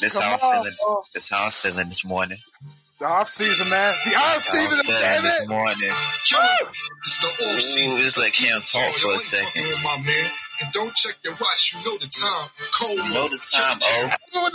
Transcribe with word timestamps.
This 0.00 0.16
how 0.18 0.32
I'm 0.34 0.38
feeling. 0.38 0.76
This 1.14 1.30
how 1.30 1.44
I'm 1.44 1.50
feeling 1.50 1.88
this 1.88 2.04
morning. 2.04 2.38
The 3.00 3.06
off 3.06 3.28
season, 3.28 3.68
man. 3.68 3.94
The 4.04 4.14
off 4.16 4.40
season, 4.40 4.78
damn 4.86 5.22
this 5.22 5.40
it. 5.40 5.48
morning. 5.48 5.76
It's 5.82 7.18
the 7.20 7.26
off 7.46 7.60
season. 7.60 8.00
Ooh, 8.00 8.04
it's 8.04 8.18
like 8.18 8.32
can't 8.32 8.62
talk 8.64 8.92
for 8.94 9.14
a 9.14 9.18
second. 9.18 9.64
My 9.82 9.98
man. 10.04 10.30
And 10.62 10.72
don't 10.72 10.94
check 10.94 11.16
your 11.22 11.34
watch, 11.34 11.74
you 11.76 11.84
know 11.84 11.98
the 11.98 12.06
time. 12.08 12.48
Cold 12.72 12.96
You 12.96 13.08
know 13.10 13.28
the 13.28 13.38
time, 13.52 13.78
oh. 13.82 14.10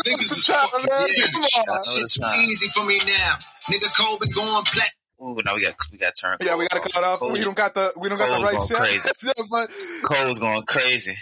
Niggas 0.08 0.38
is 0.38 0.48
fucking 0.48 0.86
man. 0.90 1.08
Come 1.32 1.44
I 1.44 1.60
on. 1.60 1.66
know 1.68 1.82
the 2.02 2.10
too 2.12 2.22
time. 2.22 2.42
easy 2.44 2.68
for 2.70 2.86
me 2.86 2.98
now. 3.06 3.36
Nigga 3.70 3.96
Cole 3.96 4.18
been 4.18 4.32
going 4.32 4.64
black. 4.74 4.90
Ooh, 5.22 5.40
now 5.46 5.54
we 5.54 5.62
got 5.62 5.76
we 5.92 6.00
got 6.00 6.14
turn. 6.20 6.38
Yeah, 6.44 6.56
we 6.56 6.68
gotta 6.68 6.90
cut 6.90 7.04
off. 7.04 7.20
Cole, 7.20 7.32
We 7.34 7.42
don't 7.42 7.56
got 7.56 7.76
the 7.76 7.94
we 7.98 8.10
don't 8.10 8.18
got 8.18 8.30
the 8.30 8.34
Cole's 8.44 8.72
right 8.74 8.82
going 8.82 9.04
sound. 9.04 9.46
but 9.52 9.70
Cole's 10.04 10.40
going 10.40 10.64
crazy. 10.64 11.14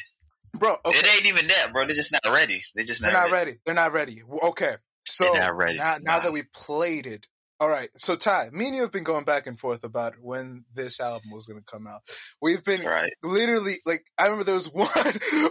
Bro, 0.53 0.75
okay, 0.85 0.97
It 0.99 1.15
ain't 1.15 1.25
even 1.27 1.47
that, 1.47 1.71
bro. 1.73 1.85
They're 1.85 1.95
just 1.95 2.11
not 2.11 2.33
ready. 2.33 2.61
They're 2.75 2.85
just 2.85 3.01
they're 3.01 3.11
not, 3.13 3.29
not 3.29 3.31
ready. 3.31 3.57
They're 3.65 3.75
not 3.75 3.93
ready. 3.93 4.21
Okay, 4.43 4.75
so 5.05 5.25
They're 5.25 5.41
not 5.43 5.55
ready. 5.55 5.77
now, 5.77 5.97
now 6.01 6.19
that 6.19 6.31
we 6.31 6.43
played 6.53 7.07
it, 7.07 7.27
all 7.61 7.67
right. 7.69 7.89
So 7.97 8.15
Ty, 8.15 8.49
me 8.53 8.67
and 8.67 8.75
you 8.75 8.83
have 8.83 8.91
been 8.93 9.03
going 9.03 9.25
back 9.25 9.45
and 9.45 9.59
forth 9.59 9.83
about 9.83 10.13
when 10.21 10.63
this 10.73 11.01
album 11.01 11.31
was 11.31 11.45
going 11.45 11.59
to 11.59 11.65
come 11.65 11.87
out. 11.87 12.01
We've 12.41 12.63
been 12.63 12.85
Right. 12.85 13.11
literally 13.21 13.73
like 13.85 14.05
I 14.17 14.23
remember 14.25 14.45
there 14.45 14.55
was 14.55 14.67
one 14.73 14.87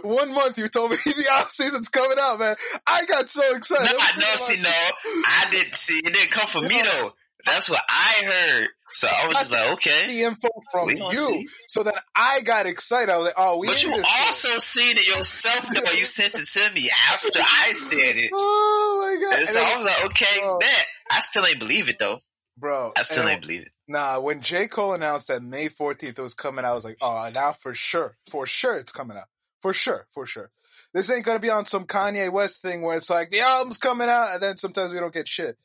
one 0.01 0.33
month 0.33 0.57
you 0.57 0.67
told 0.69 0.89
me 0.91 0.97
the 1.05 1.29
off 1.33 1.51
season's 1.51 1.89
coming 1.89 2.17
out, 2.19 2.39
man. 2.39 2.55
I 2.87 3.05
got 3.05 3.29
so 3.29 3.55
excited. 3.55 3.91
No, 3.91 3.97
no, 3.97 4.35
see, 4.35 4.59
no. 4.59 4.69
I 4.69 5.45
didn't 5.51 5.75
see. 5.75 5.99
It 5.99 6.13
didn't 6.13 6.31
come 6.31 6.47
from 6.47 6.67
me 6.67 6.81
though. 6.81 7.11
That's 7.45 7.69
what 7.69 7.81
I 7.87 8.23
heard. 8.25 8.69
So 8.91 9.07
I 9.07 9.27
was 9.27 9.37
just 9.37 9.51
like, 9.51 9.71
okay. 9.73 10.07
the 10.07 10.23
info 10.23 10.47
from 10.71 10.89
you. 10.89 11.11
see. 11.13 11.47
So 11.67 11.83
then 11.83 11.93
I 12.15 12.39
got 12.43 12.65
excited. 12.65 13.11
I 13.11 13.15
was 13.17 13.25
like, 13.25 13.35
oh, 13.37 13.57
we 13.57 13.67
But 13.67 13.83
you 13.83 13.91
shit. 13.93 14.05
also 14.25 14.57
seen 14.57 14.97
it 14.97 15.07
yourself 15.07 15.67
though. 15.73 15.91
You 15.91 16.05
sent 16.05 16.33
it 16.35 16.45
to 16.47 16.73
me 16.73 16.89
after 17.11 17.39
I 17.39 17.73
said 17.73 18.15
it. 18.17 18.31
Oh 18.33 18.97
my 19.19 19.21
god! 19.23 19.31
And 19.33 19.39
And 19.41 19.47
so 19.49 19.59
then- 19.59 19.73
I 19.73 19.77
was 19.77 19.85
like, 19.85 20.05
okay, 20.11 20.39
Bro. 20.41 20.59
bet. 20.59 20.85
I 21.11 21.19
still 21.19 21.45
ain't 21.45 21.59
believe 21.59 21.89
it 21.89 21.97
though. 21.99 22.19
bro, 22.57 22.91
I 22.97 23.03
still 23.03 23.27
ain't 23.27 23.41
believe 23.41 23.61
it. 23.63 23.69
Nah, 23.87 24.19
when 24.19 24.41
J. 24.41 24.67
Cole 24.67 24.93
announced 24.93 25.29
that 25.29 25.41
May 25.41 25.67
14th 25.69 26.19
was 26.19 26.33
coming 26.35 26.63
out, 26.65 26.71
I 26.71 26.75
was 26.75 26.85
like, 26.85 26.97
oh, 27.01 27.29
now 27.33 27.53
for 27.53 27.73
sure. 27.73 28.15
For 28.29 28.45
sure 28.45 28.77
it's 28.77 28.91
coming 28.91 29.17
out. 29.17 29.23
For 29.61 29.73
sure. 29.73 30.05
For 30.11 30.25
sure. 30.27 30.51
This 30.93 31.09
ain't 31.11 31.25
gonna 31.25 31.39
be 31.39 31.49
on 31.49 31.65
some 31.65 31.85
Kanye 31.85 32.31
West 32.31 32.61
thing 32.61 32.81
where 32.81 32.97
it's 32.97 33.09
like, 33.09 33.29
the 33.31 33.39
album's 33.39 33.77
coming 33.77 34.09
out, 34.09 34.29
and 34.33 34.41
then 34.43 34.57
sometimes 34.57 34.93
we 34.93 34.99
don't 34.99 35.13
get 35.13 35.27
shit. 35.27 35.57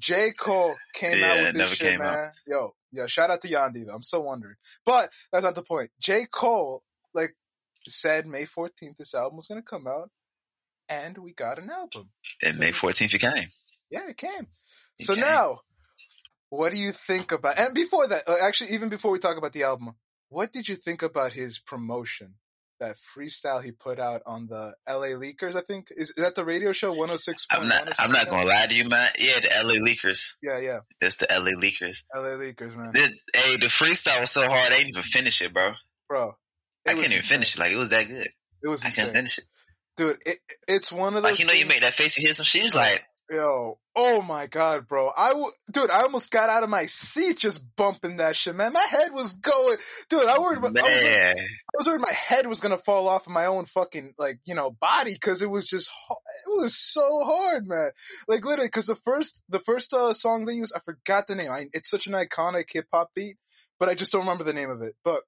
J. 0.00 0.32
Cole 0.32 0.74
came 0.94 1.18
Yeah, 1.20 1.26
out 1.32 1.36
it 1.38 1.42
with 1.46 1.54
this 1.54 1.74
shit, 1.74 1.90
came 1.92 2.00
out. 2.00 2.14
man. 2.14 2.30
Yo, 2.46 2.74
yo, 2.92 3.06
shout 3.06 3.30
out 3.30 3.42
to 3.42 3.48
Yandhi, 3.48 3.86
though. 3.86 3.94
I'm 3.94 4.02
still 4.02 4.24
wondering. 4.24 4.56
But 4.84 5.10
that's 5.30 5.44
not 5.44 5.54
the 5.54 5.62
point. 5.62 5.90
J. 6.00 6.22
Cole, 6.32 6.82
like, 7.14 7.36
said 7.86 8.26
May 8.26 8.42
14th 8.44 8.96
this 8.98 9.14
album 9.14 9.36
was 9.36 9.46
gonna 9.46 9.62
come 9.62 9.86
out, 9.86 10.10
and 10.88 11.16
we 11.18 11.32
got 11.32 11.58
an 11.58 11.70
album. 11.70 12.10
And 12.42 12.58
May 12.58 12.70
14th 12.72 13.14
it 13.14 13.18
came. 13.18 13.50
Yeah, 13.90 14.08
it 14.08 14.16
came. 14.16 14.48
It 14.98 15.04
so 15.04 15.14
came. 15.14 15.22
now, 15.22 15.60
what 16.48 16.72
do 16.72 16.78
you 16.78 16.92
think 16.92 17.32
about? 17.32 17.58
And 17.58 17.74
before 17.74 18.06
that, 18.08 18.22
uh, 18.28 18.36
actually, 18.42 18.70
even 18.70 18.88
before 18.88 19.12
we 19.12 19.18
talk 19.18 19.36
about 19.36 19.52
the 19.52 19.62
album, 19.64 19.92
what 20.28 20.52
did 20.52 20.68
you 20.68 20.76
think 20.76 21.02
about 21.02 21.32
his 21.32 21.58
promotion? 21.58 22.34
That 22.80 22.96
freestyle 22.96 23.62
he 23.62 23.72
put 23.72 23.98
out 24.00 24.22
on 24.26 24.46
the 24.46 24.74
LA 24.88 25.08
Leakers, 25.18 25.54
I 25.54 25.60
think 25.60 25.88
is, 25.90 26.10
is 26.10 26.14
that 26.16 26.34
the 26.34 26.44
radio 26.44 26.72
show 26.72 26.92
one 26.94 27.08
hundred 27.08 27.20
six. 27.20 27.46
I'm 27.50 27.68
not. 27.68 27.90
I'm 27.98 28.10
not 28.10 28.26
oh 28.28 28.30
gonna 28.30 28.48
lie 28.48 28.66
to 28.66 28.74
you, 28.74 28.88
man. 28.88 29.08
Yeah, 29.18 29.38
the 29.40 29.50
LA 29.62 29.74
Leakers. 29.86 30.34
Yeah, 30.42 30.58
yeah, 30.58 30.78
That's 31.00 31.16
the 31.16 31.26
LA 31.30 31.60
Leakers. 31.60 32.04
LA 32.14 32.36
Leakers, 32.42 32.76
man, 32.76 32.92
The, 32.94 33.12
hey, 33.34 33.56
the 33.58 33.66
freestyle 33.66 34.20
was 34.20 34.30
so 34.30 34.40
hard. 34.48 34.72
I 34.72 34.78
didn't 34.78 34.88
even 34.88 35.02
finish 35.02 35.42
it, 35.42 35.52
bro. 35.52 35.72
bro. 36.08 36.32
I 36.88 36.94
couldn't 36.94 37.12
even 37.12 37.22
finish 37.22 37.54
it. 37.54 37.60
Like 37.60 37.72
it 37.72 37.76
was 37.76 37.90
that 37.90 38.08
good. 38.08 38.28
It 38.62 38.68
was 38.68 38.82
I 38.84 38.90
couldn't 38.90 39.12
finish 39.14 39.38
it. 39.38 39.44
dude. 39.98 40.16
It, 40.24 40.38
it's 40.66 40.90
one 40.90 41.14
of 41.16 41.22
those. 41.22 41.32
Like 41.32 41.40
you 41.40 41.46
know, 41.46 41.52
you 41.52 41.60
things- 41.60 41.68
make 41.68 41.80
that 41.80 41.92
face, 41.92 42.16
you 42.16 42.22
hear 42.24 42.32
some 42.32 42.44
shit. 42.44 42.74
Like, 42.74 43.02
Yo, 43.30 43.78
oh 43.94 44.22
my 44.22 44.48
god, 44.48 44.88
bro. 44.88 45.12
I 45.16 45.28
w- 45.28 45.46
dude, 45.70 45.88
I 45.90 46.02
almost 46.02 46.32
got 46.32 46.50
out 46.50 46.64
of 46.64 46.68
my 46.68 46.86
seat 46.86 47.38
just 47.38 47.64
bumping 47.76 48.16
that 48.16 48.34
shit, 48.34 48.56
man. 48.56 48.72
My 48.72 48.84
head 48.90 49.12
was 49.12 49.34
going, 49.34 49.76
dude. 50.08 50.26
I 50.26 50.36
worried. 50.40 50.58
about- 50.58 50.76
I 50.76 50.82
was, 50.82 51.04
I 51.04 51.76
was 51.76 51.86
worried 51.86 52.00
my 52.00 52.12
head 52.12 52.46
was 52.48 52.58
gonna 52.60 52.76
fall 52.76 53.06
off 53.06 53.28
of 53.28 53.32
my 53.32 53.46
own 53.46 53.66
fucking 53.66 54.14
like 54.18 54.40
you 54.46 54.56
know 54.56 54.72
body 54.72 55.12
because 55.12 55.42
it 55.42 55.50
was 55.50 55.68
just 55.68 55.90
it 56.10 56.60
was 56.60 56.76
so 56.76 57.02
hard, 57.24 57.68
man. 57.68 57.90
Like 58.26 58.44
literally, 58.44 58.66
because 58.66 58.86
the 58.86 58.96
first 58.96 59.44
the 59.48 59.60
first 59.60 59.94
uh, 59.94 60.12
song 60.12 60.44
they 60.44 60.54
used, 60.54 60.72
I 60.74 60.80
forgot 60.80 61.28
the 61.28 61.36
name. 61.36 61.52
I, 61.52 61.66
it's 61.72 61.88
such 61.90 62.08
an 62.08 62.14
iconic 62.14 62.64
hip 62.72 62.86
hop 62.92 63.10
beat, 63.14 63.36
but 63.78 63.88
I 63.88 63.94
just 63.94 64.10
don't 64.10 64.22
remember 64.22 64.42
the 64.44 64.52
name 64.52 64.70
of 64.70 64.82
it. 64.82 64.96
But 65.04 65.22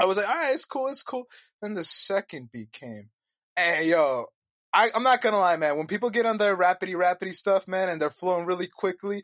I 0.00 0.06
was 0.06 0.16
like, 0.16 0.28
all 0.28 0.34
right, 0.34 0.54
it's 0.54 0.64
cool, 0.64 0.86
it's 0.86 1.02
cool. 1.02 1.24
Then 1.60 1.74
the 1.74 1.82
second 1.84 2.50
beat 2.52 2.70
came, 2.70 3.10
and 3.56 3.84
yo. 3.84 4.26
I, 4.72 4.90
I'm 4.94 5.02
not 5.02 5.20
gonna 5.20 5.38
lie, 5.38 5.56
man. 5.56 5.76
When 5.76 5.86
people 5.86 6.10
get 6.10 6.26
on 6.26 6.36
their 6.38 6.56
rapidy 6.56 6.94
rapidy 6.94 7.32
stuff, 7.32 7.66
man, 7.66 7.88
and 7.88 8.00
they're 8.00 8.10
flowing 8.10 8.46
really 8.46 8.68
quickly, 8.68 9.22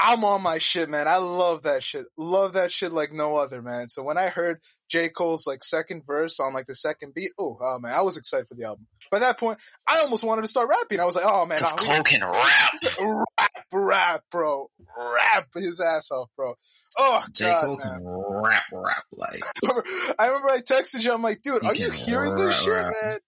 I'm 0.00 0.24
on 0.24 0.42
my 0.42 0.58
shit, 0.58 0.88
man. 0.88 1.08
I 1.08 1.16
love 1.16 1.64
that 1.64 1.82
shit. 1.82 2.06
Love 2.16 2.52
that 2.52 2.70
shit 2.70 2.92
like 2.92 3.12
no 3.12 3.36
other, 3.36 3.60
man. 3.60 3.88
So 3.88 4.02
when 4.04 4.16
I 4.16 4.28
heard 4.28 4.60
J. 4.88 5.08
Cole's 5.08 5.46
like 5.46 5.64
second 5.64 6.04
verse 6.06 6.38
on 6.38 6.54
like 6.54 6.66
the 6.66 6.74
second 6.74 7.14
beat, 7.14 7.32
oh, 7.38 7.58
oh 7.60 7.78
man, 7.80 7.92
I 7.92 8.02
was 8.02 8.16
excited 8.16 8.46
for 8.46 8.54
the 8.54 8.64
album. 8.64 8.86
By 9.10 9.18
that 9.18 9.38
point, 9.40 9.58
I 9.88 9.98
almost 10.00 10.22
wanted 10.22 10.42
to 10.42 10.48
start 10.48 10.68
rapping. 10.68 11.00
I 11.00 11.04
was 11.04 11.16
like, 11.16 11.24
oh 11.26 11.44
man, 11.46 11.58
because 11.58 11.72
Cole 11.72 12.02
can 12.04 12.22
rap. 12.22 12.72
rap, 13.40 13.50
rap, 13.72 14.20
bro, 14.30 14.70
rap 14.96 15.48
his 15.54 15.80
ass 15.80 16.10
off, 16.12 16.28
bro. 16.36 16.54
Oh 16.96 17.24
J 17.34 17.46
god, 17.46 17.64
Cole 17.64 17.76
man. 17.78 17.98
can 18.04 18.42
rap, 18.44 18.62
rap 18.72 19.04
like. 19.16 19.40
I 20.18 20.28
remember 20.28 20.48
I 20.48 20.60
texted 20.60 21.04
you. 21.04 21.12
I'm 21.12 21.22
like, 21.22 21.42
dude, 21.42 21.62
He 21.62 21.68
are 21.68 21.74
you 21.74 21.90
hearing 21.90 22.36
this 22.36 22.60
shit, 22.62 22.72
rap. 22.72 22.92
man? 23.02 23.18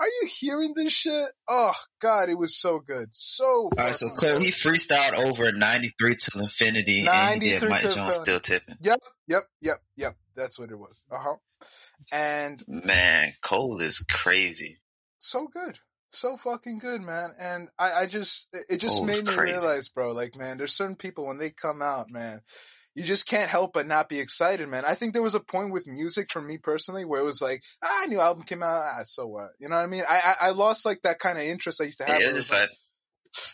Are 0.00 0.06
you 0.06 0.28
hearing 0.40 0.74
this 0.76 0.92
shit? 0.92 1.26
Oh 1.48 1.74
god, 2.00 2.28
it 2.28 2.38
was 2.38 2.56
so 2.56 2.78
good, 2.78 3.08
so. 3.12 3.44
All 3.44 3.70
right, 3.76 3.94
so 3.94 4.08
Cole 4.10 4.38
he 4.40 4.50
freestyled 4.50 5.18
over 5.18 5.50
93 5.52 6.16
till 6.16 6.42
infinity, 6.42 7.06
and 7.10 7.42
he 7.42 7.50
did 7.50 7.62
93 7.62 7.68
Mike 7.68 7.82
Jones 7.82 7.96
infinity. 7.96 8.22
still 8.22 8.40
tipping. 8.40 8.76
Yep, 8.80 8.98
yep, 9.26 9.42
yep, 9.60 9.78
yep. 9.96 10.14
That's 10.36 10.58
what 10.58 10.70
it 10.70 10.78
was. 10.78 11.04
Uh 11.10 11.18
huh. 11.18 11.34
And 12.12 12.62
Man, 12.68 13.32
Cole 13.42 13.80
is 13.80 13.98
crazy. 14.10 14.78
so 15.18 15.48
good, 15.48 15.78
so 16.12 16.36
fucking 16.36 16.78
good, 16.78 17.02
man. 17.02 17.30
And 17.40 17.68
I, 17.78 18.02
I 18.02 18.06
just, 18.06 18.48
it- 18.68 18.78
just 18.78 19.02
Oh, 19.02 19.04
made 19.04 19.24
me 19.24 19.32
crazy. 19.32 19.52
realize, 19.58 19.88
bro. 19.88 20.12
Like, 20.12 20.36
man, 20.36 20.58
there's 20.58 20.74
certain 20.74 20.96
people 20.96 21.26
when 21.26 21.38
they 21.38 21.50
come 21.50 21.82
out, 21.82 22.08
man, 22.08 22.42
you 22.98 23.04
just 23.04 23.28
can't 23.28 23.48
help 23.48 23.72
but 23.72 23.86
not 23.86 24.08
be 24.08 24.18
excited, 24.18 24.68
man. 24.68 24.84
I 24.84 24.94
think 24.94 25.12
there 25.12 25.22
was 25.22 25.36
a 25.36 25.40
point 25.40 25.72
with 25.72 25.86
music 25.86 26.32
for 26.32 26.42
me 26.42 26.58
personally 26.58 27.04
where 27.04 27.20
it 27.20 27.24
was 27.24 27.40
like, 27.40 27.62
ah, 27.84 28.06
new 28.08 28.20
album 28.20 28.42
came 28.42 28.60
out, 28.60 28.82
ah, 28.84 29.02
so 29.04 29.28
what? 29.28 29.50
You 29.60 29.68
know 29.68 29.76
what 29.76 29.84
I 29.84 29.86
mean? 29.86 30.02
I, 30.08 30.34
I, 30.40 30.48
I 30.48 30.50
lost 30.50 30.84
like 30.84 31.02
that 31.02 31.20
kind 31.20 31.38
of 31.38 31.44
interest 31.44 31.80
I 31.80 31.84
used 31.84 31.98
to 31.98 32.04
have. 32.04 32.18
Yeah, 32.18 32.26
it 32.26 32.26
where 32.26 32.28
was 32.30 32.36
it 32.36 32.40
just 32.40 32.52
was 32.52 32.60
like, 32.60 32.70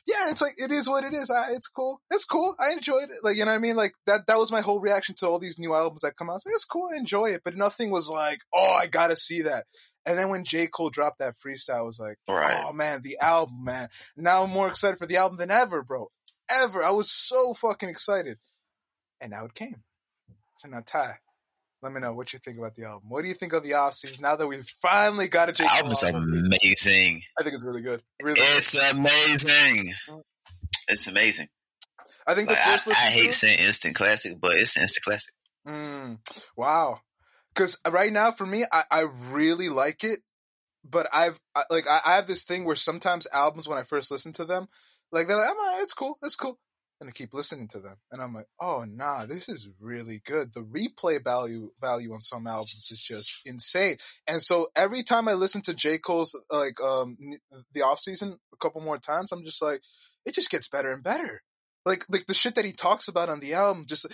yeah, 0.06 0.31
it's 0.31 0.41
like 0.41 0.54
it 0.56 0.71
is 0.71 0.88
what 0.88 1.04
it 1.04 1.12
is. 1.12 1.31
I, 1.31 1.53
it's 1.53 1.69
cool. 1.69 2.00
It's 2.10 2.25
cool. 2.25 2.54
I 2.59 2.72
enjoyed 2.72 3.04
it. 3.04 3.22
Like 3.22 3.37
you 3.37 3.44
know 3.44 3.50
what 3.50 3.59
I 3.59 3.60
mean. 3.60 3.77
Like 3.77 3.93
that. 4.06 4.27
That 4.28 4.38
was 4.38 4.50
my 4.50 4.62
whole 4.62 4.81
reaction 4.81 5.15
to 5.16 5.28
all 5.28 5.38
these 5.38 5.59
new 5.59 5.75
albums 5.75 6.03
that 6.03 6.16
come 6.16 6.31
out. 6.31 6.37
It's, 6.37 6.47
like, 6.47 6.54
it's 6.54 6.65
cool. 6.65 6.88
I 6.94 6.97
enjoy 6.97 7.27
it, 7.27 7.43
but 7.44 7.56
nothing 7.56 7.91
was 7.91 8.09
like, 8.09 8.38
oh, 8.54 8.72
I 8.72 8.87
gotta 8.87 9.16
see 9.16 9.43
that. 9.43 9.65
And 10.06 10.19
then 10.19 10.31
when 10.31 10.44
J 10.44 10.69
Cole 10.69 10.91
dropped 10.91 11.19
that 11.19 11.34
freestyle, 11.44 11.78
I 11.78 11.83
was 11.83 12.00
like, 12.00 12.16
right. 12.28 12.65
oh 12.65 12.72
man, 12.72 13.03
the 13.03 13.19
album, 13.21 13.65
man. 13.65 13.88
Now 14.16 14.44
I'm 14.44 14.50
more 14.50 14.69
excited 14.69 14.99
for 14.99 15.06
the 15.06 15.16
album 15.16 15.37
than 15.38 15.50
ever, 15.50 15.83
bro. 15.83 16.10
Ever. 16.49 16.83
I 16.83 16.93
was 16.93 17.10
so 17.10 17.53
fucking 17.53 17.88
excited, 17.88 18.38
and 19.25 19.33
now 19.33 19.47
it 19.47 19.55
came. 19.55 19.77
So 20.59 20.69
now 20.69 20.83
Ty. 20.85 21.15
Let 21.83 21.93
me 21.93 22.01
know 22.01 22.15
what 22.15 22.33
you 22.33 22.39
think 22.39 22.59
about 22.59 22.75
the 22.75 22.85
album. 22.85 23.11
What 23.11 23.23
do 23.23 23.29
you 23.29 23.35
think 23.35 23.53
of 23.53 23.62
the 23.62 23.75
off 23.75 23.93
season 23.93 24.23
now 24.23 24.37
that 24.37 24.47
we've 24.47 24.67
finally 24.81 25.29
got 25.29 25.51
a 25.51 25.53
J. 25.53 25.65
The 25.65 25.71
album's 25.71 26.03
album? 26.03 26.33
amazing. 26.33 27.23
I 27.39 27.43
think 27.43 27.55
it's 27.55 27.67
really 27.67 27.83
good. 27.83 28.03
Really, 28.23 28.41
It's 28.41 28.75
amazing. 28.75 29.93
It's 30.89 31.07
amazing. 31.09 31.49
I 32.27 32.34
think 32.34 32.49
Like, 32.49 32.59
I, 32.59 32.73
first 32.73 32.89
I 32.89 32.91
listen 32.91 33.09
hate 33.09 33.34
saying 33.34 33.59
instant 33.59 33.97
classic, 33.97 34.41
but 34.41 34.57
it's 34.57 34.79
instant 34.79 35.05
classic. 35.05 35.34
Mm, 35.67 36.19
wow. 36.57 37.01
Because 37.55 37.79
right 37.91 38.13
now, 38.13 38.31
for 38.31 38.47
me, 38.47 38.65
I, 38.73 38.84
I 38.91 39.07
really 39.31 39.69
like 39.69 40.05
it, 40.05 40.21
but 40.84 41.07
I've 41.13 41.39
I, 41.55 41.65
like 41.71 41.87
I, 41.87 42.01
I 42.05 42.17
have 42.17 42.27
this 42.27 42.45
thing 42.45 42.65
where 42.65 42.77
sometimes 42.77 43.27
albums, 43.33 43.69
when 43.69 43.78
I 43.78 43.83
first 43.83 44.10
listen 44.10 44.33
to 44.34 44.47
them, 44.47 44.69
like 45.13 45.27
they're 45.27 45.37
like, 45.37 45.51
"I'm 45.51 45.57
all 45.57 45.75
right, 45.77 45.83
it's 45.83 45.95
cool, 45.95 46.19
it's 46.22 46.37
cool," 46.37 46.59
and 47.01 47.09
I 47.09 47.13
keep 47.13 47.35
listening 47.35 47.69
to 47.69 47.81
them, 47.81 47.97
and 48.13 48.23
I'm 48.23 48.35
like, 48.35 48.49
"Oh 48.61 48.85
nah, 48.89 49.27
this 49.27 49.49
is 49.49 49.69
really 49.81 50.21
good." 50.25 50.53
The 50.53 50.63
replay 50.63 51.23
value 51.23 51.71
value 51.81 52.13
on 52.13 52.21
some 52.21 52.47
albums 52.47 52.89
is 52.91 53.03
just 53.03 53.41
insane, 53.47 53.97
and 54.27 54.43
so 54.43 54.69
every 54.77 55.03
time 55.03 55.29
I 55.29 55.35
listen 55.35 55.63
to 55.63 55.75
J 55.75 55.99
Cole's 55.99 56.39
like 56.51 56.81
um 56.81 57.17
the 57.73 57.83
off 57.83 58.01
season 58.01 58.39
a 58.53 58.57
couple 58.57 58.81
more 58.81 58.99
times, 58.99 59.33
I'm 59.33 59.45
just 59.45 59.63
like, 59.63 59.81
it 60.25 60.35
just 60.35 60.51
gets 60.51 60.69
better 60.69 60.93
and 60.93 61.03
better. 61.03 61.43
Like 61.85 62.05
like 62.09 62.27
the 62.27 62.35
shit 62.35 62.55
that 62.55 62.65
he 62.65 62.73
talks 62.73 63.09
about 63.09 63.29
on 63.29 63.41
the 63.41 63.55
album, 63.55 63.87
just 63.87 64.07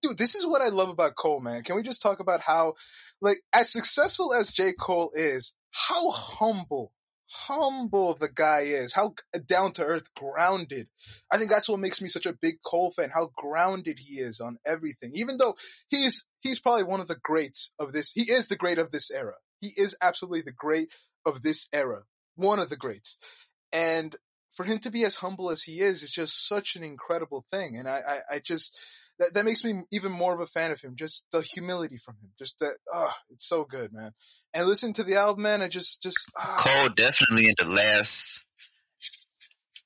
dude, 0.00 0.18
this 0.18 0.34
is 0.34 0.46
what 0.46 0.62
I 0.62 0.68
love 0.68 0.88
about 0.88 1.16
Cole, 1.16 1.40
man. 1.40 1.62
Can 1.62 1.76
we 1.76 1.82
just 1.82 2.02
talk 2.02 2.20
about 2.20 2.40
how, 2.40 2.74
like, 3.20 3.38
as 3.52 3.72
successful 3.72 4.34
as 4.34 4.52
J. 4.52 4.72
Cole 4.72 5.10
is, 5.14 5.54
how 5.70 6.10
humble, 6.10 6.92
humble 7.28 8.14
the 8.14 8.28
guy 8.28 8.60
is, 8.60 8.94
how 8.94 9.14
down 9.46 9.72
to 9.72 9.84
earth, 9.84 10.14
grounded. 10.14 10.86
I 11.30 11.38
think 11.38 11.50
that's 11.50 11.68
what 11.68 11.80
makes 11.80 12.00
me 12.00 12.08
such 12.08 12.26
a 12.26 12.32
big 12.32 12.56
Cole 12.64 12.90
fan, 12.90 13.10
how 13.14 13.30
grounded 13.36 13.98
he 13.98 14.20
is 14.20 14.40
on 14.40 14.58
everything. 14.64 15.12
Even 15.14 15.36
though 15.36 15.54
he's, 15.88 16.26
he's 16.40 16.60
probably 16.60 16.84
one 16.84 17.00
of 17.00 17.08
the 17.08 17.18
greats 17.22 17.72
of 17.78 17.92
this, 17.92 18.12
he 18.12 18.22
is 18.22 18.48
the 18.48 18.56
great 18.56 18.78
of 18.78 18.90
this 18.90 19.10
era. 19.10 19.34
He 19.60 19.68
is 19.76 19.96
absolutely 20.00 20.42
the 20.42 20.52
great 20.52 20.88
of 21.24 21.42
this 21.42 21.68
era. 21.72 22.02
one 22.36 22.58
of 22.58 22.68
the 22.68 22.76
greats. 22.76 23.18
And 23.72 24.14
for 24.50 24.64
him 24.64 24.78
to 24.80 24.90
be 24.90 25.04
as 25.04 25.16
humble 25.16 25.50
as 25.50 25.62
he 25.62 25.80
is, 25.80 26.02
is 26.02 26.12
just 26.12 26.46
such 26.46 26.76
an 26.76 26.84
incredible 26.84 27.44
thing. 27.50 27.76
And 27.76 27.88
I, 27.88 28.00
I, 28.06 28.36
I 28.36 28.38
just, 28.38 28.78
that, 29.18 29.34
that 29.34 29.44
makes 29.44 29.64
me 29.64 29.82
even 29.92 30.12
more 30.12 30.34
of 30.34 30.40
a 30.40 30.46
fan 30.46 30.70
of 30.72 30.80
him. 30.80 30.94
Just 30.96 31.24
the 31.32 31.40
humility 31.40 31.96
from 31.96 32.14
him. 32.22 32.30
Just 32.38 32.58
that, 32.60 32.76
ah, 32.92 33.16
it's 33.30 33.46
so 33.48 33.64
good, 33.64 33.92
man. 33.92 34.12
And 34.54 34.66
listen 34.66 34.92
to 34.94 35.04
the 35.04 35.16
album, 35.16 35.42
man. 35.42 35.62
I 35.62 35.68
just, 35.68 36.02
just, 36.02 36.30
ah, 36.36 36.56
Cole 36.58 36.88
definitely 36.90 37.48
in 37.48 37.54
the 37.58 37.66
last 37.68 38.44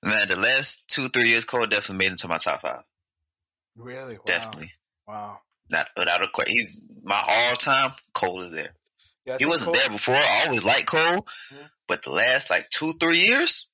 man, 0.02 0.28
the 0.28 0.36
last 0.36 0.88
two 0.88 1.08
three 1.08 1.28
years, 1.28 1.44
Cole 1.44 1.66
definitely 1.66 2.04
made 2.04 2.12
into 2.12 2.28
my 2.28 2.38
top 2.38 2.62
five. 2.62 2.82
really, 3.76 4.14
wow, 4.16 4.22
Definitely, 4.26 4.72
wow. 5.06 5.38
not 5.70 5.88
without 5.96 6.22
a 6.22 6.28
question. 6.28 6.56
He's 6.56 6.76
my 7.02 7.22
all 7.26 7.56
time. 7.56 7.92
Cole 8.12 8.40
is 8.42 8.52
there. 8.52 8.74
Yeah, 9.26 9.36
He 9.38 9.46
wasn't 9.46 9.66
Cole- 9.72 9.74
there 9.80 9.90
before. 9.90 10.14
I 10.16 10.44
always 10.46 10.64
liked 10.64 10.86
Cole, 10.86 11.26
Mhm. 11.52 11.70
but 11.88 12.02
the 12.02 12.10
last 12.10 12.50
like 12.50 12.68
two 12.70 12.94
three 12.94 13.20
years, 13.26 13.69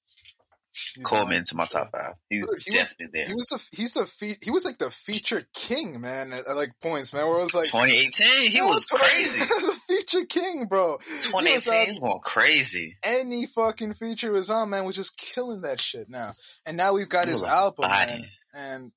Cole 1.05 1.31
into 1.31 1.55
my 1.57 1.67
top 1.67 1.91
five. 1.93 2.15
He's 2.31 2.45
Dude, 2.47 2.63
he 2.63 2.71
was- 2.71 2.89
definitely 2.89 3.19
there. 3.21 3.29
He 3.29 3.35
was 3.35 3.47
the 3.49 3.77
he's 3.77 3.93
the 3.95 4.05
fe- 4.07 4.37
he 4.43 4.51
was 4.51 4.65
like 4.65 4.79
the 4.79 4.91
feature 4.91 5.43
king, 5.55 6.01
man. 6.01 6.33
At, 6.33 6.47
at, 6.47 6.57
like 6.57 6.73
points, 6.81 7.13
man. 7.13 7.27
Where 7.27 7.39
it 7.39 7.43
was 7.43 7.55
like 7.55 7.67
2018, 7.67 8.51
he 8.53 8.61
was 8.63 8.87
20 8.87 9.05
crazy. 9.05 9.41
the 9.47 9.81
feature 9.89 10.25
king, 10.27 10.67
bro. 10.67 10.99
He 11.07 11.13
was 11.15 11.25
2018, 11.27 11.73
on- 11.81 11.87
he's 11.87 11.99
going 11.99 12.21
crazy. 12.23 12.95
any 13.03 13.47
fucking 13.47 13.95
feature 13.95 14.33
was 14.33 14.51
on, 14.51 14.71
man, 14.71 14.85
was 14.85 14.97
just 14.97 15.17
killing 15.19 15.63
that 15.63 15.81
shit 15.81 16.09
now. 16.09 16.33
And 16.65 16.77
now 16.77 16.93
we've 16.93 17.09
got 17.09 17.29
his 17.29 17.41
was 17.41 17.49
album, 17.51 17.89
man, 17.91 18.27
and 18.55 18.93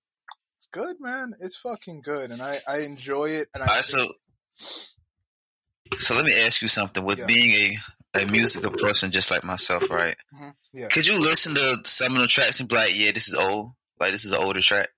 it's 0.58 0.68
good, 0.68 0.98
man. 1.00 1.34
It's 1.40 1.56
fucking 1.58 2.02
good, 2.02 2.32
and 2.32 2.42
I 2.42 2.60
I 2.68 2.80
enjoy 2.80 3.30
it. 3.30 3.48
And 3.54 3.64
I 3.64 3.82
so 3.82 4.12
so 5.98 6.16
let 6.16 6.26
me 6.26 6.34
ask 6.40 6.62
you 6.62 6.68
something. 6.68 7.04
With 7.04 7.20
Yeah. 7.20 7.26
being 7.26 7.52
a 7.74 7.78
a 8.14 8.26
musical 8.26 8.72
person 8.72 9.12
just 9.12 9.30
like 9.32 9.44
myself, 9.44 9.90
right? 9.90 10.16
Mhm, 10.34 10.56
yeah. 10.74 10.88
Could 10.88 11.06
you 11.08 11.20
listen 11.20 11.56
to 11.56 11.80
some 11.84 12.16
of 12.16 12.22
the 12.22 12.28
tracks 12.28 12.60
and 12.60 12.68
be 12.70 12.76
like, 12.76 12.96
"Yeah, 12.96 13.12
this 13.12 13.28
is 13.28 13.36
old. 13.36 13.74
Like 14.00 14.12
this 14.12 14.26
is 14.26 14.34
an 14.34 14.40
older 14.42 14.62
track." 14.62 14.90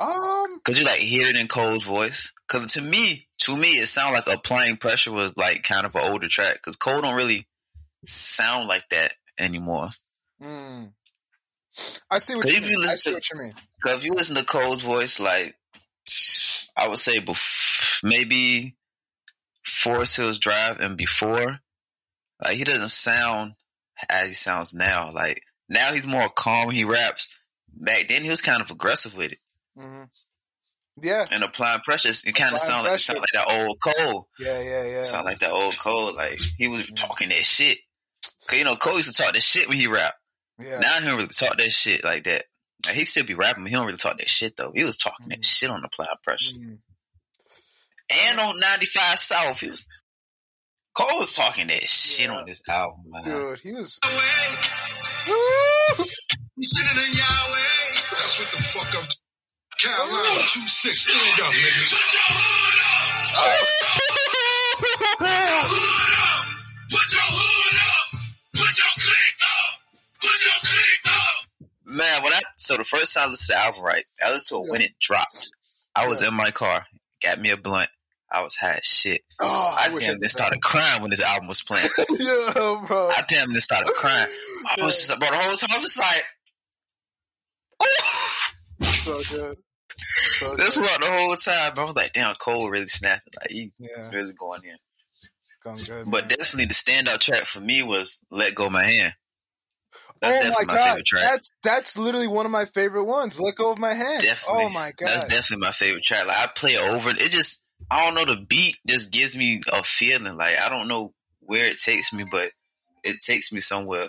Um, 0.00 0.60
Could 0.64 0.78
you 0.78 0.84
like 0.84 1.00
hear 1.00 1.26
it 1.26 1.36
in 1.36 1.48
Cole's 1.48 1.82
voice? 1.84 2.32
Because 2.46 2.72
to 2.74 2.80
me, 2.80 3.26
to 3.38 3.56
me, 3.56 3.72
it 3.78 3.86
sounded 3.88 4.26
like 4.26 4.36
"Applying 4.36 4.76
Pressure" 4.76 5.12
was 5.12 5.36
like 5.36 5.64
kind 5.64 5.84
of 5.84 5.94
an 5.96 6.10
older 6.10 6.28
track. 6.28 6.54
Because 6.54 6.76
Cole 6.76 7.00
don't 7.00 7.16
really 7.16 7.46
sound 8.04 8.68
like 8.68 8.88
that 8.90 9.14
anymore. 9.38 9.90
mm, 10.40 10.92
I 12.10 12.18
see 12.20 12.36
what 12.36 12.50
you 12.52 12.60
mean. 12.60 12.88
I 12.88 12.94
see 12.94 13.10
to- 13.10 13.14
what 13.16 13.30
you 13.30 13.38
mean. 13.40 13.54
Because 13.82 14.00
if 14.00 14.04
you 14.04 14.12
listen 14.12 14.36
to 14.36 14.44
Cole's 14.44 14.82
voice, 14.82 15.18
like 15.20 15.56
I 16.76 16.88
would 16.88 16.98
say, 17.00 17.20
bef- 17.20 18.02
maybe 18.04 18.76
Forest 19.66 20.16
Hills 20.16 20.38
Drive 20.38 20.78
and 20.80 20.96
before, 20.96 21.58
like 22.42 22.56
he 22.56 22.64
doesn't 22.64 22.88
sound 22.90 23.54
as 24.08 24.28
he 24.28 24.34
sounds 24.34 24.74
now. 24.74 25.10
Like 25.12 25.42
now 25.68 25.92
he's 25.92 26.06
more 26.06 26.28
calm 26.28 26.66
when 26.66 26.76
he 26.76 26.84
raps. 26.84 27.34
Back 27.72 28.08
then 28.08 28.22
he 28.22 28.30
was 28.30 28.40
kind 28.42 28.60
of 28.62 28.70
aggressive 28.70 29.16
with 29.16 29.32
it 29.32 29.38
hmm 29.78 30.02
Yeah, 31.02 31.24
and 31.30 31.44
applying 31.44 31.80
pressure. 31.80 32.08
It 32.08 32.34
kind 32.34 32.52
of 32.54 32.60
Applying 32.60 32.82
sound 32.82 32.86
like 32.86 32.98
sound 33.00 33.18
like 33.20 33.30
that 33.34 33.64
old 33.66 33.78
Cole. 33.80 34.28
yeah, 34.38 34.60
yeah, 34.60 34.84
yeah. 34.84 35.02
Sound 35.02 35.24
like 35.26 35.38
that 35.40 35.50
old 35.52 35.78
Cole. 35.78 36.14
Like 36.14 36.38
he 36.56 36.66
was 36.68 36.88
Yeah. 36.88 36.94
talking 36.96 37.28
that 37.28 37.44
shit. 37.44 37.78
Cause 38.48 38.58
you 38.58 38.64
know 38.64 38.76
Cole 38.76 38.96
used 38.96 39.14
to 39.14 39.22
talk 39.22 39.32
that 39.34 39.42
shit 39.42 39.68
when 39.68 39.76
he 39.78 39.86
rap. 39.86 40.14
yeah. 40.58 40.78
Now 40.80 40.94
he 41.00 41.06
don't 41.06 41.16
really 41.16 41.28
talk 41.28 41.56
that 41.58 41.70
shit 41.70 42.02
like 42.04 42.24
that. 42.24 42.44
Like, 42.86 42.94
he 42.96 43.04
still 43.04 43.24
be 43.24 43.34
rapping, 43.34 43.64
but 43.64 43.70
he 43.70 43.76
don't 43.76 43.86
really 43.86 43.98
talk 43.98 44.18
that 44.18 44.28
shit 44.30 44.56
though. 44.56 44.72
He 44.74 44.84
was 44.84 44.96
talking 44.96 45.28
that 45.28 45.40
Mhm. 45.40 45.44
shit 45.44 45.70
on 45.70 45.84
applied 45.84 46.08
pressure. 46.24 46.54
Mm. 46.56 46.78
and 48.28 48.40
on 48.40 48.58
95 48.58 49.18
South. 49.18 49.60
He 49.60 49.70
was 49.70 49.84
Cole 50.98 51.18
was 51.20 51.34
talking 51.36 51.68
that 51.68 51.86
shit 51.88 52.26
Yeah. 52.26 52.34
on 52.36 52.44
this 52.46 52.60
album, 52.68 53.02
man. 53.06 53.22
Dude, 53.22 53.60
he 53.60 53.70
was. 53.72 54.00
Woo! 55.28 56.04
we 56.56 56.64
sending 56.64 57.04
in 57.04 57.12
Yahweh. 57.12 57.94
That's 58.10 58.38
what 58.40 58.48
the 58.50 58.62
fuck 58.66 58.90
I'm. 59.02 59.08
Carolina, 59.78 60.42
two 60.52 60.66
six, 60.66 61.02
stand 61.06 61.40
up, 61.40 61.48
oh. 61.48 61.52
nigga. 61.52 62.98
Put 66.90 67.12
your 67.12 67.22
hood 67.22 67.78
up. 67.78 68.20
Put 68.54 68.78
your 68.78 68.92
click 68.98 69.42
up. 69.44 69.80
Put 70.20 70.44
your 70.44 70.58
click 70.62 71.06
up. 71.06 71.36
Man, 71.84 72.22
when 72.24 72.32
I 72.32 72.40
so 72.56 72.76
the 72.76 72.84
first 72.84 73.14
time 73.14 73.28
I 73.28 73.30
listened 73.30 73.56
to 73.56 73.60
the 73.60 73.64
album, 73.66 73.82
right, 73.84 74.04
I 74.24 74.30
listened 74.32 74.62
to 74.62 74.66
it 74.66 74.70
when 74.72 74.80
it 74.82 74.92
dropped. 75.00 75.48
I 75.94 76.08
was 76.08 76.20
Yeah. 76.22 76.28
in 76.28 76.34
my 76.34 76.50
car, 76.50 76.86
got 77.22 77.38
me 77.40 77.50
a 77.50 77.56
blunt. 77.56 77.88
I 78.30 78.42
was 78.42 78.54
high 78.56 78.74
as 78.74 78.84
shit. 78.84 79.22
Oh, 79.40 79.76
I 79.80 79.88
wish 79.92 80.06
damn 80.06 80.18
near 80.18 80.28
started 80.28 80.60
crying 80.60 81.00
when 81.00 81.10
this 81.10 81.22
album 81.22 81.48
was 81.48 81.62
playing. 81.62 81.88
yeah, 82.18 82.84
bro. 82.86 83.08
I 83.08 83.24
damn 83.28 83.50
near 83.50 83.60
started 83.60 83.92
crying. 83.94 84.28
I 84.78 84.84
was 84.84 84.98
just, 84.98 85.18
bro, 85.18 85.30
the 85.30 85.36
whole 85.36 85.56
time 85.56 85.70
I 85.72 85.76
was 85.76 85.84
just 85.84 85.98
like, 85.98 86.22
so 88.92 89.22
good. 89.30 89.56
So 90.38 90.54
That's 90.54 90.76
good. 90.76 90.82
what 90.82 91.00
the 91.00 91.06
whole 91.06 91.36
time. 91.36 91.72
I 91.76 91.84
was 91.84 91.96
like, 91.96 92.12
damn, 92.12 92.34
Cole 92.34 92.70
really 92.70 92.86
snapping. 92.86 93.32
Like, 93.40 93.50
he 93.50 93.72
Yeah, 93.78 94.10
really 94.12 94.32
going 94.34 94.62
in. 94.64 94.76
good. 95.84 96.10
But 96.10 96.28
definitely 96.28 96.66
the 96.66 96.74
standout 96.74 97.20
track 97.20 97.44
for 97.44 97.60
me 97.60 97.82
was 97.82 98.24
Let 98.30 98.54
Go 98.54 98.68
My 98.68 98.84
Hand. 98.84 99.14
That's 100.20 100.44
oh 100.44 100.50
my 100.50 100.64
my, 100.66 100.74
god, 100.74 101.00
that's 101.12 101.50
that's 101.62 101.96
literally 101.98 102.26
one 102.26 102.44
of 102.44 102.50
my 102.50 102.64
favorite 102.64 103.04
ones. 103.04 103.40
Let 103.40 103.54
go 103.54 103.72
of 103.72 103.78
my 103.78 103.94
hand. 103.94 104.18
Oh 104.18 104.20
definitely. 104.22 104.64
Oh 104.64 104.68
my 104.70 104.92
god. 104.96 105.06
That's 105.06 105.24
definitely 105.24 105.64
my 105.66 105.70
favorite 105.70 106.02
track. 106.02 106.26
Like 106.26 106.36
I 106.36 106.46
play 106.48 106.72
it 106.72 106.80
over. 106.80 107.10
It 107.10 107.30
just 107.30 107.62
I 107.90 108.04
don't 108.04 108.14
know 108.14 108.34
the 108.34 108.40
beat 108.40 108.76
just 108.86 109.12
gives 109.12 109.36
me 109.36 109.60
a 109.72 109.82
feeling. 109.82 110.36
Like 110.36 110.58
I 110.58 110.68
don't 110.68 110.88
know 110.88 111.12
where 111.40 111.66
it 111.66 111.78
takes 111.78 112.12
me, 112.12 112.24
but 112.30 112.50
it 113.04 113.20
takes 113.20 113.52
me 113.52 113.60
somewhere, 113.60 114.08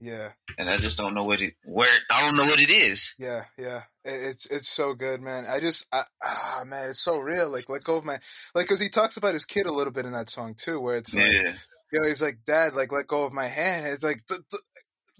yeah, 0.00 0.30
and 0.58 0.70
I 0.70 0.76
just 0.78 0.96
don't 0.96 1.14
know 1.14 1.24
what 1.24 1.42
it 1.42 1.54
where 1.64 1.90
I 2.10 2.22
don't 2.22 2.36
know 2.36 2.44
what 2.44 2.60
it 2.60 2.70
is. 2.70 3.14
yeah, 3.18 3.44
yeah. 3.58 3.82
It's 4.04 4.46
it's 4.46 4.68
so 4.68 4.94
good, 4.94 5.20
man. 5.20 5.44
I 5.46 5.60
just 5.60 5.86
I, 5.92 6.04
ah 6.24 6.62
man, 6.64 6.90
it's 6.90 7.00
so 7.00 7.18
real. 7.18 7.50
Like 7.50 7.68
let 7.68 7.84
go 7.84 7.96
of 7.96 8.04
my 8.04 8.18
like 8.54 8.64
because 8.64 8.80
he 8.80 8.88
talks 8.88 9.16
about 9.16 9.34
his 9.34 9.44
kid 9.44 9.66
a 9.66 9.72
little 9.72 9.92
bit 9.92 10.06
in 10.06 10.12
that 10.12 10.30
song 10.30 10.54
too, 10.56 10.80
where 10.80 10.96
it's 10.96 11.14
like 11.14 11.30
Yeah, 11.30 11.52
yo, 11.92 12.06
he's 12.06 12.22
like, 12.22 12.38
Dad, 12.46 12.74
like, 12.74 12.92
let 12.92 13.06
go 13.06 13.24
of 13.24 13.32
my 13.32 13.46
hand. 13.46 13.84
And 13.84 13.94
it's 13.94 14.02
like, 14.02 14.24
th- 14.26 14.40
th- 14.50 14.62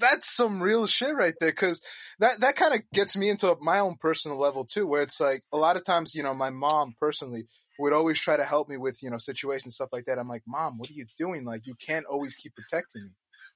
that's 0.00 0.34
some 0.34 0.62
real 0.62 0.86
shit 0.86 1.14
right 1.14 1.34
there. 1.40 1.52
Cause 1.52 1.80
that, 2.18 2.40
that 2.40 2.56
kind 2.56 2.74
of 2.74 2.80
gets 2.92 3.16
me 3.16 3.28
into 3.28 3.56
my 3.60 3.78
own 3.80 3.96
personal 4.00 4.38
level 4.38 4.64
too, 4.64 4.86
where 4.86 5.02
it's 5.02 5.20
like 5.20 5.42
a 5.52 5.56
lot 5.56 5.76
of 5.76 5.84
times, 5.84 6.14
you 6.14 6.22
know, 6.22 6.34
my 6.34 6.50
mom 6.50 6.94
personally 7.00 7.46
would 7.78 7.92
always 7.92 8.20
try 8.20 8.36
to 8.36 8.44
help 8.44 8.68
me 8.68 8.76
with, 8.76 9.02
you 9.02 9.10
know, 9.10 9.16
situations, 9.16 9.76
stuff 9.76 9.88
like 9.92 10.04
that. 10.06 10.18
I'm 10.18 10.28
like, 10.28 10.42
mom, 10.46 10.78
what 10.78 10.90
are 10.90 10.94
you 10.94 11.06
doing? 11.16 11.44
Like, 11.44 11.66
you 11.66 11.74
can't 11.74 12.06
always 12.06 12.36
keep 12.36 12.54
protecting 12.54 13.04
me. 13.04 13.10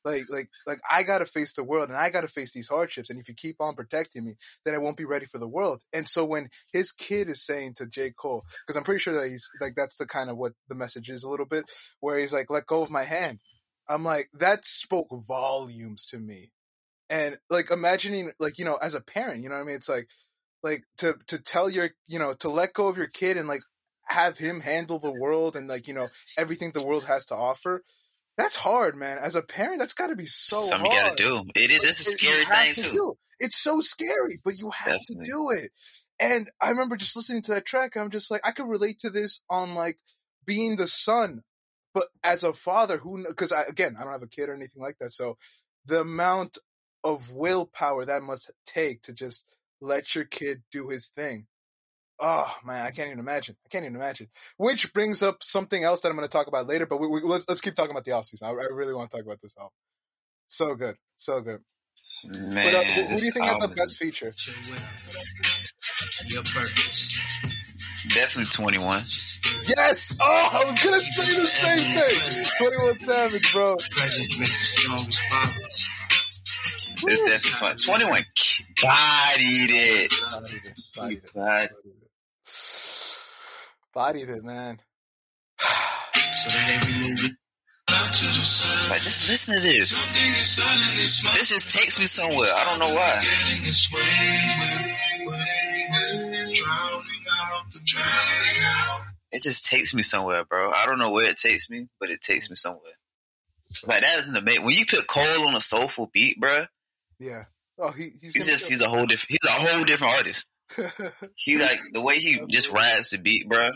Like, 0.04 0.24
like, 0.28 0.50
like 0.66 0.80
I 0.90 1.02
gotta 1.02 1.24
face 1.24 1.54
the 1.54 1.64
world 1.64 1.88
and 1.88 1.96
I 1.96 2.10
gotta 2.10 2.28
face 2.28 2.52
these 2.52 2.68
hardships. 2.68 3.08
And 3.08 3.18
if 3.18 3.28
you 3.28 3.34
keep 3.34 3.56
on 3.60 3.74
protecting 3.74 4.24
me, 4.24 4.34
then 4.64 4.74
I 4.74 4.78
won't 4.78 4.98
be 4.98 5.06
ready 5.06 5.24
for 5.24 5.38
the 5.38 5.48
world. 5.48 5.82
And 5.92 6.06
so 6.06 6.24
when 6.26 6.50
his 6.72 6.92
kid 6.92 7.28
is 7.28 7.44
saying 7.44 7.74
to 7.76 7.86
J. 7.86 8.10
Cole, 8.10 8.44
cause 8.66 8.76
I'm 8.76 8.84
pretty 8.84 9.00
sure 9.00 9.14
that 9.14 9.28
he's 9.28 9.48
like, 9.60 9.74
that's 9.74 9.96
the 9.96 10.06
kind 10.06 10.28
of 10.28 10.36
what 10.36 10.52
the 10.68 10.74
message 10.74 11.08
is 11.08 11.24
a 11.24 11.28
little 11.28 11.46
bit, 11.46 11.70
where 12.00 12.18
he's 12.18 12.34
like, 12.34 12.50
let 12.50 12.66
go 12.66 12.82
of 12.82 12.90
my 12.90 13.04
hand. 13.04 13.40
I'm 13.88 14.04
like, 14.04 14.28
that 14.34 14.64
spoke 14.64 15.08
volumes 15.26 16.06
to 16.06 16.18
me. 16.18 16.52
And 17.10 17.38
like 17.50 17.70
imagining 17.70 18.32
like, 18.40 18.58
you 18.58 18.64
know, 18.64 18.76
as 18.76 18.94
a 18.94 19.00
parent, 19.00 19.42
you 19.42 19.48
know 19.48 19.56
what 19.56 19.62
I 19.62 19.64
mean? 19.64 19.76
It's 19.76 19.88
like 19.88 20.08
like 20.62 20.84
to 20.98 21.14
to 21.28 21.42
tell 21.42 21.68
your 21.68 21.90
you 22.08 22.18
know, 22.18 22.34
to 22.40 22.48
let 22.48 22.72
go 22.72 22.88
of 22.88 22.96
your 22.96 23.06
kid 23.06 23.36
and 23.36 23.46
like 23.46 23.62
have 24.06 24.38
him 24.38 24.60
handle 24.60 24.98
the 24.98 25.12
world 25.12 25.56
and 25.56 25.68
like, 25.68 25.86
you 25.86 25.94
know, 25.94 26.08
everything 26.38 26.72
the 26.72 26.84
world 26.84 27.04
has 27.04 27.26
to 27.26 27.34
offer. 27.34 27.82
That's 28.36 28.56
hard, 28.56 28.96
man. 28.96 29.18
As 29.18 29.36
a 29.36 29.42
parent, 29.42 29.78
that's 29.78 29.92
gotta 29.92 30.16
be 30.16 30.26
so 30.26 30.58
something 30.58 30.90
you 30.90 30.98
gotta 30.98 31.16
do. 31.16 31.44
It 31.54 31.70
is. 31.70 31.84
It's 31.84 32.08
a 32.08 32.10
scary 32.12 32.44
thing 32.44 32.74
to 32.74 32.82
too. 32.82 32.90
do. 32.90 33.12
It's 33.38 33.62
so 33.62 33.80
scary, 33.80 34.38
but 34.44 34.58
you 34.58 34.70
have 34.70 34.98
Definitely. 34.98 35.26
to 35.26 35.30
do 35.30 35.50
it. 35.50 35.70
And 36.20 36.46
I 36.60 36.70
remember 36.70 36.96
just 36.96 37.16
listening 37.16 37.42
to 37.42 37.54
that 37.54 37.66
track. 37.66 37.96
I'm 37.96 38.10
just 38.10 38.30
like, 38.30 38.40
I 38.44 38.52
could 38.52 38.68
relate 38.68 39.00
to 39.00 39.10
this 39.10 39.44
on 39.50 39.74
like 39.74 39.98
being 40.46 40.76
the 40.76 40.86
son, 40.86 41.42
but 41.94 42.04
as 42.22 42.42
a 42.42 42.52
father 42.52 42.98
who, 42.98 43.24
because 43.26 43.52
I, 43.52 43.62
again, 43.68 43.96
I 43.98 44.02
don't 44.02 44.12
have 44.12 44.22
a 44.22 44.28
kid 44.28 44.48
or 44.48 44.54
anything 44.54 44.82
like 44.82 44.98
that. 44.98 45.12
So 45.12 45.38
the 45.86 46.00
amount 46.00 46.58
of 47.04 47.32
willpower 47.32 48.04
that 48.04 48.22
must 48.22 48.52
take 48.66 49.02
to 49.02 49.14
just 49.14 49.56
let 49.80 50.14
your 50.14 50.24
kid 50.24 50.62
do 50.72 50.88
his 50.88 51.08
thing. 51.08 51.46
Oh 52.18 52.52
man, 52.64 52.86
I 52.86 52.90
can't 52.90 53.08
even 53.08 53.18
imagine. 53.18 53.56
I 53.64 53.68
can't 53.68 53.84
even 53.84 53.96
imagine. 53.96 54.28
Which 54.56 54.92
brings 54.92 55.22
up 55.22 55.42
something 55.42 55.82
else 55.82 56.00
that 56.00 56.08
I'm 56.08 56.16
going 56.16 56.28
to 56.28 56.32
talk 56.32 56.46
about 56.46 56.68
later. 56.68 56.86
But 56.86 57.00
we, 57.00 57.08
we, 57.08 57.20
let's 57.20 57.44
let's 57.48 57.60
keep 57.60 57.74
talking 57.74 57.90
about 57.90 58.04
the 58.04 58.12
offseason. 58.12 58.44
I, 58.44 58.50
I 58.50 58.72
really 58.72 58.94
want 58.94 59.10
to 59.10 59.16
talk 59.16 59.26
about 59.26 59.40
this 59.40 59.56
album. 59.58 59.72
So 60.46 60.74
good, 60.74 60.96
so 61.16 61.40
good. 61.40 61.60
Man, 62.24 62.72
But 62.72 62.74
uh, 62.74 62.84
who, 62.84 63.02
who 63.02 63.18
do 63.18 63.24
you 63.26 63.32
think 63.32 63.46
had 63.46 63.60
the 63.60 63.68
best 63.68 63.98
feature? 63.98 64.32
Your 66.26 66.42
purpose. 66.42 67.63
Definitely 68.08 68.50
twenty 68.52 68.78
one. 68.78 69.02
Yes! 69.66 70.14
Oh, 70.20 70.48
I 70.52 70.64
was 70.64 70.78
gonna 70.82 71.00
say 71.00 71.40
the 71.40 71.46
same 71.46 71.96
thing. 71.96 72.44
Twenty 72.58 72.76
One 72.84 72.98
Savage, 72.98 73.52
bro. 73.52 73.76
Makes 73.96 74.38
the 74.38 74.46
strongest. 74.46 75.22
It's 77.06 77.44
definitely 77.44 77.84
twenty 77.84 78.04
one. 78.04 78.24
Bodied 78.82 79.70
it. 79.72 80.12
Bodied 80.20 80.60
it. 80.64 80.80
Bodied 80.96 81.22
it. 81.24 81.32
Bodied 81.34 81.70
Bodied 83.94 84.28
it, 84.28 84.44
man. 84.44 84.80
So 85.58 86.50
that 86.50 86.80
every 86.82 86.94
movement 87.08 87.38
Like, 88.90 89.02
just 89.02 89.28
listen 89.30 89.54
to 89.54 89.60
this. 89.60 89.94
This 91.34 91.48
just 91.48 91.70
takes 91.78 91.98
me 91.98 92.06
somewhere. 92.06 92.50
I 92.54 92.64
don't 92.64 92.80
know 92.80 92.94
why. 92.94 93.22
It 99.32 99.42
just 99.42 99.64
takes 99.64 99.92
me 99.94 100.02
somewhere, 100.02 100.44
bro. 100.44 100.70
I 100.70 100.86
don't 100.86 100.98
know 100.98 101.10
where 101.10 101.28
it 101.28 101.36
takes 101.36 101.68
me, 101.68 101.88
but 101.98 102.10
it 102.10 102.20
takes 102.20 102.48
me 102.50 102.56
somewhere. 102.56 102.92
Like 103.86 104.02
that 104.02 104.18
is 104.18 104.28
an 104.28 104.36
amazing. 104.36 104.64
When 104.64 104.74
you 104.74 104.86
put 104.86 105.06
Cole 105.06 105.48
on 105.48 105.54
a 105.54 105.60
soulful 105.60 106.08
beat, 106.12 106.38
bro, 106.38 106.66
Yeah. 107.18 107.44
Oh, 107.78 107.90
he, 107.90 108.10
he's, 108.20 108.34
he's 108.34 108.46
just 108.46 108.68
he's 108.68 108.80
a 108.82 108.88
whole 108.88 109.06
different 109.06 109.30
he's 109.32 109.50
a 109.50 109.52
whole 109.52 109.84
different 109.84 110.14
artist. 110.14 110.46
He 111.36 111.58
like 111.58 111.80
the 111.92 112.00
way 112.00 112.14
he 112.16 112.40
just 112.48 112.70
rides 112.70 113.10
the 113.10 113.18
beat, 113.18 113.48
bro. 113.48 113.70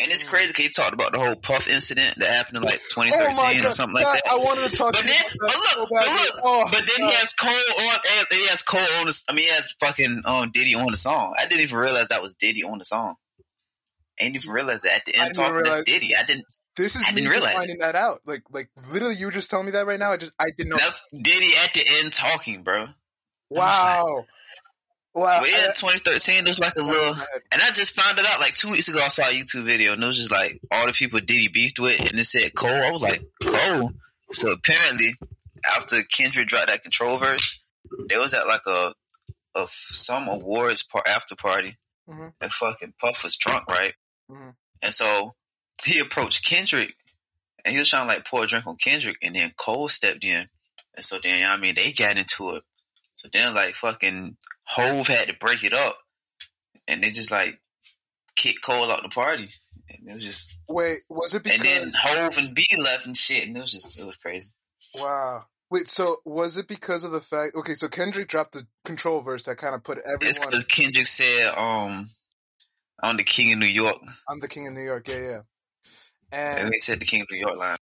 And 0.00 0.10
it's 0.10 0.24
crazy 0.28 0.48
because 0.48 0.64
he 0.64 0.70
talked 0.70 0.94
about 0.94 1.12
the 1.12 1.18
whole 1.20 1.36
Puff 1.36 1.68
incident 1.68 2.16
that 2.18 2.28
happened 2.28 2.56
in 2.56 2.62
like 2.64 2.80
oh 2.96 3.02
2013 3.04 3.62
god! 3.62 3.68
or 3.68 3.72
something 3.72 3.94
like 4.02 4.04
that. 4.06 4.22
I 4.28 4.36
wanted 4.38 4.70
to 4.70 4.76
talk 4.76 4.92
But 4.94 5.02
to 5.02 5.06
then, 5.06 5.22
but 5.38 5.50
about 5.50 5.52
that 5.52 5.74
so 5.74 5.80
look, 5.80 5.88
but 5.90 6.06
look, 6.06 6.34
Oh, 6.44 6.64
but 6.72 6.80
then 6.86 7.06
God. 7.06 7.10
he 7.10 7.16
has 7.16 7.32
Cole 7.34 7.50
on. 7.50 7.98
He 8.32 8.46
has 8.48 8.62
Cole 8.62 8.80
on. 8.80 9.04
The, 9.06 9.24
I 9.28 9.32
mean, 9.34 9.44
he 9.46 9.50
has 9.52 9.72
fucking 9.78 10.22
um 10.24 10.50
Diddy 10.50 10.74
on 10.74 10.86
the 10.90 10.96
song. 10.96 11.34
I 11.38 11.46
didn't 11.46 11.60
even 11.60 11.78
realize 11.78 12.08
that 12.08 12.22
was 12.22 12.34
Diddy 12.34 12.64
on 12.64 12.78
the 12.78 12.84
song. 12.84 13.14
I 14.22 14.24
didn't 14.24 14.36
even 14.36 14.50
realize 14.52 14.82
that 14.82 14.94
at 14.96 15.04
the 15.04 15.16
end 15.16 15.32
talking. 15.34 15.54
Realize- 15.54 15.84
Diddy. 15.84 16.14
I 16.16 16.22
didn't. 16.24 16.44
This 16.74 16.96
is 16.96 17.04
I 17.06 17.12
didn't 17.12 17.28
realize 17.28 17.54
finding 17.54 17.78
that 17.80 17.94
out. 17.94 18.20
Like, 18.24 18.44
like 18.50 18.70
literally, 18.92 19.14
you 19.16 19.26
were 19.26 19.32
just 19.32 19.50
telling 19.50 19.66
me 19.66 19.72
that 19.72 19.84
right 19.86 19.98
now. 19.98 20.10
I 20.12 20.16
just, 20.16 20.32
I 20.38 20.46
didn't 20.56 20.70
know. 20.70 20.78
That's 20.78 21.04
Diddy 21.12 21.50
at 21.62 21.74
the 21.74 21.82
end 22.02 22.12
talking, 22.14 22.62
bro. 22.62 22.86
wow, 23.50 24.24
wow. 25.14 25.40
But 25.40 25.50
yeah, 25.50 25.66
2013, 25.74 26.44
there's 26.44 26.60
like 26.60 26.72
a 26.78 26.82
little. 26.82 27.14
And 27.52 27.60
I 27.62 27.70
just 27.72 27.94
found 27.94 28.18
it 28.18 28.24
out 28.26 28.40
like 28.40 28.54
two 28.54 28.70
weeks 28.70 28.88
ago. 28.88 29.00
I 29.00 29.08
saw 29.08 29.24
a 29.24 29.32
YouTube 29.32 29.64
video 29.64 29.92
and 29.92 30.02
it 30.02 30.06
was 30.06 30.16
just 30.16 30.30
like 30.30 30.60
all 30.70 30.86
the 30.86 30.92
people 30.92 31.20
Diddy 31.20 31.48
beefed 31.48 31.78
with, 31.78 32.00
and 32.00 32.18
it 32.18 32.24
said 32.24 32.54
Cole. 32.54 32.70
I 32.70 32.90
was 32.90 33.02
like 33.02 33.22
Cole. 33.44 33.90
So 34.32 34.52
apparently, 34.52 35.14
after 35.76 36.02
Kendrick 36.04 36.48
dropped 36.48 36.68
that 36.68 36.82
control 36.82 37.18
verse, 37.18 37.62
there 38.08 38.18
was 38.18 38.32
at 38.32 38.46
like 38.46 38.62
a 38.66 38.94
of 39.54 39.68
some 39.70 40.28
awards 40.28 40.82
par- 40.84 41.04
after 41.06 41.36
party, 41.36 41.76
Mhm. 42.08 42.32
and 42.40 42.50
fucking 42.50 42.94
Puff 42.98 43.22
was 43.22 43.36
drunk, 43.36 43.68
right? 43.68 43.92
Mhm. 44.32 44.54
And 44.82 44.92
so 44.92 45.34
he 45.84 45.98
approached 46.00 46.44
Kendrick, 46.44 46.96
and 47.64 47.72
he 47.72 47.78
was 47.78 47.88
trying 47.88 48.06
to 48.08 48.14
like 48.14 48.24
pour 48.24 48.44
a 48.44 48.46
drink 48.46 48.66
on 48.66 48.76
Kendrick, 48.76 49.16
and 49.22 49.34
then 49.36 49.52
Cole 49.56 49.88
stepped 49.88 50.24
in, 50.24 50.48
and 50.96 51.04
so 51.04 51.18
then 51.22 51.42
I 51.48 51.56
mean 51.56 51.74
they 51.74 51.92
got 51.92 52.16
into 52.16 52.50
it. 52.56 52.64
So 53.16 53.28
then 53.32 53.54
like 53.54 53.74
fucking 53.74 54.36
Hove 54.64 55.06
had 55.08 55.28
to 55.28 55.34
break 55.34 55.62
it 55.64 55.72
up, 55.74 55.96
and 56.88 57.02
they 57.02 57.10
just 57.10 57.30
like 57.30 57.60
kicked 58.36 58.62
Cole 58.64 58.90
out 58.90 59.02
the 59.02 59.08
party, 59.08 59.48
and 59.88 60.08
it 60.08 60.14
was 60.14 60.24
just 60.24 60.54
Wait, 60.68 60.98
was 61.08 61.34
it 61.34 61.42
because? 61.44 61.58
and 61.58 61.66
then 61.66 61.92
Hove 61.94 62.38
and 62.38 62.54
B 62.54 62.64
left 62.82 63.06
and 63.06 63.16
shit, 63.16 63.46
and 63.46 63.56
it 63.56 63.60
was 63.60 63.72
just 63.72 63.98
it 63.98 64.04
was 64.04 64.16
crazy. 64.16 64.50
wow. 64.94 65.46
Wait, 65.70 65.88
so 65.88 66.16
was 66.26 66.58
it 66.58 66.68
because 66.68 67.02
of 67.02 67.12
the 67.12 67.20
fact? 67.20 67.54
Okay, 67.54 67.72
so 67.74 67.88
Kendrick 67.88 68.28
dropped 68.28 68.52
the 68.52 68.66
control 68.84 69.22
verse 69.22 69.44
that 69.44 69.56
kind 69.56 69.74
of 69.74 69.82
put 69.82 69.96
It's 69.96 70.06
everyone 70.36 70.50
because 70.50 70.64
Kendrick 70.64 71.06
said, 71.06 71.54
um, 71.56 72.10
"I'm 73.02 73.16
the 73.16 73.24
king 73.24 73.52
of 73.52 73.58
New 73.58 73.66
York," 73.66 73.96
I'm 74.28 74.40
the 74.40 74.48
king 74.48 74.66
of 74.66 74.74
New 74.74 74.82
York. 74.82 75.08
Yeah, 75.08 75.18
yeah. 75.20 75.40
and 76.32 76.58
And 76.60 76.72
they 76.72 76.78
said 76.78 77.00
the 77.00 77.04
king 77.06 77.22
of 77.22 77.28
New 77.30 77.38
York 77.38 77.56
line. 77.58 77.76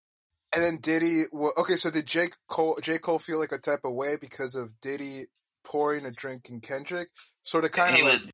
and 0.55 0.63
then 0.65 0.79
Diddy. 0.79 1.25
wa- 1.33 1.53
Okay, 1.59 1.77
so 1.77 1.91
did 1.91 2.07
Jake 2.07 2.35
Cole 2.49 2.79
J 2.83 2.99
Cole 2.99 3.19
feel 3.19 3.39
like 3.39 3.53
a 3.53 3.59
type 3.59 3.81
of 3.85 3.93
way 3.93 4.17
because 4.21 4.55
of 4.55 4.79
Diddy 4.81 5.27
pouring 5.65 6.07
a 6.07 6.11
drink 6.11 6.49
in 6.51 6.61
Kendrick? 6.61 7.09
Sort 7.43 7.65
of, 7.65 7.73
kind 7.73 7.95
of 7.95 8.03
like 8.03 8.21
was, 8.21 8.33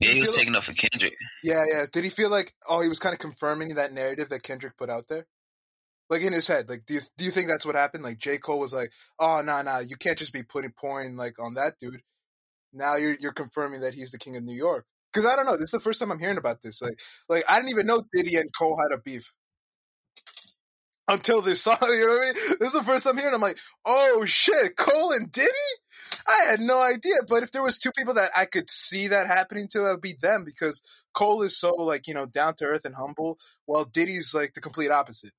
yeah, 0.00 0.10
he 0.10 0.20
was 0.20 0.34
taking 0.34 0.54
up 0.54 0.62
for 0.64 0.72
Kendrick. 0.72 1.14
Yeah, 1.42 1.64
yeah. 1.70 1.86
Did 1.92 2.04
he 2.04 2.10
feel 2.10 2.30
like 2.30 2.52
oh 2.68 2.80
he 2.80 2.88
was 2.88 2.98
kind 2.98 3.12
of 3.12 3.18
confirming 3.18 3.74
that 3.74 3.92
narrative 3.92 4.28
that 4.30 4.42
Kendrick 4.42 4.76
put 4.76 4.90
out 4.90 5.06
there? 5.08 5.26
Like 6.08 6.22
in 6.22 6.32
his 6.32 6.48
head, 6.48 6.68
like 6.68 6.84
do 6.86 6.94
you 6.94 7.00
do 7.16 7.24
you 7.24 7.30
think 7.30 7.48
that's 7.48 7.64
what 7.66 7.76
happened? 7.76 8.02
Like 8.04 8.18
J 8.18 8.38
Cole 8.38 8.58
was 8.58 8.72
like, 8.72 8.90
oh 9.18 9.36
no 9.36 9.42
nah, 9.42 9.62
no, 9.62 9.72
nah, 9.72 9.78
you 9.80 9.96
can't 9.96 10.18
just 10.18 10.32
be 10.32 10.42
putting 10.42 10.72
pouring 10.72 11.16
like 11.16 11.38
on 11.38 11.54
that 11.54 11.78
dude. 11.78 12.02
Now 12.72 12.96
you're 12.96 13.16
you're 13.20 13.32
confirming 13.32 13.80
that 13.80 13.94
he's 13.94 14.10
the 14.10 14.18
king 14.18 14.36
of 14.36 14.42
New 14.44 14.56
York. 14.56 14.86
Because 15.12 15.26
I 15.26 15.34
don't 15.36 15.46
know, 15.46 15.52
this 15.54 15.64
is 15.64 15.70
the 15.72 15.80
first 15.80 15.98
time 16.00 16.12
I'm 16.12 16.18
hearing 16.20 16.38
about 16.38 16.62
this. 16.62 16.80
Like 16.82 16.98
like 17.28 17.44
I 17.48 17.56
didn't 17.56 17.70
even 17.70 17.86
know 17.86 18.02
Diddy 18.14 18.36
and 18.36 18.50
Cole 18.56 18.78
had 18.80 18.96
a 18.96 19.00
beef 19.00 19.32
until 21.08 21.42
this 21.42 21.62
song. 21.64 21.76
You 21.82 22.06
know 22.06 22.14
what 22.14 22.22
I 22.22 22.32
mean? 22.48 22.56
This 22.60 22.68
is 22.68 22.74
the 22.74 22.84
first 22.84 23.04
time 23.04 23.16
hearing. 23.18 23.34
I'm 23.34 23.40
like, 23.40 23.58
oh 23.84 24.24
shit, 24.26 24.76
Cole 24.76 25.12
and 25.12 25.30
Diddy. 25.30 25.48
I 26.28 26.50
had 26.50 26.60
no 26.60 26.80
idea. 26.80 27.14
But 27.28 27.42
if 27.42 27.50
there 27.52 27.62
was 27.62 27.78
two 27.78 27.90
people 27.96 28.14
that 28.14 28.30
I 28.36 28.44
could 28.44 28.68
see 28.70 29.08
that 29.08 29.26
happening 29.26 29.68
to, 29.72 29.86
it 29.86 29.92
would 29.92 30.00
be 30.00 30.14
them 30.20 30.44
because 30.44 30.82
Cole 31.14 31.42
is 31.42 31.56
so 31.58 31.70
like 31.72 32.06
you 32.06 32.14
know 32.14 32.26
down 32.26 32.54
to 32.56 32.66
earth 32.66 32.84
and 32.84 32.94
humble, 32.94 33.38
while 33.66 33.84
Diddy's 33.84 34.34
like 34.34 34.54
the 34.54 34.60
complete 34.60 34.90
opposite. 34.90 35.32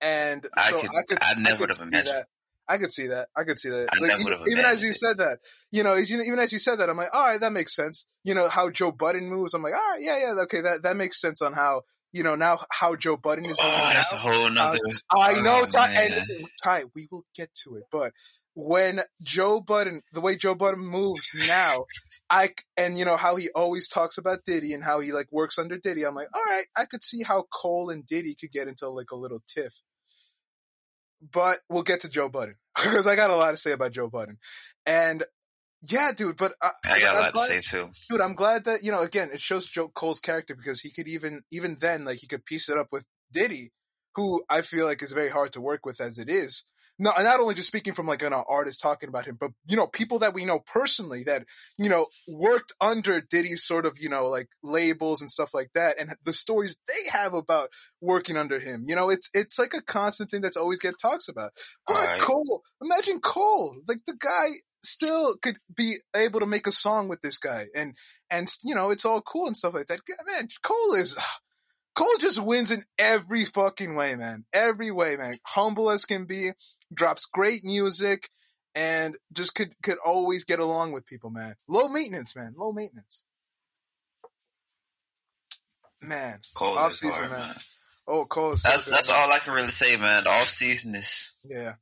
And 0.00 0.46
I 0.56 0.70
so 0.70 0.78
could- 0.78 0.90
I 0.90 1.02
could, 1.08 1.18
I 1.22 1.34
never 1.40 1.56
could 1.56 1.60
would 1.60 1.76
have 1.78 1.88
imagined. 1.88 2.14
that. 2.14 2.26
I 2.68 2.78
could 2.78 2.92
see 2.92 3.08
that. 3.08 3.28
I 3.36 3.44
could 3.44 3.58
see 3.58 3.70
that. 3.70 3.88
Like, 4.00 4.20
even, 4.20 4.38
even 4.50 4.64
as 4.64 4.82
you 4.82 4.92
said 4.92 5.18
that, 5.18 5.38
you 5.70 5.82
know, 5.82 5.94
as 5.94 6.12
even 6.12 6.38
as 6.38 6.52
you 6.52 6.58
said 6.58 6.76
that, 6.76 6.90
I'm 6.90 6.96
like, 6.96 7.14
all 7.14 7.26
right, 7.26 7.40
that 7.40 7.52
makes 7.52 7.74
sense. 7.74 8.06
You 8.24 8.34
know 8.34 8.48
how 8.48 8.70
Joe 8.70 8.92
Budden 8.92 9.28
moves. 9.28 9.54
I'm 9.54 9.62
like, 9.62 9.74
all 9.74 9.80
right, 9.80 10.00
yeah, 10.00 10.18
yeah, 10.18 10.42
okay, 10.42 10.60
that 10.60 10.82
that 10.82 10.96
makes 10.96 11.20
sense 11.20 11.40
on 11.40 11.54
how 11.54 11.82
you 12.12 12.22
know 12.22 12.34
now 12.34 12.58
how 12.70 12.94
Joe 12.96 13.16
Budden 13.16 13.46
is. 13.46 13.56
Oh, 13.60 13.90
that's 13.92 14.12
a 14.12 14.16
now. 14.16 14.20
whole 14.20 14.46
uh, 14.46 14.50
nother. 14.50 14.78
I 15.10 15.34
oh, 15.36 15.42
know, 15.42 15.60
oh, 15.62 15.66
Ty, 15.66 15.92
and 15.92 16.46
Ty, 16.62 16.82
we 16.94 17.08
will 17.10 17.24
get 17.34 17.48
to 17.64 17.76
it. 17.76 17.84
But 17.90 18.12
when 18.54 19.00
Joe 19.22 19.60
Budden, 19.60 20.02
the 20.12 20.20
way 20.20 20.34
Joe 20.34 20.56
Budden 20.56 20.84
moves 20.84 21.30
now, 21.48 21.84
I 22.28 22.50
and 22.76 22.98
you 22.98 23.04
know 23.04 23.16
how 23.16 23.36
he 23.36 23.48
always 23.54 23.88
talks 23.88 24.18
about 24.18 24.44
Diddy 24.44 24.74
and 24.74 24.82
how 24.82 25.00
he 25.00 25.12
like 25.12 25.28
works 25.30 25.58
under 25.58 25.78
Diddy. 25.78 26.04
I'm 26.04 26.14
like, 26.14 26.28
all 26.34 26.42
right, 26.44 26.66
I 26.76 26.84
could 26.84 27.04
see 27.04 27.22
how 27.22 27.44
Cole 27.50 27.90
and 27.90 28.04
Diddy 28.04 28.34
could 28.38 28.50
get 28.50 28.68
into 28.68 28.88
like 28.88 29.12
a 29.12 29.16
little 29.16 29.40
tiff. 29.46 29.80
But 31.20 31.58
we'll 31.68 31.82
get 31.82 32.00
to 32.00 32.10
Joe 32.10 32.28
Budden 32.28 32.54
because 32.74 33.06
I 33.06 33.16
got 33.16 33.30
a 33.30 33.36
lot 33.36 33.50
to 33.50 33.56
say 33.56 33.72
about 33.72 33.92
Joe 33.92 34.08
Budden, 34.08 34.38
and 34.86 35.24
yeah, 35.82 36.10
dude. 36.16 36.36
But 36.36 36.52
I, 36.62 36.70
I 36.84 37.00
got 37.00 37.14
a 37.14 37.18
I'm 37.18 37.24
lot 37.24 37.48
to 37.48 37.62
say 37.62 37.78
too. 37.78 37.90
dude 38.08 38.20
i'm 38.20 38.34
glad 38.34 38.64
that 38.64 38.82
you 38.82 38.90
know 38.92 39.02
again 39.02 39.30
it 39.32 39.40
shows 39.40 39.66
J. 39.68 39.82
Cole's 39.94 40.20
character 40.20 40.54
because 40.56 40.80
he 40.80 40.90
could 40.90 41.08
even 41.08 41.42
even 41.52 41.76
then 41.80 42.04
like 42.04 42.18
he 42.18 42.26
could 42.26 42.44
piece 42.44 42.68
it 42.68 42.76
up 42.78 42.88
with 42.90 43.06
diddy 43.32 43.70
who 44.14 44.42
i 44.50 44.62
feel 44.62 44.86
like 44.86 45.02
is 45.02 45.12
very 45.12 45.28
hard 45.28 45.52
to 45.52 45.60
work 45.60 45.86
with 45.86 46.00
as 46.00 46.18
it 46.18 46.28
is 46.28 46.64
not, 46.98 47.14
not 47.18 47.40
only 47.40 47.54
just 47.54 47.68
speaking 47.68 47.94
from 47.94 48.06
like 48.06 48.22
an 48.22 48.32
artist 48.32 48.80
talking 48.80 49.08
about 49.08 49.26
him 49.26 49.36
but 49.38 49.50
you 49.66 49.76
know 49.76 49.86
people 49.86 50.20
that 50.20 50.34
we 50.34 50.44
know 50.44 50.60
personally 50.60 51.24
that 51.24 51.44
you 51.76 51.88
know 51.88 52.06
worked 52.28 52.72
under 52.80 53.20
diddy's 53.20 53.64
sort 53.64 53.86
of 53.86 53.96
you 54.00 54.08
know 54.08 54.28
like 54.28 54.48
labels 54.62 55.20
and 55.20 55.30
stuff 55.30 55.54
like 55.54 55.70
that 55.74 55.98
and 55.98 56.14
the 56.24 56.32
stories 56.32 56.76
they 56.88 57.10
have 57.10 57.34
about 57.34 57.68
working 58.00 58.36
under 58.36 58.58
him 58.58 58.84
you 58.86 58.96
know 58.96 59.10
it's 59.10 59.30
it's 59.34 59.58
like 59.58 59.74
a 59.74 59.82
constant 59.82 60.30
thing 60.30 60.40
that's 60.40 60.56
always 60.56 60.80
get 60.80 60.94
talks 61.00 61.28
about 61.28 61.50
but 61.86 61.96
Right. 61.96 62.20
cole 62.20 62.62
imagine 62.82 63.20
cole 63.20 63.76
like 63.88 63.98
the 64.06 64.16
guy 64.18 64.46
still 64.82 65.34
could 65.42 65.58
be 65.74 65.96
able 66.16 66.40
to 66.40 66.46
make 66.46 66.66
a 66.66 66.72
song 66.72 67.08
with 67.08 67.20
this 67.20 67.38
guy 67.38 67.64
and 67.74 67.94
and 68.30 68.48
you 68.62 68.74
know 68.74 68.90
it's 68.90 69.04
all 69.04 69.20
cool 69.20 69.46
and 69.46 69.56
stuff 69.56 69.74
like 69.74 69.86
that. 69.86 70.00
Man, 70.26 70.48
Cole 70.62 70.94
is 70.94 71.16
Cole 71.94 72.06
just 72.20 72.42
wins 72.42 72.70
in 72.70 72.84
every 72.98 73.44
fucking 73.44 73.96
way, 73.96 74.14
man. 74.14 74.44
Every 74.52 74.92
way, 74.92 75.16
man. 75.16 75.32
Humble 75.44 75.90
as 75.90 76.04
can 76.04 76.26
be, 76.26 76.50
drops 76.92 77.26
great 77.26 77.64
music, 77.64 78.28
and 78.74 79.16
just 79.32 79.54
could 79.54 79.70
could 79.82 79.98
always 80.04 80.44
get 80.44 80.60
along 80.60 80.92
with 80.92 81.06
people, 81.06 81.30
man. 81.30 81.54
Low 81.68 81.88
maintenance, 81.88 82.34
man. 82.36 82.54
Low 82.56 82.72
maintenance. 82.72 83.22
Man, 86.00 86.38
Cole 86.54 86.78
Off 86.78 86.92
season, 86.92 87.24
hard, 87.24 87.30
man. 87.32 87.40
man. 87.40 87.56
oh 88.06 88.24
Cole 88.24 88.56
so 88.56 88.68
That's 88.68 88.84
that's 88.84 89.08
man. 89.08 89.18
all 89.20 89.32
I 89.32 89.38
can 89.40 89.52
really 89.52 89.66
say, 89.68 89.96
man. 89.96 90.24
The 90.24 90.30
off 90.30 90.48
season 90.48 90.94
is 90.94 91.34
Yeah. 91.44 91.74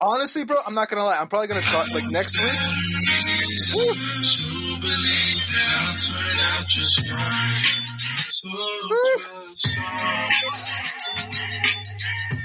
Honestly, 0.00 0.44
bro, 0.44 0.56
I'm 0.66 0.74
not 0.74 0.88
gonna 0.88 1.04
lie. 1.04 1.18
I'm 1.20 1.28
probably 1.28 1.48
gonna 1.48 1.60
talk 1.60 1.92
like 1.92 2.04
next 2.08 2.38
week. 2.40 2.52
Woo. 3.74 3.94
To 12.30 12.37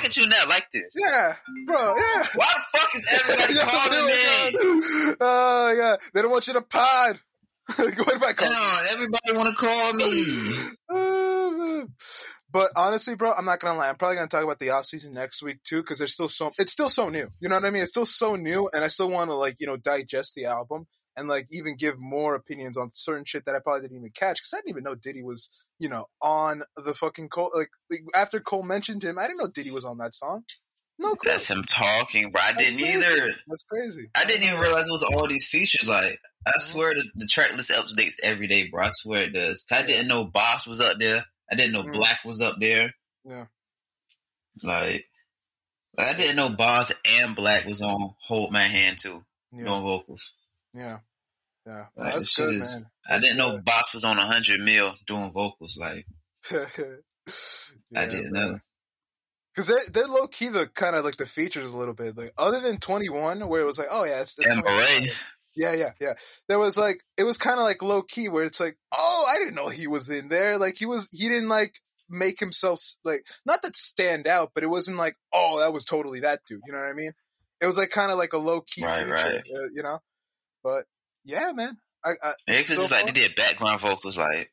how 0.00 0.04
could 0.04 0.16
you 0.16 0.26
not 0.26 0.48
like 0.48 0.70
this? 0.72 0.96
Yeah, 0.96 1.34
bro. 1.66 1.76
Yeah. 1.76 2.24
Why 2.34 2.46
the 2.54 2.78
fuck 2.78 2.88
is 2.94 3.20
everybody 3.20 3.54
Yo, 3.58 3.60
calling 3.62 4.06
me? 4.06 5.16
Oh 5.20 5.74
yeah, 5.76 5.96
they 6.14 6.22
don't 6.22 6.30
want 6.30 6.46
you 6.46 6.54
to 6.54 6.62
pod. 6.62 7.18
am 7.78 7.86
I 7.88 8.32
calling? 8.32 8.52
No, 8.52 8.80
everybody 8.92 9.32
want 9.32 9.48
to 9.48 9.54
call 9.56 9.92
me. 9.94 11.86
But 12.52 12.70
honestly, 12.74 13.14
bro, 13.14 13.32
I'm 13.32 13.44
not 13.44 13.60
gonna 13.60 13.78
lie. 13.78 13.88
I'm 13.88 13.94
probably 13.94 14.16
gonna 14.16 14.26
talk 14.26 14.42
about 14.42 14.58
the 14.58 14.70
off 14.70 14.84
season 14.84 15.12
next 15.14 15.40
week 15.40 15.62
too, 15.62 15.82
because 15.82 15.98
there's 15.98 16.14
still 16.14 16.26
so 16.26 16.50
it's 16.58 16.72
still 16.72 16.88
so 16.88 17.08
new. 17.08 17.28
You 17.38 17.48
know 17.48 17.54
what 17.54 17.64
I 17.64 17.70
mean? 17.70 17.82
It's 17.82 17.92
still 17.92 18.04
so 18.06 18.34
new, 18.34 18.68
and 18.72 18.82
I 18.82 18.88
still 18.88 19.08
want 19.08 19.30
to 19.30 19.36
like 19.36 19.54
you 19.60 19.68
know 19.68 19.76
digest 19.76 20.34
the 20.34 20.46
album 20.46 20.88
and 21.16 21.28
like 21.28 21.46
even 21.50 21.76
give 21.76 21.98
more 21.98 22.34
opinions 22.34 22.76
on 22.76 22.90
certain 22.92 23.24
shit 23.24 23.44
that 23.46 23.54
I 23.54 23.58
probably 23.58 23.82
didn't 23.82 23.96
even 23.98 24.10
catch 24.14 24.38
because 24.40 24.52
I 24.54 24.58
didn't 24.58 24.70
even 24.70 24.84
know 24.84 24.94
Diddy 24.94 25.22
was 25.22 25.48
you 25.78 25.88
know 25.88 26.06
on 26.22 26.62
the 26.76 26.94
fucking 26.94 27.28
Cole. 27.28 27.50
Like, 27.54 27.70
like 27.90 28.00
after 28.14 28.40
Cole 28.40 28.62
mentioned 28.62 29.02
him, 29.04 29.18
I 29.18 29.26
didn't 29.26 29.38
know 29.38 29.48
Diddy 29.48 29.70
was 29.70 29.84
on 29.84 29.98
that 29.98 30.14
song. 30.14 30.44
No 30.98 31.14
clue. 31.14 31.30
That's 31.30 31.48
him 31.48 31.64
talking, 31.64 32.30
bro. 32.30 32.42
I 32.42 32.52
That's 32.52 32.64
didn't 32.70 32.78
crazy. 32.80 32.98
either. 33.22 33.28
That's 33.48 33.62
crazy. 33.64 34.10
I 34.14 34.26
didn't 34.26 34.42
even 34.44 34.60
realize 34.60 34.86
it 34.86 34.92
was 34.92 35.10
all 35.14 35.26
these 35.26 35.48
features. 35.48 35.88
Like, 35.88 36.18
I 36.46 36.52
swear 36.58 36.92
the, 36.92 37.04
the 37.14 37.26
track 37.26 37.52
list 37.56 37.72
updates 37.72 38.16
every 38.22 38.48
day, 38.48 38.68
bro. 38.68 38.84
I 38.84 38.90
swear 38.90 39.22
it 39.22 39.30
does. 39.32 39.64
I 39.72 39.82
didn't 39.86 40.08
know 40.08 40.24
Bas 40.26 40.66
was 40.66 40.82
up 40.82 40.98
there. 40.98 41.24
I 41.50 41.54
didn't 41.56 41.72
know 41.72 41.84
Mm. 41.84 41.94
6LACK 41.94 42.16
was 42.26 42.42
up 42.42 42.56
there. 42.60 42.92
Yeah. 43.24 43.46
Like, 44.62 45.06
I 45.96 46.14
didn't 46.14 46.36
know 46.36 46.50
Bas 46.50 46.92
and 47.18 47.34
6LACK 47.34 47.66
was 47.66 47.80
on 47.80 48.14
Hold 48.26 48.52
My 48.52 48.60
Hand 48.62 48.98
too, 48.98 49.24
Yeah, 49.52 49.64
doing 49.64 49.80
vocals. 49.82 50.34
Yeah, 50.74 50.98
yeah. 51.66 51.86
Like, 51.96 52.14
That's 52.14 52.36
good, 52.36 52.54
is- 52.54 52.80
man. 52.80 52.90
I 53.08 53.18
didn't 53.18 53.38
know 53.38 53.60
Bas 53.64 53.92
was 53.92 54.04
on 54.04 54.16
a 54.16 54.20
100 54.20 54.60
mil 54.60 54.94
doing 55.06 55.32
vocals. 55.32 55.76
Like, 55.80 56.06
I 57.96 58.06
didn't 58.06 58.32
know. 58.32 58.58
Because 59.54 59.66
they're, 59.66 59.80
they're 59.92 60.06
low 60.06 60.28
key 60.28 60.48
the 60.48 60.68
kind 60.68 60.94
of 60.94 61.04
like 61.04 61.16
the 61.16 61.26
features 61.26 61.70
a 61.70 61.76
little 61.76 61.94
bit. 61.94 62.16
Like, 62.16 62.32
other 62.38 62.60
than 62.60 62.78
21, 62.78 63.48
where 63.48 63.60
it 63.62 63.66
was 63.66 63.78
like, 63.78 63.88
oh, 63.90 64.04
yeah, 64.04 64.20
it's, 64.20 64.38
it's 64.38 64.48
Yeah, 65.56 65.74
yeah, 65.74 65.90
yeah. 66.00 66.12
There 66.48 66.58
was 66.58 66.76
like, 66.78 67.02
it 67.18 67.24
was 67.24 67.36
kind 67.36 67.58
of 67.58 67.64
like 67.64 67.82
low 67.82 68.02
key 68.02 68.28
where 68.28 68.44
it's 68.44 68.60
like, 68.60 68.76
oh, 68.96 69.26
I 69.28 69.38
didn't 69.38 69.56
know 69.56 69.68
he 69.68 69.88
was 69.88 70.08
in 70.08 70.28
there. 70.28 70.56
Like, 70.56 70.76
he 70.78 70.86
was, 70.86 71.08
he 71.12 71.28
didn't 71.28 71.48
like 71.48 71.74
make 72.08 72.38
himself, 72.38 72.80
like, 73.04 73.26
not 73.44 73.60
that 73.62 73.74
stand 73.74 74.28
out, 74.28 74.52
but 74.54 74.62
it 74.62 74.70
wasn't 74.70 74.98
like, 74.98 75.16
oh, 75.32 75.58
that 75.60 75.72
was 75.72 75.84
totally 75.84 76.20
that 76.20 76.40
dude. 76.46 76.60
You 76.66 76.72
know 76.72 76.78
what 76.78 76.90
I 76.90 76.94
mean? 76.94 77.10
It 77.60 77.66
was 77.66 77.76
like 77.76 77.90
kind 77.90 78.12
of 78.12 78.18
like 78.18 78.32
a 78.32 78.38
low 78.38 78.60
key 78.60 78.84
Right, 78.84 79.00
feature, 79.00 79.14
right. 79.14 79.34
uh, 79.38 79.68
you 79.74 79.82
know? 79.82 79.98
But 80.62 80.84
yeah, 81.24 81.52
man. 81.54 81.78
I, 82.04 82.12
I, 82.22 82.32
it 82.48 82.68
was 82.68 82.76
So 82.76 82.82
just 82.82 82.92
like 82.92 83.06
they 83.06 83.12
did 83.12 83.34
background 83.34 83.80
vocals. 83.80 84.16
Like, 84.16 84.50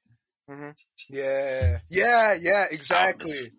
mm-hmm. 0.49 0.71
Yeah, 1.09 1.77
yeah, 1.89 2.35
yeah, 2.41 2.65
exactly. 2.69 3.51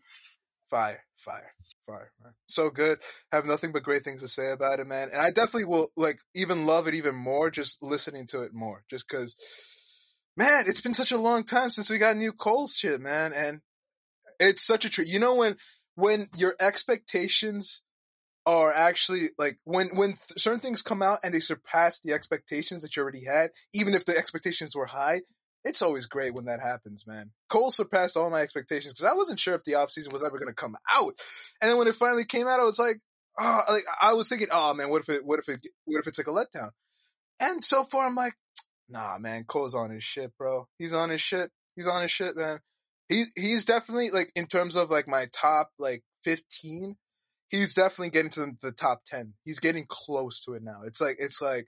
Fire, 0.68 1.02
fire, 1.16 1.52
fire, 1.86 2.12
man. 2.22 2.34
So 2.46 2.68
good. 2.68 2.98
Have 3.32 3.46
nothing 3.46 3.72
but 3.72 3.82
great 3.82 4.02
things 4.04 4.22
to 4.22 4.28
say 4.28 4.50
about 4.50 4.80
it, 4.80 4.86
man. 4.86 5.08
And 5.10 5.20
I 5.20 5.30
definitely 5.30 5.64
will 5.64 5.88
like 5.96 6.18
even 6.34 6.66
love 6.66 6.86
it 6.86 6.94
even 6.94 7.14
more 7.14 7.50
just 7.50 7.82
listening 7.82 8.26
to 8.28 8.42
it 8.42 8.52
more. 8.52 8.84
Just 8.90 9.08
cause, 9.08 9.34
man, 10.36 10.64
it's 10.66 10.82
been 10.82 10.94
such 10.94 11.12
a 11.12 11.18
long 11.18 11.44
time 11.44 11.70
since 11.70 11.88
we 11.88 11.96
got 11.96 12.16
new 12.16 12.32
Cole 12.32 12.66
shit, 12.66 13.00
man. 13.00 13.32
And 13.32 13.60
it's 14.38 14.62
such 14.66 14.84
a 14.84 14.90
treat. 14.90 15.08
You 15.08 15.20
know 15.20 15.36
when 15.36 15.56
when 15.94 16.28
your 16.36 16.54
expectations 16.60 17.82
are 18.48 18.72
actually 18.72 19.26
like 19.38 19.58
when 19.64 19.88
when 19.94 20.14
certain 20.16 20.60
things 20.60 20.80
come 20.80 21.02
out 21.02 21.18
and 21.22 21.34
they 21.34 21.40
surpass 21.40 22.00
the 22.00 22.14
expectations 22.14 22.80
that 22.80 22.96
you 22.96 23.02
already 23.02 23.24
had, 23.24 23.50
even 23.74 23.92
if 23.92 24.06
the 24.06 24.16
expectations 24.16 24.74
were 24.74 24.86
high, 24.86 25.20
it's 25.66 25.82
always 25.82 26.06
great 26.06 26.32
when 26.32 26.46
that 26.46 26.58
happens, 26.58 27.06
man. 27.06 27.30
Cole 27.50 27.70
surpassed 27.70 28.16
all 28.16 28.30
my 28.30 28.40
expectations 28.40 28.94
because 28.94 29.12
I 29.12 29.14
wasn't 29.14 29.38
sure 29.38 29.54
if 29.54 29.64
the 29.64 29.72
offseason 29.72 30.14
was 30.14 30.22
ever 30.22 30.38
going 30.38 30.48
to 30.48 30.54
come 30.54 30.76
out. 30.94 31.12
And 31.60 31.70
then 31.70 31.76
when 31.76 31.88
it 31.88 31.94
finally 31.94 32.24
came 32.24 32.46
out, 32.46 32.58
I 32.58 32.64
was 32.64 32.78
like, 32.78 32.96
oh, 33.38 33.60
like 33.68 33.82
I 34.00 34.14
was 34.14 34.30
thinking, 34.30 34.48
oh 34.50 34.72
man, 34.72 34.88
what 34.88 35.02
if 35.02 35.10
it, 35.10 35.26
what 35.26 35.38
if 35.38 35.50
it, 35.50 35.66
what 35.84 35.98
if 35.98 36.06
it's 36.06 36.18
like 36.18 36.26
a 36.26 36.30
letdown? 36.30 36.70
And 37.40 37.62
so 37.62 37.84
far, 37.84 38.06
I'm 38.06 38.14
like, 38.14 38.32
nah, 38.88 39.18
man, 39.18 39.44
Cole's 39.44 39.74
on 39.74 39.90
his 39.90 40.04
shit, 40.04 40.32
bro. 40.38 40.66
He's 40.78 40.94
on 40.94 41.10
his 41.10 41.20
shit. 41.20 41.50
He's 41.76 41.86
on 41.86 42.00
his 42.00 42.10
shit, 42.10 42.34
man. 42.34 42.60
He's 43.10 43.30
he's 43.36 43.66
definitely 43.66 44.10
like 44.10 44.32
in 44.34 44.46
terms 44.46 44.74
of 44.74 44.88
like 44.88 45.06
my 45.06 45.26
top 45.34 45.68
like 45.78 46.02
15. 46.24 46.96
He's 47.48 47.74
definitely 47.74 48.10
getting 48.10 48.30
to 48.32 48.52
the 48.60 48.72
top 48.72 49.00
10. 49.06 49.34
He's 49.44 49.58
getting 49.58 49.86
close 49.88 50.42
to 50.44 50.54
it 50.54 50.62
now. 50.62 50.80
It's 50.84 51.00
like 51.00 51.16
it's 51.18 51.40
like 51.40 51.66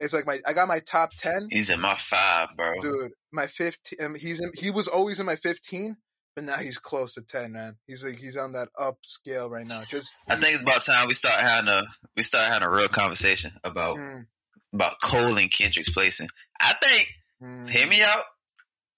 it's 0.00 0.12
like 0.12 0.26
my 0.26 0.40
I 0.46 0.52
got 0.52 0.68
my 0.68 0.80
top 0.80 1.10
10 1.16 1.48
he's 1.50 1.70
in 1.70 1.80
my 1.80 1.94
five, 1.94 2.48
bro. 2.56 2.72
dude 2.80 3.12
my 3.32 3.46
15 3.46 3.98
um, 4.04 4.14
he's 4.16 4.42
in 4.42 4.50
he 4.58 4.70
was 4.70 4.88
always 4.88 5.20
in 5.20 5.26
my 5.26 5.36
15 5.36 5.96
but 6.34 6.44
now 6.44 6.56
he's 6.56 6.78
close 6.78 7.14
to 7.14 7.22
10 7.22 7.52
man 7.52 7.76
he's 7.86 8.04
like 8.04 8.18
he's 8.18 8.36
on 8.36 8.54
that 8.54 8.68
up 8.80 8.96
scale 9.02 9.48
right 9.48 9.66
now 9.66 9.82
just 9.88 10.16
I 10.28 10.34
think 10.34 10.54
it's 10.54 10.62
about 10.62 10.82
time 10.82 11.06
we 11.06 11.14
start 11.14 11.36
having 11.36 11.68
a 11.68 11.84
we 12.16 12.22
start 12.22 12.48
having 12.50 12.66
a 12.66 12.70
real 12.70 12.88
conversation 12.88 13.52
about 13.62 13.96
Mm, 13.96 14.26
about 14.72 15.00
Cole 15.02 15.36
and 15.36 15.50
Kendrick's 15.50 15.90
placing. 15.90 16.28
I 16.60 16.74
think, 16.82 17.08
mm. 17.42 17.68
hear 17.68 17.86
me 17.86 18.02
out. 18.02 18.24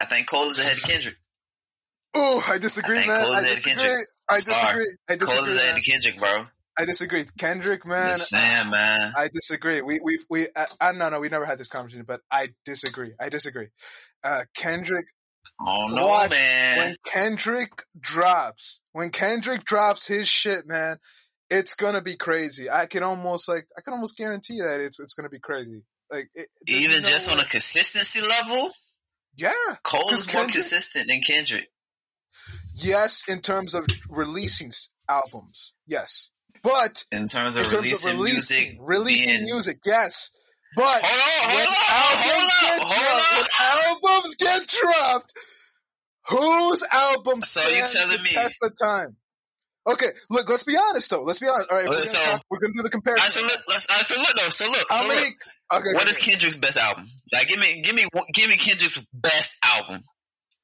I 0.01 0.07
think 0.07 0.29
Cole 0.29 0.45
is 0.45 0.59
ahead 0.59 0.77
of 0.77 0.83
Kendrick. 0.85 1.17
oh 2.15 2.45
i 2.49 2.59
disagree 2.59 2.99
I 2.99 3.01
think 3.01 3.09
man 3.09 3.27
i 3.27 3.41
ahead 3.41 4.05
of 4.31 4.37
disagree 4.37 4.63
Kendrick. 4.63 4.99
i 5.09 5.17
Sorry. 5.17 5.19
disagree 5.19 5.39
i 5.39 5.41
disagree 5.47 5.71
of 5.71 5.85
Kendrick, 5.85 6.19
bro. 6.19 6.47
i 6.79 6.85
disagree 6.85 7.25
kendrick 7.39 7.87
man 7.87 8.17
saying, 8.17 8.71
man. 8.71 9.13
I 9.17 9.29
disagree. 9.33 9.81
We 9.83 10.01
we 10.03 10.19
we. 10.31 10.47
I, 10.57 10.67
I 10.81 10.93
no 10.93 11.09
no. 11.11 11.21
We 11.21 11.29
never 11.29 11.45
had 11.45 11.59
this 11.59 11.69
conversation, 11.69 12.05
but 12.07 12.21
I 12.31 12.49
disagree. 12.65 13.13
I 13.21 13.29
disagree. 13.29 13.69
Uh, 14.25 14.43
Kendrick 14.57 15.07
Oh 15.61 15.89
no, 15.91 16.07
Watch 16.07 16.31
man. 16.31 16.79
when 16.79 16.97
Kendrick 17.07 17.71
drops, 18.01 18.81
when 18.93 19.11
Kendrick 19.11 19.65
drops 19.65 20.07
his 20.07 20.27
shit, 20.27 20.67
man, 20.67 20.97
it's 21.51 21.75
gonna 21.75 22.01
be 22.01 22.17
crazy. 22.17 22.71
I 22.71 22.87
can 22.87 23.03
almost 23.03 23.47
like 23.49 23.67
I 23.77 23.83
can 23.83 23.93
almost 23.93 24.17
guarantee 24.17 24.61
that 24.61 24.81
it's 24.81 24.99
it's 24.99 25.13
gonna 25.15 25.29
be 25.29 25.41
crazy. 25.41 25.85
Like 26.11 26.29
it, 26.35 26.49
Even 26.67 27.03
no 27.03 27.09
just 27.09 27.31
on 27.31 27.39
a 27.39 27.45
consistency 27.45 28.27
level, 28.27 28.71
yeah, 29.37 29.53
Cole 29.83 30.01
is 30.13 30.27
more 30.27 30.41
Kendrick- 30.43 30.53
consistent 30.55 31.09
than 31.09 31.21
Kendrick. 31.21 31.69
Yes, 32.75 33.25
in 33.29 33.41
terms 33.41 33.75
of 33.75 33.87
releasing 34.09 34.71
albums, 35.09 35.75
yes, 35.87 36.31
but 36.63 37.05
In 37.13 37.27
terms 37.27 37.57
of 37.57 37.65
in 37.65 37.69
terms 37.71 37.85
releasing, 37.85 38.13
of 38.15 38.19
releasing 38.21 38.65
music, 38.69 38.79
releasing 38.81 39.29
being- 39.29 39.45
music, 39.45 39.79
yes, 39.85 40.31
but 40.77 41.01
Hold 41.03 41.51
on, 41.51 41.57
when 41.57 41.67
hold 41.69 42.19
on, 42.19 42.41
albums 42.41 42.53
hold 42.83 43.01
get 43.01 43.05
on, 43.05 43.19
dropped, 43.21 43.53
hold 43.53 44.03
when 44.03 44.13
albums 44.13 44.35
get 44.37 44.67
dropped, 44.67 45.33
whose 46.29 46.83
album 46.93 47.43
So 47.43 47.61
you 47.69 47.85
telling 47.85 48.17
the 48.17 48.23
me- 48.23 48.33
test 48.33 48.59
of 48.63 48.73
time? 48.83 49.17
Okay, 49.87 50.09
look, 50.31 50.49
let's 50.49 50.63
be 50.65 50.77
honest 50.77 51.11
though. 51.11 51.23
Let's 51.23 51.39
be 51.41 51.47
honest. 51.47 51.71
All 51.71 51.77
right, 51.77 51.87
Okay, 51.87 51.95
we're, 51.95 52.01
uh, 52.01 52.05
so- 52.07 52.19
gonna 52.19 52.31
talk, 52.39 52.43
we're 52.51 52.59
gonna 52.59 52.73
do 52.75 52.83
the 52.83 52.89
on. 52.89 52.91
comparison. 52.91 53.43
Alright, 53.43 53.53
so 53.53 53.59
look, 53.59 53.69
let's, 53.69 53.91
alright, 53.91 54.07
so 54.07 54.17
look 54.17 54.37
though, 54.37 54.49
so 54.51 54.71
look, 54.71 54.87
How 54.89 55.03
so 55.03 55.09
many? 55.09 55.21
look. 55.21 55.35
Okay, 55.75 55.93
What 55.95 56.03
okay. 56.03 56.11
is 56.11 56.17
Kendrick's 56.19 56.57
best 56.57 56.77
album? 56.79 57.07
Like, 57.33 57.49
give 57.49 57.59
me, 57.61 57.83
give 57.83 57.95
me, 57.95 58.07
give 58.33 58.49
me 58.49 58.57
Kendrick's 58.57 58.99
best 59.13 59.57
album. 59.65 60.03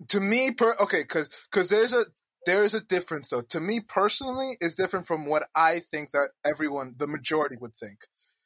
To 0.08 0.20
me 0.20 0.50
per 0.52 0.74
okay 0.80 1.02
because 1.02 1.28
because 1.50 1.68
there's 1.68 1.92
a 1.92 2.04
there's 2.46 2.74
a 2.74 2.80
difference 2.80 3.28
though 3.28 3.42
to 3.42 3.60
me 3.60 3.80
personally 3.86 4.52
is 4.60 4.74
different 4.74 5.06
from 5.06 5.26
what 5.26 5.46
i 5.54 5.78
think 5.78 6.10
that 6.12 6.30
everyone 6.44 6.94
the 6.96 7.06
majority 7.06 7.56
would 7.60 7.74
think 7.74 7.98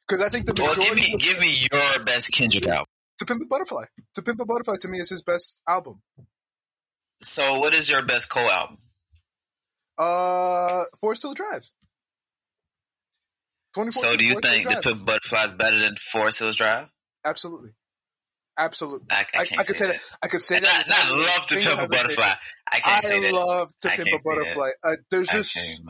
because 0.07 0.21
i 0.23 0.29
think 0.29 0.45
the 0.45 0.53
majority. 0.53 0.79
Well, 0.81 0.89
give 0.95 0.95
me, 0.97 1.17
give 1.17 1.39
me 1.39 1.53
your 1.71 2.03
best 2.03 2.31
Kendrick 2.31 2.67
album. 2.67 2.85
to 3.19 3.25
pimp 3.25 3.41
a 3.41 3.45
butterfly 3.45 3.85
to 4.15 4.21
pimp 4.21 4.39
a 4.41 4.45
butterfly 4.45 4.75
to 4.81 4.87
me 4.89 4.99
is 4.99 5.09
his 5.09 5.23
best 5.23 5.61
album 5.67 6.01
So, 7.21 7.59
what 7.59 7.73
is 7.73 7.89
your 7.89 8.01
best 8.03 8.29
Cole 8.29 8.49
album? 8.49 8.77
uh 9.97 10.83
forest 10.99 11.21
hill 11.21 11.33
drive 11.33 11.65
24 13.73 14.03
So, 14.03 14.17
do 14.17 14.25
you 14.25 14.35
think 14.35 14.67
the. 14.67 14.79
Pimp 14.81 15.05
Butterfly 15.05 15.45
is 15.45 15.53
better 15.53 15.79
than 15.79 15.95
Forest 15.95 16.39
Hills 16.39 16.55
Drive? 16.57 16.87
absolutely 17.25 17.71
absolutely 18.57 19.07
I, 19.11 19.25
I 19.33 19.41
I, 19.41 19.63
could 19.63 19.75
say 19.77 19.87
that. 19.87 19.99
I 20.23 20.27
could 20.27 20.41
say 20.41 20.55
And 20.57 20.65
that. 20.65 20.83
I, 20.89 21.11
I 21.11 21.35
love 21.37 21.47
to 21.47 21.55
Pimp 21.55 21.81
a. 21.81 21.87
Butterfly. 21.87 22.33
I 22.71 22.79
can't 22.79 23.03
say 23.03 23.17
I 23.17 23.21
that. 23.21 23.33
love 23.33 23.69
to 23.81 23.89
pimp 23.89 24.09
a 24.09 24.17
butterfly. 24.27 24.71
Uh, 24.83 24.95
there's 25.11 25.29
just 25.29 25.83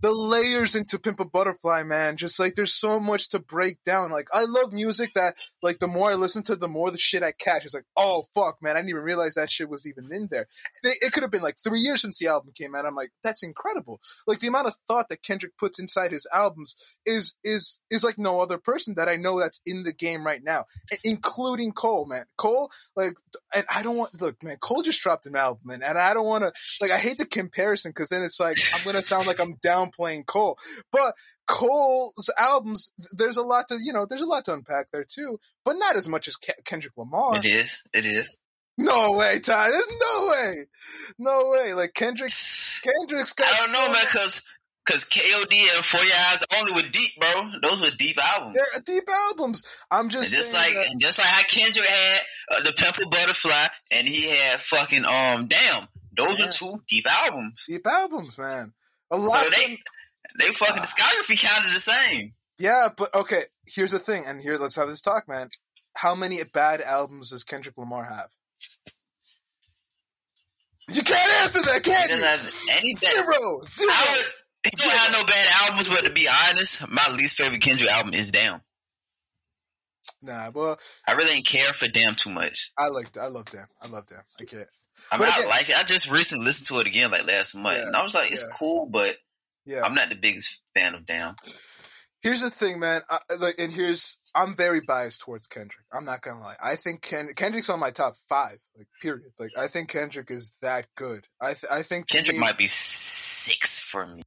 the 0.00 0.12
layers 0.12 0.74
into 0.74 0.98
Pimp 0.98 1.20
a 1.20 1.24
Butterfly, 1.24 1.84
man. 1.84 2.16
Just 2.16 2.40
like 2.40 2.56
there's 2.56 2.74
so 2.74 2.98
much 2.98 3.30
to 3.30 3.38
break 3.38 3.82
down. 3.84 4.10
Like 4.10 4.28
I 4.34 4.44
love 4.44 4.72
music 4.72 5.14
that 5.14 5.36
like 5.62 5.78
the 5.78 5.86
more 5.86 6.10
I 6.10 6.14
listen 6.14 6.42
to, 6.44 6.56
the 6.56 6.68
more 6.68 6.90
the 6.90 6.98
shit 6.98 7.22
I 7.22 7.32
catch. 7.32 7.64
It's 7.64 7.74
like, 7.74 7.86
oh 7.96 8.24
fuck, 8.34 8.56
man, 8.60 8.76
I 8.76 8.80
didn't 8.80 8.90
even 8.90 9.02
realize 9.02 9.34
that 9.34 9.50
shit 9.50 9.68
was 9.68 9.86
even 9.86 10.04
in 10.12 10.26
there. 10.28 10.46
It, 10.82 10.98
it 11.00 11.12
could 11.12 11.22
have 11.22 11.30
been 11.30 11.42
like 11.42 11.56
three 11.62 11.80
years 11.80 12.02
since 12.02 12.18
the 12.18 12.26
album 12.26 12.52
came 12.54 12.74
out. 12.74 12.86
I'm 12.86 12.96
like, 12.96 13.12
that's 13.22 13.44
incredible. 13.44 14.00
Like 14.26 14.40
the 14.40 14.48
amount 14.48 14.66
of 14.66 14.74
thought 14.88 15.08
that 15.10 15.22
Kendrick 15.22 15.56
puts 15.56 15.78
inside 15.78 16.10
his 16.10 16.26
albums 16.34 16.98
is 17.06 17.36
is 17.44 17.80
is 17.90 18.02
like 18.02 18.18
no 18.18 18.40
other 18.40 18.58
person 18.58 18.94
that 18.96 19.08
I 19.08 19.16
know 19.16 19.38
that's 19.38 19.60
in 19.64 19.84
the 19.84 19.92
game 19.92 20.26
right 20.26 20.42
now, 20.42 20.64
including 21.04 21.70
Cole, 21.72 22.05
man. 22.06 22.24
Cole, 22.36 22.70
like, 22.94 23.12
and 23.54 23.64
I 23.74 23.82
don't 23.82 23.96
want 23.96 24.20
look, 24.20 24.42
man. 24.42 24.56
Cole 24.58 24.82
just 24.82 25.02
dropped 25.02 25.26
an 25.26 25.36
album, 25.36 25.62
man, 25.66 25.82
and 25.82 25.98
I 25.98 26.14
don't 26.14 26.26
want 26.26 26.44
to 26.44 26.52
like. 26.80 26.90
I 26.90 26.98
hate 26.98 27.18
the 27.18 27.26
comparison 27.26 27.90
because 27.90 28.08
then 28.08 28.22
it's 28.22 28.40
like 28.40 28.56
I'm 28.74 28.84
gonna 28.84 29.04
sound 29.04 29.26
like 29.26 29.40
I'm 29.40 29.56
downplaying 29.64 30.26
Cole, 30.26 30.58
but 30.92 31.14
Cole's 31.46 32.30
albums, 32.38 32.92
there's 33.12 33.36
a 33.36 33.42
lot 33.42 33.68
to 33.68 33.78
you 33.82 33.92
know, 33.92 34.06
there's 34.06 34.22
a 34.22 34.26
lot 34.26 34.44
to 34.46 34.54
unpack 34.54 34.86
there 34.92 35.04
too, 35.04 35.38
but 35.64 35.74
not 35.74 35.96
as 35.96 36.08
much 36.08 36.28
as 36.28 36.36
Ke- 36.36 36.64
Kendrick 36.64 36.94
Lamar. 36.96 37.36
It 37.36 37.44
is. 37.44 37.82
It 37.92 38.06
is. 38.06 38.38
No 38.78 39.12
way, 39.12 39.38
Ty. 39.40 39.70
There's 39.70 39.88
no 39.88 40.28
way, 40.28 40.54
no 41.18 41.48
way. 41.50 41.72
Like 41.72 41.94
Kendrick, 41.94 42.30
Kendrick's 42.82 43.32
got. 43.32 43.46
I 43.46 43.56
don't 43.56 43.72
know, 43.72 43.86
so 43.86 43.92
man, 43.92 44.02
because 44.02 44.42
because 44.86 45.04
KOD 45.04 45.52
and 45.74 45.84
For 45.84 45.98
Your 45.98 46.14
Eyes 46.30 46.44
Only 46.56 46.72
were 46.82 46.88
deep, 46.88 47.10
bro. 47.18 47.50
Those 47.62 47.82
were 47.82 47.90
deep 47.98 48.16
albums. 48.22 48.56
They're 48.56 48.82
deep 48.84 49.04
albums. 49.30 49.64
I'm 49.90 50.02
And 50.02 50.10
just, 50.10 50.32
just 50.34 50.52
saying 50.52 50.74
like 50.74 50.84
that- 50.84 50.92
and 50.92 51.00
just 51.00 51.18
like 51.18 51.26
how 51.28 51.42
Kendrick 51.42 51.86
had 51.86 52.20
uh, 52.52 52.62
the 52.62 52.72
Pimp 52.72 52.98
a 52.98 53.08
Butterfly 53.08 53.66
and 53.92 54.06
he 54.06 54.30
had 54.30 54.60
fucking 54.60 55.04
um 55.04 55.46
damn. 55.48 55.88
Those 56.16 56.38
Yeah. 56.40 56.46
are 56.46 56.52
two 56.52 56.82
deep 56.88 57.04
albums. 57.10 57.66
deep 57.68 57.86
albums, 57.86 58.38
man. 58.38 58.72
A 59.10 59.16
lot. 59.18 59.44
So 59.44 59.50
they 59.50 59.66
them- 59.66 59.76
they 60.38 60.48
fucking 60.52 60.78
Ah. 60.78 60.82
discography 60.82 61.38
counted 61.38 61.72
the 61.72 61.80
same. 61.80 62.34
yeah, 62.58 62.88
but 62.96 63.14
okay. 63.14 63.42
Here's 63.66 63.90
the 63.90 63.98
thing, 63.98 64.24
and 64.26 64.40
here 64.40 64.56
let's 64.56 64.76
have 64.76 64.88
this 64.88 65.00
talk, 65.00 65.26
man. 65.28 65.48
How 65.96 66.14
many 66.14 66.38
bad 66.54 66.80
albums 66.80 67.30
does 67.30 67.42
Kendrick 67.44 67.76
Lamar 67.76 68.04
have? 68.04 68.30
You 70.88 71.02
can't 71.02 71.32
answer 71.42 71.60
that, 71.62 71.82
can 71.82 72.08
you? 72.10 72.24
have 72.24 72.52
any 72.78 72.94
bad. 72.94 73.00
Zero, 73.00 73.60
zero. 73.64 74.22
He 74.70 74.82
don't 74.82 74.92
have 74.96 75.12
no 75.12 75.24
bad 75.24 75.46
albums, 75.62 75.88
but 75.88 76.02
to 76.04 76.10
be 76.10 76.28
honest, 76.50 76.88
my 76.88 77.08
least 77.16 77.36
favorite 77.36 77.60
Kendrick 77.60 77.90
album 77.90 78.14
is 78.14 78.30
Damn. 78.30 78.60
Nah, 80.22 80.50
well, 80.54 80.78
I 81.06 81.12
really 81.12 81.36
ain't 81.36 81.46
care 81.46 81.72
for 81.72 81.88
Damn 81.88 82.14
too 82.14 82.30
much. 82.30 82.72
I 82.78 82.88
like. 82.88 83.16
I 83.16 83.28
love 83.28 83.46
Damn. 83.46 83.66
I 83.82 83.88
love 83.88 84.06
Damn. 84.06 84.22
I 84.40 84.44
can't. 84.44 84.68
I 85.12 85.18
mean, 85.18 85.28
But 85.28 85.44
I 85.44 85.46
like 85.48 85.68
it. 85.68 85.76
I 85.78 85.82
just 85.82 86.10
recently 86.10 86.44
listened 86.46 86.66
to 86.68 86.80
it 86.80 86.86
again 86.86 87.10
like 87.10 87.26
last 87.26 87.54
month, 87.54 87.78
Yeah, 87.80 87.86
and 87.86 87.96
I 87.96 88.02
was 88.02 88.14
like, 88.14 88.30
it's 88.32 88.42
yeah. 88.44 88.56
cool, 88.58 88.88
but 88.90 89.16
Yeah. 89.66 89.82
I'm 89.84 89.94
not 89.94 90.08
the 90.10 90.16
biggest 90.16 90.62
fan 90.74 90.94
of 90.94 91.04
Damn. 91.06 91.34
Here's 92.22 92.40
the 92.40 92.50
thing, 92.50 92.80
man. 92.80 93.02
I, 93.10 93.18
like, 93.38 93.56
and 93.58 93.72
here's 93.72 94.20
I'm 94.34 94.56
very 94.56 94.80
biased 94.80 95.20
towards 95.20 95.46
Kendrick. 95.48 95.84
I'm 95.92 96.04
not 96.04 96.22
gonna 96.22 96.40
lie. 96.40 96.56
I 96.62 96.76
think 96.76 97.02
Ken, 97.02 97.28
Kendrick's 97.36 97.68
on 97.70 97.78
my 97.78 97.90
top 97.90 98.14
five. 98.28 98.58
Like, 98.76 98.88
period. 99.00 99.32
Like, 99.38 99.50
I 99.56 99.66
think 99.68 99.90
Kendrick 99.90 100.30
is 100.30 100.56
that 100.62 100.86
good. 100.96 101.26
I 101.40 101.54
th- 101.54 101.70
I 101.70 101.82
think 101.82 102.08
Kendrick 102.08 102.36
me, 102.36 102.40
might 102.40 102.58
be 102.58 102.66
six 102.66 103.78
for 103.78 104.06
me. 104.06 104.22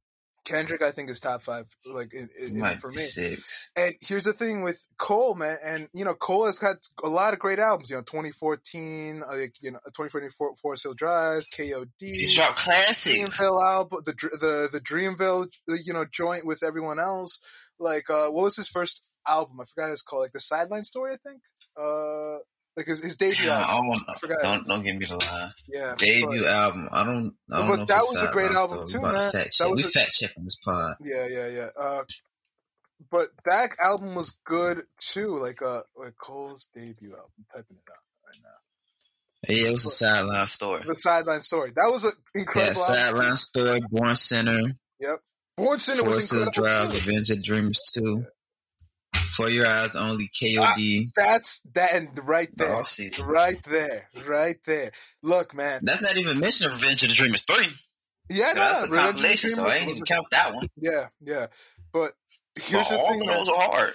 Kendrick. 0.50 0.82
I 0.82 0.90
think 0.90 1.10
is 1.10 1.20
top 1.20 1.42
five. 1.42 1.64
Like, 1.86 2.12
in, 2.12 2.28
in, 2.38 2.78
for 2.78 2.88
me. 2.88 2.94
six. 2.94 3.70
And 3.76 3.94
here's 4.00 4.24
the 4.24 4.32
thing 4.32 4.62
with 4.62 4.86
Cole, 4.98 5.34
man, 5.34 5.56
and 5.64 5.88
you 5.92 6.04
know 6.04 6.14
Cole 6.14 6.46
has 6.46 6.58
got 6.58 6.76
a 7.04 7.08
lot 7.08 7.32
of 7.32 7.38
great 7.38 7.58
albums. 7.58 7.90
You 7.90 7.96
know, 7.96 8.02
2014, 8.02 9.22
uh, 9.22 9.36
like 9.36 9.54
you 9.60 9.72
know, 9.72 9.78
2014 9.86 10.30
For- 10.30 10.56
Forest 10.56 10.84
Hill 10.84 10.94
Drives, 10.94 11.48
KOD, 11.48 11.88
He's 11.98 12.34
dropped 12.34 12.58
classics. 12.58 13.38
Dreamville 13.40 13.62
album, 13.64 14.02
the 14.04 14.12
the 14.12 14.68
the 14.72 14.80
Dreamville, 14.80 15.48
you 15.84 15.92
know, 15.92 16.04
joint 16.04 16.44
with 16.44 16.62
everyone 16.62 16.98
else. 16.98 17.40
Like, 17.78 18.10
uh, 18.10 18.28
what 18.28 18.42
was 18.42 18.56
his 18.56 18.68
first 18.68 19.08
album? 19.26 19.60
I 19.60 19.64
forgot 19.64 19.90
his 19.90 20.02
called. 20.02 20.22
Like 20.22 20.32
the 20.32 20.40
Sideline 20.40 20.84
Story, 20.84 21.14
I 21.14 21.16
think. 21.16 21.42
Uh, 21.76 22.38
like 22.76 22.86
his, 22.86 23.00
his 23.02 23.16
debut 23.16 23.50
I 23.50 23.62
album. 23.70 23.88
want, 23.88 24.00
I 24.08 24.14
forgot. 24.18 24.38
don't 24.42 24.66
don't 24.68 24.82
give 24.84 24.96
me 24.96 25.04
the 25.06 25.16
line. 25.16 25.50
Yeah, 25.68 25.94
Debut 25.98 26.42
but- 26.42 26.48
album. 26.52 26.88
I 26.92 27.04
don't. 27.04 27.34
I 27.52 27.58
don't 27.58 27.68
But 27.68 27.76
know 27.76 27.84
that 27.86 28.00
was 28.10 28.22
a 28.22 28.30
great 28.32 28.50
album 28.52 28.86
too, 28.86 29.00
man. 29.00 29.12
That 29.32 29.50
check. 29.52 29.68
was 29.68 29.82
We 29.82 29.88
a- 29.88 29.90
fact 29.92 30.12
checking 30.12 30.44
this 30.44 30.56
pod. 30.64 30.94
Yeah, 31.04 31.26
yeah, 31.30 31.48
yeah. 31.48 31.66
Uh, 31.78 32.02
but 33.10 33.28
that 33.46 33.70
album 33.82 34.14
was 34.14 34.36
good 34.44 34.82
too. 34.98 35.38
Like 35.38 35.62
uh, 35.62 35.82
like 35.96 36.14
Cole's 36.22 36.68
debut 36.74 37.10
album. 37.10 37.30
I'm 37.38 37.44
typing 37.54 37.76
it 37.76 37.90
out 37.90 37.96
right 38.26 38.40
now. 38.42 38.50
Yeah, 39.48 39.68
it 39.68 39.72
was 39.72 39.86
a 39.86 39.88
sideline 39.88 40.46
story. 40.46 40.82
The 40.86 40.94
Sideline 40.98 41.42
Story. 41.42 41.72
That 41.74 41.88
was 41.90 42.04
an 42.04 42.12
Yeah, 42.34 42.40
incredible. 42.42 42.80
album. 42.82 42.94
sideline 42.94 43.36
story. 43.36 43.80
Born 43.90 44.14
Sinner. 44.16 44.60
Yep. 45.00 45.18
Born 45.56 45.78
Sinner 45.78 46.04
was 46.04 46.12
Forest 46.30 46.30
Hill 46.32 46.42
incredible. 46.44 46.98
Drive. 47.00 47.24
too. 47.26 47.36
Dreamers 47.42 47.82
two. 47.94 48.24
For 49.26 49.48
Your 49.48 49.66
Eyes 49.66 49.96
Only. 49.96 50.28
Ah, 50.58 50.74
KOD. 50.76 51.10
That's 51.14 51.60
that, 51.74 51.94
and 51.94 52.08
right 52.28 52.48
there, 52.54 52.84
season. 52.84 53.26
right 53.26 53.62
there, 53.64 54.08
right 54.26 54.56
there. 54.66 54.92
Look, 55.22 55.54
man. 55.54 55.80
That's 55.84 56.02
not 56.02 56.16
even 56.16 56.40
mentioning 56.40 56.72
Revenge 56.74 57.02
of 57.02 57.08
the 57.10 57.14
Dreamers 57.14 57.44
three. 57.44 57.68
Yeah, 58.28 58.52
no, 58.54 58.60
That's 58.60 58.82
a 58.86 58.90
Revenge 58.90 59.06
compilation, 59.06 59.50
so 59.50 59.66
I 59.66 59.74
ain't 59.76 59.88
even 59.90 60.02
count 60.04 60.26
that 60.30 60.54
one. 60.54 60.68
Yeah, 60.76 61.08
yeah. 61.20 61.46
But 61.92 62.12
here's 62.60 62.88
But 62.88 62.94
the 62.94 62.98
all 63.00 63.08
thing, 63.10 63.20
of 63.22 63.26
man. 63.26 63.36
those 63.36 63.48
are 63.48 63.56
hard. 63.56 63.94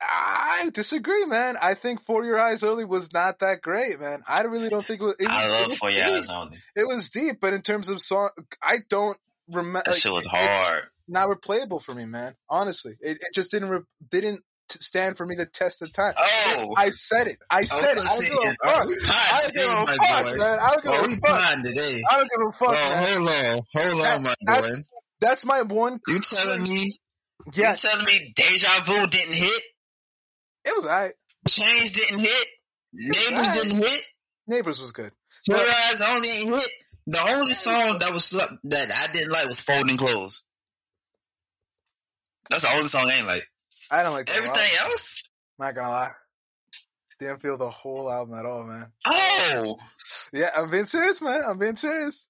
I 0.00 0.70
disagree, 0.74 1.24
man. 1.24 1.56
I 1.62 1.74
think 1.74 2.00
For 2.02 2.24
Your 2.24 2.38
Eyes 2.38 2.62
Only 2.62 2.84
was 2.84 3.12
not 3.12 3.38
that 3.38 3.62
great, 3.62 3.98
man. 4.00 4.22
I 4.28 4.42
really 4.42 4.68
don't 4.68 4.84
think 4.84 5.00
it 5.00 5.04
was. 5.04 5.16
It 5.18 5.26
was 5.28 5.36
I 5.36 5.46
it 5.46 5.50
love 5.60 5.68
was 5.68 5.78
For 5.78 5.90
Your 5.90 6.04
deep. 6.04 6.14
Eyes 6.14 6.30
Only. 6.30 6.58
It 6.76 6.86
was 6.88 7.10
deep, 7.10 7.36
but 7.40 7.54
in 7.54 7.62
terms 7.62 7.88
of 7.88 8.00
song, 8.00 8.30
I 8.62 8.78
don't 8.90 9.16
remember. 9.48 9.82
That 9.86 9.94
shit 9.94 10.12
was 10.12 10.26
hard. 10.26 10.82
Not 11.08 11.28
replayable 11.28 11.82
for 11.82 11.94
me, 11.94 12.06
man. 12.06 12.34
Honestly, 12.48 12.92
it, 13.00 13.18
it 13.20 13.34
just 13.34 13.50
didn't 13.50 13.68
re- 13.68 13.80
didn't 14.10 14.40
stand 14.70 15.16
for 15.16 15.26
me 15.26 15.34
the 15.36 15.46
test 15.46 15.82
of 15.82 15.92
time. 15.92 16.14
Oh, 16.16 16.74
I 16.78 16.88
said 16.90 17.26
it. 17.26 17.36
I 17.50 17.60
oh, 17.60 17.64
said 17.64 17.96
it. 17.96 17.98
I 17.98 18.04
don't 18.04 18.20
give 18.28 18.38
a 18.38 18.56
Oh, 18.64 18.94
fuck. 19.06 19.14
I 19.14 19.40
don't 19.40 19.54
give 19.54 19.64
a 19.64 19.98
fuck, 19.98 20.38
man. 20.38 20.58
I 20.58 20.66
don't 20.68 20.82
give 20.82 20.92
Oh, 20.92 21.04
a 21.04 21.28
fuck. 21.28 21.64
today. 21.64 22.02
I 22.10 22.16
don't 22.16 22.30
give 22.30 22.48
a 22.48 22.52
fuck, 22.52 22.68
Oh, 22.70 22.96
hold 22.96 23.28
on, 23.28 23.60
hold 23.74 24.04
That- 24.04 24.16
on, 24.16 24.22
my 24.22 24.34
that's- 24.46 24.76
boy. 24.76 24.82
That's 25.20 25.46
my 25.46 25.62
one. 25.62 26.00
You 26.08 26.18
telling 26.20 26.62
me? 26.64 26.92
Yes, 27.54 27.84
You 27.84 27.90
telling 27.90 28.06
me 28.06 28.32
Deja 28.34 28.80
Vu 28.82 29.06
didn't 29.06 29.34
hit? 29.34 29.62
it 30.66 30.74
was 30.76 30.84
alright. 30.86 31.12
Change 31.48 31.92
didn't 31.92 32.20
hit? 32.20 32.46
Neighbors 32.92 33.28
alright. 33.32 33.54
didn't 33.54 33.78
hit? 33.84 34.02
Neighbors 34.46 34.80
was 34.82 34.92
good. 34.92 35.12
Your 35.46 35.58
Eyes 35.58 36.02
Only 36.02 36.28
hit? 36.28 36.68
The 37.06 37.20
only 37.20 37.52
song 37.52 37.98
that 38.00 38.12
was 38.12 38.30
that 38.30 38.90
I 38.92 39.12
didn't 39.12 39.30
like 39.30 39.46
was 39.46 39.60
Folding 39.60 39.96
Clothes. 39.96 40.44
That's 42.50 42.62
the 42.62 42.70
only 42.72 42.86
song 42.86 43.08
I 43.10 43.16
ain't 43.18 43.26
like. 43.26 43.46
I 43.90 44.02
don't 44.02 44.12
like 44.12 44.26
the 44.26 44.32
Everything 44.36 44.56
album. 44.78 44.90
else? 44.92 45.28
Not 45.58 45.74
gonna 45.74 45.88
lie. 45.88 46.10
Didn't 47.20 47.40
feel 47.40 47.56
the 47.56 47.70
whole 47.70 48.10
album 48.10 48.34
at 48.38 48.44
all, 48.44 48.64
man. 48.64 48.86
Oh, 49.06 49.76
Yeah, 50.32 50.50
I'm 50.56 50.70
being 50.70 50.84
serious, 50.84 51.22
man. 51.22 51.42
I'm 51.46 51.58
being 51.58 51.76
serious. 51.76 52.28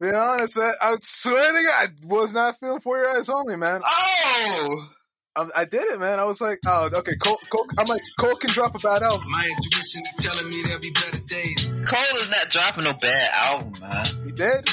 Being 0.00 0.14
honest, 0.14 0.58
man. 0.58 0.74
I 0.80 0.96
swear 1.00 1.46
to 1.46 1.52
God, 1.52 1.74
I 1.80 1.88
was 2.14 2.32
not 2.34 2.58
feeling 2.58 2.80
for 2.80 2.98
your 2.98 3.08
eyes 3.16 3.28
only, 3.28 3.56
man. 3.56 3.80
oh! 3.84 4.88
I, 5.36 5.48
I 5.58 5.64
did 5.64 5.82
it, 5.82 6.00
man. 6.00 6.18
I 6.18 6.24
was 6.24 6.40
like, 6.40 6.58
oh, 6.66 6.90
okay, 6.92 7.14
Cole, 7.16 7.38
Cole, 7.50 7.66
I'm 7.78 7.86
like, 7.86 8.02
Cole 8.18 8.34
can 8.34 8.50
drop 8.50 8.74
a 8.74 8.78
bad 8.80 9.02
album. 9.02 9.30
My 9.30 9.38
intuition 9.48 10.02
is 10.02 10.14
telling 10.24 10.48
me 10.50 10.62
there'll 10.62 10.80
be 10.80 10.90
better 10.90 11.18
days. 11.20 11.66
Cole 11.86 12.16
is 12.16 12.30
not 12.30 12.50
dropping 12.50 12.84
no 12.84 12.94
bad 12.94 13.30
album, 13.34 13.72
man. 13.80 14.06
He 14.26 14.32
did. 14.32 14.68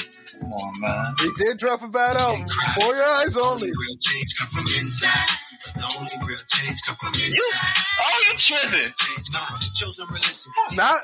Come 0.56 0.68
on, 0.68 0.80
man. 0.80 1.04
He 1.20 1.30
did 1.44 1.58
drop 1.58 1.82
a 1.82 1.88
bad 1.88 2.16
album. 2.16 2.46
For 2.80 2.94
your 2.96 3.04
eyes 3.04 3.36
only. 3.36 3.68
Real 3.68 3.96
change 4.00 4.34
come 4.38 4.48
from 4.48 4.64
inside. 4.78 5.28
But 5.64 5.74
the 5.74 5.96
only 5.98 6.26
real 6.26 6.38
change 6.48 6.78
come 6.86 6.96
from 6.96 7.08
inside. 7.14 7.34
You, 7.34 7.50
oh, 8.00 8.24
you 8.30 8.38
tripping? 8.38 8.92
Change 8.96 9.28
come 9.32 9.46
from 9.46 9.58
the 9.60 9.70
chosen 9.74 10.06
religion. 10.08 10.52
Not- 10.74 11.00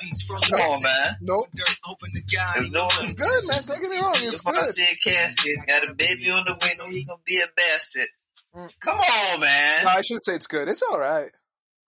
Come 0.49 0.61
on, 0.61 0.83
man. 0.83 1.13
Nope. 1.21 1.49
dirt, 1.55 1.77
hoping 1.85 2.13
to 2.15 2.37
God. 2.37 2.55
It's 2.59 2.71
no, 2.71 2.89
It's 3.01 3.13
good, 3.13 3.47
man. 3.49 3.59
Don't 3.69 3.81
get 3.83 3.91
me 3.91 4.03
wrong. 4.03 4.15
It's 4.17 4.41
If 4.41 4.47
I 4.47 4.53
said 4.63 4.67
see 4.67 4.93
a 4.93 5.11
casket, 5.11 5.57
got 5.67 5.89
a 5.89 5.95
baby 5.95 6.31
on 6.31 6.45
the 6.47 6.53
way, 6.55 6.75
know 6.79 6.87
he 6.89 7.05
gonna 7.05 7.19
be 7.27 7.39
a 7.41 7.49
bastard. 7.57 8.09
Mm. 8.57 8.71
Come 8.81 8.99
on, 8.99 9.41
man. 9.41 9.85
No, 9.85 9.91
I 9.91 10.01
should 10.03 10.25
say 10.25 10.35
it's 10.35 10.47
good. 10.47 10.69
It's 10.69 10.83
all 10.83 10.99
right. 10.99 11.31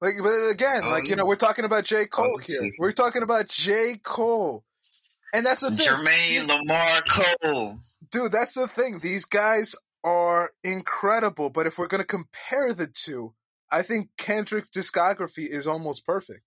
Like, 0.00 0.14
but 0.22 0.32
again, 0.50 0.82
Oh, 0.84 0.90
like 0.90 1.04
you 1.04 1.10
you- 1.10 1.16
know, 1.16 1.24
we're 1.26 1.36
talking 1.36 1.64
about 1.64 1.84
J. 1.84 2.06
Cole 2.06 2.34
Oh, 2.36 2.38
here. 2.38 2.70
We're 2.78 2.92
talking 2.92 3.22
about 3.22 3.48
J. 3.48 3.96
Cole, 4.02 4.64
and 5.34 5.44
that's 5.44 5.60
the 5.60 5.70
thing. 5.70 5.86
Jermaine 5.86 6.48
Lamar 6.48 7.02
Cole. 7.42 7.78
dude, 8.10 8.32
that's 8.32 8.54
the 8.54 8.68
thing. 8.68 9.00
These 9.00 9.26
guys 9.26 9.74
are 10.02 10.50
incredible, 10.62 11.50
but 11.50 11.66
if 11.66 11.78
we're 11.78 11.88
gonna 11.88 12.04
compare 12.04 12.72
the 12.72 12.86
two, 12.86 13.34
I 13.70 13.82
think 13.82 14.10
Kendrick's 14.16 14.70
discography 14.70 15.48
is 15.48 15.66
almost 15.66 16.06
perfect. 16.06 16.42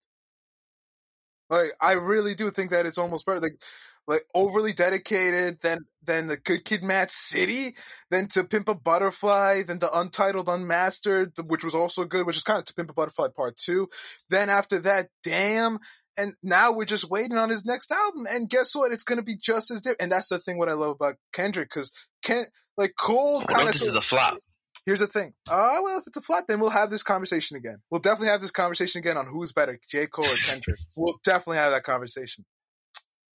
Like, 1.50 1.72
I 1.82 1.94
really 1.94 2.36
do 2.36 2.50
think 2.52 2.72
that 2.72 2.86
it's 2.86 2.98
almost 2.98 3.26
perfect. 3.26 3.44
Like, 3.44 3.62
like 4.08 4.26
overly 4.34 4.72
dedicated, 4.72 5.60
then 5.62 5.80
then 6.02 6.28
the 6.28 6.38
Good 6.38 6.64
Kid, 6.64 6.82
Mad 6.82 7.12
City, 7.12 7.76
then 8.10 8.28
To 8.30 8.46
Pimp 8.46 8.70
a 8.70 8.76
Butterfly, 8.76 9.64
then 9.64 9.80
the 9.80 10.00
Untitled 10.00 10.48
Unmastered, 10.48 11.34
which 11.46 11.66
was 11.66 11.76
also 11.76 12.06
good, 12.06 12.26
which 12.26 12.38
is 12.38 12.44
kind 12.44 12.60
of 12.60 12.66
To 12.66 12.74
Pimp 12.74 12.92
a 12.92 12.94
Butterfly 12.94 13.28
Part 13.36 13.58
Two. 13.58 13.90
Then 14.30 14.50
after 14.50 14.80
that, 14.80 15.10
Damn, 15.24 15.80
and 16.18 16.34
now 16.44 16.74
we're 16.74 16.86
just 16.86 17.10
waiting 17.10 17.38
on 17.38 17.50
his 17.50 17.66
next 17.66 17.92
album. 17.92 18.26
And 18.30 18.50
guess 18.50 18.76
what? 18.76 18.92
It's 18.92 19.04
gonna 19.04 19.24
be 19.24 19.36
just 19.36 19.72
as 19.72 19.82
different. 19.82 20.02
And 20.02 20.12
that's 20.12 20.30
the 20.30 20.40
thing 20.40 20.58
what 20.58 20.70
I 20.70 20.74
love 20.74 20.92
about 20.92 21.16
Kendrick, 21.34 21.70
because 21.70 21.92
Ken, 22.24 22.46
like 22.78 22.94
Cole, 22.98 23.40
What 23.40 23.48
kind 23.48 23.62
if 23.64 23.68
of. 23.68 23.74
this 23.74 23.88
is 23.88 23.96
a 23.96 24.02
flop? 24.02 24.40
Here's 24.86 25.00
the 25.00 25.08
thing. 25.08 25.34
Uh, 25.50 25.80
well, 25.84 26.00
if 26.00 26.08
it's 26.08 26.16
a 26.16 26.22
flop, 26.22 26.48
then 26.48 26.62
we'll 26.62 26.70
have 26.70 26.90
this 26.90 27.04
conversation 27.04 27.58
again. 27.58 27.78
We'll 27.92 28.00
definitely 28.00 28.30
have 28.30 28.40
this 28.40 28.52
conversation 28.52 29.00
again 29.00 29.18
on 29.18 29.28
who's 29.28 29.52
better, 29.52 29.78
J. 29.90 30.08
Cole 30.08 30.24
or 30.24 30.38
Kendrick. 30.46 30.78
we'll 30.96 31.20
definitely 31.26 31.58
have 31.58 31.72
that 31.72 31.84
conversation. 31.84 32.46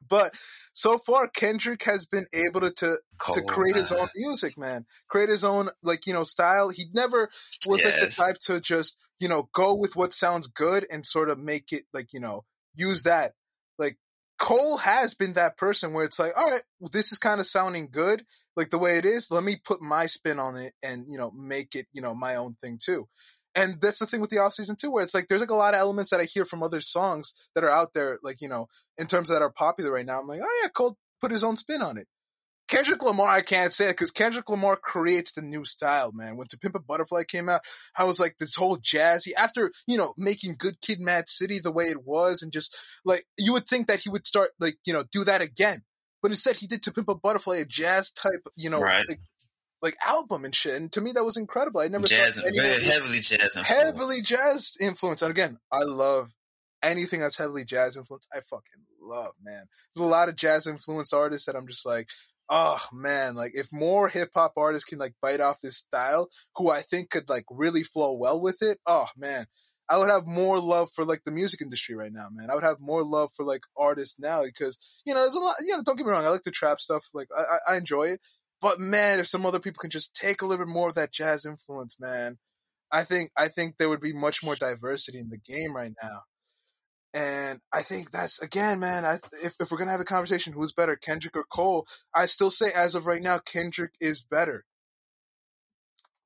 But 0.08 0.34
so 0.72 0.98
far, 0.98 1.28
Kendrick 1.28 1.82
has 1.84 2.06
been 2.06 2.26
able 2.32 2.62
to 2.62 2.70
to, 2.70 2.98
to 3.32 3.42
create 3.42 3.76
his 3.76 3.92
own 3.92 4.08
music, 4.16 4.56
man. 4.56 4.86
Create 5.08 5.28
his 5.28 5.44
own, 5.44 5.68
like, 5.82 6.06
you 6.06 6.14
know, 6.14 6.24
style. 6.24 6.70
He 6.70 6.86
never 6.94 7.28
was 7.66 7.84
like 7.84 8.00
the 8.00 8.06
type 8.06 8.38
to 8.46 8.60
just, 8.60 8.96
you 9.20 9.28
know, 9.28 9.48
go 9.52 9.74
with 9.74 9.94
what 9.94 10.12
sounds 10.12 10.48
good 10.48 10.86
and 10.90 11.04
sort 11.06 11.28
of 11.28 11.38
make 11.38 11.72
it, 11.72 11.84
like, 11.92 12.12
you 12.12 12.20
know, 12.20 12.44
use 12.74 13.04
that. 13.04 13.32
Like, 13.78 13.96
Cole 14.38 14.78
has 14.78 15.14
been 15.14 15.34
that 15.34 15.56
person 15.56 15.92
where 15.92 16.04
it's 16.04 16.18
like, 16.18 16.32
all 16.36 16.50
right, 16.50 16.62
well, 16.80 16.90
this 16.92 17.12
is 17.12 17.18
kind 17.18 17.40
of 17.40 17.46
sounding 17.46 17.88
good, 17.90 18.24
like 18.56 18.70
the 18.70 18.78
way 18.78 18.98
it 18.98 19.04
is. 19.04 19.30
Let 19.30 19.44
me 19.44 19.56
put 19.64 19.80
my 19.80 20.06
spin 20.06 20.38
on 20.38 20.56
it 20.56 20.74
and, 20.82 21.04
you 21.08 21.18
know, 21.18 21.30
make 21.30 21.74
it, 21.74 21.86
you 21.92 22.02
know, 22.02 22.14
my 22.14 22.36
own 22.36 22.56
thing 22.62 22.78
too. 22.82 23.08
And 23.54 23.80
that's 23.80 23.98
the 23.98 24.06
thing 24.06 24.20
with 24.20 24.30
the 24.30 24.38
off 24.38 24.54
season 24.54 24.76
too, 24.76 24.90
where 24.90 25.04
it's 25.04 25.14
like 25.14 25.28
there's 25.28 25.42
like 25.42 25.50
a 25.50 25.54
lot 25.54 25.74
of 25.74 25.80
elements 25.80 26.10
that 26.10 26.20
I 26.20 26.24
hear 26.24 26.44
from 26.44 26.62
other 26.62 26.80
songs 26.80 27.34
that 27.54 27.64
are 27.64 27.70
out 27.70 27.92
there, 27.92 28.18
like, 28.22 28.40
you 28.40 28.48
know, 28.48 28.66
in 28.98 29.06
terms 29.06 29.28
that 29.28 29.42
are 29.42 29.52
popular 29.52 29.92
right 29.92 30.06
now. 30.06 30.20
I'm 30.20 30.26
like, 30.26 30.40
oh 30.42 30.60
yeah, 30.62 30.68
Cole 30.70 30.96
put 31.20 31.30
his 31.30 31.44
own 31.44 31.56
spin 31.56 31.82
on 31.82 31.98
it. 31.98 32.08
Kendrick 32.72 33.02
Lamar, 33.02 33.28
I 33.28 33.42
can't 33.42 33.72
say 33.72 33.86
it 33.86 33.92
because 33.92 34.10
Kendrick 34.10 34.48
Lamar 34.48 34.76
creates 34.76 35.32
the 35.32 35.42
new 35.42 35.64
style, 35.66 36.10
man. 36.12 36.36
When 36.38 36.46
To 36.48 36.58
Pimp 36.58 36.74
a 36.74 36.80
Butterfly 36.80 37.24
came 37.24 37.50
out, 37.50 37.60
I 37.94 38.04
was 38.04 38.18
like 38.18 38.38
this 38.38 38.54
whole 38.54 38.78
jazzy 38.78 39.32
after, 39.36 39.70
you 39.86 39.98
know, 39.98 40.14
making 40.16 40.56
Good 40.58 40.80
Kid 40.80 40.98
Mad 40.98 41.28
City 41.28 41.58
the 41.58 41.70
way 41.70 41.88
it 41.90 42.02
was 42.02 42.42
and 42.42 42.50
just 42.50 42.74
like, 43.04 43.24
you 43.38 43.52
would 43.52 43.66
think 43.66 43.88
that 43.88 44.00
he 44.00 44.08
would 44.08 44.26
start 44.26 44.50
like, 44.58 44.78
you 44.86 44.94
know, 44.94 45.04
do 45.12 45.22
that 45.24 45.42
again. 45.42 45.82
But 46.22 46.30
instead 46.30 46.56
he 46.56 46.66
did 46.66 46.82
To 46.84 46.92
Pimp 46.92 47.08
a 47.10 47.14
Butterfly, 47.14 47.56
a 47.58 47.64
jazz 47.66 48.10
type, 48.10 48.48
you 48.56 48.70
know, 48.70 48.80
Right. 48.80 49.06
like, 49.06 49.20
like 49.82 49.96
album 50.02 50.44
and 50.46 50.54
shit. 50.54 50.74
And 50.80 50.90
to 50.92 51.00
me 51.02 51.12
that 51.12 51.24
was 51.24 51.36
incredible. 51.36 51.80
I 51.82 51.88
never 51.88 52.06
Jazz, 52.06 52.36
thought 52.36 52.44
very 52.54 52.84
heavily 52.84 53.18
jazz 53.18 53.56
influence. 53.56 53.68
heavily 53.68 54.16
jazz 54.24 54.72
influence. 54.80 55.20
And 55.20 55.30
again, 55.30 55.58
I 55.70 55.82
love 55.82 56.32
anything 56.82 57.20
that's 57.20 57.36
heavily 57.36 57.64
jazz 57.64 57.96
influence. 57.96 58.26
I 58.32 58.40
fucking 58.40 58.84
love, 59.00 59.32
man. 59.42 59.64
There's 59.94 60.06
a 60.06 60.08
lot 60.08 60.28
of 60.28 60.36
jazz 60.36 60.66
influence 60.66 61.12
artists 61.12 61.46
that 61.46 61.56
I'm 61.56 61.66
just 61.66 61.84
like, 61.84 62.08
oh 62.48 62.80
man, 62.92 63.34
like 63.34 63.52
if 63.54 63.68
more 63.72 64.08
hip 64.08 64.30
hop 64.34 64.52
artists 64.56 64.88
can 64.88 64.98
like 64.98 65.14
bite 65.22 65.40
off 65.40 65.60
this 65.60 65.78
style, 65.78 66.28
who 66.56 66.70
I 66.70 66.80
think 66.80 67.10
could 67.10 67.28
like 67.28 67.44
really 67.50 67.82
flow 67.82 68.14
well 68.16 68.40
with 68.40 68.62
it, 68.62 68.78
oh 68.86 69.08
man. 69.16 69.46
I 69.88 69.98
would 69.98 70.08
have 70.10 70.26
more 70.26 70.58
love 70.60 70.90
for 70.94 71.04
like 71.04 71.22
the 71.24 71.32
music 71.32 71.60
industry 71.60 71.94
right 71.94 72.12
now, 72.12 72.28
man. 72.32 72.50
I 72.50 72.54
would 72.54 72.62
have 72.64 72.78
more 72.80 73.02
love 73.04 73.30
for 73.36 73.44
like 73.44 73.62
artists 73.76 74.18
now 74.18 74.44
because 74.44 74.78
you 75.04 75.12
know 75.14 75.20
there's 75.20 75.34
a 75.34 75.40
lot. 75.40 75.56
You 75.60 75.76
know, 75.76 75.82
don't 75.84 75.96
get 75.96 76.06
me 76.06 76.12
wrong, 76.12 76.24
I 76.24 76.30
like 76.30 76.44
the 76.44 76.50
trap 76.50 76.80
stuff. 76.80 77.06
Like 77.14 77.28
I, 77.36 77.42
I 77.42 77.74
I 77.74 77.76
enjoy 77.76 78.04
it, 78.04 78.20
But 78.60 78.78
man, 78.80 79.18
if 79.18 79.26
some 79.26 79.44
other 79.44 79.60
people 79.60 79.80
can 79.80 79.90
just 79.90 80.14
take 80.14 80.40
a 80.42 80.46
little 80.46 80.64
bit 80.64 80.72
more 80.72 80.88
of 80.88 80.94
that 80.94 81.12
jazz 81.12 81.44
influence, 81.44 81.98
man, 82.00 82.38
I 82.92 83.04
think 83.04 83.30
I 83.36 83.48
think 83.48 83.76
there 83.78 83.88
would 83.88 84.00
be 84.00 84.12
much 84.14 84.42
more 84.44 84.56
diversity 84.56 85.18
in 85.18 85.30
the 85.30 85.38
game 85.38 85.74
right 85.76 85.92
now. 86.02 86.22
And 87.14 87.60
I 87.72 87.82
think 87.82 88.10
that's 88.10 88.40
again, 88.40 88.80
man. 88.80 89.04
I, 89.04 89.16
if 89.44 89.54
if 89.60 89.70
we're 89.70 89.76
gonna 89.78 89.90
have 89.90 90.00
a 90.00 90.04
conversation, 90.04 90.52
who's 90.54 90.72
better, 90.72 90.96
Kendrick 90.96 91.36
or 91.36 91.44
Cole? 91.44 91.86
I 92.14 92.24
still 92.26 92.50
say, 92.50 92.70
as 92.74 92.94
of 92.94 93.04
right 93.06 93.22
now, 93.22 93.38
Kendrick 93.38 93.92
is 94.00 94.22
better. 94.22 94.64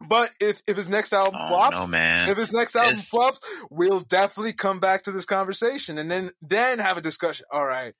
But 0.07 0.31
if 0.41 0.61
if 0.69 0.77
his 0.77 0.89
next 0.89 1.13
album 1.13 1.41
Oh 1.43 1.49
flops, 1.49 1.77
no, 1.81 1.87
man. 1.89 2.29
if 2.29 2.37
his 2.37 2.53
next 2.53 2.77
album 2.77 2.91
It's- 2.91 3.09
flops, 3.09 3.41
we'll 3.71 4.01
definitely 4.01 4.53
come 4.53 4.79
back 4.79 5.05
to 5.05 5.13
this 5.13 5.25
conversation 5.25 5.99
and 5.99 6.11
then 6.11 6.31
then 6.43 6.79
have 6.79 6.99
a 6.99 7.01
discussion. 7.01 7.47
All 7.51 7.67
right, 7.67 7.95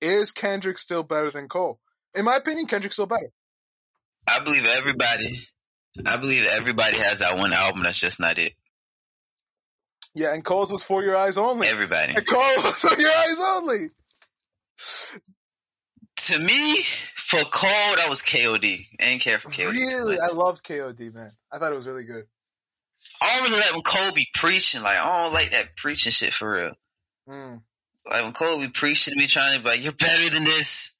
is 0.00 0.30
Kendrick 0.32 0.78
still 0.78 1.02
better 1.02 1.30
than 1.30 1.48
Cole? 1.48 1.78
In 2.16 2.24
my 2.24 2.36
opinion, 2.36 2.66
Kendrick's 2.66 2.96
still 2.96 3.06
better. 3.06 3.30
I 4.26 4.40
believe 4.42 4.64
everybody. 4.66 5.36
I 6.06 6.16
believe 6.16 6.46
everybody 6.50 6.96
has 6.96 7.20
that 7.20 7.36
one 7.36 7.52
album 7.52 7.82
that's 7.84 8.00
just 8.00 8.18
not 8.18 8.38
it. 8.38 8.54
Yeah, 10.14 10.32
and 10.32 10.44
Cole's 10.44 10.70
was 10.70 10.84
for 10.84 11.02
your 11.02 11.16
eyes 11.16 11.38
only. 11.38 11.66
Everybody. 11.68 12.14
And 12.14 12.26
Cole 12.26 12.40
was 12.58 12.76
for 12.76 12.98
your 13.00 13.10
eyes 13.10 13.36
only. 13.40 13.88
To 16.16 16.38
me, 16.38 16.82
for 17.16 17.40
Cole, 17.40 17.96
that 17.96 18.06
was 18.08 18.22
KOD. 18.22 18.86
I 19.00 19.04
didn't 19.04 19.22
care 19.22 19.38
for 19.38 19.50
KOD. 19.50 19.72
Really. 19.72 20.18
I 20.20 20.28
loved 20.28 20.64
KOD, 20.64 21.12
man. 21.12 21.32
I 21.52 21.58
thought 21.58 21.72
it 21.72 21.76
was 21.76 21.88
really 21.88 22.04
good. 22.04 22.24
I 23.20 23.36
don't 23.36 23.48
really 23.48 23.60
like 23.60 23.72
when 23.72 23.82
Cole 23.82 24.12
be 24.14 24.28
preaching. 24.34 24.82
Like 24.82 24.96
I 24.96 25.24
don't 25.24 25.34
like 25.34 25.50
that 25.50 25.76
preaching 25.76 26.12
shit 26.12 26.32
for 26.32 26.50
real. 26.52 26.72
Mm. 27.28 27.62
Like 28.10 28.22
when 28.22 28.32
Cole 28.32 28.60
be 28.60 28.68
preaching 28.68 29.12
to 29.12 29.18
me, 29.18 29.26
trying 29.26 29.56
to 29.56 29.62
be 29.62 29.70
like, 29.70 29.82
"You're 29.82 29.92
better 29.92 30.30
than 30.30 30.44
this. 30.44 30.96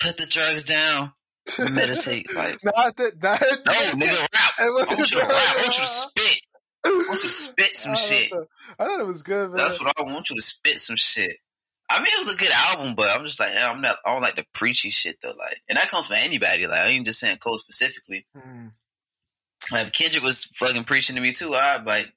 Put 0.00 0.16
the 0.16 0.26
drugs 0.26 0.64
down. 0.64 1.12
Meditate." 1.58 2.28
Like, 2.34 2.64
not 2.64 2.96
that, 2.96 3.22
not 3.22 3.40
no, 3.66 3.72
nigga, 4.06 4.20
rap. 4.20 4.52
I 4.58 4.64
want 4.70 4.90
you 4.90 5.04
to 5.04 5.18
rap. 5.18 5.30
I 5.30 5.62
want 5.62 5.78
you 5.78 5.84
to 5.84 5.86
spit. 5.86 6.40
I 6.86 6.90
want 6.90 7.08
you 7.10 7.16
to 7.16 7.28
spit 7.28 7.74
some 7.74 7.92
I 7.92 7.94
shit. 7.96 8.30
thought- 8.30 8.48
I 8.78 8.84
thought 8.84 9.00
it 9.00 9.06
was 9.06 9.22
good, 9.22 9.48
man. 9.50 9.56
That's 9.56 9.80
what 9.80 9.92
I 9.98 10.02
want 10.02 10.30
you 10.30 10.36
to 10.36 10.42
spit 10.42 10.74
some 10.74 10.96
shit. 10.96 11.36
I 11.90 11.98
mean, 11.98 12.06
it 12.08 12.24
was 12.26 12.34
a 12.34 12.38
good 12.38 12.50
album, 12.50 12.94
but 12.94 13.10
I'm 13.10 13.24
just 13.24 13.38
like, 13.38 13.50
I'm 13.56 13.80
not. 13.82 13.96
I 14.06 14.12
don't 14.12 14.22
like 14.22 14.36
the 14.36 14.46
preachy 14.54 14.90
shit 14.90 15.16
though. 15.20 15.34
Like, 15.38 15.60
and 15.68 15.76
that 15.76 15.90
comes 15.90 16.06
from 16.08 16.16
anybody. 16.20 16.66
Like, 16.66 16.80
I 16.80 16.86
ain't 16.88 17.04
just 17.06 17.20
saying 17.20 17.36
Cole 17.38 17.58
specifically. 17.58 18.26
Mm. 18.36 18.70
Like, 19.70 19.86
if 19.88 19.92
Kendrick 19.92 20.24
was 20.24 20.44
fucking 20.44 20.84
preaching 20.84 21.16
to 21.16 21.20
me 21.22 21.30
too. 21.30 21.54
I'd 21.54 21.86
like, 21.86 22.10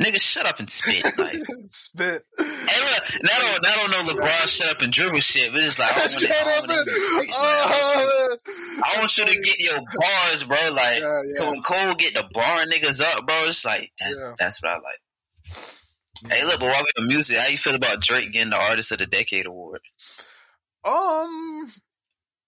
nigga, 0.00 0.20
shut 0.20 0.46
up 0.46 0.58
and 0.60 0.68
spit. 0.70 1.04
Like, 1.18 1.32
hey, 1.32 1.42
Spit. 1.66 2.22
look, 2.38 3.04
not 3.22 3.44
on, 3.44 3.62
not 3.62 3.78
on 3.84 3.90
no 3.90 4.12
LeBron 4.12 4.48
shut 4.48 4.68
up 4.68 4.82
and 4.82 4.92
dribble 4.92 5.20
shit, 5.20 5.50
but 5.52 5.60
it's 5.60 5.78
like, 5.78 5.90
I 5.92 5.98
want 5.98 6.12
Shut 6.12 6.30
up 6.30 6.64
and- 6.64 6.72
to 6.72 7.10
preach. 7.18 7.30
Like, 7.30 7.38
I 7.38 7.80
want 7.82 7.98
you- 7.98 8.38
Oh, 8.50 8.80
I 8.84 8.98
want 9.00 9.18
you 9.18 9.24
to 9.26 9.40
get 9.40 9.58
your 9.58 9.78
bars, 9.78 10.44
bro. 10.44 10.56
Like, 10.70 11.00
yeah, 11.00 11.22
yeah. 11.40 11.50
when 11.50 11.62
Cole 11.62 11.94
get 11.96 12.14
the 12.14 12.28
bar 12.32 12.64
niggas 12.66 13.02
up, 13.02 13.26
bro, 13.26 13.44
it's 13.46 13.64
like 13.64 13.90
that's 14.00 14.18
Yeah. 14.20 14.32
that's 14.38 14.62
what 14.62 14.70
I 14.72 14.74
like. 14.76 16.32
Hey, 16.32 16.44
look, 16.44 16.60
but 16.60 16.68
while 16.68 16.82
we 16.82 17.02
on 17.02 17.08
music, 17.08 17.36
how 17.36 17.48
you 17.48 17.56
feel 17.58 17.74
about 17.74 18.00
Drake 18.00 18.32
getting 18.32 18.50
the 18.50 18.56
Artist 18.56 18.92
of 18.92 18.98
the 18.98 19.06
Decade 19.06 19.46
award? 19.46 19.80
Um, 20.84 21.72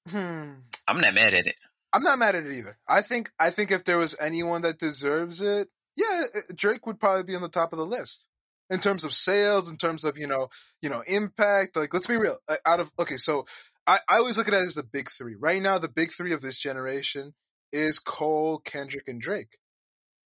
hmm. 0.09 0.53
I'm 0.89 1.01
not 1.01 1.15
mad 1.15 1.35
at 1.35 1.47
it. 1.47 1.57
I'm 1.93 2.03
not 2.03 2.19
mad 2.19 2.35
at 2.37 2.47
it 2.47 2.57
either. 2.57 2.77
I 2.89 3.03
think 3.03 3.31
I 3.39 3.51
think 3.51 3.71
if 3.73 3.85
there 3.85 3.99
was 3.99 4.17
anyone 4.21 4.63
that 4.63 4.79
deserves 4.79 5.41
it, 5.41 5.69
yeah, 5.97 6.23
Drake 6.55 6.87
would 6.87 7.01
probably 7.01 7.25
be 7.25 7.35
on 7.35 7.43
the 7.43 7.49
top 7.49 7.73
of 7.73 7.79
the 7.79 7.87
list 7.87 8.29
in 8.71 8.81
terms 8.81 9.05
of 9.05 9.13
sales, 9.13 9.71
in 9.71 9.77
terms 9.77 10.05
of 10.05 10.17
you 10.17 10.27
know, 10.27 10.49
you 10.83 10.89
know, 10.89 11.03
impact. 11.07 11.77
Like, 11.77 11.93
let's 11.93 12.07
be 12.07 12.17
real. 12.17 12.39
Uh, 12.49 12.57
Out 12.67 12.81
of 12.81 12.91
okay, 13.01 13.17
so 13.17 13.45
I, 13.87 13.99
I 14.09 14.17
always 14.19 14.39
look 14.39 14.49
at 14.49 14.55
it 14.55 14.59
as 14.59 14.75
the 14.75 14.85
big 14.85 15.11
three. 15.11 15.35
Right 15.39 15.61
now, 15.61 15.79
the 15.79 15.89
big 15.89 16.13
three 16.13 16.33
of 16.33 16.43
this 16.43 16.59
generation 16.59 17.35
is 17.73 17.99
Cole, 17.99 18.59
Kendrick, 18.59 19.09
and 19.09 19.21
Drake. 19.21 19.59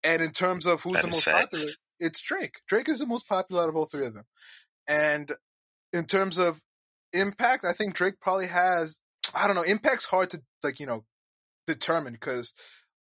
And 0.03 0.23
in 0.23 0.33
terms 0.33 0.67
of 0.67 0.83
who's 0.83 0.95
That 0.95 1.03
the 1.03 1.09
most 1.09 1.25
facts. 1.25 1.41
popular, 1.41 1.65
it's 1.99 2.23
Drake. 2.23 2.61
Drake 2.69 2.89
is 2.89 2.99
the 2.99 3.07
most 3.07 3.29
popular 3.29 3.63
out 3.63 3.71
of 3.71 3.77
all 3.77 3.87
three 3.87 4.07
of 4.07 4.15
them. 4.15 4.25
And 4.87 5.33
in 5.93 6.05
terms 6.05 6.39
of 6.39 6.61
impact, 7.13 7.65
I 7.65 7.73
think 7.73 7.95
Drake 7.95 8.21
probably 8.21 8.47
has. 8.49 9.01
I 9.35 9.47
don't 9.47 9.57
know. 9.57 9.63
Impact's 9.63 10.05
hard 10.05 10.31
to 10.31 10.43
like 10.63 10.79
you 10.79 10.87
know 10.87 11.05
determine 11.67 12.13
because 12.13 12.53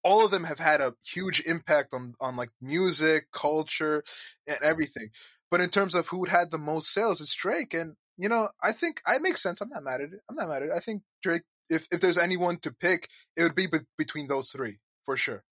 all 0.04 0.24
of 0.24 0.30
them 0.30 0.44
have 0.44 0.58
had 0.58 0.80
a 0.80 0.94
huge 1.12 1.42
impact 1.46 1.94
on 1.94 2.14
on 2.20 2.36
like 2.36 2.50
music, 2.60 3.26
culture, 3.32 4.04
and 4.46 4.58
everything. 4.62 5.08
But 5.50 5.60
in 5.60 5.70
terms 5.70 5.94
of 5.94 6.08
who 6.08 6.24
had 6.24 6.50
the 6.50 6.58
most 6.58 6.92
sales, 6.92 7.20
it's 7.20 7.34
Drake. 7.34 7.74
And 7.74 7.94
you 8.18 8.28
know, 8.28 8.48
I 8.62 8.72
think 8.72 9.00
it 9.08 9.22
makes 9.22 9.42
sense. 9.42 9.60
I'm 9.60 9.70
not 9.70 9.82
mad 9.82 10.00
at 10.00 10.12
it. 10.12 10.20
I'm 10.28 10.36
not 10.36 10.48
mad 10.48 10.62
at 10.62 10.68
it. 10.68 10.74
I 10.76 10.80
think 10.80 11.02
Drake. 11.22 11.42
If 11.70 11.88
if 11.90 12.00
there's 12.00 12.18
anyone 12.18 12.58
to 12.58 12.72
pick, 12.72 13.08
it 13.36 13.42
would 13.42 13.54
be 13.54 13.66
be- 13.66 13.78
between 13.96 14.28
those 14.28 14.50
three 14.50 14.78
for 15.04 15.16
sure. 15.16 15.42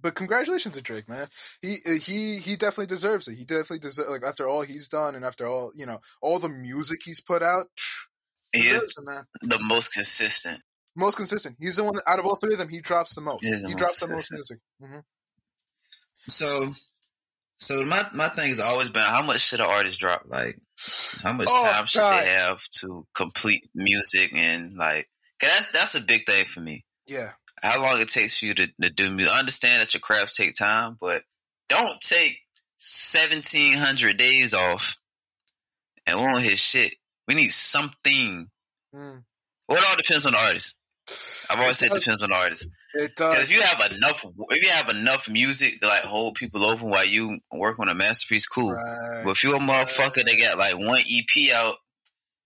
But 0.00 0.14
congratulations 0.14 0.76
to 0.76 0.82
Drake, 0.82 1.08
man. 1.08 1.26
He 1.60 1.76
uh, 1.86 1.92
he 1.92 2.38
he 2.38 2.56
definitely 2.56 2.86
deserves 2.86 3.28
it. 3.28 3.36
He 3.36 3.44
definitely 3.44 3.80
deserves 3.80 4.10
like 4.10 4.24
after 4.26 4.48
all 4.48 4.62
he's 4.62 4.88
done 4.88 5.14
and 5.14 5.24
after 5.24 5.46
all 5.46 5.72
you 5.74 5.84
know 5.84 5.98
all 6.22 6.38
the 6.38 6.48
music 6.48 7.00
he's 7.04 7.20
put 7.20 7.42
out. 7.42 7.66
He 8.54 8.68
is 8.68 8.84
it, 8.84 8.94
the 9.42 9.58
most 9.60 9.92
consistent. 9.92 10.62
Most 10.96 11.16
consistent. 11.16 11.56
He's 11.60 11.76
the 11.76 11.84
one 11.84 11.94
out 12.06 12.18
of 12.18 12.24
all 12.26 12.36
three 12.36 12.54
of 12.54 12.58
them. 12.58 12.68
He 12.68 12.80
drops 12.80 13.14
the 13.14 13.20
most. 13.20 13.44
He 13.44 13.50
the 13.50 13.56
he 13.58 13.64
most 13.74 13.76
drops 13.78 14.00
the 14.06 14.12
most 14.12 14.28
consistent. 14.30 14.60
music. 14.80 14.94
hmm 14.94 15.00
So, 16.28 16.72
so 17.58 17.84
my 17.84 18.02
my 18.14 18.28
thing 18.28 18.48
has 18.48 18.60
always 18.60 18.90
been 18.90 19.02
how 19.02 19.22
much 19.22 19.40
should 19.40 19.60
an 19.60 19.66
artist 19.66 19.98
drop? 19.98 20.22
Like, 20.26 20.58
how 21.22 21.32
much 21.34 21.48
Oh, 21.50 21.70
time 21.72 21.86
should 21.86 21.98
God. 22.00 22.22
they 22.22 22.28
have 22.30 22.62
to 22.80 23.06
complete 23.14 23.68
music 23.74 24.32
and 24.34 24.76
like? 24.76 25.08
'cause 25.38 25.50
that's 25.50 25.68
that's 25.72 25.94
a 25.96 26.00
big 26.00 26.24
thing 26.26 26.46
for 26.46 26.60
me. 26.60 26.84
Yeah. 27.06 27.32
How 27.62 27.80
long 27.82 28.00
it 28.00 28.08
takes 28.08 28.38
for 28.38 28.46
you 28.46 28.54
to, 28.54 28.68
to 28.82 28.90
do 28.90 29.10
music? 29.10 29.32
I 29.34 29.38
understand 29.38 29.80
that 29.82 29.92
your 29.94 30.00
crafts 30.00 30.36
take 30.36 30.54
time, 30.54 30.96
but 31.00 31.22
don't 31.68 31.98
take 32.00 32.38
seventeen 32.78 33.74
hundred 33.76 34.16
days 34.16 34.54
off 34.54 34.98
and 36.06 36.18
we 36.18 36.24
won't 36.24 36.42
hit 36.42 36.58
shit. 36.58 36.94
We 37.28 37.34
need 37.34 37.50
something. 37.50 38.50
Mm. 38.94 39.24
Well, 39.68 39.78
it 39.78 39.84
all 39.88 39.96
depends 39.96 40.26
on 40.26 40.32
the 40.32 40.38
artist. 40.38 40.76
I've 41.50 41.60
always 41.60 41.78
said 41.78 41.92
it 41.92 42.00
depends 42.00 42.22
on 42.22 42.30
the 42.30 42.36
artist. 42.36 42.66
It 42.94 43.12
Because 43.16 43.34
does. 43.34 43.50
if 43.50 43.56
you 43.56 43.62
have 43.62 43.92
enough, 43.92 44.24
if 44.50 44.62
you 44.62 44.70
have 44.70 44.88
enough 44.88 45.28
music 45.30 45.80
to 45.80 45.86
like 45.86 46.02
hold 46.02 46.34
people 46.34 46.64
open 46.64 46.90
while 46.90 47.04
you 47.04 47.38
work 47.52 47.78
on 47.78 47.88
a 47.88 47.94
masterpiece, 47.94 48.46
cool. 48.46 48.72
Right. 48.72 49.22
But 49.24 49.30
if 49.30 49.44
you 49.44 49.54
a 49.54 49.58
motherfucker 49.58 50.24
that 50.24 50.36
got 50.38 50.58
like 50.58 50.76
one 50.76 51.00
EP 51.00 51.54
out 51.54 51.76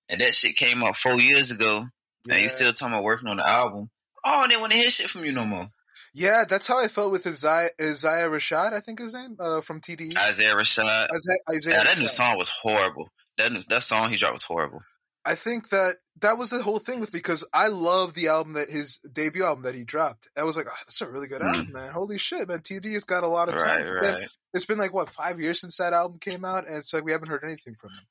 and 0.08 0.20
that 0.20 0.34
shit 0.34 0.56
came 0.56 0.82
out 0.84 0.96
four 0.96 1.14
years 1.18 1.50
ago 1.50 1.84
and 2.30 2.42
you 2.42 2.48
still 2.48 2.72
talking 2.72 2.92
about 2.92 3.04
working 3.04 3.28
on 3.28 3.38
the 3.38 3.46
album, 3.48 3.88
oh, 4.24 4.46
they 4.48 4.56
want 4.58 4.72
to 4.72 4.78
hear 4.78 4.90
shit 4.90 5.08
from 5.08 5.24
you 5.24 5.32
no 5.32 5.46
more. 5.46 5.64
Yeah, 6.12 6.44
that's 6.48 6.66
how 6.66 6.82
I 6.84 6.88
felt 6.88 7.12
with 7.12 7.26
Isaiah, 7.26 7.68
Isaiah 7.80 8.28
Rashad, 8.28 8.72
I 8.72 8.80
think 8.80 8.98
his 8.98 9.14
name, 9.14 9.36
uh, 9.38 9.60
from 9.60 9.80
TDE. 9.80 10.18
Isaiah 10.18 10.54
Rashad, 10.56 11.08
Isaiah, 11.14 11.36
Isaiah 11.54 11.74
yeah, 11.78 11.84
that 11.84 11.98
new 12.00 12.08
song 12.08 12.36
was 12.36 12.50
horrible. 12.50 13.08
That 13.38 13.52
new, 13.52 13.60
that 13.68 13.82
song 13.84 14.10
he 14.10 14.16
dropped 14.16 14.34
was 14.34 14.42
horrible. 14.42 14.80
I 15.24 15.34
think 15.36 15.68
that 15.68 15.96
that 16.20 16.38
was 16.38 16.50
the 16.50 16.62
whole 16.62 16.78
thing 16.78 17.00
with 17.00 17.12
because 17.12 17.46
I 17.52 17.68
love 17.68 18.14
the 18.14 18.28
album 18.28 18.54
that 18.54 18.68
his 18.68 18.98
debut 18.98 19.44
album 19.44 19.64
that 19.64 19.74
he 19.74 19.84
dropped. 19.84 20.28
I 20.36 20.42
was 20.44 20.56
like, 20.56 20.66
oh, 20.68 20.76
that's 20.86 21.00
a 21.00 21.10
really 21.10 21.28
good 21.28 21.42
Mm. 21.42 21.54
album, 21.54 21.72
man. 21.72 21.92
Holy 21.92 22.18
shit, 22.18 22.48
man. 22.48 22.60
TD 22.60 22.92
has 22.94 23.04
got 23.04 23.24
a 23.24 23.28
lot 23.28 23.48
of 23.48 23.54
Right. 23.56 23.80
It's 23.80 23.84
been- 23.84 23.94
right. 24.14 24.28
It's 24.54 24.64
been 24.66 24.78
like 24.78 24.92
what 24.92 25.08
five 25.10 25.40
years 25.40 25.60
since 25.60 25.76
that 25.76 25.92
album 25.92 26.18
came 26.18 26.44
out, 26.44 26.66
and 26.66 26.76
it's 26.76 26.92
like 26.92 27.04
we 27.04 27.12
haven't 27.12 27.28
heard 27.28 27.44
anything 27.44 27.74
from 27.76 27.90
him. 27.90 28.06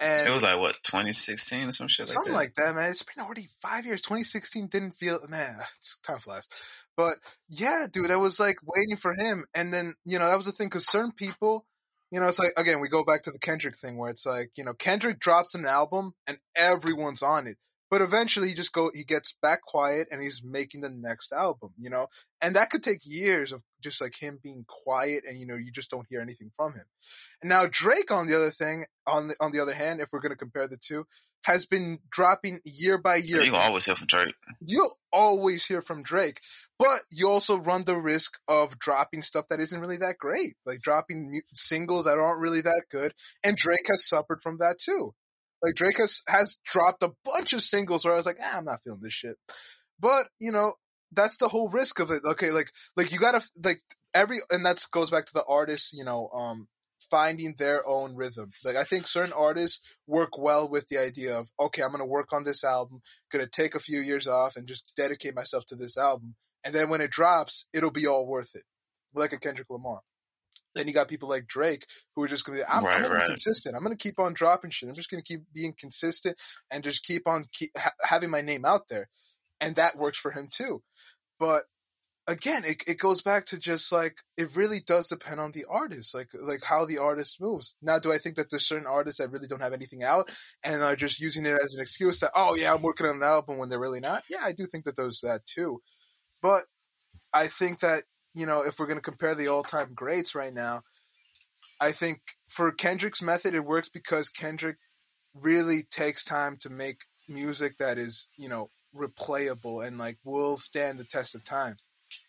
And 0.00 0.26
It 0.26 0.30
was 0.32 0.42
like 0.42 0.58
what 0.58 0.76
2016 0.82 1.68
or 1.68 1.72
some 1.72 1.88
shit 1.88 2.06
like 2.06 2.14
something 2.14 2.32
that. 2.32 2.38
like 2.38 2.54
that, 2.54 2.74
man. 2.74 2.90
It's 2.90 3.02
been 3.02 3.24
already 3.24 3.46
five 3.60 3.84
years. 3.86 4.02
2016 4.02 4.66
didn't 4.68 4.92
feel 4.92 5.18
man. 5.28 5.56
It's 5.76 5.98
time 6.00 6.18
flies, 6.18 6.48
but 6.96 7.14
yeah, 7.48 7.86
dude, 7.92 8.10
I 8.10 8.16
was 8.16 8.40
like 8.40 8.56
waiting 8.64 8.96
for 8.96 9.14
him, 9.16 9.44
and 9.54 9.72
then 9.72 9.94
you 10.04 10.18
know 10.18 10.26
that 10.28 10.36
was 10.36 10.46
the 10.46 10.52
thing 10.52 10.68
because 10.68 10.86
certain 10.90 11.12
people, 11.12 11.66
you 12.14 12.20
know, 12.20 12.28
it's 12.28 12.38
like 12.38 12.52
again 12.56 12.78
we 12.78 12.88
go 12.88 13.02
back 13.02 13.22
to 13.22 13.32
the 13.32 13.40
Kendrick 13.40 13.76
thing 13.76 13.98
where 13.98 14.08
it's 14.08 14.24
like 14.24 14.52
you 14.56 14.62
know 14.62 14.72
Kendrick 14.72 15.18
drops 15.18 15.56
an 15.56 15.66
album 15.66 16.14
and 16.28 16.38
everyone's 16.54 17.24
on 17.24 17.48
it, 17.48 17.58
but 17.90 18.00
eventually 18.00 18.48
he 18.48 18.54
just 18.54 18.72
go 18.72 18.90
he 18.94 19.04
gets 19.04 19.36
back 19.42 19.62
quiet 19.62 20.08
and 20.10 20.22
he's 20.22 20.42
making 20.44 20.80
the 20.80 20.90
next 20.90 21.32
album, 21.32 21.70
you 21.78 21.90
know, 21.90 22.06
and 22.42 22.56
that 22.56 22.70
could 22.70 22.82
take 22.82 23.00
years 23.04 23.52
of 23.52 23.62
just 23.80 24.00
like 24.00 24.14
him 24.20 24.38
being 24.42 24.64
quiet 24.66 25.24
and 25.28 25.38
you 25.38 25.46
know 25.46 25.56
you 25.56 25.70
just 25.70 25.90
don't 25.90 26.06
hear 26.08 26.20
anything 26.20 26.50
from 26.56 26.72
him. 26.72 26.84
And 27.42 27.48
now 27.48 27.66
Drake 27.70 28.10
on 28.10 28.26
the 28.26 28.36
other 28.36 28.50
thing 28.50 28.84
on 29.06 29.28
the 29.28 29.34
on 29.40 29.52
the 29.52 29.60
other 29.60 29.74
hand, 29.74 30.00
if 30.00 30.08
we're 30.12 30.20
going 30.20 30.30
to 30.30 30.36
compare 30.36 30.68
the 30.68 30.78
two, 30.78 31.06
has 31.44 31.66
been 31.66 31.98
dropping 32.10 32.60
year 32.64 32.98
by 32.98 33.16
year. 33.16 33.42
You 33.42 33.54
always 33.54 33.84
hear 33.84 33.94
from 33.96 34.06
Drake. 34.06 34.34
You'll 34.60 34.98
always 35.12 35.66
hear 35.66 35.82
from 35.82 36.02
Drake, 36.02 36.40
but 36.78 36.98
you 37.10 37.28
also 37.28 37.58
run 37.58 37.84
the 37.84 37.96
risk 37.96 38.40
of 38.48 38.78
dropping 38.78 39.22
stuff 39.22 39.48
that 39.48 39.60
isn't 39.60 39.80
really 39.80 39.98
that 39.98 40.18
great, 40.18 40.54
like 40.66 40.80
dropping 40.80 41.42
singles 41.52 42.06
that 42.06 42.18
aren't 42.18 42.40
really 42.40 42.62
that 42.62 42.84
good. 42.90 43.12
And 43.44 43.56
Drake 43.56 43.86
has 43.88 44.08
suffered 44.08 44.42
from 44.42 44.58
that 44.58 44.78
too. 44.78 45.14
Like 45.64 45.76
Drake 45.76 45.96
has 45.98 46.22
has 46.28 46.58
dropped 46.64 47.02
a 47.02 47.12
bunch 47.24 47.54
of 47.54 47.62
singles 47.62 48.04
where 48.04 48.12
I 48.12 48.16
was 48.16 48.26
like, 48.26 48.38
ah, 48.42 48.58
I'm 48.58 48.66
not 48.66 48.82
feeling 48.82 49.00
this 49.02 49.14
shit. 49.14 49.36
But 49.98 50.24
you 50.38 50.52
know, 50.52 50.74
that's 51.12 51.38
the 51.38 51.48
whole 51.48 51.68
risk 51.68 52.00
of 52.00 52.10
it. 52.10 52.22
Okay, 52.24 52.50
like 52.50 52.68
like 52.96 53.12
you 53.12 53.18
gotta 53.18 53.42
like 53.64 53.80
every 54.12 54.38
and 54.50 54.66
that 54.66 54.84
goes 54.90 55.10
back 55.10 55.24
to 55.26 55.32
the 55.32 55.44
artist, 55.48 55.96
you 55.96 56.04
know, 56.04 56.28
um, 56.36 56.68
finding 57.10 57.54
their 57.56 57.80
own 57.86 58.14
rhythm. 58.14 58.50
Like 58.62 58.76
I 58.76 58.84
think 58.84 59.06
certain 59.06 59.32
artists 59.32 59.96
work 60.06 60.36
well 60.36 60.68
with 60.68 60.86
the 60.88 60.98
idea 60.98 61.38
of 61.38 61.48
okay, 61.58 61.82
I'm 61.82 61.92
gonna 61.92 62.06
work 62.06 62.34
on 62.34 62.44
this 62.44 62.62
album, 62.62 63.00
gonna 63.32 63.46
take 63.46 63.74
a 63.74 63.80
few 63.80 64.00
years 64.00 64.26
off 64.26 64.56
and 64.56 64.68
just 64.68 64.92
dedicate 64.96 65.34
myself 65.34 65.64
to 65.66 65.76
this 65.76 65.96
album, 65.96 66.34
and 66.64 66.74
then 66.74 66.90
when 66.90 67.00
it 67.00 67.10
drops, 67.10 67.68
it'll 67.72 67.90
be 67.90 68.06
all 68.06 68.26
worth 68.26 68.54
it, 68.54 68.64
like 69.14 69.32
a 69.32 69.38
Kendrick 69.38 69.70
Lamar. 69.70 70.00
Then 70.74 70.88
you 70.88 70.94
got 70.94 71.08
people 71.08 71.28
like 71.28 71.46
Drake 71.46 71.86
who 72.14 72.22
are 72.22 72.28
just 72.28 72.44
gonna 72.44 72.58
be, 72.58 72.64
I'm, 72.64 72.84
Right, 72.84 72.96
I'm 72.96 73.02
gonna 73.02 73.20
be 73.20 73.26
consistent. 73.26 73.76
I'm 73.76 73.82
gonna 73.82 73.96
keep 73.96 74.18
on 74.18 74.34
dropping 74.34 74.70
shit. 74.70 74.88
I'm 74.88 74.94
just 74.94 75.10
gonna 75.10 75.22
keep 75.22 75.42
being 75.52 75.74
consistent 75.78 76.36
and 76.70 76.84
just 76.84 77.04
keep 77.04 77.26
on 77.26 77.46
keep 77.52 77.70
ha- 77.76 77.92
having 78.02 78.30
my 78.30 78.40
name 78.40 78.64
out 78.64 78.88
there, 78.88 79.08
and 79.60 79.76
that 79.76 79.96
works 79.96 80.18
for 80.18 80.30
him 80.30 80.48
too. 80.50 80.82
But 81.38 81.64
again, 82.26 82.62
it, 82.64 82.82
it 82.86 82.98
goes 82.98 83.22
back 83.22 83.46
to 83.46 83.58
just 83.58 83.92
like 83.92 84.16
it 84.36 84.56
really 84.56 84.78
does 84.86 85.08
depend 85.08 85.40
on 85.40 85.52
the 85.52 85.64
artist, 85.68 86.14
like 86.14 86.28
like 86.40 86.62
how 86.64 86.84
the 86.84 86.98
artist 86.98 87.40
moves. 87.40 87.76
Now, 87.82 87.98
do 87.98 88.12
I 88.12 88.18
think 88.18 88.36
that 88.36 88.50
there's 88.50 88.66
certain 88.66 88.86
artists 88.86 89.20
that 89.20 89.30
really 89.30 89.46
don't 89.46 89.62
have 89.62 89.72
anything 89.72 90.02
out 90.02 90.30
and 90.62 90.82
are 90.82 90.96
just 90.96 91.20
using 91.20 91.46
it 91.46 91.60
as 91.62 91.74
an 91.74 91.82
excuse 91.82 92.20
that 92.20 92.32
oh 92.34 92.54
yeah, 92.54 92.74
I'm 92.74 92.82
working 92.82 93.06
on 93.06 93.16
an 93.16 93.22
album 93.22 93.58
when 93.58 93.68
they're 93.68 93.80
really 93.80 94.00
not? 94.00 94.22
Yeah, 94.30 94.42
I 94.42 94.52
do 94.52 94.66
think 94.66 94.84
that 94.84 94.96
there's 94.96 95.20
that 95.20 95.44
too, 95.46 95.80
but 96.42 96.62
I 97.32 97.48
think 97.48 97.80
that 97.80 98.04
you 98.34 98.46
know 98.46 98.62
if 98.62 98.78
we're 98.78 98.86
going 98.86 98.98
to 98.98 99.02
compare 99.02 99.34
the 99.34 99.48
all-time 99.48 99.92
greats 99.94 100.34
right 100.34 100.52
now, 100.52 100.82
I 101.80 101.92
think 101.92 102.20
for 102.48 102.72
Kendrick's 102.72 103.22
method 103.22 103.54
it 103.54 103.64
works 103.64 103.88
because 103.88 104.28
Kendrick 104.28 104.76
really 105.34 105.82
takes 105.90 106.24
time 106.24 106.56
to 106.60 106.70
make 106.70 107.02
music 107.28 107.78
that 107.78 107.98
is 107.98 108.28
you 108.36 108.48
know 108.48 108.68
replayable 108.94 109.84
and 109.84 109.98
like 109.98 110.18
will 110.24 110.56
stand 110.56 110.98
the 110.98 111.04
test 111.04 111.34
of 111.34 111.44
time 111.44 111.76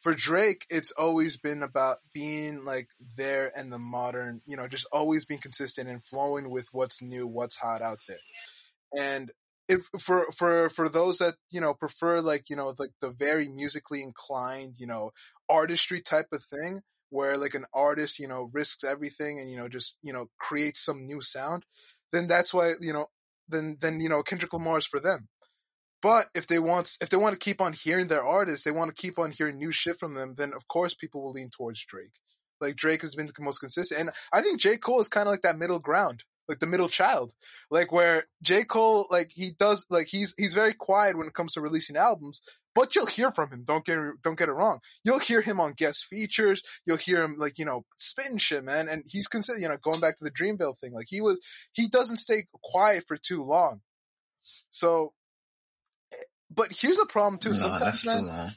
for 0.01 0.13
Drake, 0.13 0.65
it's 0.69 0.91
always 0.91 1.37
been 1.37 1.63
about 1.63 1.97
being 2.13 2.63
like 2.63 2.89
there 3.17 3.51
and 3.55 3.71
the 3.71 3.79
modern, 3.79 4.41
you 4.45 4.57
know, 4.57 4.67
just 4.67 4.87
always 4.91 5.25
being 5.25 5.39
consistent 5.39 5.89
and 5.89 6.05
flowing 6.05 6.49
with 6.49 6.67
what's 6.71 7.01
new, 7.01 7.27
what's 7.27 7.57
hot 7.57 7.81
out 7.81 7.99
there. 8.07 8.17
And 8.97 9.31
if 9.67 9.87
for 9.99 10.31
for 10.31 10.69
for 10.69 10.89
those 10.89 11.17
that 11.17 11.35
you 11.51 11.59
know 11.59 11.73
prefer 11.73 12.21
like 12.21 12.51
you 12.51 12.55
know 12.55 12.73
like 12.77 12.91
the 13.01 13.09
very 13.09 13.47
musically 13.47 14.03
inclined, 14.03 14.75
you 14.77 14.85
know, 14.85 15.11
artistry 15.49 16.01
type 16.01 16.27
of 16.33 16.43
thing, 16.43 16.81
where 17.09 17.37
like 17.37 17.53
an 17.53 17.65
artist, 17.73 18.19
you 18.19 18.27
know, 18.27 18.49
risks 18.53 18.83
everything 18.83 19.39
and 19.39 19.49
you 19.49 19.57
know 19.57 19.67
just 19.67 19.97
you 20.01 20.13
know 20.13 20.27
creates 20.39 20.83
some 20.83 21.05
new 21.05 21.21
sound, 21.21 21.65
then 22.11 22.27
that's 22.27 22.53
why 22.53 22.73
you 22.81 22.93
know 22.93 23.07
then 23.47 23.77
then 23.79 23.99
you 23.99 24.09
know 24.09 24.23
Kendrick 24.23 24.53
Lamar 24.53 24.77
is 24.77 24.85
for 24.85 24.99
them. 24.99 25.27
But 26.01 26.27
if 26.35 26.47
they 26.47 26.59
want 26.59 26.97
if 27.01 27.09
they 27.09 27.17
want 27.17 27.33
to 27.33 27.43
keep 27.43 27.61
on 27.61 27.73
hearing 27.73 28.07
their 28.07 28.23
artists, 28.23 28.63
they 28.63 28.71
want 28.71 28.95
to 28.95 29.01
keep 29.01 29.17
on 29.17 29.31
hearing 29.31 29.57
new 29.57 29.71
shit 29.71 29.97
from 29.97 30.13
them, 30.13 30.35
then 30.35 30.53
of 30.53 30.67
course 30.67 30.93
people 30.93 31.23
will 31.23 31.31
lean 31.31 31.49
towards 31.49 31.83
Drake. 31.83 32.19
Like 32.61 32.75
Drake 32.75 33.01
has 33.01 33.15
been 33.15 33.27
the 33.27 33.33
most 33.39 33.59
consistent, 33.59 34.01
and 34.01 34.09
I 34.31 34.41
think 34.41 34.59
J 34.59 34.77
Cole 34.77 35.01
is 35.01 35.07
kind 35.07 35.27
of 35.27 35.31
like 35.31 35.41
that 35.41 35.57
middle 35.57 35.79
ground, 35.79 36.23
like 36.47 36.59
the 36.59 36.67
middle 36.67 36.89
child, 36.89 37.33
like 37.69 37.91
where 37.91 38.25
J 38.41 38.63
Cole 38.63 39.07
like 39.09 39.31
he 39.33 39.49
does 39.57 39.85
like 39.89 40.07
he's 40.07 40.33
he's 40.37 40.53
very 40.53 40.73
quiet 40.73 41.17
when 41.17 41.27
it 41.27 41.33
comes 41.33 41.53
to 41.53 41.61
releasing 41.61 41.97
albums, 41.97 42.41
but 42.75 42.93
you'll 42.93 43.05
hear 43.05 43.31
from 43.31 43.49
him. 43.49 43.63
Don't 43.63 43.85
get 43.85 43.97
don't 44.21 44.37
get 44.37 44.49
it 44.49 44.53
wrong. 44.53 44.79
You'll 45.03 45.19
hear 45.19 45.41
him 45.41 45.59
on 45.61 45.71
guest 45.71 46.05
features. 46.05 46.61
You'll 46.85 46.97
hear 46.97 47.23
him 47.23 47.37
like 47.37 47.57
you 47.57 47.65
know 47.65 47.85
spitting 47.97 48.37
shit, 48.37 48.63
man. 48.63 48.89
And 48.89 49.03
he's 49.07 49.27
considered 49.27 49.61
you 49.61 49.69
know 49.69 49.77
going 49.81 50.01
back 50.01 50.17
to 50.17 50.25
the 50.25 50.31
Dreamville 50.31 50.77
thing. 50.77 50.93
Like 50.93 51.07
he 51.09 51.21
was 51.21 51.39
he 51.71 51.87
doesn't 51.87 52.17
stay 52.17 52.43
quiet 52.61 53.05
for 53.07 53.15
too 53.15 53.43
long. 53.43 53.79
So 54.69 55.13
eh, 56.13 56.17
but 56.51 56.67
here's 56.69 56.99
a 56.99 57.05
problem 57.05 57.39
too. 57.39 57.49
no, 57.49 57.55
Sometimes, 57.55 58.05
man, 58.05 58.51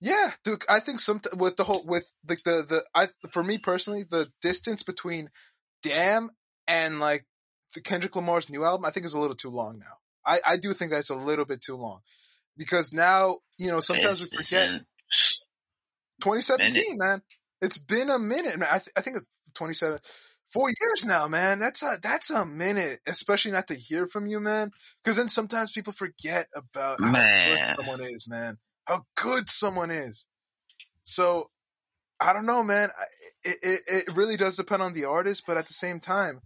yeah, 0.00 0.30
dude. 0.44 0.64
I 0.70 0.78
think 0.78 1.00
some 1.00 1.20
with 1.36 1.56
the 1.56 1.64
whole 1.64 1.84
with 1.84 2.10
like 2.28 2.44
the 2.44 2.64
the 2.66 2.84
I 2.94 3.08
for 3.32 3.42
me 3.42 3.58
personally, 3.58 4.04
the 4.08 4.30
distance 4.40 4.84
between 4.84 5.28
Damn 5.82 6.30
and 6.68 7.00
like 7.00 7.26
the 7.74 7.80
Kendrick 7.80 8.16
Lamar's 8.16 8.48
new 8.48 8.64
album, 8.64 8.84
I 8.84 8.90
think 8.90 9.06
is 9.06 9.14
a 9.14 9.18
little 9.18 9.36
too 9.36 9.50
long 9.50 9.78
now. 9.80 9.96
I 10.24 10.38
I 10.46 10.56
do 10.56 10.72
think 10.72 10.92
that's 10.92 11.10
a 11.10 11.14
little 11.16 11.44
bit 11.44 11.60
too 11.60 11.76
long 11.76 12.00
because 12.56 12.92
now 12.92 13.38
you 13.58 13.70
know 13.70 13.80
sometimes 13.80 14.22
It's- 14.22 14.30
we 14.50 14.56
forget 14.56 14.70
been- 14.70 14.86
2017, 16.22 16.98
man. 16.98 17.22
It's 17.60 17.78
been 17.78 18.10
a 18.10 18.18
minute, 18.18 18.58
man. 18.58 18.68
I, 18.70 18.78
th- 18.78 18.90
I 18.96 19.00
think 19.00 19.16
it's 19.18 19.26
27, 19.54 19.98
four 20.52 20.68
years 20.68 21.04
now, 21.04 21.26
man. 21.28 21.58
That's 21.58 21.82
a 21.82 21.96
that's 22.02 22.30
a 22.30 22.44
minute, 22.46 23.00
especially 23.06 23.52
not 23.52 23.68
to 23.68 23.74
hear 23.74 24.06
from 24.06 24.26
you, 24.26 24.40
man. 24.40 24.70
Because 25.02 25.16
then 25.16 25.28
sometimes 25.28 25.72
people 25.72 25.92
forget 25.92 26.48
about 26.54 27.00
how 27.00 27.10
Man. 27.10 27.76
good 27.76 27.84
someone 27.86 28.00
is, 28.08 28.28
man. 28.28 28.58
How 28.86 29.04
good 29.16 29.48
someone 29.48 29.90
is. 29.90 30.28
So 31.04 31.50
I 32.20 32.32
don't 32.32 32.46
know, 32.46 32.62
man. 32.62 32.90
I- 32.98 33.04
It, 33.48 33.58
it 33.62 33.80
it 34.08 34.16
really 34.16 34.36
does 34.36 34.56
depend 34.56 34.82
on 34.82 34.92
the 34.92 35.04
artist, 35.04 35.44
but 35.46 35.56
at 35.56 35.66
the 35.66 35.72
same 35.72 36.00
time, 36.00 36.40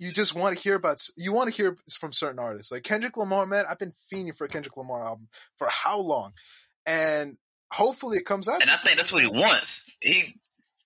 you 0.00 0.10
just 0.12 0.34
want 0.34 0.56
to 0.56 0.62
hear 0.62 0.74
about 0.74 1.00
you 1.16 1.32
want 1.32 1.48
to 1.52 1.56
hear 1.56 1.76
from 1.98 2.12
certain 2.12 2.38
artists 2.40 2.72
like 2.72 2.82
Kendrick 2.82 3.16
Lamar. 3.16 3.46
Man, 3.46 3.64
I've 3.70 3.78
been 3.78 3.92
fiending 4.12 4.34
for 4.36 4.44
a 4.44 4.48
Kendrick 4.48 4.76
Lamar 4.76 5.04
album 5.06 5.28
for 5.58 5.68
how 5.70 6.00
long, 6.00 6.32
and 6.86 7.36
hopefully 7.72 8.18
it 8.18 8.24
comes 8.26 8.48
out. 8.48 8.60
and 8.62 8.70
I 8.70 8.76
think 8.76 8.96
that's 8.96 9.12
what 9.12 9.22
he 9.22 9.28
wants. 9.28 9.84
He 10.02 10.34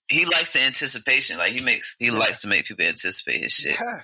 he 0.09 0.27
likes 0.27 0.53
the 0.53 0.61
anticipation. 0.61 1.39
Like 1.39 1.53
he 1.53 1.63
makes 1.65 1.97
he 1.99 2.07
Yeah. 2.07 2.19
likes 2.19 2.43
to 2.43 2.49
make 2.49 2.67
people 2.67 2.85
anticipate 2.85 3.41
his 3.41 3.53
shit. 3.53 3.77
Yeah, 3.81 4.03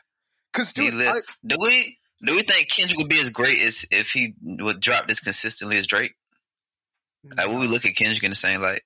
because 0.53 0.73
dude, 0.73 0.95
li- 0.95 1.07
I, 1.09 1.21
do 1.47 1.57
we 1.61 1.99
do 2.25 2.37
we 2.37 2.43
think 2.43 2.69
Kendrick 2.71 2.99
would 2.99 3.09
be 3.09 3.21
as 3.21 3.29
great 3.31 3.59
as 3.61 3.85
if 3.91 4.13
he 4.13 4.35
would 4.43 4.81
drop 4.81 5.09
this 5.09 5.21
consistently 5.21 5.77
as 5.77 5.87
Drake? 5.87 6.13
Like, 7.37 7.49
would 7.49 7.59
we 7.59 7.67
look 7.67 7.85
at 7.85 7.97
Kendrick 7.97 8.23
in 8.23 8.31
the 8.31 8.37
same 8.37 8.61
light? 8.63 8.83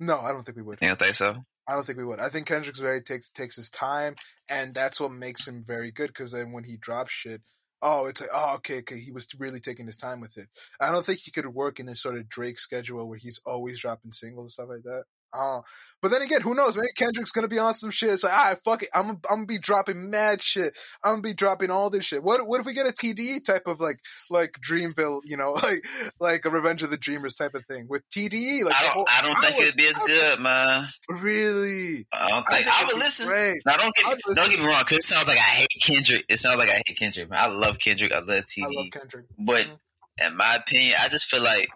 no, 0.00 0.18
I 0.18 0.32
don't 0.32 0.42
think 0.44 0.56
we 0.56 0.62
would. 0.64 0.78
You 0.82 0.88
don't 0.88 0.98
think 0.98 1.14
so? 1.14 1.44
I 1.68 1.74
don't 1.74 1.84
think 1.84 1.98
we 1.98 2.04
would. 2.04 2.20
I 2.20 2.28
think 2.28 2.46
Kendrick's 2.46 2.80
very 2.80 3.00
takes 3.00 3.30
takes 3.30 3.56
his 3.56 3.70
time, 3.70 4.16
and 4.48 4.74
that's 4.74 5.00
what 5.00 5.12
makes 5.12 5.46
him 5.46 5.62
very 5.64 5.90
good. 5.92 6.08
Because 6.08 6.32
then 6.32 6.50
when 6.52 6.64
he 6.64 6.76
drops 6.76 7.12
shit, 7.12 7.40
oh, 7.82 8.06
it's 8.06 8.20
like, 8.20 8.30
oh, 8.32 8.54
okay, 8.56 8.78
okay, 8.78 8.98
he 8.98 9.12
was 9.12 9.28
really 9.38 9.60
taking 9.60 9.86
his 9.86 9.96
time 9.96 10.20
with 10.20 10.38
it. 10.38 10.48
I 10.80 10.90
don't 10.90 11.04
think 11.04 11.20
he 11.20 11.30
could 11.30 11.46
work 11.46 11.80
in 11.80 11.88
a 11.88 11.94
sort 11.94 12.16
of 12.16 12.28
Drake 12.28 12.58
schedule 12.58 13.08
where 13.08 13.18
he's 13.18 13.40
always 13.44 13.80
dropping 13.80 14.12
singles 14.12 14.44
and 14.44 14.50
stuff 14.50 14.68
like 14.68 14.82
that. 14.84 15.04
Oh, 15.34 15.62
but 16.02 16.10
then 16.10 16.20
again, 16.22 16.40
who 16.42 16.54
knows? 16.54 16.76
Maybe 16.76 16.88
Kendrick's 16.96 17.30
gonna 17.30 17.48
be 17.48 17.58
on 17.58 17.72
some 17.74 17.90
shit. 17.90 18.10
It's 18.10 18.24
like, 18.24 18.34
ah, 18.34 18.54
fuck 18.64 18.82
it, 18.82 18.90
I'm 18.94 19.10
I'm 19.10 19.18
gonna 19.28 19.46
be 19.46 19.58
dropping 19.58 20.10
mad 20.10 20.42
shit. 20.42 20.76
I'm 21.02 21.12
gonna 21.14 21.22
be 21.22 21.32
dropping 21.34 21.70
all 21.70 21.88
this 21.90 22.04
shit. 22.04 22.22
What 22.22 22.46
what 22.46 22.60
if 22.60 22.66
we 22.66 22.74
get 22.74 22.86
a 22.86 22.92
TDE 22.92 23.44
type 23.44 23.66
of 23.66 23.80
like 23.80 23.98
like 24.30 24.58
Dreamville, 24.60 25.20
you 25.24 25.36
know, 25.36 25.52
like 25.62 25.84
like 26.20 26.44
a 26.44 26.50
Revenge 26.50 26.82
of 26.82 26.90
the 26.90 26.98
Dreamers 26.98 27.34
type 27.34 27.54
of 27.54 27.64
thing 27.66 27.86
with 27.88 28.02
TDE? 28.10 28.64
Like 28.64 28.74
I 28.74 28.82
don't. 28.82 28.92
whole- 28.92 29.06
I 29.08 29.22
don't 29.22 29.40
think 29.40 29.56
would- 29.56 29.64
it'd 29.64 29.76
be 29.76 29.86
as 29.86 29.98
I 29.98 30.06
good, 30.06 30.40
man. 30.40 30.84
Really? 31.08 32.06
I 32.12 32.28
don't 32.28 32.44
I 32.48 32.54
think. 32.56 32.66
think 32.66 32.76
I, 32.78 32.84
it'd 32.84 32.96
listen. 32.98 33.26
great. 33.28 33.62
Now 33.64 33.76
don't 33.76 33.94
get 33.94 34.18
don't 34.34 34.50
get 34.50 34.58
me 34.60 34.66
wrong, 34.66 34.80
because 34.80 34.98
it 34.98 35.02
sounds 35.04 35.28
like 35.28 35.38
I 35.38 35.40
hate 35.40 35.68
Kendrick. 35.82 36.24
It 36.28 36.36
sounds 36.38 36.58
like 36.58 36.68
I 36.68 36.82
hate 36.86 36.96
Kendrick. 36.98 37.30
Man. 37.30 37.38
I 37.40 37.48
love 37.52 37.78
Kendrick. 37.78 38.12
I 38.12 38.18
love 38.18 38.28
TDE. 38.44 38.64
I 38.64 38.66
love 38.68 38.86
Kendrick. 38.92 39.26
But 39.38 39.66
Mhm. 39.66 40.26
in 40.28 40.36
my 40.36 40.56
opinion, 40.56 40.94
I 41.00 41.08
just 41.08 41.26
feel 41.26 41.42
like 41.42 41.68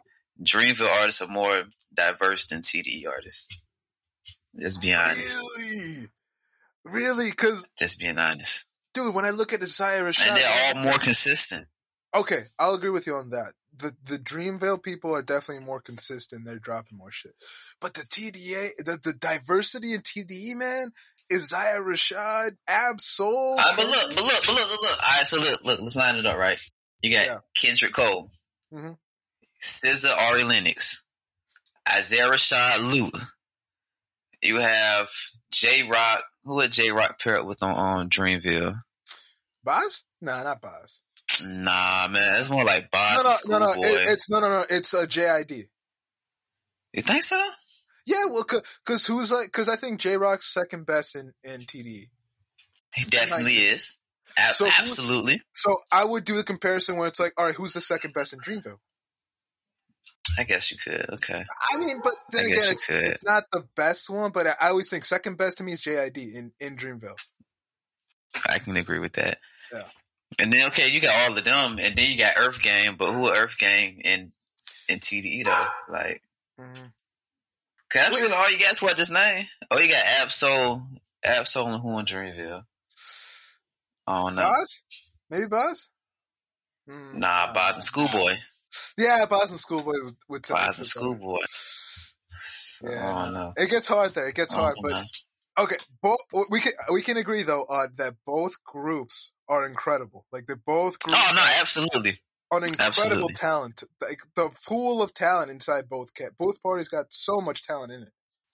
Dreamville 0.42 0.88
artists 1.00 1.20
are 1.22 1.28
more 1.28 1.64
diverse 1.94 2.46
than 2.46 2.60
TDE 2.60 3.06
artists. 3.08 3.48
Just 4.58 4.80
be 4.80 4.94
honest. 4.94 5.42
Really? 5.58 6.06
Really? 6.84 7.30
Because, 7.30 7.68
Just 7.78 7.98
being 7.98 8.18
honest. 8.18 8.64
dude, 8.94 9.14
when 9.14 9.24
I 9.24 9.30
look 9.30 9.52
at 9.52 9.62
Isaiah 9.62 10.02
Rashad, 10.02 10.28
And 10.28 10.36
they're 10.36 10.74
all 10.76 10.84
more 10.84 10.98
consistent. 10.98 11.66
okay, 12.14 12.44
I'll 12.58 12.74
agree 12.74 12.90
with 12.90 13.06
you 13.06 13.14
on 13.14 13.30
that. 13.30 13.52
The 13.78 13.92
the 14.04 14.16
Dreamville 14.18 14.82
people 14.82 15.14
are 15.14 15.20
definitely 15.20 15.62
more 15.64 15.80
consistent. 15.82 16.46
They're 16.46 16.58
dropping 16.58 16.96
more 16.96 17.10
shit. 17.10 17.32
But 17.78 17.92
the 17.92 18.02
TDE, 18.02 18.70
the, 18.78 18.98
the 19.04 19.12
diversity 19.12 19.92
in 19.92 20.00
TDE, 20.00 20.54
man, 20.56 20.92
Isaiah 21.30 21.80
Rashad, 21.80 22.52
Ab-Soul. 22.66 23.56
Right, 23.56 23.74
but 23.76 23.84
look, 23.84 24.14
but 24.14 24.24
look, 24.24 24.32
but 24.46 24.48
look, 24.48 24.70
look, 24.70 24.82
look. 24.82 25.02
All 25.04 25.16
right, 25.18 25.26
so 25.26 25.36
look, 25.36 25.62
look, 25.64 25.80
let's 25.82 25.96
line 25.96 26.16
it 26.16 26.24
up, 26.24 26.38
right? 26.38 26.58
You 27.02 27.10
got 27.14 27.26
Yeah. 27.26 27.38
Kendrick 27.54 27.92
Cole, 27.92 28.30
Mhm. 28.72 28.96
SZA, 29.62 30.16
Ari 30.16 30.44
Lennox, 30.44 31.02
Isaiah 31.90 32.28
Rashad, 32.28 32.78
Lute. 32.92 33.14
You 34.42 34.56
have 34.60 35.08
Jay 35.50 35.82
Rock. 35.88 36.24
Who 36.44 36.56
would 36.56 36.70
Jay 36.72 36.90
Rock 36.90 37.18
pair 37.20 37.38
up 37.40 37.46
with 37.46 37.62
on, 37.62 37.74
on 37.74 38.10
Dreamville? 38.10 38.78
Bas? 39.64 40.04
Nah, 40.20 40.42
not 40.44 40.60
Bas. 40.60 41.00
Nah, 41.42 42.06
man, 42.08 42.40
it's 42.40 42.48
more 42.50 42.64
like 42.64 42.90
Bas 42.90 43.46
No, 43.48 43.58
no, 43.58 43.66
no, 43.66 43.74
no. 43.74 43.88
It, 43.88 44.08
it's 44.08 44.30
no, 44.30 44.40
no, 44.40 44.48
no. 44.48 44.64
It's 44.70 44.94
uh, 44.94 44.98
a 45.02 45.06
JID. 45.06 45.64
you 46.92 47.02
think 47.02 47.22
so? 47.22 47.42
Yeah, 48.06 48.26
well, 48.30 48.44
because 48.84 49.06
who's 49.06 49.32
like? 49.32 49.46
Because 49.46 49.68
I 49.68 49.74
think 49.76 49.98
Jay 50.00 50.16
Rock's 50.16 50.52
second 50.52 50.86
best 50.86 51.16
in 51.16 51.32
in 51.42 51.62
TDE. 51.62 52.04
He 52.94 53.04
definitely 53.08 53.44
Like- 53.56 53.74
is. 53.74 53.98
A- 54.38 54.54
So 54.54 54.66
absolutely. 54.78 55.42
So 55.54 55.78
I 55.90 56.04
would 56.04 56.24
do 56.24 56.38
a 56.38 56.44
comparison 56.44 56.96
where 56.96 57.08
it's 57.08 57.18
like, 57.18 57.32
all 57.38 57.46
right, 57.46 57.54
who's 57.54 57.72
the 57.72 57.80
second 57.80 58.12
best 58.14 58.32
in 58.32 58.38
Dreamville? 58.40 58.78
I 60.38 60.44
guess 60.44 60.70
you 60.70 60.76
could. 60.78 61.06
Okay. 61.14 61.44
I 61.70 61.78
mean, 61.78 61.98
but 62.02 62.12
then 62.32 62.44
I 62.44 62.48
again, 62.48 62.58
it's, 62.70 62.88
it's 62.90 63.24
not 63.24 63.44
the 63.52 63.64
best 63.76 64.10
one. 64.10 64.32
But 64.32 64.46
I, 64.46 64.54
I 64.60 64.68
always 64.68 64.88
think 64.90 65.04
second 65.04 65.36
best 65.38 65.58
to 65.58 65.64
me 65.64 65.72
is 65.72 65.82
JID 65.82 66.16
in 66.34 66.52
in 66.60 66.76
Dreamville. 66.76 67.16
I 68.48 68.58
can 68.58 68.76
agree 68.76 68.98
with 68.98 69.14
that. 69.14 69.38
Yeah. 69.72 69.82
And 70.38 70.52
then 70.52 70.68
okay, 70.68 70.88
you 70.88 71.00
got 71.00 71.30
all 71.30 71.36
of 71.38 71.44
them, 71.44 71.78
and 71.80 71.96
then 71.96 72.10
you 72.10 72.18
got 72.18 72.34
Earth 72.38 72.60
Gang, 72.60 72.96
but 72.96 73.12
who 73.12 73.28
are 73.28 73.36
Earth 73.36 73.56
Gang 73.58 74.00
in 74.04 74.32
in 74.88 74.98
TDE 74.98 75.44
though? 75.44 75.66
Like, 75.88 76.22
Mhm. 76.60 76.74
'cause 76.84 76.92
that's 78.02 78.14
Wait. 78.14 78.22
really 78.22 78.34
all 78.34 78.50
you 78.50 78.58
got. 78.58 78.72
Is 78.72 78.82
what 78.82 78.92
I 78.92 78.94
just 78.96 79.12
named. 79.12 79.48
Oh, 79.70 79.78
you 79.78 79.88
got 79.88 80.04
Ab-Soul 80.20 80.82
Ab-Soul 81.24 81.68
and 81.72 81.82
who 81.82 81.98
in 81.98 82.06
Dreamville? 82.06 82.64
Oh 84.08 84.28
no, 84.28 84.42
Bas? 84.42 84.82
Maybe 85.30 85.46
Bas? 85.48 85.90
Mm, 86.88 87.14
nah, 87.14 87.52
Bas 87.52 87.74
and 87.76 87.84
Schoolboy. 87.84 88.36
Yeah, 88.98 89.24
and 89.28 89.50
Schoolboy 89.60 89.92
would, 90.04 90.16
would 90.28 90.42
tell 90.42 90.56
Bas 90.56 90.78
me 90.78 90.82
and 90.82 90.88
too, 90.88 91.00
though. 91.00 91.16
Schoolboy. 91.18 91.38
So, 92.38 92.90
Yeah, 92.90 93.14
I 93.14 93.24
don't 93.24 93.34
know. 93.34 93.52
It 93.56 93.70
gets 93.70 93.88
hard 93.88 94.14
there. 94.14 94.28
It 94.28 94.34
gets 94.34 94.54
hard, 94.54 94.76
know. 94.80 94.90
but 95.56 95.64
okay. 95.64 95.76
Both 96.02 96.18
we 96.50 96.60
can 96.60 96.72
we 96.92 97.02
can 97.02 97.16
agree 97.16 97.42
though 97.42 97.62
on 97.62 97.92
that 97.96 98.14
both 98.26 98.62
groups 98.64 99.32
are 99.48 99.66
incredible. 99.66 100.26
Like 100.32 100.46
they 100.46 100.54
both 100.54 100.96
oh, 100.96 101.08
groups 101.08 101.20
oh 101.22 101.34
no, 101.34 101.42
absolutely. 101.60 102.20
an 102.52 102.64
incredible 102.64 102.84
absolutely. 102.86 103.34
talent. 103.34 103.82
Like 104.00 104.20
the 104.34 104.50
pool 104.66 105.02
of 105.02 105.14
talent 105.14 105.50
inside 105.50 105.88
both 105.88 106.14
camp. 106.14 106.34
Both 106.38 106.62
parties 106.62 106.88
got 106.88 107.06
so 107.10 107.40
much 107.40 107.66
talent 107.66 107.92
in 107.92 108.02
it. 108.02 108.12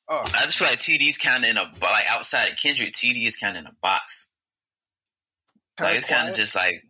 Oh, 0.09 0.23
I 0.35 0.45
just 0.45 0.59
feel 0.59 0.68
like 0.68 0.79
TD's 0.79 1.18
kind 1.18 1.45
of 1.45 1.51
in 1.51 1.57
a 1.57 1.62
like 1.81 2.05
outside 2.11 2.51
of 2.51 2.57
Kendrick. 2.57 2.93
TD 2.93 3.27
is 3.27 3.37
kind 3.37 3.57
of 3.57 3.62
in 3.62 3.66
a 3.66 3.77
box. 3.81 4.31
Like 5.81 5.97
it's 5.97 6.09
kind 6.09 6.29
of 6.29 6.37
just 6.37 6.55
like 6.55 6.85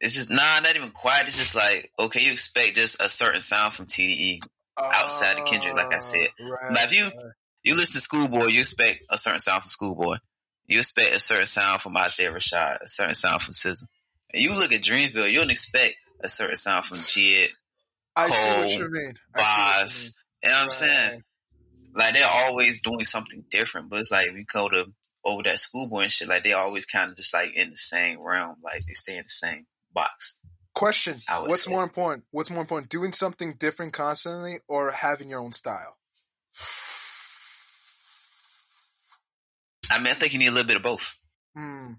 it's 0.00 0.14
just 0.14 0.30
nah, 0.30 0.60
not 0.60 0.76
even 0.76 0.90
quiet. 0.90 1.26
It's 1.28 1.38
just 1.38 1.54
like 1.56 1.90
okay, 1.98 2.20
you 2.24 2.32
expect 2.32 2.76
just 2.76 3.02
a 3.02 3.08
certain 3.08 3.40
sound 3.40 3.74
from 3.74 3.86
TDE. 3.86 4.40
outside 4.80 5.38
of 5.38 5.44
Kendrick, 5.44 5.74
like 5.74 5.92
I 5.92 5.98
said. 5.98 6.28
Ah, 6.40 6.44
Right, 6.44 6.72
Now, 6.72 6.84
if 6.84 6.92
you- 6.92 7.10
You 7.64 7.74
listen 7.74 7.94
to 7.94 8.00
Schoolboy, 8.00 8.46
you 8.46 8.60
expect 8.60 9.00
a 9.10 9.18
certain 9.18 9.40
sound 9.40 9.62
from 9.62 9.68
Schoolboy. 9.68 10.16
You 10.68 10.78
expect 10.78 11.14
a 11.14 11.18
certain 11.20 11.46
sound 11.46 11.82
from 11.82 11.96
Isaiah 11.96 12.30
Rashad, 12.32 12.80
a 12.80 12.88
certain 12.88 13.16
sound 13.16 13.42
from 13.42 13.52
SZA. 13.52 13.82
And 14.32 14.42
you 14.42 14.54
look 14.54 14.72
at 14.72 14.80
Dreamville, 14.82 15.30
you 15.30 15.40
don't 15.40 15.50
expect 15.50 15.96
a 16.20 16.28
certain 16.28 16.54
sound 16.54 16.86
from 16.86 16.98
JID. 16.98 17.48
I 18.14 18.28
see 18.28 18.50
what 18.50 18.68
Cole, 18.68 18.70
you 18.78 18.90
mean. 18.92 19.06
You 19.06 19.14
Bas. 19.34 20.12
You 20.44 20.48
know 20.48 20.54
what 20.54 20.62
I'm 20.64 20.70
saying? 20.70 21.22
Like 21.94 22.14
they're 22.14 22.24
always 22.30 22.80
doing 22.80 23.04
something 23.04 23.44
different, 23.50 23.90
but 23.90 23.98
it's 23.98 24.12
like 24.12 24.30
we 24.32 24.44
go 24.44 24.68
to 24.68 24.86
over 25.24 25.42
that 25.42 25.58
Schoolboy 25.58 26.02
and 26.02 26.10
shit. 26.12 26.28
Like 26.28 26.44
they 26.44 26.52
always 26.52 26.86
kind 26.86 27.10
of 27.10 27.16
just 27.16 27.34
like 27.34 27.52
in 27.54 27.70
the 27.70 27.76
same 27.76 28.20
realm, 28.20 28.56
like 28.62 28.82
they 28.86 28.92
stay 28.92 29.16
in 29.16 29.22
the 29.24 29.28
same 29.28 29.66
box. 29.98 30.38
Question: 30.74 31.16
What's 31.46 31.64
say. 31.64 31.70
more 31.70 31.82
important? 31.82 32.24
What's 32.30 32.50
more 32.50 32.60
important? 32.60 32.90
Doing 32.90 33.12
something 33.12 33.54
different 33.58 33.92
constantly, 33.92 34.58
or 34.68 34.92
having 34.92 35.28
your 35.28 35.40
own 35.40 35.52
style? 35.52 35.96
I 39.90 39.98
mean, 39.98 40.08
I 40.08 40.14
think 40.14 40.32
you 40.32 40.38
need 40.38 40.48
a 40.48 40.52
little 40.52 40.66
bit 40.66 40.76
of 40.76 40.82
both. 40.82 41.16
Hmm. 41.56 41.92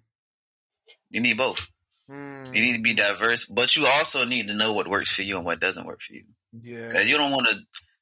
You 1.09 1.21
need 1.21 1.37
both. 1.37 1.67
Hmm. 2.07 2.45
You 2.53 2.61
need 2.61 2.73
to 2.73 2.81
be 2.81 2.93
diverse, 2.93 3.45
but 3.45 3.75
you 3.75 3.87
also 3.87 4.25
need 4.25 4.47
to 4.47 4.53
know 4.53 4.73
what 4.73 4.87
works 4.87 5.11
for 5.13 5.23
you 5.23 5.37
and 5.37 5.45
what 5.45 5.59
doesn't 5.59 5.85
work 5.85 6.01
for 6.01 6.13
you. 6.13 6.23
Yeah. 6.61 6.91
Cause 6.91 7.05
you 7.05 7.17
don't 7.17 7.31
want 7.31 7.47
to 7.47 7.57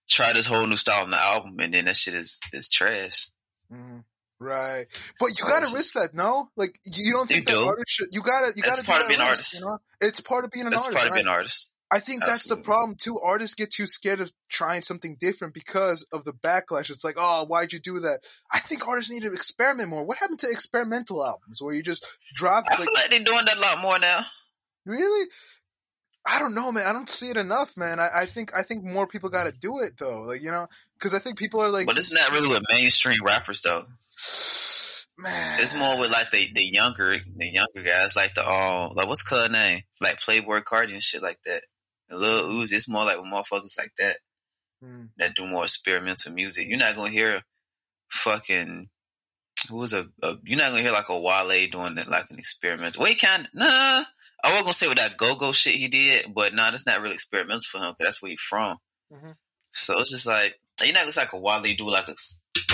try 0.10 0.34
this 0.34 0.46
whole 0.48 0.66
new 0.66 0.76
style 0.76 1.04
on 1.04 1.12
the 1.12 1.18
album 1.18 1.56
and 1.60 1.74
then 1.74 1.86
that 1.86 1.96
shit 1.96 2.16
is 2.16 2.40
is 2.54 2.70
trash. 2.70 3.28
Mhm. 3.72 4.04
Right, 4.40 4.86
but 5.20 5.30
you 5.40 5.46
gotta 5.46 5.64
it's 5.64 5.74
risk 5.74 5.94
that, 5.96 6.14
no? 6.14 6.50
Like 6.56 6.80
you 6.86 7.14
don't 7.14 7.28
think 7.28 7.50
You 7.50 7.56
that 7.56 7.60
do. 7.62 7.68
artist 7.68 7.90
should? 7.92 8.08
You 8.12 8.22
gotta, 8.22 8.52
you 8.56 8.62
That's 8.62 8.82
gotta. 8.82 8.82
do 8.84 8.92
part 8.92 9.02
of 9.02 9.08
being 9.08 9.20
an 9.20 9.28
risk, 9.30 9.40
artist. 9.40 9.60
You 9.60 9.66
know? 9.66 9.78
It's 10.02 10.22
part 10.22 10.46
of 10.46 10.52
being 10.52 10.66
an 10.66 10.72
That's 10.72 10.84
artist. 10.86 10.96
part 10.98 11.08
of 11.08 11.12
right? 11.12 11.18
being 11.18 11.28
an 11.28 11.34
artist. 11.34 11.70
I 11.90 12.00
think 12.00 12.26
that's 12.26 12.48
the 12.48 12.58
problem 12.58 12.98
too. 13.00 13.18
Artists 13.20 13.56
get 13.56 13.72
too 13.72 13.88
scared 13.88 14.20
of 14.20 14.32
trying 14.50 14.82
something 14.82 15.16
different 15.20 15.54
because 15.54 16.06
of 16.12 16.26
the 16.26 16.34
backlash. 16.34 16.90
It's 16.90 17.06
like, 17.06 17.16
oh, 17.18 17.46
why'd 17.48 17.72
you 17.72 17.80
do 17.80 18.00
that? 18.02 18.20
I 18.52 18.60
think 18.60 18.86
artists 18.88 19.10
need 19.10 19.24
to 19.24 19.32
experiment 19.32 19.90
more. 19.90 20.04
What 20.04 20.18
happened 20.18 20.40
to 20.40 20.50
experimental 20.52 21.26
albums 21.26 21.62
where 21.62 21.74
you 21.74 21.82
just 21.82 22.06
drop 22.34 22.66
I 22.68 22.72
like 22.76 22.80
feel 22.84 22.94
like 22.94 23.10
they're 23.10 23.20
doing 23.24 23.46
that 23.46 23.56
a 23.58 23.62
lot 23.62 23.82
more 23.82 23.98
now. 24.00 24.20
really? 24.86 25.30
I 26.26 26.40
don't 26.40 26.54
know, 26.56 26.74
man. 26.74 26.86
I 26.86 26.92
don't 26.92 27.10
see 27.10 27.30
it 27.30 27.38
enough, 27.38 27.78
man. 27.78 28.02
I, 28.02 28.10
I 28.20 28.26
think 28.26 28.52
I 28.58 28.64
think 28.64 28.84
more 28.84 29.08
people 29.08 29.30
got 29.30 29.48
to 29.48 29.58
do 29.58 29.80
it 29.80 29.94
though. 29.98 30.24
Like 30.24 30.42
you 30.44 30.52
know, 30.52 30.68
because 31.00 31.14
I 31.14 31.20
think 31.20 31.38
people 31.38 31.62
are 31.62 31.70
like, 31.70 31.88
But 31.88 31.98
it's 31.98 32.14
not 32.14 32.32
really 32.34 32.50
with 32.50 32.64
mainstream 32.70 33.24
rappers 33.24 33.62
though. 33.62 33.86
man. 35.18 35.60
It's 35.60 35.76
more 35.76 36.00
with 36.00 36.12
like 36.12 36.32
the, 36.32 36.48
the 36.54 36.66
younger 36.66 37.18
the 37.36 37.48
younger 37.48 37.84
guys, 37.84 38.16
like 38.16 38.34
the 38.34 38.44
oh 38.48 38.92
like 38.96 39.08
what's 39.08 39.24
cuz 39.24 39.50
name? 39.50 39.82
Like 40.02 40.20
Playboi 40.20 40.64
Carti 40.64 40.94
and 40.94 41.04
shit 41.04 41.22
like 41.22 41.40
that. 41.46 41.64
The 42.10 42.18
little 42.18 42.50
Uzi, 42.52 42.74
it's 42.74 42.88
more 42.88 43.04
like 43.04 43.18
with 43.18 43.32
motherfuckers 43.32 43.78
like 43.78 43.92
that 44.00 44.18
Hmm. 44.80 45.06
that 45.18 45.34
do 45.36 45.46
more 45.48 45.64
experimental 45.64 46.34
music. 46.34 46.68
You're 46.68 46.78
not 46.78 46.96
gonna 46.96 47.10
hear 47.10 47.42
fucking 48.10 48.90
who 49.70 49.76
was 49.76 49.92
a, 49.94 50.08
a 50.22 50.36
you're 50.44 50.60
not 50.60 50.70
gonna 50.70 50.84
hear 50.84 50.92
like 50.92 51.10
a 51.10 51.20
Wale 51.20 51.68
doing 51.70 51.98
it 51.98 52.08
like 52.08 52.28
an 52.30 52.38
experimental. 52.38 53.02
Well, 53.02 53.10
he 53.10 53.16
kind 53.16 53.50
nah. 53.54 54.04
I 54.44 54.50
wasn't 54.50 54.66
gonna 54.66 54.74
say 54.76 54.88
with 54.88 54.98
that 55.00 55.18
go 55.18 55.36
go 55.36 55.52
shit 55.52 55.76
he 55.76 55.88
did, 55.88 56.32
but 56.34 56.54
nah, 56.54 56.70
that's 56.70 56.86
not 56.86 57.02
really 57.02 57.16
experimental 57.16 57.62
for 57.62 57.80
him 57.80 57.96
because 57.98 58.06
that's 58.06 58.22
where 58.22 58.30
he's 58.30 58.40
from. 58.42 58.78
Mhm. 59.12 59.34
So 59.72 60.00
it's 60.00 60.12
just 60.12 60.28
like 60.28 60.54
you're 60.80 60.94
not 60.94 61.06
gonna 61.06 61.14
like 61.18 61.34
a 61.34 61.40
Wale 61.40 61.76
do 61.76 61.90
like 61.90 62.08
a, 62.08 62.14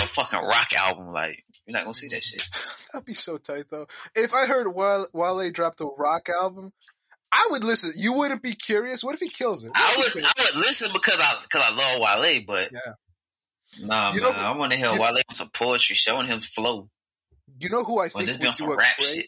a 0.02 0.06
fucking 0.06 0.40
rock 0.46 0.72
album. 0.74 1.12
Like 1.12 1.44
you're 1.66 1.72
not 1.76 1.84
gonna 1.84 1.94
see 1.94 2.08
that 2.08 2.22
shit. 2.22 2.42
That'd 2.92 3.06
be 3.06 3.14
so 3.14 3.38
tight 3.38 3.64
though. 3.70 3.86
If 4.14 4.34
I 4.34 4.46
heard 4.46 4.74
Wale, 4.74 5.06
Wale 5.12 5.50
dropped 5.50 5.80
a 5.80 5.86
rock 5.98 6.28
album, 6.42 6.72
I 7.32 7.48
would 7.50 7.64
listen. 7.64 7.92
You 7.96 8.12
wouldn't 8.14 8.42
be 8.42 8.54
curious. 8.54 9.02
What 9.02 9.14
if 9.14 9.20
he 9.20 9.28
kills 9.28 9.64
it? 9.64 9.68
What 9.68 9.78
I 9.78 9.96
would 9.96 10.24
I 10.24 10.32
would 10.44 10.56
listen 10.56 10.90
because 10.92 11.18
I 11.18 11.38
because 11.42 11.62
I 11.64 11.70
love 11.70 12.00
Wale, 12.22 12.40
but 12.46 12.70
Yeah. 12.72 13.86
nah, 13.86 14.12
You 14.12 14.22
man, 14.22 14.32
know- 14.32 14.36
I 14.38 14.56
want 14.56 14.72
to 14.72 14.78
hear 14.78 14.90
Wale 14.92 15.16
on 15.16 15.22
some 15.32 15.50
poetry, 15.50 15.96
showing 15.96 16.26
him 16.26 16.40
flow. 16.40 16.88
You 17.60 17.70
know 17.70 17.84
who 17.84 18.00
I 18.00 18.08
think 18.08 18.26
just 18.26 18.40
be 18.40 18.46
on 18.48 18.54
some 18.54 18.68
do 18.68 18.72
a 18.72 18.76
rap 18.76 18.96
great, 18.98 19.06
shit. 19.08 19.26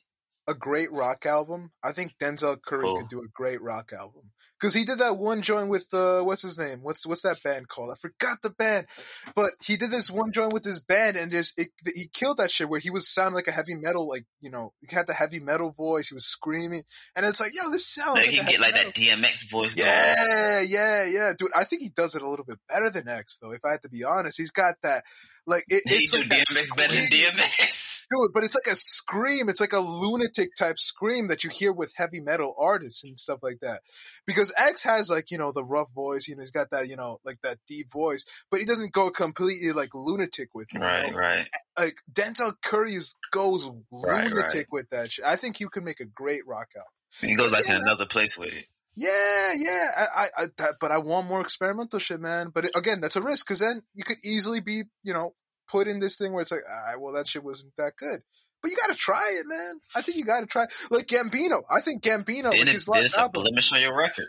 a 0.49 0.55
great 0.55 0.91
rock 0.93 1.27
album? 1.27 1.71
I 1.85 1.93
think 1.93 2.13
Denzel 2.21 2.61
Curry 2.63 2.83
Who? 2.87 2.99
could 2.99 3.09
do 3.09 3.21
a 3.21 3.29
great 3.33 3.61
rock 3.63 3.93
album 3.93 4.31
because 4.59 4.75
he 4.75 4.85
did 4.85 4.99
that 4.99 5.19
one 5.19 5.43
joint 5.43 5.69
with 5.69 5.93
uh, 5.93 6.23
what's 6.23 6.43
his 6.43 6.59
name? 6.59 6.79
What's 6.83 7.07
what's 7.07 7.23
that 7.23 7.43
band 7.43 7.69
called? 7.69 7.91
I 7.93 7.97
forgot 8.01 8.39
the 8.43 8.51
band, 8.51 8.87
but 9.35 9.53
he 9.65 9.77
did 9.77 9.91
this 9.91 10.11
one 10.11 10.33
joint 10.33 10.53
with 10.53 10.65
his 10.65 10.81
band, 10.81 11.17
and 11.17 11.31
just 11.31 11.59
it, 11.59 11.69
he 11.95 12.09
killed 12.13 12.39
that 12.39 12.51
shit 12.51 12.69
where 12.69 12.81
he 12.81 12.91
was 12.91 13.09
sounding 13.09 13.35
like 13.35 13.49
a 13.49 13.53
heavy 13.53 13.75
metal, 13.75 14.09
like 14.09 14.25
you 14.41 14.51
know, 14.51 14.73
he 14.81 14.95
had 14.95 15.07
the 15.07 15.15
heavy 15.15 15.41
metal 15.41 15.73
voice. 15.73 16.09
He 16.09 16.15
was 16.15 16.27
screaming, 16.27 16.83
and 17.17 17.27
it's 17.27 17.41
like, 17.41 17.53
yo, 17.55 17.71
this 17.71 17.87
sounds 17.87 18.15
Like 18.15 18.27
like, 18.27 18.31
he 18.31 18.39
can 18.39 18.47
get 18.47 18.61
like 18.61 18.75
metal 18.75 18.93
that 18.93 19.01
DMX 19.01 19.51
voice 19.51 19.75
going. 19.75 19.89
Yeah, 19.89 20.63
yeah, 20.67 21.07
yeah, 21.07 21.33
dude. 21.39 21.51
I 21.55 21.65
think 21.65 21.83
he 21.83 21.91
does 21.95 22.15
it 22.15 22.23
a 22.23 22.29
little 22.29 22.45
bit 22.45 22.59
better 22.69 22.91
than 22.91 23.09
X, 23.09 23.39
though. 23.41 23.53
If 23.53 23.65
I 23.65 23.73
had 23.73 23.83
to 23.83 23.89
be 23.89 24.05
honest, 24.05 24.39
he's 24.39 24.51
got 24.51 24.75
that 24.83 25.03
like 25.47 25.65
it, 25.69 25.83
it's 25.87 26.13
like 26.13 26.29
DMX 26.29 26.77
better 26.77 26.95
than. 26.95 27.05
DMX. 27.05 28.07
dude. 28.11 28.33
But 28.35 28.43
it's 28.43 28.57
like 28.57 28.73
a 28.73 28.77
scream. 28.77 29.49
It's 29.49 29.61
like 29.61 29.73
a 29.73 29.79
lunatic 29.79 30.51
type 30.59 30.79
scream 30.79 31.29
that 31.29 31.45
you 31.45 31.51
hear 31.51 31.73
with 31.73 31.95
heavy 31.97 32.21
metal 32.21 32.55
artists 32.59 33.05
and 33.05 33.19
stuff 33.19 33.41
like 33.43 33.61
that. 33.61 33.81
Because 34.27 34.46
X 34.57 34.85
has 34.85 35.11
like 35.11 35.31
you 35.31 35.39
know 35.39 35.53
the 35.53 35.65
rough 35.65 35.91
voice, 35.95 36.29
you 36.29 36.37
know, 36.37 36.41
he's 36.43 36.51
got 36.51 36.71
that 36.71 36.89
you 36.89 36.97
know 36.97 37.21
like 37.25 37.37
that 37.43 37.59
deep 37.67 37.91
voice, 37.93 38.25
but 38.51 38.61
he 38.61 38.67
doesn't 38.67 38.93
go 38.93 39.11
completely 39.11 39.73
like 39.73 39.91
lunatic 39.95 40.51
with 40.55 40.69
it. 40.73 40.79
you 40.79 40.81
Right, 40.81 41.11
know? 41.11 41.17
right. 41.19 41.49
Like 41.79 41.97
Denzel 42.13 42.55
Curry 42.63 42.99
goes 43.31 43.69
Right, 43.93 44.25
lunatic 44.31 44.55
right. 44.55 44.67
with 44.73 44.91
that 44.91 45.13
shit. 45.13 45.25
I 45.25 45.37
think 45.37 45.61
you 45.61 45.69
could 45.69 45.85
make 45.85 46.01
a 46.01 46.05
great 46.07 46.43
rock 46.47 46.69
album. 46.77 46.91
He 47.21 47.35
goes 47.35 47.53
like 47.53 47.67
Yeah. 47.69 47.77
in 47.77 47.83
another 47.83 48.07
place 48.07 48.37
with 48.39 48.55
it. 48.55 48.67
Yeah, 48.99 49.53
yeah. 49.59 49.87
I, 50.17 50.27
I, 50.39 50.45
that, 50.57 50.77
but 50.81 50.91
I 50.91 50.99
want 50.99 51.29
more 51.29 51.43
experimental 51.43 51.99
shit, 51.99 52.19
man. 52.21 52.49
But 52.53 52.65
it, 52.67 52.71
again, 52.75 53.01
that's 53.03 53.17
a 53.17 53.21
risk 53.23 53.47
because 53.47 53.61
then 53.61 53.83
you 53.95 54.05
could 54.05 54.17
easily 54.25 54.61
be, 54.61 54.85
you 55.03 55.13
know, 55.13 55.35
put 55.69 55.87
in 55.87 55.99
this 55.99 56.17
thing 56.17 56.33
where 56.33 56.41
it's 56.41 56.51
like, 56.51 56.63
all 56.69 56.83
right, 56.87 56.99
well, 57.01 57.13
that 57.15 57.29
shit 57.29 57.45
wasn't 57.45 57.77
that 57.77 57.93
good. 57.99 58.21
But 58.63 58.71
you 58.71 58.77
got 58.81 58.93
to 58.93 58.99
try 58.99 59.21
it, 59.39 59.45
man. 59.47 59.75
I 59.95 60.01
think 60.01 60.17
you 60.17 60.25
got 60.25 60.41
to 60.41 60.47
try. 60.47 60.67
Like 60.91 61.07
Gambino, 61.09 61.63
I 61.71 61.81
think 61.83 62.03
Gambino, 62.03 62.45
like 62.45 62.57
Then 62.57 62.69
it, 62.69 62.73
his 62.73 62.89
last 62.89 63.17
a 63.19 63.21
album. 63.21 63.43
blemish 63.43 63.71
on 63.75 63.83
your 63.83 63.95
record. 63.97 64.29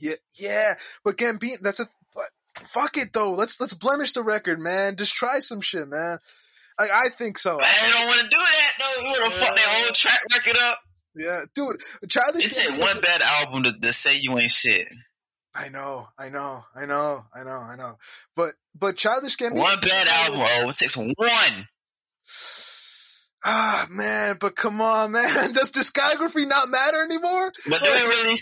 Yeah, 0.00 0.14
yeah. 0.38 0.74
But 1.04 1.16
Gambino, 1.16 1.60
that's 1.60 1.80
a. 1.80 1.88
But 2.14 2.30
fuck 2.54 2.96
it 2.96 3.12
though. 3.12 3.32
Let's 3.32 3.60
let's 3.60 3.74
blemish 3.74 4.12
the 4.12 4.22
record, 4.22 4.60
man. 4.60 4.96
Just 4.96 5.14
try 5.14 5.38
some 5.40 5.60
shit, 5.60 5.88
man. 5.88 6.18
Like 6.78 6.90
I 6.92 7.08
think 7.08 7.38
so. 7.38 7.58
I 7.60 7.90
don't 7.92 8.06
want 8.06 8.20
to 8.20 8.28
do 8.28 8.36
that 8.36 8.72
though. 8.78 9.02
You 9.02 9.08
want 9.08 9.32
to 9.32 9.38
fuck 9.38 9.54
that 9.56 9.66
whole 9.66 9.92
track 9.92 10.20
record 10.32 10.56
up? 10.60 10.78
Yeah, 11.16 11.40
dude. 11.54 11.80
Childish. 12.08 12.46
It 12.46 12.52
take 12.52 12.80
one 12.80 13.00
bad 13.00 13.22
album 13.22 13.64
to, 13.64 13.72
to 13.72 13.92
say 13.92 14.18
you 14.18 14.38
ain't 14.38 14.50
shit. 14.50 14.88
I 15.54 15.70
know, 15.70 16.08
I 16.16 16.28
know, 16.28 16.62
I 16.76 16.86
know, 16.86 17.24
I 17.34 17.42
know, 17.42 17.50
I 17.50 17.76
know. 17.76 17.96
But 18.36 18.54
but 18.76 18.96
Childish 18.96 19.36
Gambino. 19.36 19.56
One 19.58 19.80
bad 19.80 20.06
album, 20.06 20.46
oh, 20.46 20.68
it 20.68 20.76
takes 20.76 20.96
one. 20.96 21.12
Ah 23.44 23.86
man, 23.90 24.36
but 24.40 24.54
come 24.54 24.80
on, 24.80 25.12
man. 25.12 25.52
Does 25.52 25.72
discography 25.72 26.46
not 26.46 26.68
matter 26.68 27.02
anymore? 27.02 27.52
But 27.68 27.82
do 27.82 27.90
we 27.90 28.00
really? 28.00 28.40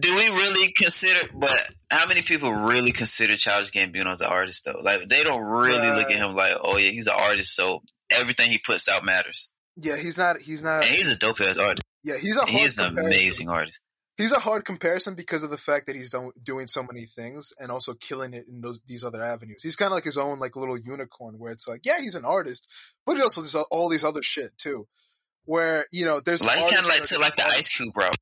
Do 0.00 0.14
we 0.14 0.28
really 0.28 0.72
consider? 0.76 1.28
But 1.34 1.58
how 1.90 2.06
many 2.06 2.22
people 2.22 2.52
really 2.52 2.92
consider 2.92 3.36
Childish 3.36 3.72
Gambino 3.72 4.12
as 4.12 4.20
an 4.20 4.28
artist 4.28 4.64
though? 4.64 4.78
Like 4.80 5.08
they 5.08 5.24
don't 5.24 5.42
really 5.42 5.90
look 5.96 6.10
at 6.10 6.16
him 6.16 6.34
like, 6.34 6.56
oh 6.60 6.76
yeah, 6.76 6.90
he's 6.90 7.06
an 7.08 7.14
artist, 7.16 7.54
so 7.56 7.82
everything 8.10 8.50
he 8.50 8.58
puts 8.58 8.88
out 8.88 9.04
matters. 9.04 9.52
Yeah, 9.76 9.96
he's 9.96 10.18
not. 10.18 10.40
He's 10.40 10.62
not. 10.62 10.84
And 10.84 10.90
he's 10.94 11.12
a 11.14 11.18
dope 11.18 11.40
ass 11.40 11.58
artist. 11.58 11.84
yeah, 12.04 12.16
he's 12.20 12.36
a 12.36 12.40
hard. 12.40 12.50
He's 12.50 12.78
an 12.78 12.98
amazing 12.98 13.48
artist. 13.48 13.80
He's 14.16 14.32
a 14.32 14.38
hard 14.38 14.66
comparison 14.66 15.14
because 15.14 15.42
of 15.42 15.48
the 15.50 15.56
fact 15.56 15.86
that 15.86 15.96
he's 15.96 16.10
do- 16.10 16.32
doing 16.44 16.66
so 16.66 16.82
many 16.82 17.06
things 17.06 17.54
and 17.58 17.72
also 17.72 17.94
killing 17.94 18.34
it 18.34 18.46
in 18.48 18.60
those 18.60 18.78
these 18.86 19.02
other 19.02 19.22
avenues. 19.22 19.62
He's 19.62 19.76
kind 19.76 19.90
of 19.90 19.94
like 19.94 20.04
his 20.04 20.18
own 20.18 20.38
like 20.38 20.56
little 20.56 20.76
unicorn, 20.78 21.38
where 21.38 21.52
it's 21.52 21.66
like, 21.66 21.86
yeah, 21.86 21.98
he's 22.00 22.14
an 22.16 22.26
artist, 22.26 22.68
but 23.06 23.16
he 23.16 23.22
also 23.22 23.40
does 23.40 23.54
all 23.70 23.88
these 23.88 24.04
other 24.04 24.20
shit 24.22 24.50
too. 24.58 24.86
Where 25.46 25.86
you 25.90 26.04
know, 26.04 26.20
there's 26.20 26.44
Like 26.44 26.58
kind 26.58 26.80
of 26.84 26.86
like 26.86 27.04
took 27.04 27.20
like 27.20 27.36
the 27.36 27.46
Ice 27.46 27.74
Cube 27.74 27.96
route, 27.96 28.16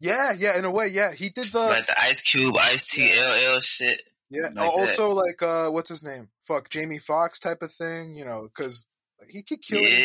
Yeah, 0.00 0.32
yeah, 0.36 0.58
in 0.58 0.64
a 0.64 0.70
way, 0.70 0.88
yeah. 0.92 1.12
He 1.12 1.28
did 1.30 1.52
the 1.52 1.58
like 1.58 1.86
the 1.86 2.00
Ice 2.00 2.20
Cube, 2.22 2.56
Ice 2.56 2.86
T, 2.86 3.08
Yeah. 3.14 3.52
LL 3.56 3.60
shit. 3.60 4.00
Yeah. 4.30 4.48
like 4.54 4.68
also, 4.70 5.12
like, 5.14 5.42
uh, 5.42 5.70
what's 5.70 5.88
his 5.88 6.02
name? 6.04 6.28
Fuck, 6.44 6.68
Jamie 6.68 6.98
Foxx 6.98 7.38
type 7.38 7.62
of 7.62 7.72
thing, 7.72 8.14
you 8.14 8.24
know, 8.24 8.42
because 8.42 8.86
he 9.28 9.42
could 9.42 9.62
kill 9.62 9.78
it. 9.80 9.88
in 9.88 9.90
so 9.90 9.98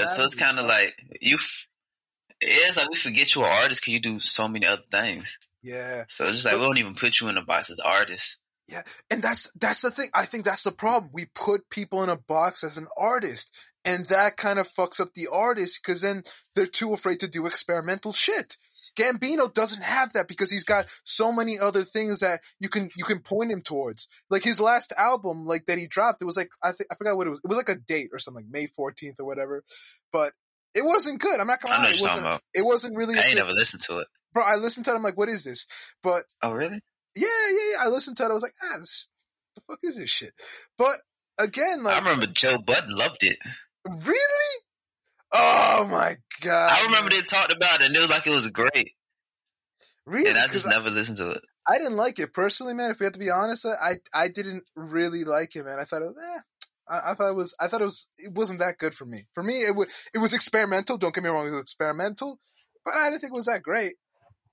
Yeah, 0.00 0.04
so 0.06 0.22
it's 0.24 0.34
kind 0.34 0.58
of 0.58 0.66
like 0.66 0.94
you. 1.20 1.34
F- 1.36 1.68
it's 2.40 2.76
like 2.76 2.88
we 2.88 2.96
forget 2.96 3.34
you're 3.34 3.44
an 3.44 3.62
artist 3.62 3.80
because 3.82 3.92
you 3.92 4.00
do 4.00 4.20
so 4.20 4.48
many 4.48 4.64
other 4.66 4.82
things. 4.90 5.38
yeah. 5.62 6.04
So 6.08 6.24
it's 6.24 6.34
just 6.34 6.44
like 6.46 6.54
we 6.54 6.60
don't 6.60 6.78
even 6.78 6.94
put 6.94 7.20
you 7.20 7.28
in 7.28 7.36
a 7.36 7.44
box 7.44 7.70
as 7.70 7.78
artist. 7.80 8.38
Yeah, 8.68 8.82
and 9.10 9.22
that's 9.22 9.50
that's 9.58 9.82
the 9.82 9.90
thing. 9.90 10.10
I 10.14 10.24
think 10.24 10.44
that's 10.44 10.62
the 10.64 10.72
problem. 10.72 11.10
We 11.14 11.26
put 11.34 11.70
people 11.70 12.02
in 12.02 12.10
a 12.10 12.16
box 12.18 12.62
as 12.64 12.76
an 12.78 12.86
artist, 12.98 13.56
and 13.84 14.04
that 14.06 14.36
kind 14.36 14.58
of 14.58 14.68
fucks 14.68 15.00
up 15.00 15.14
the 15.14 15.28
artist 15.32 15.80
because 15.82 16.02
then 16.02 16.22
they're 16.54 16.66
too 16.66 16.92
afraid 16.92 17.20
to 17.20 17.28
do 17.28 17.46
experimental 17.46 18.12
shit. 18.12 18.56
Gambino 18.96 19.52
doesn't 19.52 19.82
have 19.82 20.12
that 20.14 20.28
because 20.28 20.50
he's 20.50 20.64
got 20.64 20.86
so 21.04 21.32
many 21.32 21.58
other 21.58 21.82
things 21.82 22.20
that 22.20 22.40
you 22.60 22.68
can 22.68 22.90
you 22.96 23.04
can 23.04 23.20
point 23.20 23.50
him 23.50 23.62
towards. 23.62 24.08
Like 24.30 24.42
his 24.44 24.60
last 24.60 24.92
album, 24.96 25.46
like 25.46 25.66
that 25.66 25.78
he 25.78 25.86
dropped, 25.86 26.22
it 26.22 26.26
was 26.26 26.36
like 26.36 26.48
I 26.62 26.72
think 26.72 26.88
I 26.90 26.94
forgot 26.94 27.16
what 27.16 27.26
it 27.26 27.30
was. 27.30 27.40
It 27.44 27.48
was 27.48 27.56
like 27.58 27.68
a 27.68 27.76
date 27.76 28.10
or 28.12 28.18
something, 28.18 28.44
like 28.44 28.50
May 28.52 28.66
fourteenth 28.66 29.20
or 29.20 29.24
whatever. 29.26 29.64
But 30.12 30.32
it 30.74 30.84
wasn't 30.84 31.20
good. 31.20 31.40
I'm 31.40 31.46
not 31.46 31.58
I 31.64 31.68
gonna 31.68 31.78
know 31.82 31.84
lie. 31.88 31.90
It 31.92 31.98
you're 32.00 32.08
talking 32.08 32.22
wasn't. 32.22 32.26
about. 32.26 32.42
It 32.54 32.64
wasn't 32.64 32.96
really. 32.96 33.18
I 33.18 33.22
ain't 33.22 33.36
never 33.36 33.52
listened 33.52 33.82
to 33.84 33.98
it. 33.98 34.06
bro. 34.32 34.44
I 34.46 34.56
listened 34.56 34.84
to 34.86 34.92
it. 34.92 34.96
I'm 34.96 35.02
like, 35.02 35.16
what 35.16 35.28
is 35.28 35.42
this? 35.44 35.66
But 36.02 36.22
Oh, 36.42 36.52
really? 36.52 36.78
yeah, 37.16 37.26
yeah, 37.26 37.70
yeah. 37.72 37.84
I 37.84 37.88
listened 37.88 38.16
to 38.18 38.24
it. 38.24 38.30
I 38.30 38.34
was 38.34 38.42
like, 38.42 38.52
ah, 38.62 38.76
this, 38.78 39.08
the 39.54 39.62
fuck 39.62 39.78
is 39.82 39.96
this 39.96 40.10
shit? 40.10 40.32
But 40.76 40.96
again, 41.40 41.82
like, 41.82 41.94
I 41.96 41.98
remember 41.98 42.26
Joe 42.26 42.58
Budden 42.58 42.90
loved 42.96 43.22
it. 43.22 43.38
really? 43.88 44.62
Oh 45.32 45.86
my 45.90 46.16
god! 46.40 46.72
I 46.72 46.84
remember 46.84 47.10
they 47.10 47.20
talked 47.20 47.52
about 47.52 47.80
it, 47.80 47.86
and 47.86 47.96
it 47.96 48.00
was 48.00 48.10
like 48.10 48.26
it 48.26 48.30
was 48.30 48.48
great. 48.48 48.92
Really? 50.06 50.30
And 50.30 50.38
I 50.38 50.46
just 50.46 50.66
never 50.66 50.88
listened 50.88 51.18
to 51.18 51.32
it. 51.32 51.42
I 51.68 51.76
didn't 51.76 51.96
like 51.96 52.18
it 52.18 52.32
personally, 52.32 52.72
man. 52.72 52.90
If 52.90 53.00
we 53.00 53.04
have 53.04 53.12
to 53.12 53.18
be 53.18 53.30
honest, 53.30 53.66
I 53.66 53.96
I 54.14 54.28
didn't 54.28 54.64
really 54.74 55.24
like 55.24 55.54
it, 55.54 55.64
man. 55.64 55.78
I 55.78 55.84
thought 55.84 56.02
it 56.02 56.06
was, 56.06 56.16
eh. 56.16 56.40
I, 56.88 57.10
I 57.10 57.14
thought 57.14 57.28
it 57.28 57.36
was, 57.36 57.54
I 57.60 57.66
thought 57.66 57.82
it 57.82 57.84
was, 57.84 58.10
it 58.18 58.32
wasn't 58.32 58.60
that 58.60 58.78
good 58.78 58.94
for 58.94 59.04
me. 59.04 59.24
For 59.34 59.42
me, 59.42 59.54
it 59.54 59.76
was, 59.76 59.88
it 60.14 60.18
was 60.18 60.32
experimental. 60.32 60.96
Don't 60.96 61.14
get 61.14 61.22
me 61.22 61.28
wrong, 61.28 61.46
it 61.46 61.50
was 61.50 61.60
experimental, 61.60 62.40
but 62.84 62.94
I 62.94 63.10
didn't 63.10 63.20
think 63.20 63.32
it 63.32 63.36
was 63.36 63.46
that 63.46 63.62
great. 63.62 63.94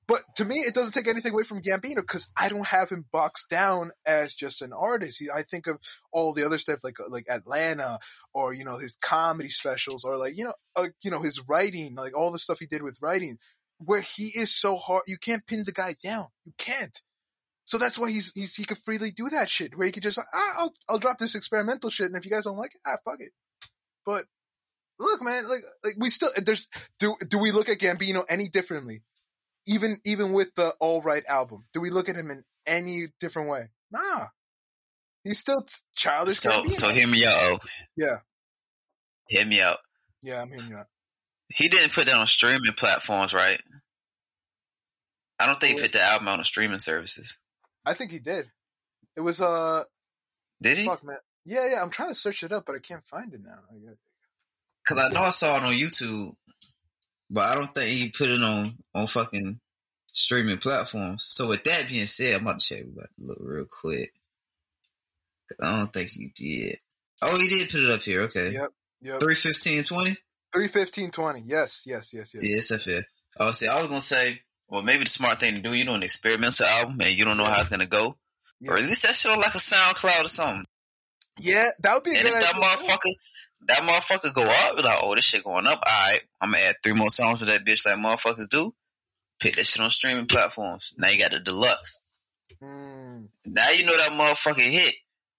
But 0.08 0.20
to 0.36 0.46
me, 0.46 0.58
it 0.58 0.76
doesn't 0.76 0.94
take 0.94 1.08
anything 1.08 1.34
away 1.34 1.44
from 1.44 1.64
Gambino 1.64 1.96
because 1.98 2.32
I 2.38 2.48
don't 2.50 2.68
have 2.68 2.90
him 2.90 3.06
boxed 3.12 3.50
down 3.50 3.92
as 4.06 4.36
just 4.36 4.62
an 4.62 4.72
artist. 4.72 5.24
I 5.36 5.42
think 5.42 5.66
of 5.66 5.80
all 6.12 6.34
the 6.34 6.46
other 6.46 6.60
stuff 6.60 6.80
like 6.84 6.98
like 7.10 7.26
Atlanta 7.30 7.98
or 8.34 8.54
you 8.54 8.66
know 8.66 8.78
his 8.78 8.98
comedy 9.02 9.50
specials 9.50 10.04
or 10.04 10.18
like 10.18 10.38
you 10.38 10.44
know 10.44 10.54
uh, 10.76 10.88
you 11.04 11.10
know 11.10 11.22
his 11.22 11.42
writing, 11.48 11.96
like 11.96 12.16
all 12.16 12.32
the 12.32 12.38
stuff 12.40 12.60
he 12.60 12.68
did 12.68 12.84
with 12.84 13.00
writing, 13.02 13.38
where 13.80 14.02
he 14.02 14.26
is 14.26 14.54
so 14.54 14.76
hard. 14.76 15.04
You 15.08 15.18
can't 15.18 15.46
pin 15.48 15.64
the 15.66 15.72
guy 15.72 15.96
down. 16.04 16.28
You 16.44 16.54
can't. 16.58 17.02
So 17.64 17.80
that's 17.80 17.98
why 17.98 18.10
he's, 18.10 18.32
he's 18.36 18.56
he 18.56 18.64
could 18.64 18.78
freely 18.78 19.10
do 19.10 19.30
that 19.30 19.50
shit 19.50 19.76
where 19.76 19.88
he 19.88 19.92
could 19.92 20.04
just 20.04 20.20
ah, 20.20 20.54
I'll 20.60 20.74
I'll 20.88 21.00
drop 21.00 21.18
this 21.18 21.34
experimental 21.34 21.90
shit 21.90 22.08
and 22.08 22.16
if 22.16 22.26
you 22.26 22.32
guys 22.32 22.44
don't 22.44 22.58
like 22.58 22.76
it 22.76 22.82
ah 22.86 22.98
fuck 23.04 23.20
it. 23.20 23.32
But 24.06 24.26
look, 25.00 25.24
man, 25.24 25.44
like 25.50 25.64
like 25.84 25.96
we 25.98 26.12
still 26.12 26.30
there's 26.46 26.68
do 27.00 27.16
do 27.28 27.40
we 27.40 27.52
look 27.52 27.70
at 27.70 27.80
Gambino 27.80 28.24
any 28.30 28.50
differently? 28.50 29.02
Even 29.68 30.00
even 30.06 30.34
with 30.34 30.54
the 30.56 30.74
All 30.80 31.02
Right 31.02 31.24
album, 31.28 31.66
do 31.74 31.82
we 31.82 31.90
look 31.90 32.10
at 32.10 32.16
him 32.16 32.30
in 32.30 32.44
any 32.68 33.06
different 33.20 33.50
way? 33.50 33.70
Nah, 33.92 34.28
he's 35.24 35.40
still 35.40 35.66
childish. 35.96 36.38
So, 36.38 36.70
so 36.70 36.90
hear 36.90 37.08
me 37.08 37.26
out. 37.26 37.36
Oh, 37.36 37.60
yeah, 37.98 38.18
hear 39.30 39.46
me 39.46 39.62
out. 39.62 39.80
yeah, 40.22 40.42
I'm 40.42 40.50
hearing 40.50 40.70
you 40.70 40.78
out. 40.78 40.88
He 41.50 41.68
didn't 41.70 41.94
put 41.94 42.08
that 42.08 42.16
on 42.16 42.28
streaming 42.28 42.74
platforms, 42.74 43.34
right? 43.34 43.62
I 45.40 45.46
don't 45.46 45.60
think 45.60 45.78
he 45.78 45.84
put 45.84 45.92
the 45.92 46.02
album 46.02 46.28
out 46.28 46.40
on 46.40 46.46
streaming 46.46 46.80
services. 46.80 47.40
I 47.86 47.94
think 47.94 48.12
he 48.12 48.20
did. 48.20 48.50
It 49.16 49.22
was 49.22 49.42
uh, 49.42 49.84
Did 50.62 50.78
he? 50.78 50.86
fuck 50.86 51.04
man. 51.04 51.18
Yeah, 51.46 51.70
yeah. 51.72 51.82
I'm 51.82 51.90
trying 51.90 52.10
to 52.10 52.16
search 52.16 52.44
it 52.44 52.52
up, 52.52 52.66
but 52.66 52.76
I 52.76 52.80
can't 52.80 53.06
find 53.06 53.34
it 53.34 53.42
now. 53.44 53.60
I 53.70 53.76
Because 54.84 55.04
I 55.04 55.14
know 55.14 55.22
I 55.22 55.30
saw 55.30 55.58
it 55.58 55.64
on 55.64 55.74
YouTube, 55.74 56.36
but 57.30 57.42
I 57.42 57.56
don't 57.56 57.74
think 57.74 57.90
he 57.90 58.10
put 58.10 58.30
it 58.30 58.42
on 58.42 58.78
on 58.94 59.08
fucking 59.08 59.60
streaming 60.08 60.58
platforms. 60.58 61.26
So 61.26 61.48
with 61.48 61.64
that 61.66 61.88
being 61.88 62.06
said, 62.06 62.36
I'm 62.36 62.42
about 62.48 62.60
to 62.60 62.66
check 62.76 62.84
about 62.84 63.08
look 63.20 63.38
real 63.42 63.66
quick. 63.66 64.12
I 65.62 65.78
don't 65.80 65.94
think 65.94 66.10
he 66.10 66.32
did. 66.36 66.80
Oh, 67.22 67.38
he 67.38 67.48
did 67.48 67.70
put 67.70 67.80
it 67.82 67.90
up 67.92 68.02
here. 68.02 68.22
Okay, 68.24 68.52
Yep, 68.52 68.70
yep. 69.02 69.20
three 69.20 69.36
fifteen 69.36 69.84
twenty. 69.84 70.18
Three 70.54 70.68
fifteen 70.68 71.12
twenty. 71.12 71.42
Yes, 71.46 71.84
yes, 71.86 72.14
yes, 72.14 72.34
yes. 72.34 72.44
Yeah, 72.44 72.58
it's 72.58 72.72
up. 72.72 73.04
Oh, 73.40 73.52
see, 73.52 73.68
I 73.68 73.78
was 73.78 73.88
gonna 73.88 74.02
say, 74.02 74.42
well, 74.70 74.82
maybe 74.82 75.04
the 75.04 75.10
smart 75.10 75.40
thing 75.40 75.56
to 75.56 75.62
do. 75.62 75.74
You 75.74 75.86
know, 75.86 75.94
an 75.96 76.04
experimental 76.04 76.66
album, 76.66 77.00
and 77.02 77.16
you 77.18 77.26
don't 77.26 77.38
know 77.38 77.46
how 77.46 77.60
it's 77.60 77.70
gonna 77.70 77.86
go. 77.86 78.18
Yeah. 78.60 78.72
Or 78.72 78.78
at 78.78 78.84
least 78.84 79.04
that 79.04 79.16
shit 79.16 79.32
on 79.32 79.38
like 79.40 79.54
a 79.56 79.60
SoundCloud 79.60 80.26
or 80.26 80.28
something. 80.28 80.66
Yeah, 81.40 81.70
that 81.80 81.94
would 81.94 82.04
be 82.04 82.12
a 82.12 82.20
And 82.20 82.24
good 82.24 82.34
if 82.34 82.40
that 82.42 82.56
idea. 82.56 82.64
motherfucker, 82.66 83.14
that 83.68 83.80
motherfucker 83.80 84.34
go 84.34 84.44
up, 84.44 84.76
be 84.76 84.84
like, 84.84 85.00
oh, 85.02 85.16
this 85.16 85.26
shit 85.26 85.44
going 85.44 85.68
up. 85.68 85.84
All 85.86 86.08
right, 86.10 86.22
I'm 86.42 86.52
gonna 86.52 86.64
add 86.64 86.76
three 86.84 86.94
more 86.94 87.10
songs 87.10 87.40
to 87.40 87.46
that 87.46 87.66
bitch 87.66 87.86
like 87.86 87.98
motherfuckers 87.98 88.48
do. 88.50 88.74
Put 89.40 89.56
that 89.56 89.66
shit 89.66 89.82
on 89.82 89.90
streaming 89.90 90.28
platforms. 90.28 90.94
Now 90.98 91.10
you 91.10 91.20
got 91.20 91.32
the 91.32 91.40
deluxe. 91.40 92.02
Mm, 92.62 93.28
Now 93.46 93.70
you 93.72 93.86
know 93.86 93.98
that 93.98 94.12
motherfucker 94.12 94.70
hit. 94.70 94.96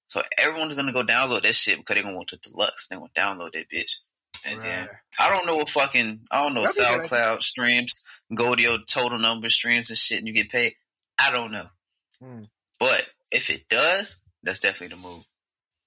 So 0.08 0.22
everyone's 0.38 0.74
gonna 0.74 0.92
go 0.92 1.02
download 1.02 1.42
that 1.42 1.54
shit 1.54 1.78
because 1.78 1.96
they 1.96 2.02
gonna 2.02 2.16
want 2.16 2.30
the 2.30 2.36
deluxe. 2.36 2.88
They 2.88 2.96
gonna 2.96 3.08
download 3.16 3.52
that 3.52 3.68
bitch. 3.70 3.98
And 4.44 4.62
then. 4.62 4.88
I 5.18 5.34
don't 5.34 5.46
know 5.46 5.56
what 5.56 5.68
fucking 5.68 6.20
I 6.30 6.42
don't 6.42 6.54
know 6.54 6.62
That'd 6.62 6.76
be 6.76 6.82
a 6.82 6.98
good 6.98 7.10
SoundCloud 7.10 7.42
streams 7.42 8.02
go 8.34 8.54
to 8.54 8.62
your 8.62 8.78
total 8.78 9.18
number 9.18 9.46
of 9.46 9.52
streams 9.52 9.90
and 9.90 9.96
shit 9.96 10.18
and 10.18 10.26
you 10.28 10.34
get 10.34 10.50
paid. 10.50 10.74
I 11.18 11.30
don't 11.30 11.52
know. 11.52 11.66
Mm. 12.22 12.48
But 12.78 13.06
if 13.30 13.50
it 13.50 13.68
does, 13.68 14.20
that's 14.42 14.58
definitely 14.60 14.96
the 14.96 15.02
move. 15.02 15.26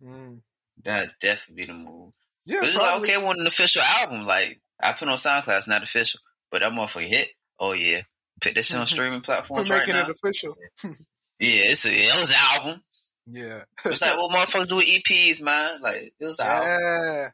Mm. 0.03 0.39
That 0.83 1.19
definitely 1.19 1.61
be 1.61 1.67
the 1.67 1.77
move. 1.77 2.13
Yeah, 2.49 2.59
But 2.61 2.69
it's 2.69 2.77
like, 2.77 3.01
okay, 3.01 3.23
want 3.23 3.39
an 3.39 3.47
official 3.47 3.81
album. 3.81 4.25
Like, 4.25 4.59
I 4.81 4.93
put 4.93 5.07
on 5.07 5.15
SoundCloud, 5.15 5.57
it's 5.57 5.67
not 5.67 5.83
official. 5.83 6.19
But 6.51 6.61
that 6.61 6.71
motherfucker 6.73 7.05
hit. 7.05 7.29
Oh, 7.59 7.73
yeah. 7.73 8.01
Put 8.41 8.55
this 8.55 8.73
on 8.73 8.79
mm-hmm. 8.79 8.85
streaming 8.87 9.13
We're 9.19 9.21
platforms 9.21 9.69
right 9.69 9.79
making 9.79 9.95
now. 9.95 10.07
it 10.07 10.09
official. 10.09 10.55
Yeah, 11.41 11.71
it's 11.71 11.85
a, 11.85 11.89
it 11.89 12.19
was 12.19 12.31
an 12.31 12.37
album. 12.37 12.83
Yeah. 13.25 13.63
It's 13.85 14.01
like 14.01 14.17
what 14.17 14.35
motherfuckers 14.35 14.67
do 14.67 14.75
with 14.75 14.87
EPs, 14.87 15.41
man. 15.41 15.81
Like, 15.81 16.13
it 16.19 16.25
was 16.25 16.37
an 16.37 16.47
album. 16.47 17.31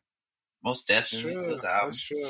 Most 0.63 0.88
definitely. 0.88 1.34
It 1.34 1.51
was 1.51 1.63
an 1.63 1.72
album. 1.72 1.88
That's 1.88 2.03
true. 2.03 2.24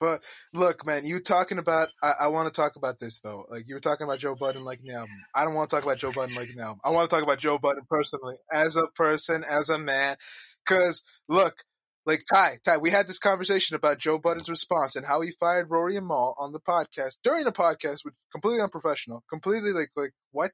But 0.00 0.24
look, 0.54 0.86
man, 0.86 1.04
you 1.04 1.20
talking 1.20 1.58
about? 1.58 1.88
I, 2.02 2.12
I 2.22 2.28
want 2.28 2.52
to 2.52 2.60
talk 2.60 2.76
about 2.76 2.98
this 2.98 3.20
though. 3.20 3.46
Like 3.50 3.68
you 3.68 3.74
were 3.74 3.80
talking 3.80 4.04
about 4.04 4.20
Joe 4.20 4.34
Budden 4.34 4.64
liking 4.64 4.86
the 4.86 4.94
album. 4.94 5.10
I 5.34 5.44
don't 5.44 5.54
want 5.54 5.70
to 5.70 5.76
talk 5.76 5.84
about 5.84 5.98
Joe 5.98 6.12
Budden 6.12 6.36
liking 6.36 6.56
the 6.56 6.62
album. 6.62 6.80
I 6.84 6.90
want 6.90 7.10
to 7.10 7.14
talk 7.14 7.24
about 7.24 7.38
Joe 7.38 7.58
Budden 7.58 7.82
personally, 7.88 8.36
as 8.52 8.76
a 8.76 8.86
person, 8.94 9.44
as 9.44 9.70
a 9.70 9.78
man. 9.78 10.16
Because 10.64 11.02
look, 11.28 11.64
like 12.08 12.22
Ty, 12.32 12.58
Ty, 12.64 12.78
we 12.78 12.90
had 12.90 13.06
this 13.06 13.18
conversation 13.18 13.76
about 13.76 13.98
Joe 13.98 14.18
Budden's 14.18 14.48
response 14.48 14.96
and 14.96 15.04
how 15.06 15.20
he 15.20 15.30
fired 15.38 15.70
Rory 15.70 15.96
and 15.96 16.06
Mal 16.08 16.34
on 16.38 16.52
the 16.52 16.58
podcast 16.60 17.18
during 17.22 17.44
the 17.44 17.52
podcast, 17.52 17.98
which 18.02 18.14
completely 18.32 18.62
unprofessional, 18.62 19.22
completely 19.30 19.72
like 19.72 19.90
like 19.94 20.12
what? 20.32 20.50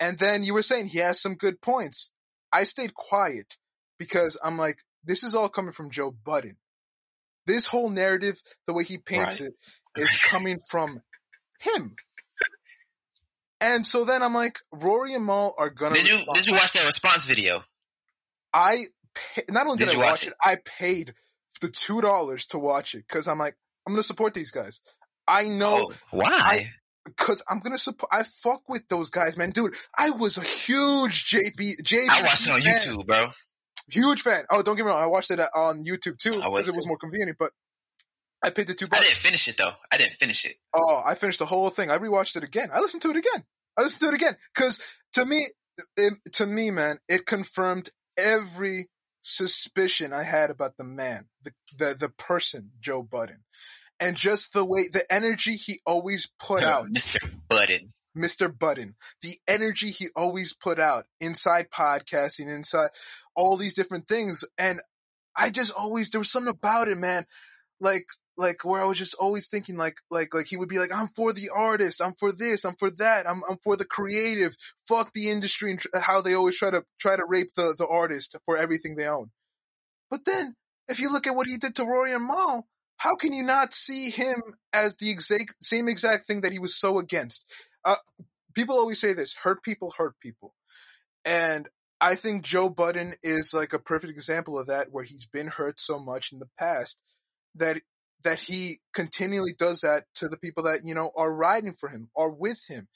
And 0.00 0.18
then 0.18 0.42
you 0.42 0.52
were 0.52 0.62
saying 0.62 0.88
he 0.88 0.98
has 0.98 1.20
some 1.20 1.36
good 1.36 1.60
points. 1.60 2.10
I 2.52 2.64
stayed 2.64 2.92
quiet 2.94 3.56
because 3.98 4.36
I'm 4.42 4.58
like, 4.58 4.78
this 5.04 5.22
is 5.22 5.34
all 5.36 5.48
coming 5.48 5.72
from 5.72 5.90
Joe 5.90 6.10
Budden. 6.10 6.56
This 7.46 7.66
whole 7.66 7.88
narrative, 7.88 8.40
the 8.66 8.72
way 8.74 8.84
he 8.84 8.98
paints 8.98 9.40
Right. 9.40 9.50
it, 9.96 10.02
is 10.02 10.16
coming 10.16 10.58
from 10.70 11.00
him. 11.60 11.94
And 13.60 13.86
so 13.86 14.04
then 14.04 14.22
I'm 14.22 14.34
like, 14.34 14.58
Rory 14.72 15.14
and 15.14 15.24
Mal 15.24 15.54
are 15.56 15.70
gonna. 15.70 15.94
Did 15.94 16.08
you 16.08 16.14
respond. 16.16 16.34
did 16.34 16.46
you 16.46 16.52
watch 16.54 16.72
that 16.72 16.84
response 16.84 17.24
video? 17.24 17.62
I 18.52 18.78
pay, 19.14 19.42
not 19.50 19.66
only 19.66 19.78
did, 19.78 19.88
Did 19.88 19.94
I 19.96 19.98
watch 19.98 20.06
watch 20.06 20.22
it, 20.24 20.28
it? 20.28 20.34
I 20.42 20.56
paid 20.64 21.14
the 21.60 21.68
two 21.68 22.00
dollars 22.00 22.46
to 22.46 22.58
watch 22.58 22.94
it 22.94 23.04
because 23.08 23.28
I'm 23.28 23.38
like, 23.38 23.56
I'm 23.86 23.92
gonna 23.94 24.02
support 24.02 24.34
these 24.34 24.50
guys. 24.50 24.80
I 25.28 25.44
know 25.44 25.88
Oh, 25.90 25.92
why? 26.10 26.70
because 27.04 27.42
I'm 27.48 27.58
gonna 27.60 27.78
support. 27.78 28.08
I 28.12 28.22
fuck 28.22 28.68
with 28.68 28.88
those 28.88 29.10
guys, 29.10 29.36
man, 29.36 29.50
dude. 29.50 29.74
I 29.98 30.10
was 30.10 30.36
a 30.38 30.42
huge 30.42 31.30
JB 31.30 31.82
JB. 31.82 32.06
I, 32.10 32.22
watched 32.22 32.46
it 32.46 32.52
on 32.52 32.62
fan. 32.62 32.74
YouTube, 32.74 33.06
bro. 33.06 33.30
Huge 33.88 34.22
fan. 34.22 34.44
Oh, 34.50 34.62
don't 34.62 34.76
get 34.76 34.84
me 34.84 34.90
wrong. 34.90 35.02
I 35.02 35.06
watched 35.06 35.30
it 35.30 35.40
uh, 35.40 35.46
on 35.54 35.84
YouTube 35.84 36.16
too 36.18 36.40
I 36.42 36.48
was 36.48 36.66
because 36.66 36.68
it 36.68 36.76
was 36.76 36.86
more 36.86 36.98
convenient. 36.98 37.36
But 37.38 37.52
I 38.44 38.50
paid 38.50 38.66
the 38.68 38.74
two 38.74 38.86
I 38.90 39.00
didn't 39.00 39.14
finish 39.16 39.46
it 39.48 39.56
though. 39.56 39.72
I 39.92 39.96
didn't 39.98 40.14
finish 40.14 40.44
it. 40.44 40.56
Oh, 40.74 41.02
I 41.04 41.14
finished 41.14 41.38
the 41.40 41.46
whole 41.46 41.70
thing. 41.70 41.90
I 41.90 41.98
rewatched 41.98 42.36
it 42.36 42.44
again. 42.44 42.70
I 42.72 42.80
listened 42.80 43.02
to 43.02 43.10
it 43.10 43.16
again. 43.16 43.44
I 43.78 43.82
listened 43.82 44.08
to 44.08 44.14
it 44.14 44.20
again 44.20 44.36
because 44.54 44.80
to 45.14 45.24
me, 45.26 45.46
it, 45.96 46.14
to 46.34 46.46
me, 46.46 46.70
man, 46.70 46.98
it 47.08 47.26
confirmed 47.26 47.88
every 48.18 48.86
suspicion 49.22 50.12
I 50.12 50.24
had 50.24 50.50
about 50.50 50.76
the 50.76 50.84
man, 50.84 51.26
the 51.42 51.52
the 51.78 51.96
the 51.98 52.08
person, 52.10 52.72
Joe 52.80 53.02
Budden, 53.02 53.44
and 53.98 54.16
just 54.16 54.52
the 54.52 54.64
way 54.64 54.88
the 54.92 55.04
energy 55.10 55.52
he 55.52 55.80
always 55.86 56.30
put 56.38 56.62
oh, 56.62 56.68
out. 56.68 56.88
Mr. 56.88 57.18
Budden. 57.48 57.88
Mr. 58.16 58.56
Budden, 58.56 58.94
the 59.22 59.38
energy 59.48 59.88
he 59.88 60.08
always 60.14 60.52
put 60.52 60.78
out 60.78 61.06
inside 61.20 61.70
podcasting, 61.70 62.54
inside 62.54 62.90
all 63.34 63.56
these 63.56 63.74
different 63.74 64.06
things. 64.06 64.44
And 64.58 64.80
I 65.36 65.50
just 65.50 65.72
always, 65.74 66.10
there 66.10 66.20
was 66.20 66.30
something 66.30 66.52
about 66.52 66.88
it, 66.88 66.98
man. 66.98 67.24
Like, 67.80 68.04
like 68.36 68.64
where 68.64 68.82
I 68.82 68.86
was 68.86 68.98
just 68.98 69.16
always 69.20 69.48
thinking 69.48 69.76
like, 69.76 69.96
like, 70.10 70.34
like 70.34 70.46
he 70.46 70.56
would 70.56 70.68
be 70.68 70.78
like, 70.78 70.92
I'm 70.92 71.08
for 71.08 71.32
the 71.32 71.50
artist. 71.54 72.00
I'm 72.02 72.14
for 72.14 72.32
this. 72.32 72.64
I'm 72.64 72.76
for 72.78 72.90
that. 72.98 73.28
I'm, 73.28 73.42
I'm 73.48 73.58
for 73.62 73.76
the 73.76 73.84
creative. 73.84 74.56
Fuck 74.88 75.12
the 75.12 75.30
industry 75.30 75.70
and 75.72 75.80
tr- 75.80 75.88
how 76.00 76.22
they 76.22 76.34
always 76.34 76.58
try 76.58 76.70
to, 76.70 76.84
try 76.98 77.16
to 77.16 77.24
rape 77.26 77.48
the, 77.56 77.74
the 77.78 77.86
artist 77.86 78.36
for 78.46 78.56
everything 78.56 78.96
they 78.96 79.06
own. 79.06 79.30
But 80.10 80.24
then 80.24 80.54
if 80.88 81.00
you 81.00 81.12
look 81.12 81.26
at 81.26 81.34
what 81.34 81.46
he 81.46 81.56
did 81.56 81.76
to 81.76 81.84
Rory 81.84 82.12
and 82.12 82.26
Mal, 82.26 82.66
how 82.96 83.16
can 83.16 83.32
you 83.32 83.42
not 83.42 83.74
see 83.74 84.10
him 84.10 84.42
as 84.72 84.96
the 84.96 85.10
exact 85.10 85.54
same 85.60 85.88
exact 85.88 86.26
thing 86.26 86.42
that 86.42 86.52
he 86.52 86.58
was 86.58 86.74
so 86.78 86.98
against? 86.98 87.50
Uh, 87.84 87.96
people 88.54 88.76
always 88.76 89.00
say 89.00 89.12
this: 89.12 89.34
hurt 89.34 89.62
people 89.62 89.92
hurt 89.96 90.14
people, 90.20 90.54
and 91.24 91.68
I 92.00 92.14
think 92.14 92.44
Joe 92.44 92.68
Budden 92.68 93.14
is 93.22 93.54
like 93.54 93.72
a 93.72 93.78
perfect 93.78 94.12
example 94.12 94.58
of 94.58 94.68
that, 94.68 94.92
where 94.92 95.02
he's 95.02 95.26
been 95.26 95.48
hurt 95.48 95.80
so 95.80 95.98
much 95.98 96.32
in 96.32 96.38
the 96.38 96.48
past 96.58 97.02
that 97.56 97.80
that 98.24 98.40
he 98.40 98.76
continually 98.92 99.52
does 99.58 99.80
that 99.80 100.04
to 100.16 100.28
the 100.28 100.38
people 100.38 100.64
that 100.64 100.80
you 100.84 100.94
know 100.94 101.10
are 101.16 101.34
riding 101.34 101.74
for 101.74 101.88
him, 101.88 102.08
are 102.16 102.30
with 102.30 102.64
him, 102.68 102.88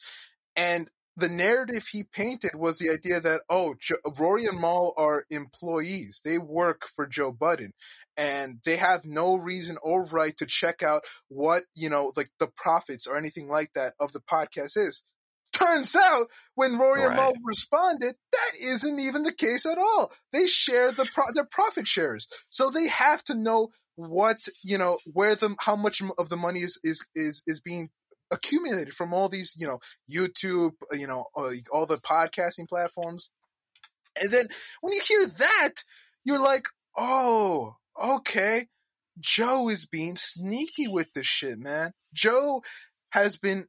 and 0.56 0.88
the 1.16 1.28
narrative 1.30 1.86
he 1.90 2.04
painted 2.04 2.54
was 2.54 2.78
the 2.78 2.90
idea 2.90 3.20
that 3.20 3.40
oh 3.48 3.74
jo- 3.80 3.96
Rory 4.18 4.46
and 4.46 4.60
Mal 4.60 4.92
are 4.96 5.24
employees. 5.30 6.20
They 6.24 6.38
work 6.38 6.84
for 6.84 7.06
Joe 7.06 7.32
Budden 7.32 7.72
and 8.16 8.58
they 8.64 8.76
have 8.76 9.06
no 9.06 9.36
reason 9.36 9.78
or 9.82 10.04
right 10.04 10.36
to 10.36 10.46
check 10.46 10.82
out 10.82 11.04
what 11.28 11.62
you 11.74 11.88
know 11.88 12.12
like 12.16 12.28
the 12.38 12.48
profits 12.54 13.06
or 13.06 13.16
anything 13.16 13.48
like 13.48 13.72
that 13.72 13.94
of 13.98 14.12
the 14.12 14.20
podcast 14.20 14.76
is 14.76 15.04
turns 15.56 15.96
out 15.96 16.26
when 16.54 16.78
Rory 16.78 17.04
and 17.04 17.16
Mo 17.16 17.32
responded 17.44 18.14
that 18.32 18.52
isn't 18.62 19.00
even 19.00 19.22
the 19.22 19.32
case 19.32 19.66
at 19.66 19.78
all 19.78 20.10
they 20.32 20.46
share 20.46 20.92
the 20.92 21.08
pro- 21.12 21.32
their 21.34 21.46
profit 21.50 21.86
shares 21.86 22.28
so 22.48 22.70
they 22.70 22.88
have 22.88 23.22
to 23.24 23.34
know 23.34 23.68
what 23.96 24.36
you 24.62 24.78
know 24.78 24.98
where 25.12 25.34
the 25.34 25.54
how 25.60 25.76
much 25.76 26.02
of 26.18 26.28
the 26.28 26.36
money 26.36 26.60
is 26.60 26.78
is 26.82 27.06
is, 27.14 27.42
is 27.46 27.60
being 27.60 27.90
accumulated 28.32 28.92
from 28.92 29.14
all 29.14 29.28
these 29.28 29.54
you 29.58 29.66
know 29.66 29.78
YouTube, 30.10 30.72
uh, 30.92 30.96
you 30.96 31.06
know, 31.06 31.26
uh, 31.36 31.50
all 31.72 31.86
the 31.86 31.98
podcasting 31.98 32.68
platforms. 32.68 33.30
And 34.20 34.32
then 34.32 34.48
when 34.80 34.94
you 34.94 35.02
hear 35.06 35.26
that, 35.26 35.72
you're 36.24 36.42
like, 36.42 36.66
oh, 36.96 37.76
okay. 38.02 38.66
Joe 39.18 39.68
is 39.68 39.86
being 39.86 40.16
sneaky 40.16 40.88
with 40.88 41.12
this 41.14 41.26
shit, 41.26 41.58
man. 41.58 41.92
Joe 42.14 42.62
has 43.10 43.36
been 43.36 43.66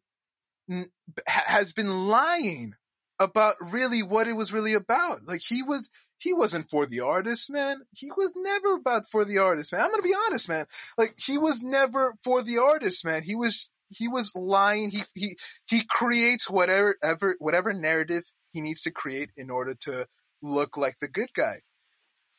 has 1.28 1.74
been 1.74 2.08
lying 2.08 2.74
about 3.20 3.56
really 3.60 4.04
what 4.04 4.28
it 4.28 4.34
was 4.34 4.54
really 4.54 4.74
about. 4.74 5.22
Like 5.26 5.42
he 5.48 5.64
was 5.64 5.90
he 6.20 6.34
wasn't 6.34 6.70
for 6.70 6.86
the 6.86 7.02
artist, 7.02 7.52
man. 7.52 7.78
He 7.96 8.10
was 8.16 8.34
never 8.36 8.76
about 8.76 9.04
for 9.12 9.24
the 9.26 9.38
artist, 9.40 9.72
man. 9.72 9.82
I'm 9.82 9.92
gonna 9.92 10.04
be 10.04 10.16
honest, 10.28 10.50
man. 10.50 10.66
Like 10.98 11.14
he 11.18 11.38
was 11.38 11.64
never 11.64 12.14
for 12.24 12.42
the 12.42 12.58
artist, 12.58 13.06
man. 13.06 13.24
He 13.24 13.36
was 13.36 13.72
he 13.90 14.08
was 14.08 14.36
lying. 14.36 14.92
He 14.92 15.04
he 15.16 15.38
he 15.68 15.84
creates 15.88 16.50
whatever 16.50 16.96
ever 17.04 17.36
whatever 17.40 17.74
narrative 17.74 18.24
he 18.52 18.62
needs 18.62 18.84
to 18.84 18.92
create 18.92 19.30
in 19.38 19.50
order 19.50 19.76
to 19.82 20.08
look 20.42 20.78
like 20.78 20.98
the 21.00 21.08
good 21.08 21.34
guy. 21.34 21.62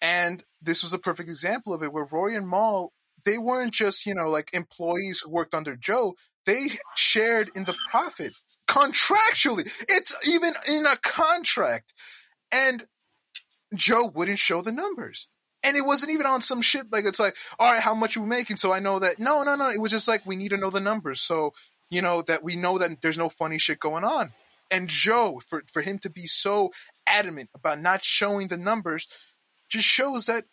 And 0.01 0.43
this 0.62 0.83
was 0.83 0.93
a 0.93 0.99
perfect 0.99 1.29
example 1.29 1.72
of 1.74 1.83
it 1.83 1.93
where 1.93 2.05
Rory 2.05 2.37
and 2.37 2.49
Mal, 2.49 2.93
they 3.24 3.38
weren't 3.38 3.74
just, 3.74 4.06
you 4.06 4.14
know, 4.14 4.28
like 4.28 4.50
employees 4.52 5.20
who 5.20 5.30
worked 5.30 5.54
under 5.54 5.76
Joe. 5.76 6.14
They 6.46 6.70
shared 6.96 7.50
in 7.54 7.64
the 7.64 7.76
profit 7.90 8.32
contractually. 8.66 9.70
It's 9.88 10.16
even 10.26 10.52
in 10.70 10.86
a 10.86 10.96
contract. 10.96 11.92
And 12.52 12.86
Joe 13.74 14.10
wouldn't 14.14 14.38
show 14.38 14.62
the 14.62 14.72
numbers. 14.72 15.28
And 15.62 15.76
it 15.76 15.84
wasn't 15.84 16.12
even 16.12 16.26
on 16.26 16.40
some 16.40 16.62
shit 16.62 16.86
like 16.92 17.04
it's 17.04 17.18
like, 17.18 17.36
all 17.58 17.70
right, 17.70 17.82
how 17.82 17.94
much 17.94 18.16
are 18.16 18.22
we 18.22 18.28
making? 18.28 18.56
So 18.58 18.72
I 18.72 18.78
know 18.78 19.00
that. 19.00 19.18
No, 19.18 19.42
no, 19.42 19.56
no. 19.56 19.70
It 19.70 19.80
was 19.80 19.90
just 19.90 20.08
like 20.08 20.24
we 20.24 20.36
need 20.36 20.50
to 20.50 20.56
know 20.56 20.70
the 20.70 20.80
numbers, 20.80 21.20
so 21.20 21.52
you 21.90 22.00
know 22.00 22.22
that 22.22 22.44
we 22.44 22.54
know 22.54 22.78
that 22.78 23.02
there's 23.02 23.18
no 23.18 23.28
funny 23.28 23.58
shit 23.58 23.80
going 23.80 24.04
on. 24.04 24.32
And 24.70 24.88
Joe, 24.88 25.40
for 25.44 25.64
for 25.72 25.82
him 25.82 25.98
to 26.00 26.10
be 26.10 26.26
so 26.26 26.70
adamant 27.08 27.50
about 27.54 27.80
not 27.80 28.04
showing 28.04 28.46
the 28.46 28.56
numbers, 28.56 29.08
just 29.68 29.86
shows 29.86 30.26
that 30.26 30.44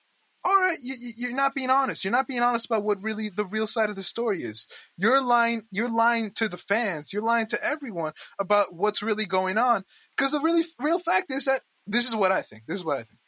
all 0.45 0.61
right, 0.61 0.77
you, 0.81 0.95
you- 0.99 1.13
you're 1.17 1.35
not 1.35 1.55
being 1.55 1.69
honest. 1.71 2.05
You're 2.05 2.11
not 2.13 2.27
being 2.27 2.41
honest 2.43 2.67
about 2.67 2.83
what 2.83 3.01
really 3.03 3.29
the 3.35 3.45
real 3.45 3.67
side 3.67 3.89
of 3.89 3.95
the 3.97 4.03
story 4.03 4.43
is. 4.43 4.67
You're 4.97 5.21
lying. 5.21 5.63
You're 5.71 5.89
lying 5.93 6.31
to 6.35 6.47
the 6.47 6.57
fans. 6.57 7.11
You're 7.11 7.23
lying 7.23 7.47
to 7.47 7.59
everyone 7.63 8.13
about 8.39 8.73
what's 8.73 9.01
really 9.03 9.25
going 9.25 9.57
on. 9.57 9.83
Because 10.15 10.31
the 10.31 10.39
really 10.39 10.63
real 10.79 10.99
fact 10.99 11.31
is 11.31 11.45
that 11.45 11.61
this 11.87 12.07
is 12.07 12.15
what 12.15 12.31
I 12.31 12.41
think. 12.43 12.63
This 12.67 12.77
is 12.77 12.85
what 12.85 12.97
I 12.99 13.03
think. 13.03 13.19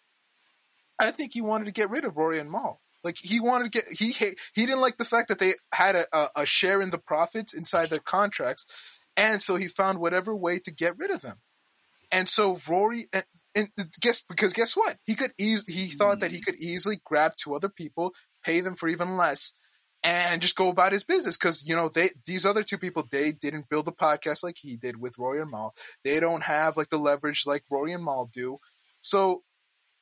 I 0.99 1.11
think 1.11 1.33
he 1.33 1.41
wanted 1.41 1.65
to 1.65 1.71
get 1.71 1.89
rid 1.89 2.05
of 2.05 2.15
Rory 2.17 2.39
and 2.39 2.51
Mal. 2.51 2.79
Like 3.03 3.15
he 3.19 3.39
wanted 3.39 3.65
to 3.65 3.69
get 3.69 3.85
he 3.91 4.11
he 4.53 4.65
didn't 4.65 4.81
like 4.81 4.97
the 4.97 5.05
fact 5.05 5.29
that 5.29 5.39
they 5.39 5.53
had 5.71 5.95
a, 5.95 6.05
a, 6.13 6.27
a 6.37 6.45
share 6.45 6.81
in 6.81 6.89
the 6.89 6.97
profits 6.97 7.53
inside 7.53 7.89
their 7.89 7.99
contracts, 7.99 8.65
and 9.15 9.41
so 9.41 9.55
he 9.55 9.67
found 9.67 9.99
whatever 9.99 10.35
way 10.35 10.59
to 10.59 10.71
get 10.71 10.97
rid 10.97 11.11
of 11.11 11.21
them. 11.21 11.37
And 12.11 12.27
so 12.27 12.57
Rory 12.67 13.05
and, 13.57 13.69
guess 13.99 14.23
because 14.27 14.53
guess 14.53 14.77
what 14.77 14.97
he 15.05 15.15
could 15.15 15.31
eas- 15.37 15.65
he 15.67 15.87
thought 15.87 16.21
that 16.21 16.31
he 16.31 16.37
hmm. 16.37 16.43
could 16.43 16.55
easily 16.55 16.99
grab 17.03 17.33
two 17.35 17.55
other 17.55 17.69
people, 17.69 18.13
pay 18.43 18.61
them 18.61 18.75
for 18.75 18.87
even 18.87 19.17
less, 19.17 19.53
and 20.03 20.41
just 20.41 20.55
go 20.55 20.69
about 20.69 20.91
his 20.91 21.03
business 21.03 21.37
because 21.37 21.67
you 21.67 21.75
know 21.75 21.89
they 21.89 22.09
these 22.25 22.45
other 22.45 22.63
two 22.63 22.77
people 22.77 23.05
they 23.11 23.31
didn't 23.31 23.69
build 23.69 23.87
a 23.87 23.91
podcast 23.91 24.43
like 24.43 24.55
he 24.57 24.77
did 24.77 24.99
with 24.99 25.17
Rory 25.17 25.41
and 25.41 25.51
Mal. 25.51 25.73
They 26.03 26.19
don't 26.19 26.43
have 26.43 26.77
like 26.77 26.89
the 26.89 26.97
leverage 26.97 27.43
like 27.45 27.63
Rory 27.69 27.93
and 27.93 28.03
Mal 28.03 28.29
do. 28.31 28.59
So 29.01 29.43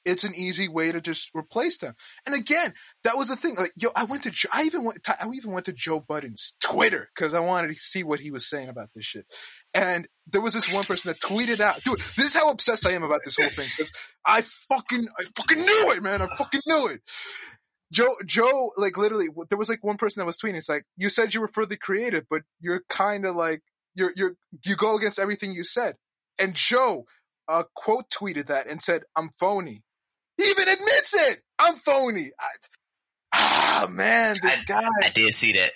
it's 0.05 0.23
an 0.23 0.35
easy 0.35 0.67
way 0.67 0.91
to 0.91 1.01
just 1.01 1.31
replace 1.35 1.77
them. 1.77 1.95
And 2.25 2.35
again, 2.35 2.73
that 3.03 3.17
was 3.17 3.29
the 3.29 3.35
thing. 3.35 3.55
Like, 3.55 3.73
yo, 3.75 3.89
I 3.95 4.05
went 4.05 4.23
to, 4.23 4.49
I 4.53 4.63
even 4.63 4.83
went, 4.83 4.99
I 5.09 5.27
even 5.33 5.51
went 5.51 5.65
to 5.65 5.73
Joe 5.73 5.99
Budden's 5.99 6.55
Twitter 6.63 7.09
because 7.15 7.33
I 7.33 7.39
wanted 7.39 7.69
to 7.69 7.73
see 7.73 8.03
what 8.03 8.19
he 8.19 8.31
was 8.31 8.47
saying 8.47 8.69
about 8.69 8.89
this 8.93 9.05
shit. 9.05 9.25
And 9.73 10.07
there 10.27 10.41
was 10.41 10.53
this 10.53 10.73
one 10.73 10.83
person 10.85 11.09
that 11.09 11.17
tweeted 11.17 11.59
out, 11.59 11.73
dude, 11.83 11.97
this 11.97 12.19
is 12.19 12.35
how 12.35 12.51
obsessed 12.51 12.85
I 12.85 12.91
am 12.91 13.03
about 13.03 13.21
this 13.25 13.37
whole 13.37 13.49
thing 13.49 13.67
because 13.75 13.91
I 14.25 14.41
fucking, 14.41 15.07
I 15.19 15.23
fucking 15.35 15.59
knew 15.59 15.91
it, 15.91 16.03
man. 16.03 16.21
I 16.21 16.27
fucking 16.37 16.61
knew 16.67 16.87
it. 16.87 17.01
Joe, 17.91 18.15
Joe, 18.25 18.71
like 18.77 18.97
literally, 18.97 19.27
there 19.49 19.57
was 19.57 19.69
like 19.69 19.83
one 19.83 19.97
person 19.97 20.21
that 20.21 20.25
was 20.25 20.37
tweeting. 20.37 20.55
It's 20.55 20.69
like, 20.69 20.85
you 20.97 21.09
said 21.09 21.33
you 21.33 21.41
were 21.41 21.47
for 21.47 21.65
the 21.65 21.77
creative, 21.77 22.25
but 22.29 22.43
you're 22.59 22.83
kind 22.89 23.25
of 23.25 23.35
like, 23.35 23.61
you're, 23.95 24.13
you're, 24.15 24.35
you 24.65 24.75
go 24.75 24.97
against 24.97 25.19
everything 25.19 25.51
you 25.51 25.63
said. 25.63 25.95
And 26.37 26.53
Joe, 26.53 27.05
uh, 27.47 27.63
quote 27.75 28.09
tweeted 28.09 28.47
that 28.47 28.69
and 28.69 28.81
said, 28.81 29.03
I'm 29.15 29.29
phony. 29.39 29.83
He 30.37 30.43
even 30.49 30.67
admits 30.67 31.13
it. 31.13 31.39
I'm 31.59 31.75
phony. 31.75 32.25
I, 32.39 32.47
ah, 33.33 33.87
man, 33.91 34.35
this 34.41 34.63
guy. 34.65 34.81
I 35.03 35.09
did 35.09 35.33
see 35.33 35.53
that. 35.53 35.71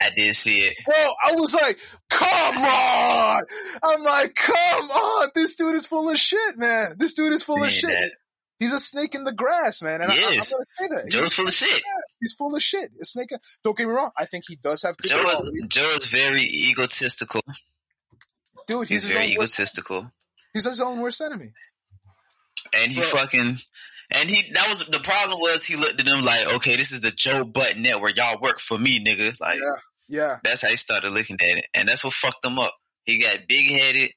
I 0.00 0.10
did 0.16 0.34
see 0.34 0.58
it. 0.58 0.76
Bro, 0.84 0.94
I 0.96 1.34
was 1.36 1.54
like, 1.54 1.78
come 2.10 2.56
on. 2.58 3.42
I'm 3.82 4.02
like, 4.02 4.34
come 4.34 4.56
on. 4.90 5.28
This 5.34 5.54
dude 5.56 5.76
is 5.76 5.86
full 5.86 6.10
of 6.10 6.18
shit, 6.18 6.56
man. 6.58 6.94
This 6.98 7.14
dude 7.14 7.32
is 7.32 7.42
full 7.42 7.62
of 7.62 7.70
shit. 7.70 7.90
that. 7.90 8.10
He's 8.58 8.72
a 8.72 8.78
snake 8.78 9.14
in 9.14 9.24
the 9.24 9.32
grass, 9.32 9.82
man. 9.82 10.02
And 10.02 10.12
I, 10.12 10.14
I, 10.14 10.18
am 10.18 10.24
gonna 10.30 10.42
say 10.42 10.56
that. 10.80 11.08
Joe's 11.08 11.22
He's, 11.22 11.32
full 11.34 11.46
of 11.48 11.52
shit. 11.52 11.82
he's 12.20 12.32
full 12.32 12.54
of 12.54 12.62
shit. 12.62 12.90
A 13.00 13.04
snake. 13.04 13.30
Don't 13.64 13.76
get 13.76 13.86
me 13.88 13.92
wrong. 13.92 14.10
I 14.16 14.24
think 14.24 14.44
he 14.46 14.56
does 14.56 14.82
have 14.82 14.96
Joe 15.04 15.22
quality. 15.24 15.58
is, 15.68 16.06
very 16.06 16.42
egotistical. 16.42 17.40
Dude, 18.68 18.86
he's, 18.88 19.02
He's 19.02 19.12
very 19.12 19.32
own 19.32 19.38
worst, 19.38 19.58
egotistical. 19.58 20.12
he's 20.52 20.64
his 20.64 20.80
own 20.80 21.00
worst 21.00 21.20
enemy. 21.20 21.50
And 22.72 22.92
he 22.92 23.00
Bro. 23.00 23.08
fucking 23.08 23.58
and 24.14 24.28
he 24.28 24.50
that 24.52 24.68
was 24.68 24.84
the 24.86 25.00
problem 25.00 25.38
was 25.40 25.64
he 25.64 25.76
looked 25.76 25.98
at 26.00 26.06
them 26.06 26.24
like, 26.24 26.46
okay, 26.54 26.76
this 26.76 26.92
is 26.92 27.00
the 27.00 27.10
Joe 27.10 27.44
Butt 27.44 27.76
network. 27.78 28.16
Y'all 28.16 28.40
work 28.40 28.58
for 28.60 28.78
me, 28.78 29.02
nigga. 29.04 29.38
Like 29.40 29.58
Yeah. 29.60 29.68
Yeah. 30.08 30.38
that's 30.44 30.62
how 30.62 30.68
he 30.68 30.76
started 30.76 31.10
looking 31.10 31.36
at 31.40 31.58
it. 31.58 31.66
And 31.74 31.88
that's 31.88 32.04
what 32.04 32.12
fucked 32.12 32.44
him 32.44 32.58
up. 32.58 32.74
He 33.04 33.18
got 33.22 33.46
big 33.48 33.70
headed 33.70 34.10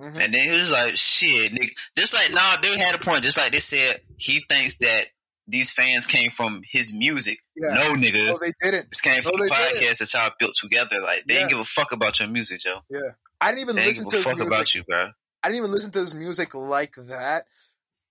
hmm 0.00 0.18
and 0.18 0.32
then 0.32 0.48
he 0.48 0.52
was 0.52 0.70
like, 0.72 0.96
shit, 0.96 1.52
nigga. 1.52 1.70
Just 1.96 2.14
like 2.14 2.32
nah, 2.32 2.56
they 2.62 2.78
had 2.78 2.94
a 2.94 2.98
point, 2.98 3.22
just 3.22 3.36
like 3.36 3.52
they 3.52 3.58
said, 3.58 4.00
he 4.16 4.42
thinks 4.48 4.76
that 4.78 5.04
these 5.46 5.72
fans 5.72 6.06
came 6.06 6.30
from 6.30 6.62
his 6.64 6.92
music. 6.94 7.38
Yeah. 7.56 7.74
No 7.74 7.92
nigga. 7.94 8.28
No, 8.28 8.38
they 8.38 8.52
didn't. 8.62 8.88
this 8.90 9.00
came 9.00 9.20
from 9.20 9.32
no, 9.36 9.44
the 9.44 9.50
didn't. 9.50 9.82
podcast 9.82 9.98
that 9.98 10.14
y'all 10.14 10.30
built 10.38 10.54
together. 10.54 11.00
Like 11.02 11.24
they 11.26 11.34
Yeah. 11.34 11.40
didn't 11.40 11.50
give 11.50 11.58
a 11.60 11.64
fuck 11.64 11.92
about 11.92 12.18
your 12.20 12.28
music, 12.28 12.60
Joe. 12.60 12.80
Yeah, 12.88 13.00
I 13.40 13.48
didn't 13.48 13.60
even 13.62 13.76
They 13.76 13.82
didn't 13.82 13.88
listen 13.88 14.04
give 14.04 14.10
to 14.10 14.16
a 14.16 14.18
his 14.18 14.24
fuck 14.26 14.36
music. 14.36 14.52
about 14.54 14.74
you, 14.74 14.84
bro. 14.84 15.10
I 15.42 15.48
didn't 15.48 15.56
even 15.58 15.70
listen 15.72 15.90
to 15.92 15.98
his 16.00 16.14
music 16.14 16.54
like 16.54 16.94
that 16.96 17.44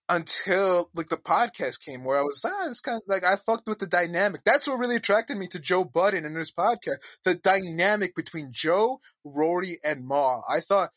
until 0.09 0.89
like 0.95 1.07
the 1.07 1.17
podcast 1.17 1.85
came 1.85 2.03
where 2.03 2.17
I 2.17 2.23
was 2.23 2.43
ah, 2.45 2.69
it's 2.69 2.81
kind 2.81 2.97
of 2.97 3.03
like 3.07 3.23
I 3.23 3.35
fucked 3.35 3.67
with 3.67 3.79
the 3.79 3.87
dynamic. 3.87 4.41
That's 4.43 4.67
what 4.67 4.79
really 4.79 4.95
attracted 4.95 5.37
me 5.37 5.47
to 5.47 5.59
Joe 5.59 5.85
Budden 5.85 6.25
and 6.25 6.35
his 6.35 6.51
podcast. 6.51 6.97
The 7.23 7.35
dynamic 7.35 8.15
between 8.15 8.49
Joe, 8.51 8.99
Rory, 9.23 9.77
and 9.83 10.05
Ma. 10.05 10.41
I 10.49 10.59
thought 10.61 10.89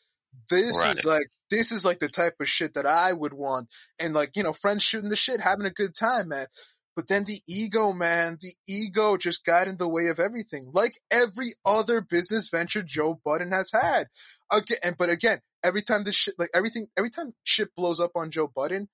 this 0.49 0.85
is 0.87 1.05
like 1.05 1.27
this 1.51 1.73
is 1.73 1.85
like 1.85 1.99
the 1.99 2.09
type 2.09 2.37
of 2.41 2.49
shit 2.49 2.75
that 2.75 2.87
I 2.87 3.13
would 3.13 3.35
want. 3.35 3.69
And 4.01 4.15
like, 4.15 4.37
you 4.37 4.43
know, 4.43 4.55
friends 4.55 4.83
shooting 4.83 5.11
the 5.11 5.17
shit, 5.17 5.41
having 5.41 5.67
a 5.67 5.71
good 5.71 5.95
time, 5.95 6.29
man. 6.29 6.47
But 6.97 7.09
then 7.09 7.25
the 7.25 7.41
ego, 7.49 7.93
man, 7.93 8.39
the 8.41 8.53
ego 8.69 9.17
just 9.17 9.45
got 9.45 9.67
in 9.67 9.77
the 9.77 9.89
way 9.89 10.09
of 10.09 10.19
everything. 10.19 10.71
Like 10.73 10.95
every 11.11 11.49
other 11.65 12.01
business 12.01 12.49
venture 12.51 12.83
Joe 12.83 13.21
Budden 13.25 13.53
has 13.53 13.71
had. 13.73 14.05
Again, 14.51 14.79
and 14.83 14.97
but 14.97 15.11
again, 15.11 15.41
every 15.63 15.83
time 15.83 16.05
this 16.05 16.15
shit, 16.15 16.35
like 16.39 16.51
everything, 16.55 16.89
every 16.97 17.11
time 17.11 17.35
shit 17.45 17.75
blows 17.75 18.01
up 18.01 18.13
on 18.15 18.31
Joe 18.31 18.51
Budden, 18.55 18.89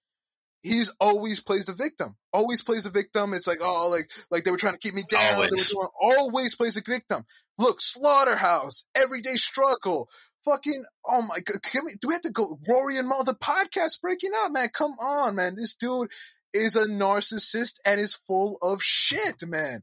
he's 0.63 0.95
always 1.01 1.41
plays 1.41 1.67
the 1.67 1.73
victim. 1.73 2.17
Always 2.33 2.63
plays 2.63 2.85
the 2.85 2.91
victim. 2.91 3.35
It's 3.35 3.47
like, 3.47 3.59
oh, 3.61 3.89
like, 3.91 4.11
like 4.31 4.45
they 4.45 4.51
were 4.51 4.57
trying 4.57 4.75
to 4.75 4.79
keep 4.79 4.95
me 4.95 5.03
down. 5.09 5.21
They 5.21 5.39
were 5.39 5.45
Always. 5.45 5.71
doing, 5.71 5.89
always 6.01 6.55
plays 6.55 6.75
the 6.75 6.83
victim. 6.87 7.25
Look, 7.59 7.81
Slaughterhouse, 7.81 8.87
Everyday 8.95 9.37
Struggle, 9.37 10.09
fucking, 10.45 10.85
oh 11.07 11.23
my 11.23 11.37
god, 11.45 11.63
can 11.63 11.83
we, 11.85 11.93
do 12.01 12.09
we 12.09 12.15
have 12.15 12.23
to 12.23 12.31
go, 12.31 12.59
Rory 12.69 12.99
and 12.99 13.09
Mal, 13.09 13.25
the 13.25 13.35
podcast 13.35 14.01
breaking 14.01 14.31
up, 14.45 14.53
man, 14.53 14.69
come 14.73 14.93
on, 15.01 15.35
man, 15.37 15.55
this 15.57 15.75
dude 15.75 16.11
is 16.53 16.77
a 16.77 16.87
narcissist 16.87 17.75
and 17.85 18.01
is 18.01 18.15
full 18.15 18.59
of 18.63 18.83
shit, 18.83 19.47
man. 19.47 19.81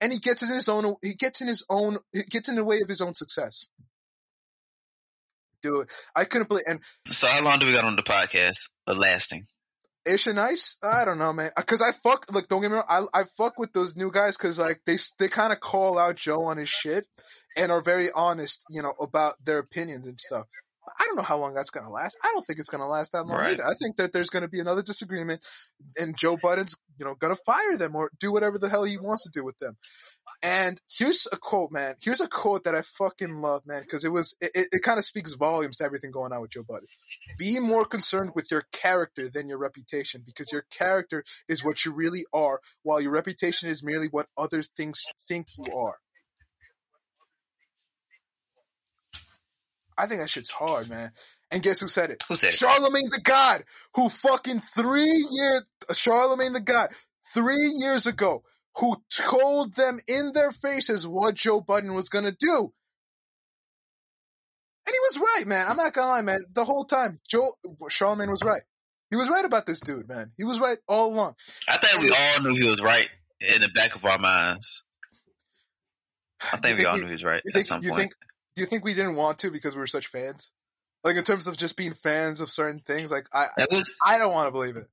And 0.00 0.12
he 0.12 0.18
gets 0.20 0.42
in 0.42 0.54
his 0.54 0.68
own, 0.68 0.94
he 1.02 1.14
gets 1.18 1.40
in 1.40 1.48
his 1.48 1.64
own, 1.68 1.98
he 2.12 2.22
gets 2.30 2.48
in 2.48 2.56
the 2.56 2.64
way 2.64 2.80
of 2.80 2.88
his 2.88 3.00
own 3.00 3.14
success. 3.14 3.68
Dude, 5.60 5.88
I 6.14 6.24
couldn't 6.24 6.48
believe, 6.48 6.64
and 6.68 6.80
So 7.06 7.26
how 7.26 7.42
long 7.42 7.58
do 7.58 7.66
we 7.66 7.72
got 7.72 7.84
on 7.84 7.96
the 7.96 8.02
podcast? 8.02 8.68
Of 8.86 8.96
lasting. 8.96 9.48
Ish 10.08 10.26
and 10.26 10.40
Ice, 10.40 10.78
uh, 10.82 10.88
I 10.88 11.04
don't 11.04 11.18
know, 11.18 11.32
man. 11.32 11.50
Uh, 11.56 11.62
cause 11.62 11.82
I 11.82 11.92
fuck, 11.92 12.26
like, 12.32 12.48
don't 12.48 12.62
get 12.62 12.70
me 12.70 12.76
wrong, 12.76 12.86
I, 12.88 13.02
I 13.14 13.24
fuck 13.36 13.58
with 13.58 13.72
those 13.72 13.96
new 13.96 14.10
guys 14.10 14.36
cause 14.36 14.58
like 14.58 14.80
they, 14.86 14.96
they 15.18 15.28
kind 15.28 15.52
of 15.52 15.60
call 15.60 15.98
out 15.98 16.16
Joe 16.16 16.44
on 16.44 16.56
his 16.56 16.68
shit 16.68 17.06
and 17.56 17.70
are 17.70 17.82
very 17.82 18.08
honest, 18.14 18.64
you 18.70 18.82
know, 18.82 18.94
about 19.00 19.34
their 19.44 19.58
opinions 19.58 20.06
and 20.06 20.20
stuff. 20.20 20.46
I 20.98 21.04
don't 21.06 21.16
know 21.16 21.22
how 21.22 21.38
long 21.38 21.54
that's 21.54 21.70
gonna 21.70 21.90
last. 21.90 22.18
I 22.22 22.30
don't 22.32 22.42
think 22.44 22.58
it's 22.58 22.68
gonna 22.68 22.88
last 22.88 23.12
that 23.12 23.24
long 23.26 23.38
Right. 23.38 23.52
either. 23.52 23.66
I 23.66 23.74
think 23.74 23.96
that 23.96 24.12
there's 24.12 24.30
gonna 24.30 24.48
be 24.48 24.60
another 24.60 24.82
disagreement 24.82 25.46
and 25.98 26.16
Joe 26.16 26.36
Budden's, 26.36 26.76
you 26.98 27.04
know, 27.04 27.14
gonna 27.14 27.36
fire 27.46 27.76
them 27.76 27.94
or 27.96 28.10
do 28.18 28.32
whatever 28.32 28.58
the 28.58 28.68
hell 28.68 28.84
he 28.84 28.98
wants 28.98 29.24
to 29.24 29.30
do 29.32 29.44
with 29.44 29.58
them. 29.58 29.76
And 30.42 30.80
here's 30.88 31.26
a 31.32 31.36
quote, 31.36 31.72
man. 31.72 31.96
Here's 32.00 32.20
a 32.20 32.28
quote 32.28 32.64
that 32.64 32.74
I 32.74 32.82
fucking 32.82 33.40
love, 33.40 33.66
man, 33.66 33.82
because 33.82 34.04
it 34.04 34.12
was 34.12 34.36
it, 34.40 34.50
it, 34.54 34.68
it 34.72 34.82
kind 34.82 34.98
of 34.98 35.04
speaks 35.04 35.32
volumes 35.32 35.76
to 35.78 35.84
everything 35.84 36.10
going 36.12 36.32
on 36.32 36.40
with 36.40 36.50
Joe 36.50 36.62
Budden. 36.68 36.86
Be 37.38 37.58
more 37.58 37.84
concerned 37.84 38.32
with 38.34 38.50
your 38.50 38.64
character 38.72 39.28
than 39.28 39.48
your 39.48 39.58
reputation, 39.58 40.22
because 40.24 40.52
your 40.52 40.64
character 40.70 41.24
is 41.48 41.64
what 41.64 41.84
you 41.84 41.92
really 41.92 42.24
are, 42.32 42.60
while 42.82 43.00
your 43.00 43.10
reputation 43.12 43.68
is 43.68 43.82
merely 43.82 44.06
what 44.08 44.26
other 44.36 44.62
things 44.62 45.02
think 45.26 45.48
you 45.56 45.72
are. 45.72 45.96
I 49.98 50.06
think 50.06 50.20
that 50.20 50.30
shit's 50.30 50.50
hard, 50.50 50.88
man. 50.88 51.10
And 51.50 51.62
guess 51.62 51.80
who 51.80 51.88
said 51.88 52.10
it? 52.10 52.22
Who 52.28 52.36
said 52.36 52.48
it? 52.48 52.54
Charlemagne 52.54 53.08
the 53.10 53.20
God, 53.22 53.64
who 53.94 54.08
fucking 54.08 54.60
three 54.60 55.26
years, 55.30 55.62
Charlemagne 55.92 56.52
the 56.52 56.60
God, 56.60 56.88
three 57.34 57.72
years 57.78 58.06
ago, 58.06 58.42
who 58.78 58.96
told 59.10 59.74
them 59.74 59.98
in 60.06 60.32
their 60.32 60.52
faces 60.52 61.06
what 61.06 61.34
Joe 61.34 61.60
Budden 61.60 61.94
was 61.94 62.08
gonna 62.08 62.32
do. 62.38 62.72
And 64.86 64.94
he 64.94 64.98
was 65.00 65.18
right, 65.18 65.46
man. 65.46 65.66
I'm 65.68 65.76
not 65.76 65.92
gonna 65.92 66.08
lie, 66.08 66.22
man. 66.22 66.38
The 66.54 66.64
whole 66.64 66.84
time, 66.84 67.18
Joe 67.28 67.52
Charlemagne 67.90 68.30
was 68.30 68.44
right. 68.44 68.62
He 69.10 69.16
was 69.16 69.28
right 69.28 69.44
about 69.44 69.66
this 69.66 69.80
dude, 69.80 70.08
man. 70.08 70.32
He 70.36 70.44
was 70.44 70.60
right 70.60 70.78
all 70.86 71.12
along. 71.12 71.34
I 71.68 71.78
think 71.78 72.02
we 72.02 72.10
all 72.10 72.42
knew 72.42 72.54
he 72.54 72.68
was 72.68 72.82
right 72.82 73.08
in 73.40 73.62
the 73.62 73.68
back 73.68 73.96
of 73.96 74.04
our 74.04 74.18
minds. 74.18 74.84
I 76.52 76.58
think 76.58 76.78
we 76.78 76.84
all 76.86 76.96
knew 76.96 77.06
he 77.06 77.10
was 77.12 77.24
right 77.24 77.42
You 77.44 77.50
at 77.50 77.52
think? 77.54 77.66
some 77.66 77.80
point. 77.82 77.94
think? 77.96 78.12
Do 78.58 78.62
you 78.62 78.66
think 78.66 78.84
we 78.84 78.92
didn't 78.92 79.14
want 79.14 79.38
to 79.38 79.52
because 79.52 79.76
we 79.76 79.78
were 79.78 79.86
such 79.86 80.08
fans? 80.08 80.52
Like 81.04 81.14
in 81.14 81.22
terms 81.22 81.46
of 81.46 81.56
just 81.56 81.76
being 81.76 81.92
fans 81.92 82.40
of 82.40 82.50
certain 82.50 82.80
things, 82.80 83.08
like 83.08 83.28
I, 83.32 83.46
was, 83.70 83.96
I 84.04 84.18
don't 84.18 84.32
want 84.32 84.48
to 84.48 84.50
believe 84.50 84.74
it. 84.74 84.88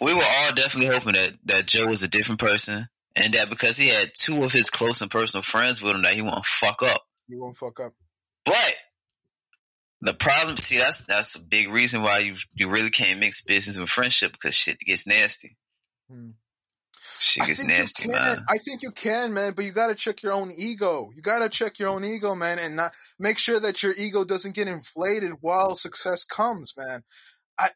we 0.00 0.14
were 0.14 0.22
all 0.22 0.54
definitely 0.54 0.94
hoping 0.94 1.14
that, 1.14 1.32
that 1.46 1.66
Joe 1.66 1.86
was 1.86 2.04
a 2.04 2.08
different 2.08 2.40
person 2.40 2.86
and 3.16 3.34
that 3.34 3.50
because 3.50 3.76
he 3.76 3.88
had 3.88 4.12
two 4.16 4.44
of 4.44 4.52
his 4.52 4.70
close 4.70 5.02
and 5.02 5.10
personal 5.10 5.42
friends 5.42 5.82
with 5.82 5.96
him 5.96 6.02
that 6.02 6.14
he 6.14 6.22
won't 6.22 6.46
fuck 6.46 6.80
up. 6.84 7.02
You 7.26 7.40
won't 7.40 7.56
fuck 7.56 7.80
up. 7.80 7.92
But 8.44 8.76
the 10.00 10.14
problem, 10.14 10.56
see, 10.58 10.78
that's 10.78 11.00
that's 11.06 11.34
a 11.34 11.40
big 11.40 11.70
reason 11.70 12.02
why 12.02 12.20
you 12.20 12.36
you 12.54 12.68
really 12.68 12.90
can't 12.90 13.18
mix 13.18 13.42
business 13.42 13.76
with 13.76 13.88
friendship 13.88 14.30
because 14.30 14.54
shit 14.54 14.78
gets 14.78 15.08
nasty. 15.08 15.56
Hmm. 16.08 16.30
I 17.40 17.46
gets 17.46 17.60
think 17.60 17.70
nasty, 17.70 18.08
you 18.08 18.14
can. 18.14 18.28
man. 18.28 18.44
I 18.48 18.58
think 18.58 18.82
you 18.82 18.90
can, 18.90 19.32
man, 19.32 19.52
but 19.54 19.64
you 19.64 19.72
got 19.72 19.88
to 19.88 19.94
check 19.94 20.22
your 20.22 20.32
own 20.32 20.50
ego. 20.56 21.10
You 21.14 21.22
got 21.22 21.40
to 21.40 21.48
check 21.48 21.78
your 21.78 21.90
own 21.90 22.04
ego, 22.04 22.34
man, 22.34 22.58
and 22.58 22.76
not 22.76 22.92
make 23.18 23.38
sure 23.38 23.60
that 23.60 23.82
your 23.82 23.92
ego 23.96 24.24
doesn't 24.24 24.54
get 24.54 24.68
inflated 24.68 25.32
while 25.40 25.76
success 25.76 26.24
comes, 26.24 26.74
man. 26.76 27.02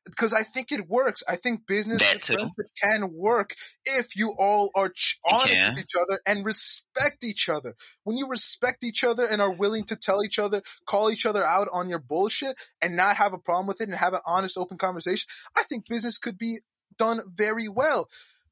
Because 0.04 0.32
I, 0.32 0.42
think 0.42 0.72
it 0.72 0.88
works. 0.88 1.22
I 1.28 1.36
think 1.36 1.66
business 1.66 2.02
That 2.02 2.14
with 2.14 2.22
too. 2.22 2.32
friendship 2.32 2.66
can 2.82 3.12
work 3.12 3.54
if 3.84 4.16
you 4.16 4.34
all 4.36 4.70
are 4.74 4.88
ch- 4.88 5.20
honest 5.30 5.64
with 5.64 5.78
each 5.78 5.94
other 6.00 6.20
and 6.26 6.44
respect 6.44 7.22
each 7.22 7.48
other. 7.48 7.74
When 8.02 8.16
you 8.16 8.26
respect 8.28 8.82
each 8.82 9.04
other 9.04 9.26
and 9.30 9.40
are 9.40 9.52
willing 9.52 9.84
to 9.84 9.96
tell 9.96 10.24
each 10.24 10.40
other, 10.40 10.62
call 10.86 11.10
each 11.10 11.24
other 11.24 11.44
out 11.44 11.68
on 11.72 11.88
your 11.88 12.00
bullshit, 12.00 12.56
and 12.82 12.96
not 12.96 13.16
have 13.16 13.32
a 13.32 13.38
problem 13.38 13.66
with 13.68 13.80
it, 13.80 13.88
and 13.88 13.96
have 13.96 14.14
an 14.14 14.20
honest, 14.26 14.58
open 14.58 14.78
conversation, 14.78 15.28
I 15.56 15.62
think 15.62 15.86
business 15.88 16.18
could 16.18 16.38
be 16.38 16.58
done 16.98 17.20
very 17.32 17.68
well. 17.68 18.06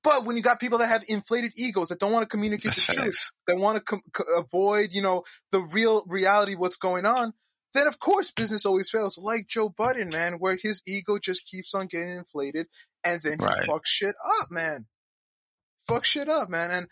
But 0.05 0.25
when 0.27 0.37
you 0.37 0.43
got 0.43 0.61
people 0.61 0.79
that 0.79 0.89
have 0.89 1.03
inflated 1.09 1.53
egos 1.57 1.89
that 1.89 1.99
don't 1.99 2.13
want 2.13 2.23
to 2.23 2.29
communicate 2.29 2.65
That's 2.67 2.87
the 2.87 2.93
truth, 2.95 3.31
that 3.47 3.57
want 3.57 3.77
to 3.79 3.83
com- 3.83 4.03
co- 4.13 4.25
avoid, 4.39 4.91
you 4.93 5.01
know, 5.03 5.25
the 5.51 5.61
real 5.63 6.05
reality 6.07 6.53
of 6.53 6.59
what's 6.61 6.77
going 6.77 7.07
on, 7.07 7.33
then 7.73 7.87
of 7.89 7.99
course 7.99 8.31
business 8.31 8.67
always 8.67 8.91
fails. 8.91 9.19
Like 9.19 9.49
Joe 9.49 9.69
Budden, 9.71 10.11
man, 10.11 10.35
where 10.35 10.57
his 10.61 10.83
ego 10.87 11.19
just 11.19 11.47
keeps 11.47 11.75
on 11.75 11.87
getting 11.87 12.11
inflated 12.11 12.67
and 13.03 13.21
then 13.23 13.39
he 13.41 13.45
Right. 13.45 13.67
fucks 13.67 13.87
shit 13.87 14.15
up, 14.43 14.51
man. 14.51 14.87
Fuck 15.89 16.05
shit 16.05 16.29
up, 16.29 16.49
man. 16.49 16.71
And 16.71 16.87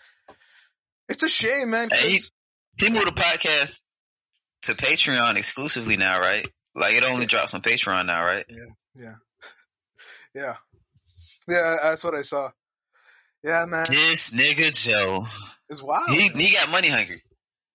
it's 1.09 1.23
a 1.23 1.29
shame, 1.29 1.71
man. 1.71 1.91
'cause- 1.91 2.33
He 2.79 2.89
moved 2.91 3.07
the 3.07 3.13
podcast 3.13 3.83
to 4.63 4.75
Patreon 4.75 5.37
exclusively 5.37 5.97
now, 5.97 6.19
right? 6.19 6.47
Like 6.75 6.95
it 6.95 7.05
only 7.05 7.27
drops 7.27 7.53
on 7.53 7.61
Patreon 7.61 8.07
now, 8.07 8.25
right? 8.25 8.47
Yeah. 8.49 8.65
yeah. 8.95 9.15
Yeah. 10.35 10.57
Yeah, 11.47 11.77
that's 11.83 12.03
what 12.05 12.15
I 12.15 12.23
saw. 12.23 12.51
Yeah, 13.45 13.67
man. 13.67 13.87
This 13.89 14.31
nigga 14.31 14.73
Joe, 14.73 15.27
It's 15.69 15.83
wild. 15.83 16.11
he 16.11 16.29
he 16.29 16.53
got 16.53 16.71
money 16.71 16.89
hungry. 16.89 17.23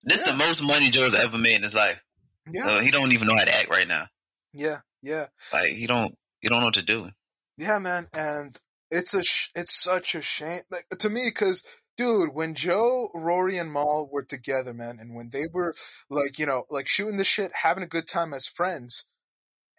This 0.03 0.21
Yeah. 0.25 0.31
the 0.33 0.37
most 0.37 0.63
money 0.63 0.89
Joe's 0.89 1.13
ever 1.15 1.37
made 1.37 1.55
in 1.55 1.63
his 1.63 1.75
life. 1.75 2.01
yeah. 2.49 2.65
Uh, 2.67 2.79
he 2.79 2.91
don't 2.91 3.11
even 3.11 3.27
know 3.27 3.35
how 3.35 3.43
to 3.43 3.53
act 3.55 3.69
right 3.69 3.87
now. 3.87 4.07
Yeah. 4.53 4.79
Yeah. 5.01 5.27
Like 5.53 5.71
he 5.71 5.85
don't 5.85 6.15
he 6.41 6.47
don't 6.49 6.59
know 6.59 6.65
what 6.67 6.75
to 6.75 6.81
do. 6.83 7.09
Yeah, 7.57 7.79
man, 7.79 8.07
and 8.13 8.55
it's 8.91 9.13
a 9.13 9.23
sh- 9.23 9.49
it's 9.55 9.81
such 9.83 10.15
a 10.15 10.21
shame 10.21 10.61
like, 10.71 10.85
to 10.99 11.09
me 11.09 11.23
because 11.33 11.63
dude, 11.97 12.29
when 12.33 12.53
Joe, 12.53 13.09
Rory, 13.15 13.57
and 13.57 13.71
Mal 13.73 14.07
were 14.11 14.23
together, 14.23 14.73
man, 14.73 14.99
and 14.99 15.15
when 15.15 15.29
they 15.29 15.47
were 15.51 15.73
like 16.09 16.37
you 16.39 16.45
know 16.45 16.65
like 16.69 16.87
shooting 16.87 17.17
the 17.17 17.23
shit, 17.23 17.51
having 17.53 17.83
a 17.83 17.87
good 17.87 18.07
time 18.07 18.33
as 18.33 18.47
friends, 18.47 19.07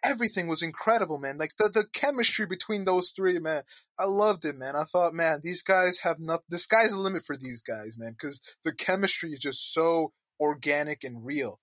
everything 0.04 0.48
was 0.48 0.62
incredible, 0.62 1.18
man. 1.18 1.38
Like 1.38 1.56
the 1.58 1.70
the 1.72 1.84
chemistry 1.92 2.46
between 2.46 2.84
those 2.84 3.10
three, 3.10 3.38
man, 3.38 3.62
I 3.98 4.04
loved 4.04 4.44
it, 4.44 4.56
man. 4.56 4.76
I 4.76 4.84
thought, 4.84 5.14
man, 5.14 5.40
these 5.42 5.62
guys 5.62 6.00
have 6.00 6.18
nothing. 6.18 6.44
The 6.48 6.58
sky's 6.58 6.90
the 6.90 6.98
limit 6.98 7.24
for 7.24 7.36
these 7.36 7.62
guys, 7.62 7.96
man, 7.98 8.12
because 8.12 8.40
the 8.64 8.72
chemistry 8.72 9.30
is 9.30 9.40
just 9.40 9.72
so 9.72 10.12
organic 10.40 11.04
and 11.04 11.24
real. 11.24 11.60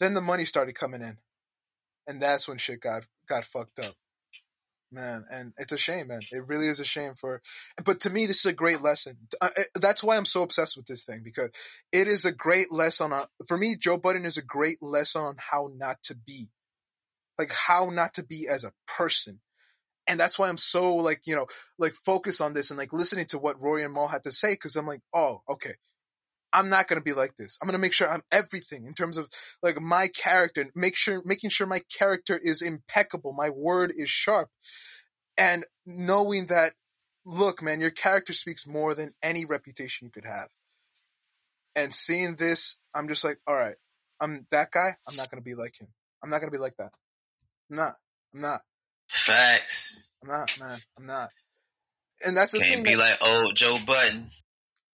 Then 0.00 0.14
the 0.14 0.20
money 0.20 0.44
started 0.44 0.74
coming 0.74 1.02
in, 1.02 1.18
and 2.06 2.22
that's 2.22 2.48
when 2.48 2.58
shit 2.58 2.80
got 2.80 3.06
got 3.28 3.44
fucked 3.44 3.78
up 3.78 3.94
man 4.90 5.24
and 5.30 5.52
it's 5.58 5.72
a 5.72 5.78
shame 5.78 6.08
man 6.08 6.20
it 6.32 6.46
really 6.46 6.66
is 6.66 6.80
a 6.80 6.84
shame 6.84 7.14
for 7.14 7.42
but 7.84 8.00
to 8.00 8.10
me 8.10 8.26
this 8.26 8.38
is 8.38 8.46
a 8.46 8.54
great 8.54 8.80
lesson 8.80 9.16
that's 9.78 10.02
why 10.02 10.16
i'm 10.16 10.24
so 10.24 10.42
obsessed 10.42 10.76
with 10.76 10.86
this 10.86 11.04
thing 11.04 11.20
because 11.22 11.50
it 11.92 12.06
is 12.06 12.24
a 12.24 12.32
great 12.32 12.72
lesson 12.72 13.12
on 13.12 13.26
for 13.46 13.58
me 13.58 13.76
joe 13.78 13.98
budden 13.98 14.24
is 14.24 14.38
a 14.38 14.44
great 14.44 14.78
lesson 14.80 15.22
on 15.22 15.36
how 15.38 15.70
not 15.76 15.96
to 16.02 16.14
be 16.14 16.48
like 17.38 17.52
how 17.52 17.90
not 17.90 18.14
to 18.14 18.24
be 18.24 18.48
as 18.50 18.64
a 18.64 18.72
person. 18.86 19.40
And 20.06 20.18
that's 20.18 20.38
why 20.38 20.48
i'm 20.48 20.56
so 20.56 20.96
like 20.96 21.20
you 21.26 21.36
know 21.36 21.46
like 21.78 21.92
focused 21.92 22.40
on 22.40 22.54
this 22.54 22.70
and 22.70 22.78
like 22.78 22.92
listening 22.92 23.26
to 23.26 23.38
what 23.38 23.60
rory 23.60 23.84
and 23.84 23.92
mal 23.92 24.08
had 24.08 24.24
to 24.24 24.32
say 24.32 24.52
because 24.54 24.76
i'm 24.76 24.86
like 24.86 25.02
oh 25.14 25.42
okay. 25.48 25.74
I'm 26.50 26.70
not 26.70 26.88
going 26.88 26.98
to 26.98 27.04
be 27.04 27.12
like 27.12 27.36
this. 27.36 27.58
I'm 27.60 27.68
going 27.68 27.76
to 27.76 27.82
make 27.82 27.92
sure 27.92 28.08
i'm 28.08 28.22
everything 28.32 28.86
in 28.86 28.94
terms 28.94 29.18
of 29.18 29.28
like 29.62 29.80
my 29.82 30.08
character 30.08 30.64
make 30.74 30.96
sure 30.96 31.20
making 31.26 31.50
sure 31.50 31.66
my 31.66 31.82
character 31.98 32.40
is 32.42 32.62
impeccable 32.62 33.34
my 33.34 33.50
word 33.50 33.92
is 33.94 34.08
sharp. 34.08 34.48
And 35.36 35.66
knowing 35.84 36.46
that 36.46 36.72
look 37.26 37.62
man 37.62 37.82
your 37.82 37.90
character 37.90 38.32
speaks 38.32 38.66
more 38.66 38.94
than 38.94 39.12
any 39.22 39.44
reputation 39.44 40.06
you 40.06 40.10
could 40.10 40.24
have. 40.24 40.48
And 41.76 41.92
seeing 41.92 42.36
this 42.36 42.80
i'm 42.94 43.08
just 43.08 43.24
like 43.24 43.38
all 43.46 43.54
right 43.54 43.76
i'm 44.18 44.46
that 44.50 44.70
guy. 44.70 44.92
I'm 45.06 45.16
not 45.16 45.30
going 45.30 45.42
to 45.42 45.48
be 45.48 45.54
like 45.54 45.78
him. 45.78 45.88
I'm 46.24 46.30
not 46.30 46.40
going 46.40 46.50
to 46.50 46.58
be 46.58 46.62
like 46.62 46.78
that 46.78 46.92
i'm 47.70 47.76
not 47.76 47.92
i'm 48.34 48.40
not 48.40 48.60
Facts. 49.08 50.08
i'm 50.22 50.28
not 50.28 50.50
man 50.58 50.78
i'm 50.98 51.06
not 51.06 51.30
and 52.26 52.36
that's 52.36 52.52
the 52.52 52.58
Can't 52.58 52.84
be 52.84 52.94
that- 52.94 53.20
like 53.22 53.28
old 53.28 53.54
Joe 53.56 53.78
Budden. 53.86 54.26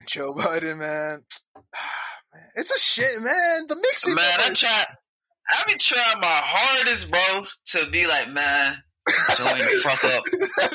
joe 0.07 0.35
biden 0.35 0.79
man 0.79 1.22
Man, 2.35 2.43
it's 2.57 2.75
a 2.75 2.79
shit 2.81 3.22
man 3.22 3.66
the 3.68 3.77
mixing 3.77 4.14
Man, 4.16 4.25
I 4.41 4.53
try. 4.55 4.85
I 5.49 5.62
be 5.68 5.79
trying 5.79 6.20
my 6.20 6.27
hardest, 6.27 7.09
bro, 7.11 7.20
to 7.66 7.91
be 7.91 8.07
like, 8.09 8.33
man, 8.33 8.75
Joe 9.09 9.47
ain't 9.51 9.59
the 9.61 9.81
fuck 9.83 10.05
up. 10.05 10.25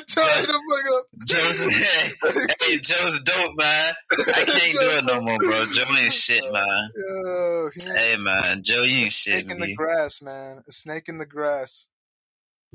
Trying 0.08 0.46
to 0.46 0.54
fuck 0.54 0.94
up. 0.98 1.06
Joe's, 1.26 1.60
hey, 1.62 2.12
hey, 2.62 2.78
Joe's 2.78 3.20
dope, 3.22 3.54
man. 3.58 3.94
I 4.12 4.44
can't 4.46 4.72
do 4.74 4.90
it 4.98 5.06
no 5.06 5.22
more, 5.22 5.38
bro. 5.40 5.66
Joe 5.66 5.86
ain't 5.98 6.12
shit, 6.14 6.44
man. 6.52 6.90
Yo, 6.96 7.70
he 7.74 7.82
Hey, 7.86 8.16
man, 8.18 8.62
Joe, 8.64 8.84
you 8.84 9.00
ain't 9.04 9.12
shit, 9.12 9.46
snake 9.46 9.52
in 9.52 9.60
the 9.60 9.76
grass, 9.76 10.22
man. 10.22 10.64
A 10.68 10.72
snake 10.72 11.10
in 11.10 11.18
the 11.18 11.26
grass. 11.26 11.88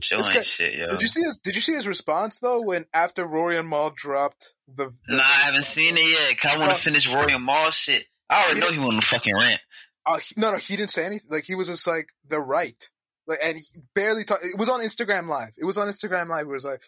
Joe 0.00 0.18
It's 0.18 0.28
ain't 0.34 0.44
shit, 0.44 0.74
yo. 0.74 0.88
Did 0.88 1.02
you 1.02 1.06
see 1.06 1.22
his? 1.22 1.38
Did 1.38 1.54
you 1.54 1.60
see 1.60 1.74
his 1.74 1.86
response 1.86 2.40
though? 2.40 2.60
When 2.62 2.84
after 2.92 3.24
Rory 3.24 3.56
and 3.56 3.68
Mal 3.68 3.90
dropped 3.94 4.54
the. 4.66 4.90
the 5.06 5.16
Nah, 5.16 5.22
I 5.22 5.44
haven't 5.46 5.62
seen 5.62 5.94
it 5.96 6.00
yet. 6.00 6.36
Cause 6.40 6.52
I 6.52 6.58
want 6.58 6.72
Oh. 6.72 6.74
to 6.74 6.80
finish 6.80 7.08
Rory 7.08 7.32
and 7.32 7.44
Mal 7.44 7.70
shit. 7.70 8.04
I 8.28 8.44
already 8.44 8.58
know 8.60 8.70
he 8.72 8.80
want 8.80 9.00
to 9.00 9.06
fucking 9.06 9.32
rant. 9.36 9.60
Uh, 10.04 10.18
he- 10.18 10.34
no, 10.36 10.50
no, 10.50 10.56
he 10.58 10.74
didn't 10.74 10.90
say 10.90 11.06
anything. 11.06 11.28
Like 11.30 11.44
he 11.44 11.54
was 11.54 11.68
just 11.68 11.86
like, 11.86 12.08
"They're 12.28 12.40
right." 12.40 12.90
Like, 13.26 13.38
and 13.42 13.56
he 13.56 13.64
barely 13.94 14.24
talked. 14.24 14.44
It 14.44 14.58
was 14.58 14.68
on 14.68 14.80
Instagram 14.80 15.28
Live. 15.28 15.52
It 15.58 15.64
was 15.64 15.78
on 15.78 15.88
Instagram 15.88 16.28
Live. 16.28 16.46
It 16.46 16.50
was 16.50 16.64
like, 16.64 16.82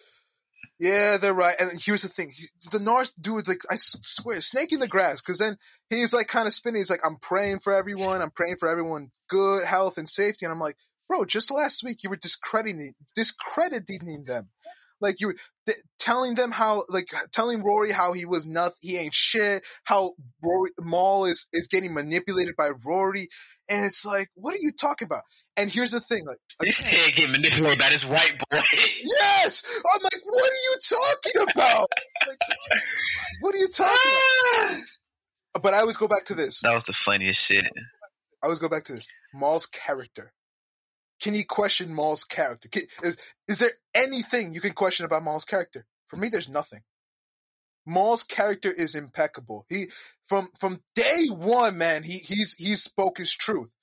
yeah, 0.79 1.17
they're 1.17 1.33
right. 1.33 1.55
And 1.59 1.71
here's 1.83 2.03
the 2.03 2.09
thing: 2.09 2.31
he, 2.35 2.45
the 2.71 2.83
North 2.83 3.13
dude, 3.19 3.47
like 3.47 3.61
I 3.69 3.75
swear, 3.77 4.39
snake 4.41 4.71
in 4.71 4.79
the 4.79 4.87
grass. 4.87 5.21
Because 5.21 5.39
then 5.39 5.57
he's 5.89 6.13
like 6.13 6.27
kind 6.27 6.45
of 6.45 6.53
spinning. 6.53 6.79
He's 6.79 6.91
like, 6.91 7.05
I'm 7.05 7.17
praying 7.17 7.59
for 7.59 7.73
everyone. 7.73 8.21
I'm 8.21 8.31
praying 8.31 8.57
for 8.57 8.69
everyone 8.69 9.09
good 9.27 9.65
health 9.65 9.97
and 9.97 10.07
safety. 10.07 10.45
And 10.45 10.53
I'm 10.53 10.59
like, 10.59 10.77
bro, 11.07 11.25
just 11.25 11.51
last 11.51 11.83
week 11.83 12.03
you 12.03 12.09
were 12.09 12.17
discrediting 12.17 12.93
discrediting 13.15 14.25
them. 14.25 14.49
Like 14.99 15.19
you 15.19 15.27
were 15.27 15.35
th- 15.65 15.77
telling 15.99 16.35
them 16.35 16.51
how, 16.51 16.83
like 16.89 17.09
telling 17.31 17.63
Rory 17.63 17.91
how 17.91 18.13
he 18.13 18.25
was 18.25 18.45
nothing, 18.45 18.77
he 18.81 18.97
ain't 18.97 19.13
shit. 19.13 19.63
How 19.83 20.13
Rory 20.43 20.71
Mal 20.79 21.25
is 21.25 21.47
is 21.53 21.67
getting 21.67 21.93
manipulated 21.93 22.55
by 22.55 22.71
Rory, 22.83 23.27
and 23.69 23.85
it's 23.85 24.05
like, 24.05 24.27
what 24.35 24.53
are 24.53 24.59
you 24.61 24.71
talking 24.71 25.05
about? 25.05 25.23
And 25.57 25.71
here's 25.71 25.91
the 25.91 25.99
thing, 25.99 26.25
like, 26.25 26.37
This 26.59 26.81
head 26.81 27.13
get 27.13 27.29
manipulated 27.29 27.79
by 27.79 27.89
this 27.89 28.05
white 28.05 28.33
boy. 28.37 28.45
yes, 29.03 29.81
I'm 29.93 30.01
like, 30.01 30.21
what 30.23 30.49
are 30.49 30.63
you 30.63 30.77
talking 30.89 31.51
about? 31.53 31.87
Like, 32.27 32.37
what 33.41 33.55
are 33.55 33.57
you 33.57 33.67
talking 33.67 33.93
about? 33.93 34.79
Ah! 34.79 34.79
But 35.61 35.73
I 35.73 35.79
always 35.79 35.97
go 35.97 36.07
back 36.07 36.25
to 36.25 36.35
this. 36.35 36.61
that 36.61 36.73
was 36.73 36.85
the 36.85 36.93
funniest 36.93 37.43
shit. 37.43 37.65
I 37.65 38.45
always 38.45 38.59
go 38.59 38.69
back 38.69 38.83
to 38.85 38.93
this. 38.93 39.07
Mal's 39.33 39.65
character. 39.65 40.31
Can 41.21 41.33
you 41.33 41.43
question 41.45 41.93
Mal's 41.93 42.23
character? 42.23 42.69
Can, 42.69 42.83
is, 43.03 43.17
is 43.47 43.59
there 43.59 43.71
anything 43.95 44.53
you 44.53 44.61
can 44.61 44.73
question 44.73 45.05
about 45.05 45.23
Mal's 45.23 45.45
character? 45.45 45.85
For 46.07 46.15
me, 46.15 46.29
there's 46.29 46.49
nothing. 46.49 46.81
Mal's 47.87 48.23
character 48.23 48.71
is 48.71 48.95
impeccable. 48.95 49.65
He 49.69 49.85
from 50.25 50.49
from 50.59 50.81
day 50.93 51.27
one, 51.29 51.77
man. 51.77 52.03
He 52.03 52.13
he's 52.13 52.55
he 52.59 52.75
spoke 52.75 53.17
his 53.17 53.35
truth, 53.35 53.73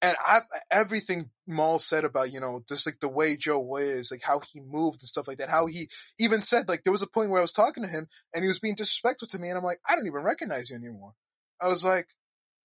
and 0.00 0.16
I 0.18 0.40
everything 0.70 1.30
Mal 1.46 1.78
said 1.78 2.04
about 2.04 2.32
you 2.32 2.40
know 2.40 2.64
just 2.66 2.86
like 2.86 2.98
the 2.98 3.08
way 3.08 3.36
Joe 3.36 3.76
is, 3.76 4.10
like 4.10 4.22
how 4.22 4.40
he 4.52 4.60
moved 4.60 5.02
and 5.02 5.08
stuff 5.08 5.28
like 5.28 5.36
that. 5.36 5.50
How 5.50 5.66
he 5.66 5.88
even 6.18 6.40
said 6.40 6.66
like 6.66 6.82
there 6.82 6.92
was 6.92 7.02
a 7.02 7.06
point 7.06 7.30
where 7.30 7.40
I 7.40 7.42
was 7.42 7.52
talking 7.52 7.84
to 7.84 7.90
him 7.90 8.08
and 8.34 8.42
he 8.42 8.48
was 8.48 8.58
being 8.58 8.74
disrespectful 8.74 9.28
to 9.28 9.38
me, 9.38 9.50
and 9.50 9.58
I'm 9.58 9.64
like 9.64 9.80
I 9.86 9.96
don't 9.96 10.06
even 10.06 10.22
recognize 10.22 10.70
you 10.70 10.76
anymore. 10.76 11.12
I 11.60 11.68
was 11.68 11.84
like, 11.84 12.06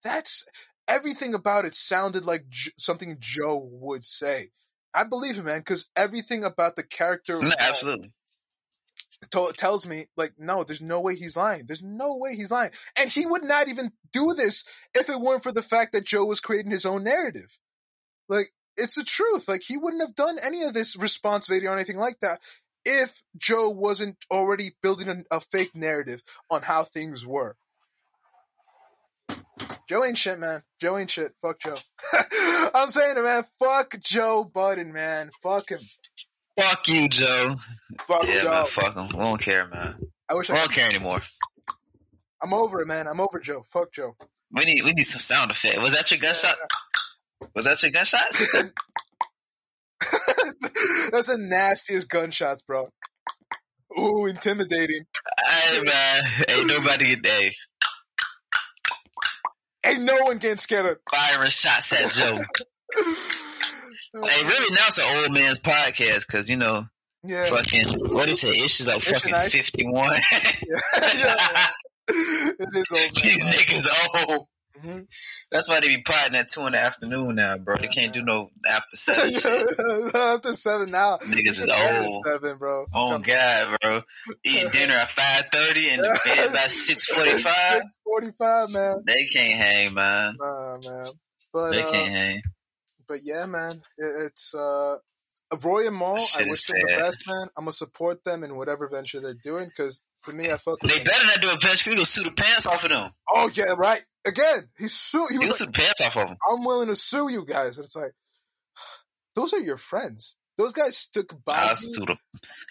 that's 0.04 0.46
everything 0.88 1.34
about 1.34 1.66
it 1.66 1.76
sounded 1.76 2.26
like 2.26 2.48
J- 2.48 2.72
something 2.78 3.18
Joe 3.20 3.68
would 3.70 4.06
say. 4.06 4.48
I 4.94 5.04
believe 5.04 5.38
him, 5.38 5.46
man, 5.46 5.60
because 5.60 5.90
everything 5.98 6.46
about 6.46 6.78
the 6.78 6.84
character 6.84 7.38
No, 7.44 7.52
absolutely. 7.60 8.12
To- 9.32 9.54
tells 9.58 9.88
me 9.88 10.06
like 10.18 10.34
no 10.38 10.64
there's 10.64 10.82
no 10.82 11.00
way 11.02 11.16
he's 11.16 11.38
lying 11.38 11.64
there's 11.66 11.84
no 11.84 12.18
way 12.18 12.36
he's 12.36 12.52
lying 12.52 12.72
and 13.00 13.10
he 13.10 13.26
would 13.26 13.44
not 13.44 13.68
even 13.68 13.92
do 14.12 14.34
this 14.36 14.66
if 14.94 15.10
it 15.10 15.20
weren't 15.20 15.44
for 15.44 15.52
the 15.52 15.62
fact 15.62 15.94
that 15.94 16.06
joe 16.06 16.26
was 16.26 16.40
creating 16.40 16.72
his 16.72 16.86
own 16.86 17.04
narrative 17.04 17.60
like 18.30 18.48
it's 18.78 18.96
the 18.96 19.04
truth 19.04 19.48
like 19.48 19.62
he 19.66 19.78
wouldn't 19.78 20.04
have 20.04 20.16
done 20.16 20.38
any 20.44 20.64
of 20.64 20.74
this 20.74 20.98
response 20.98 21.48
video 21.48 21.72
or 21.72 21.76
anything 21.76 22.00
like 22.00 22.20
that 22.22 22.42
if 22.84 23.22
joe 23.38 23.70
wasn't 23.70 24.18
already 24.32 24.70
building 24.82 25.10
a, 25.10 25.38
a 25.38 25.40
fake 25.40 25.76
narrative 25.76 26.22
on 26.50 26.62
how 26.62 26.84
things 26.84 27.26
were 27.26 27.56
Joe 29.88 30.04
ain't 30.04 30.18
shit, 30.18 30.40
man. 30.40 30.62
Joe 30.82 30.98
ain't 30.98 31.12
shit. 31.12 31.32
Fuck 31.42 31.60
Joe. 31.60 31.78
I'm 32.74 32.90
saying 32.90 33.18
it, 33.18 33.22
man. 33.24 33.44
Fuck 33.60 34.00
Joe 34.00 34.44
Budden, 34.44 34.92
man. 34.92 35.30
Fuck 35.44 35.70
him. 35.70 35.82
Fuck 36.60 36.88
you, 36.88 37.10
Joe. 37.10 37.56
Fuck 38.02 38.28
Yeah, 38.28 38.42
Joe. 38.44 38.50
man. 38.52 38.66
Fuck 38.66 38.96
him. 38.96 39.08
We 39.08 39.24
don't 39.24 39.42
care, 39.42 39.68
man. 39.68 39.98
I 40.30 40.34
wish 40.36 40.50
We 40.50 40.56
I. 40.56 40.60
don't 40.60 40.72
care 40.72 40.90
anymore. 40.90 41.22
I'm 42.42 42.54
over 42.54 42.82
it, 42.82 42.88
man. 42.88 43.08
I'm 43.08 43.20
over 43.20 43.40
Joe. 43.40 43.64
Fuck 43.72 43.92
Joe. 43.94 44.16
We 44.52 44.66
need 44.66 44.84
we 44.84 44.94
need 44.94 45.04
some 45.04 45.20
sound 45.20 45.52
effect. 45.52 45.82
Was 45.82 45.94
that 45.96 46.10
your 46.12 46.20
gunshot? 46.20 46.56
Was 47.56 47.66
that 47.66 47.82
your 47.84 47.92
gunshots? 47.92 48.46
That's 51.12 51.28
the 51.28 51.38
nastiest 51.40 52.10
gunshots, 52.10 52.62
bro. 52.62 52.90
Ooh, 54.00 54.26
intimidating. 54.28 55.06
hey 55.46 55.82
man, 55.82 56.24
ain't 56.50 56.68
nobody 56.68 57.06
get 57.16 57.24
day 57.24 57.52
Ain't 59.86 60.02
no 60.02 60.18
one 60.24 60.38
getting 60.40 60.58
scared 60.58 60.86
of. 60.86 60.98
firing 61.10 61.50
shots 61.50 61.94
at 61.94 62.12
Joe. 62.12 62.40
hey, 64.24 64.44
really 64.44 64.76
now 64.76 64.82
it's 64.88 64.98
an 64.98 65.18
old 65.18 65.34
man's 65.34 65.60
podcast 65.60 66.26
because 66.28 66.50
you 66.50 66.58
know 66.58 66.86
Yeah. 67.24 67.46
fucking 67.46 68.14
what 68.14 68.30
is 68.30 68.44
it? 68.44 68.56
Issues 68.56 68.88
like 68.88 69.02
fucking 69.02 69.32
nice. 69.32 69.52
fifty 69.54 69.86
one. 69.88 70.14
yeah. 70.68 71.68
It 72.08 72.70
is 72.76 72.86
old 72.94 73.16
These 73.24 73.44
man. 73.44 73.54
niggas 73.54 74.28
old. 74.30 74.48
Mhm. 74.84 75.08
That's 75.52 75.70
why 75.70 75.80
they 75.80 75.88
be 75.88 76.02
potting 76.04 76.36
at 76.36 76.48
two 76.50 76.62
in 76.68 76.74
the 76.74 76.78
afternoon 76.78 77.36
now, 77.36 77.58
bro. 77.58 77.78
They 77.78 77.88
can't 77.88 78.12
do 78.14 78.22
no 78.22 78.50
after 78.70 78.96
seven 78.98 79.32
shit. 79.32 80.14
After 80.14 80.54
seven 80.54 80.92
now. 80.92 81.18
Niggas 81.18 81.50
is 81.62 81.68
old. 81.70 82.26
Seven, 82.28 82.58
bro. 82.58 82.86
Oh 82.94 83.18
God, 83.20 83.78
bro. 83.82 84.02
Eat 84.44 84.72
dinner 84.74 84.94
at 84.96 85.08
five 85.10 85.46
thirty 85.52 85.90
and 85.92 86.04
the 86.04 86.20
bed 86.26 86.52
by 86.54 86.68
six 86.68 87.06
forty 87.06 87.38
five. 87.38 87.84
45, 88.04 88.70
man. 88.70 88.96
They 89.08 89.26
can't 89.26 89.58
hang, 89.60 89.94
man. 89.94 90.36
Nah, 90.40 90.78
man. 90.84 91.06
But 91.54 91.72
They 91.72 91.82
uh, 91.82 91.92
can't 91.92 92.12
hang. 92.12 92.42
But 93.08 93.20
yeah, 93.24 93.46
man. 93.46 93.72
It, 93.98 94.26
it's 94.28 94.54
uh, 94.56 94.98
Roy 95.64 95.88
and 95.88 95.98
Mal. 95.98 96.16
I 96.40 96.46
wish 96.48 96.66
them 96.66 96.80
the 96.80 96.98
best, 97.00 97.28
man. 97.28 97.48
I'm 97.58 97.66
gonna 97.66 97.72
support 97.74 98.24
them 98.24 98.44
in 98.44 98.56
whatever 98.56 98.88
venture 98.90 99.20
they're 99.20 99.34
doing 99.34 99.66
because 99.68 100.04
to 100.26 100.34
me, 100.34 100.52
I 100.52 100.58
fuck 100.58 100.80
They 100.80 100.96
them. 100.96 101.04
better 101.04 101.26
not 101.28 101.42
do 101.42 101.50
a 101.50 101.58
venture. 101.58 101.90
We 101.90 101.96
gonna 101.96 102.06
sue 102.06 102.24
the 102.24 102.32
pants 102.32 102.66
off 102.66 102.84
of 102.84 102.90
them. 102.90 103.12
Oh 103.32 103.50
yeah, 103.54 103.74
right. 103.78 104.02
Again, 104.28 104.64
he 104.78 104.88
su- 104.88 105.28
He 105.32 105.38
was 105.38 105.50
like, 105.50 105.58
sue 105.58 105.66
the 105.66 105.72
pants 105.72 106.02
off 106.02 106.18
of 106.18 106.28
them. 106.30 106.38
I'm 106.50 106.64
willing 106.64 106.88
to 106.88 106.96
sue 106.96 107.30
you 107.32 107.46
guys. 107.46 107.78
And 107.78 107.86
it's 107.86 107.96
like, 107.96 108.12
those 109.36 109.54
are 109.54 109.60
your 109.60 109.78
friends. 109.78 110.38
Those 110.58 110.74
guys 110.74 110.98
stuck 110.98 111.26
by 111.46 111.70
you. 111.70 111.76
sue 111.76 112.06
the, 112.06 112.18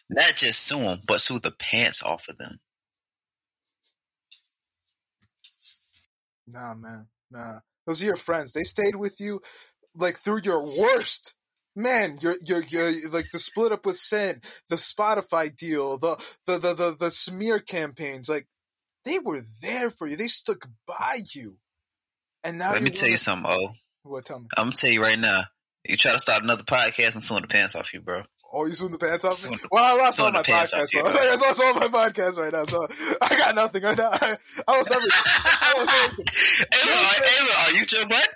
not 0.08 0.34
just 0.36 0.60
sue 0.66 0.82
them, 0.82 1.00
but 1.06 1.20
sue 1.20 1.38
the 1.38 1.52
pants 1.52 2.02
off 2.02 2.28
of 2.28 2.38
them. 2.38 2.58
Nah, 6.46 6.74
man. 6.74 7.06
Nah. 7.30 7.60
Those 7.86 8.02
are 8.02 8.06
your 8.06 8.16
friends. 8.16 8.52
They 8.52 8.62
stayed 8.64 8.96
with 8.96 9.16
you 9.20 9.40
like 9.96 10.16
through 10.16 10.40
your 10.42 10.62
worst. 10.62 11.34
Man, 11.76 12.18
you're, 12.20 12.36
you're, 12.46 12.62
you're 12.62 13.10
like 13.10 13.30
the 13.32 13.38
split 13.38 13.72
up 13.72 13.84
with 13.84 13.96
Cyn, 13.96 14.40
the 14.68 14.76
Spotify 14.76 15.54
deal, 15.54 15.98
the, 15.98 16.16
the, 16.46 16.58
the, 16.58 16.74
the, 16.74 16.96
the 16.98 17.10
smear 17.10 17.58
campaigns. 17.58 18.28
Like, 18.28 18.46
they 19.04 19.18
were 19.18 19.40
there 19.60 19.90
for 19.90 20.06
you. 20.06 20.16
They 20.16 20.28
stuck 20.28 20.68
by 20.86 21.18
you. 21.34 21.56
And 22.44 22.58
now 22.58 22.70
Let 22.70 22.82
me 22.82 22.90
tell 22.90 23.08
you 23.08 23.16
something, 23.16 23.50
oh. 23.50 23.72
What, 24.04 24.24
tell 24.26 24.38
me. 24.38 24.46
I'm 24.56 24.66
gonna 24.66 24.76
tell 24.76 24.90
you 24.90 25.02
right 25.02 25.18
now. 25.18 25.44
You 25.86 25.96
try 25.98 26.12
to 26.12 26.18
start 26.18 26.42
another 26.42 26.62
podcast, 26.62 27.14
I'm 27.14 27.20
suing 27.20 27.42
the 27.42 27.48
pants 27.48 27.74
off 27.74 27.92
you, 27.92 28.00
bro. 28.00 28.22
Oh, 28.52 28.64
you 28.66 28.72
suing 28.72 28.92
the 28.92 28.98
pants 28.98 29.24
off 29.24 29.50
me? 29.50 29.58
Well, 29.70 29.84
I 29.84 30.02
lost 30.02 30.18
all 30.20 30.30
my 30.30 30.42
podcasts, 30.42 30.92
bro. 30.92 31.02
you, 31.02 31.02
bro. 31.02 31.12
I 31.14 31.34
lost 31.34 31.62
all 31.62 31.74
my 31.74 31.88
podcasts 31.88 32.38
right 32.38 32.52
now, 32.52 32.64
so 32.64 32.86
I 33.20 33.36
got 33.36 33.54
nothing 33.54 33.82
right 33.82 33.96
now. 33.98 34.10
I 34.12 34.14
everything. 34.14 34.68
I 34.68 34.76
lost 34.78 34.92
everything. 34.92 36.24
hey, 36.72 36.90
look, 36.90 36.96
are, 36.96 37.24
hey, 37.24 37.72
are 37.72 37.76
you 37.78 37.84
Joe 37.86 38.06
Butt? 38.08 38.28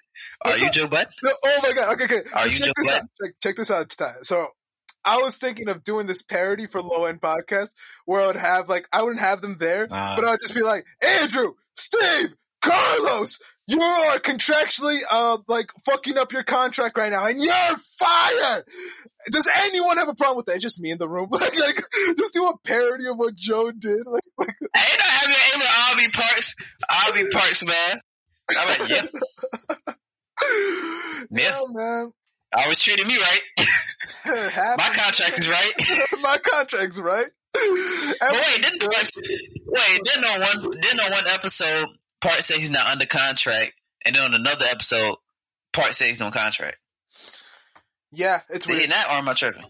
Are 0.45 0.51
What's 0.51 0.61
you 0.61 0.67
up? 0.67 0.73
Joe 0.75 0.89
Butt? 0.89 1.11
No, 1.23 1.31
oh 1.47 1.61
my 1.63 1.73
god. 1.73 1.95
Okay, 1.95 2.05
okay. 2.05 2.29
Are 2.35 2.43
So 2.43 2.49
you 2.49 2.55
check 2.57 2.67
Joe 2.67 2.73
this 2.77 2.89
Black? 2.89 3.03
out. 3.03 3.09
Check, 3.25 3.35
check 3.43 3.57
this 3.57 3.71
out, 3.71 3.89
Ty. 3.91 4.15
So 4.23 4.47
I 5.05 5.19
was 5.23 5.39
thinking 5.39 5.69
of 5.69 5.85
doing 5.85 6.07
this 6.07 6.23
parody 6.23 6.67
for 6.67 6.83
low 6.83 7.05
end 7.07 7.21
podcast 7.23 7.71
where 8.05 8.23
I 8.23 8.27
would 8.27 8.37
have 8.37 8.69
like 8.69 8.87
I 8.93 9.03
wouldn't 9.03 9.21
have 9.21 9.41
them 9.41 9.57
there, 9.59 9.85
Uh. 9.91 10.17
but 10.17 10.25
I 10.27 10.31
would 10.33 10.41
just 10.41 10.55
be 10.55 10.63
like, 10.63 10.85
Andrew, 11.03 11.53
Steve, 11.75 12.35
Carlos, 12.61 13.41
you 13.69 13.81
are 13.81 14.19
contractually 14.19 14.97
uh 15.13 15.37
like 15.47 15.71
fucking 15.85 16.17
up 16.17 16.33
your 16.33 16.43
contract 16.43 16.97
right 16.97 17.13
now, 17.13 17.27
and 17.27 17.39
you're 17.39 17.53
fired. 17.53 18.65
Does 19.31 19.49
anyone 19.67 19.99
have 19.99 20.09
a 20.09 20.15
problem 20.15 20.39
with 20.39 20.47
that? 20.47 20.59
Just 20.61 20.81
me 20.81 20.91
in 20.91 20.99
the 20.99 21.09
room, 21.09 21.29
like, 21.33 21.59
like 21.61 21.77
just 22.19 22.33
do 22.33 22.47
a 22.47 22.59
parody 22.67 23.07
of 23.11 23.19
what 23.19 23.35
Joe 23.35 23.71
did. 23.71 24.07
Like, 24.07 24.23
like 24.39 24.57
Ain't 24.63 24.73
I 24.75 25.05
having 25.05 25.37
hey, 25.37 25.59
look, 25.59 25.69
I'll 25.71 25.97
be 25.97 26.09
Parks. 26.09 26.57
I'll 26.89 27.13
be 27.13 27.29
Parks, 27.31 27.65
man. 27.65 28.01
I'm 28.59 28.69
like, 28.69 28.89
yeah. 28.91 29.03
yeah, 31.31 31.61
man. 31.69 32.13
I 32.57 32.69
was 32.69 32.81
treating 32.81 33.07
me 33.07 33.19
right. 33.19 33.43
My 34.79 34.91
contract 34.95 35.39
is 35.39 35.49
right. 35.49 35.73
My 36.23 36.39
contract's 36.43 36.99
right. 36.99 37.27
But 37.53 37.63
wait, 38.33 38.63
didn't 38.63 38.83
wait, 38.87 40.01
didn't 40.05 40.25
on 40.25 40.41
one 40.41 40.71
didn't 40.81 41.01
on 41.01 41.11
one 41.11 41.25
episode 41.29 41.89
Parks 42.21 42.47
say 42.47 42.57
he's 42.57 42.71
not 42.71 42.87
under 42.87 43.07
contract, 43.07 43.73
and 44.05 44.15
then 44.15 44.23
on 44.23 44.35
another 44.35 44.67
episode, 44.71 45.17
Part 45.73 45.95
say 45.95 46.09
he's 46.09 46.23
on 46.23 46.33
contract. 46.33 46.79
Yeah, 48.11 48.41
it's 48.49 48.67
Did 48.67 48.73
he 48.73 48.79
weird. 48.81 48.91
not, 48.91 49.07
or 49.11 49.13
am 49.19 49.29
I 49.29 49.35
tripping? 49.35 49.63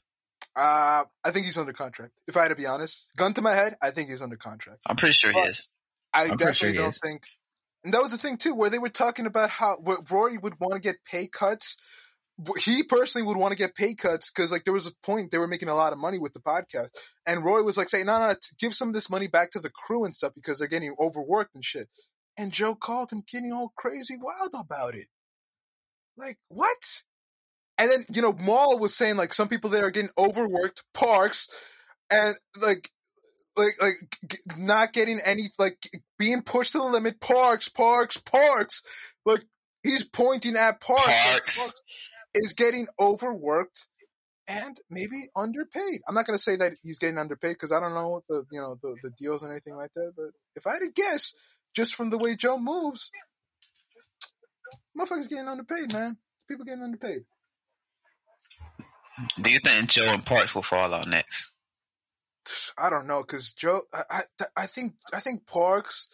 Uh, 0.55 1.05
I 1.25 1.31
think 1.31 1.47
he's 1.47 1.59
under 1.59 1.73
contract. 1.73 2.13
If 2.27 2.37
I 2.37 2.43
had 2.43 2.49
to 2.49 2.57
be 2.57 2.67
honest, 2.67 3.15
gun 3.17 3.35
to 3.35 3.43
my 3.43 3.55
head, 3.55 3.77
I 3.83 3.91
think 3.91 4.09
he's 4.09 4.23
under 4.23 4.37
contract. 4.37 4.81
I'm 4.87 4.97
pretty 4.97 5.13
sure 5.13 5.33
he 5.33 5.39
is. 5.41 5.69
I 6.13 6.25
I'm 6.25 6.37
definitely 6.37 6.55
sure 6.55 6.73
don't 6.73 6.89
is. 6.91 7.01
think. 7.01 7.23
And 7.85 7.95
that 7.95 8.03
was 8.03 8.11
the 8.11 8.19
thing 8.19 8.37
too, 8.39 8.55
where 8.55 8.71
they 8.71 8.79
were 8.79 8.89
talking 8.89 9.27
about 9.27 9.51
how 9.51 9.77
where 9.81 9.99
Rory 10.11 10.37
would 10.39 10.59
want 10.59 10.75
to 10.75 10.81
get 10.81 10.97
pay 11.05 11.29
cuts. 11.29 11.81
He 12.61 12.85
personally 12.85 13.27
would 13.27 13.37
want 13.37 13.51
to 13.53 13.59
get 13.59 13.75
pay 13.75 13.95
cuts 13.95 14.31
because, 14.31 14.53
like, 14.53 14.63
there 14.63 14.73
was 14.75 14.87
a 14.87 14.93
point 15.03 15.33
they 15.33 15.39
were 15.39 15.49
making 15.49 15.69
a 15.69 15.75
lot 15.75 15.93
of 15.93 15.99
money 15.99 16.19
with 16.19 16.33
the 16.33 16.41
podcast, 16.41 16.89
and 17.27 17.45
Roy 17.45 17.63
was 17.63 17.77
like 17.77 17.89
saying, 17.89 18.07
"No, 18.07 18.19
no, 18.21 18.29
no, 18.29 18.35
give 18.61 18.75
some 18.75 18.89
of 18.89 18.95
this 18.95 19.11
money 19.11 19.27
back 19.27 19.51
to 19.53 19.61
the 19.61 19.71
crew 19.71 20.05
and 20.05 20.15
stuff 20.15 20.33
because 20.35 20.59
they're 20.59 20.69
getting 20.69 20.95
overworked 21.01 21.55
and 21.55 21.65
shit." 21.65 21.89
And 22.39 22.53
Joe 22.53 22.75
called 22.75 23.11
him 23.13 23.23
getting 23.31 23.53
all 23.53 23.73
crazy 23.77 24.15
wild 24.21 24.55
about 24.55 24.95
it. 24.95 25.09
Like, 26.17 26.39
what? 26.49 27.03
And 27.77 27.91
then 27.91 28.07
you 28.13 28.23
know, 28.23 28.33
Mal 28.33 28.79
was 28.79 28.95
saying 28.95 29.17
like 29.17 29.35
some 29.35 29.49
people 29.49 29.71
there 29.71 29.87
are 29.87 29.91
getting 29.91 30.11
overworked, 30.17 30.85
Parks, 30.95 31.49
and 32.11 32.35
like. 32.67 32.89
Like, 33.57 33.75
like, 33.83 33.95
g- 34.29 34.39
not 34.57 34.93
getting 34.93 35.19
any, 35.27 35.47
like, 35.59 35.77
being 36.17 36.43
pushed 36.43 36.71
to 36.73 36.79
the 36.79 36.85
limit. 36.85 37.21
Parks, 37.21 37.69
Parks, 37.69 38.17
Parks. 38.17 38.85
Like, 39.27 39.45
he's 39.83 40.09
pointing 40.09 40.55
at 40.55 40.81
Parks. 40.81 41.05
Like, 41.05 41.33
Parks. 41.33 41.83
is 42.37 42.55
getting 42.55 42.87
overworked 43.01 43.89
and 44.47 44.81
maybe 44.89 45.27
underpaid. 45.37 46.03
I'm 46.09 46.15
not 46.15 46.25
going 46.25 46.37
to 46.37 46.43
say 46.43 46.55
that 46.55 46.75
he's 46.85 46.99
getting 46.99 47.19
underpaid 47.19 47.55
because 47.55 47.73
I 47.73 47.81
don't 47.81 47.95
know 47.95 48.23
the 48.29 48.45
you 48.53 48.61
know 48.61 48.79
the, 48.81 48.95
the 49.03 49.11
deals 49.19 49.43
and 49.43 49.51
anything 49.51 49.75
like 49.75 49.93
that. 49.95 50.13
But 50.17 50.31
if 50.55 50.67
I 50.67 50.75
had 50.75 50.79
to 50.81 50.93
guess, 50.95 51.35
just 51.75 51.95
from 51.95 52.11
the 52.11 52.19
way 52.19 52.37
Joe 52.37 52.59
moves, 52.59 53.11
motherfuckers 54.99 55.29
getting 55.29 55.49
underpaid, 55.49 55.93
man. 55.93 56.17
People 56.49 56.65
getting 56.65 56.83
underpaid. 56.83 57.23
Do 59.41 59.51
you 59.51 59.59
think 59.59 59.91
Joe 59.91 60.07
and 60.07 60.25
Parks 60.25 60.55
will 60.55 60.63
fall 60.63 60.95
out 60.95 61.09
next? 61.09 61.53
I 62.79 62.91
don't 62.91 63.07
know 63.07 63.23
because 63.23 63.53
Joe. 63.53 63.81
I, 63.93 64.03
I 64.11 64.45
I 64.57 64.67
think 64.67 64.95
I 65.13 65.21
think 65.21 65.47
Parks. 65.47 66.09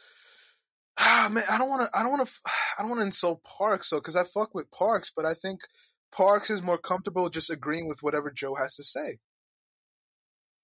Ah 0.98 1.28
man, 1.32 1.44
I 1.50 1.58
don't 1.58 1.68
want 1.68 1.82
to. 1.82 1.98
I 1.98 2.02
don't 2.02 2.12
want 2.12 2.26
to. 2.26 2.32
I 2.78 2.82
don't 2.82 2.90
want 2.90 3.00
to 3.00 3.06
insult 3.06 3.44
Parks 3.44 3.90
though 3.90 3.98
because 3.98 4.16
I 4.16 4.24
fuck 4.24 4.54
with 4.54 4.70
Parks, 4.70 5.12
but 5.14 5.24
I 5.24 5.34
think 5.34 5.60
Parks 6.12 6.50
is 6.50 6.62
more 6.62 6.78
comfortable 6.78 7.28
just 7.28 7.50
agreeing 7.50 7.88
with 7.88 8.02
whatever 8.02 8.30
Joe 8.30 8.54
has 8.54 8.76
to 8.76 8.84
say. 8.84 9.18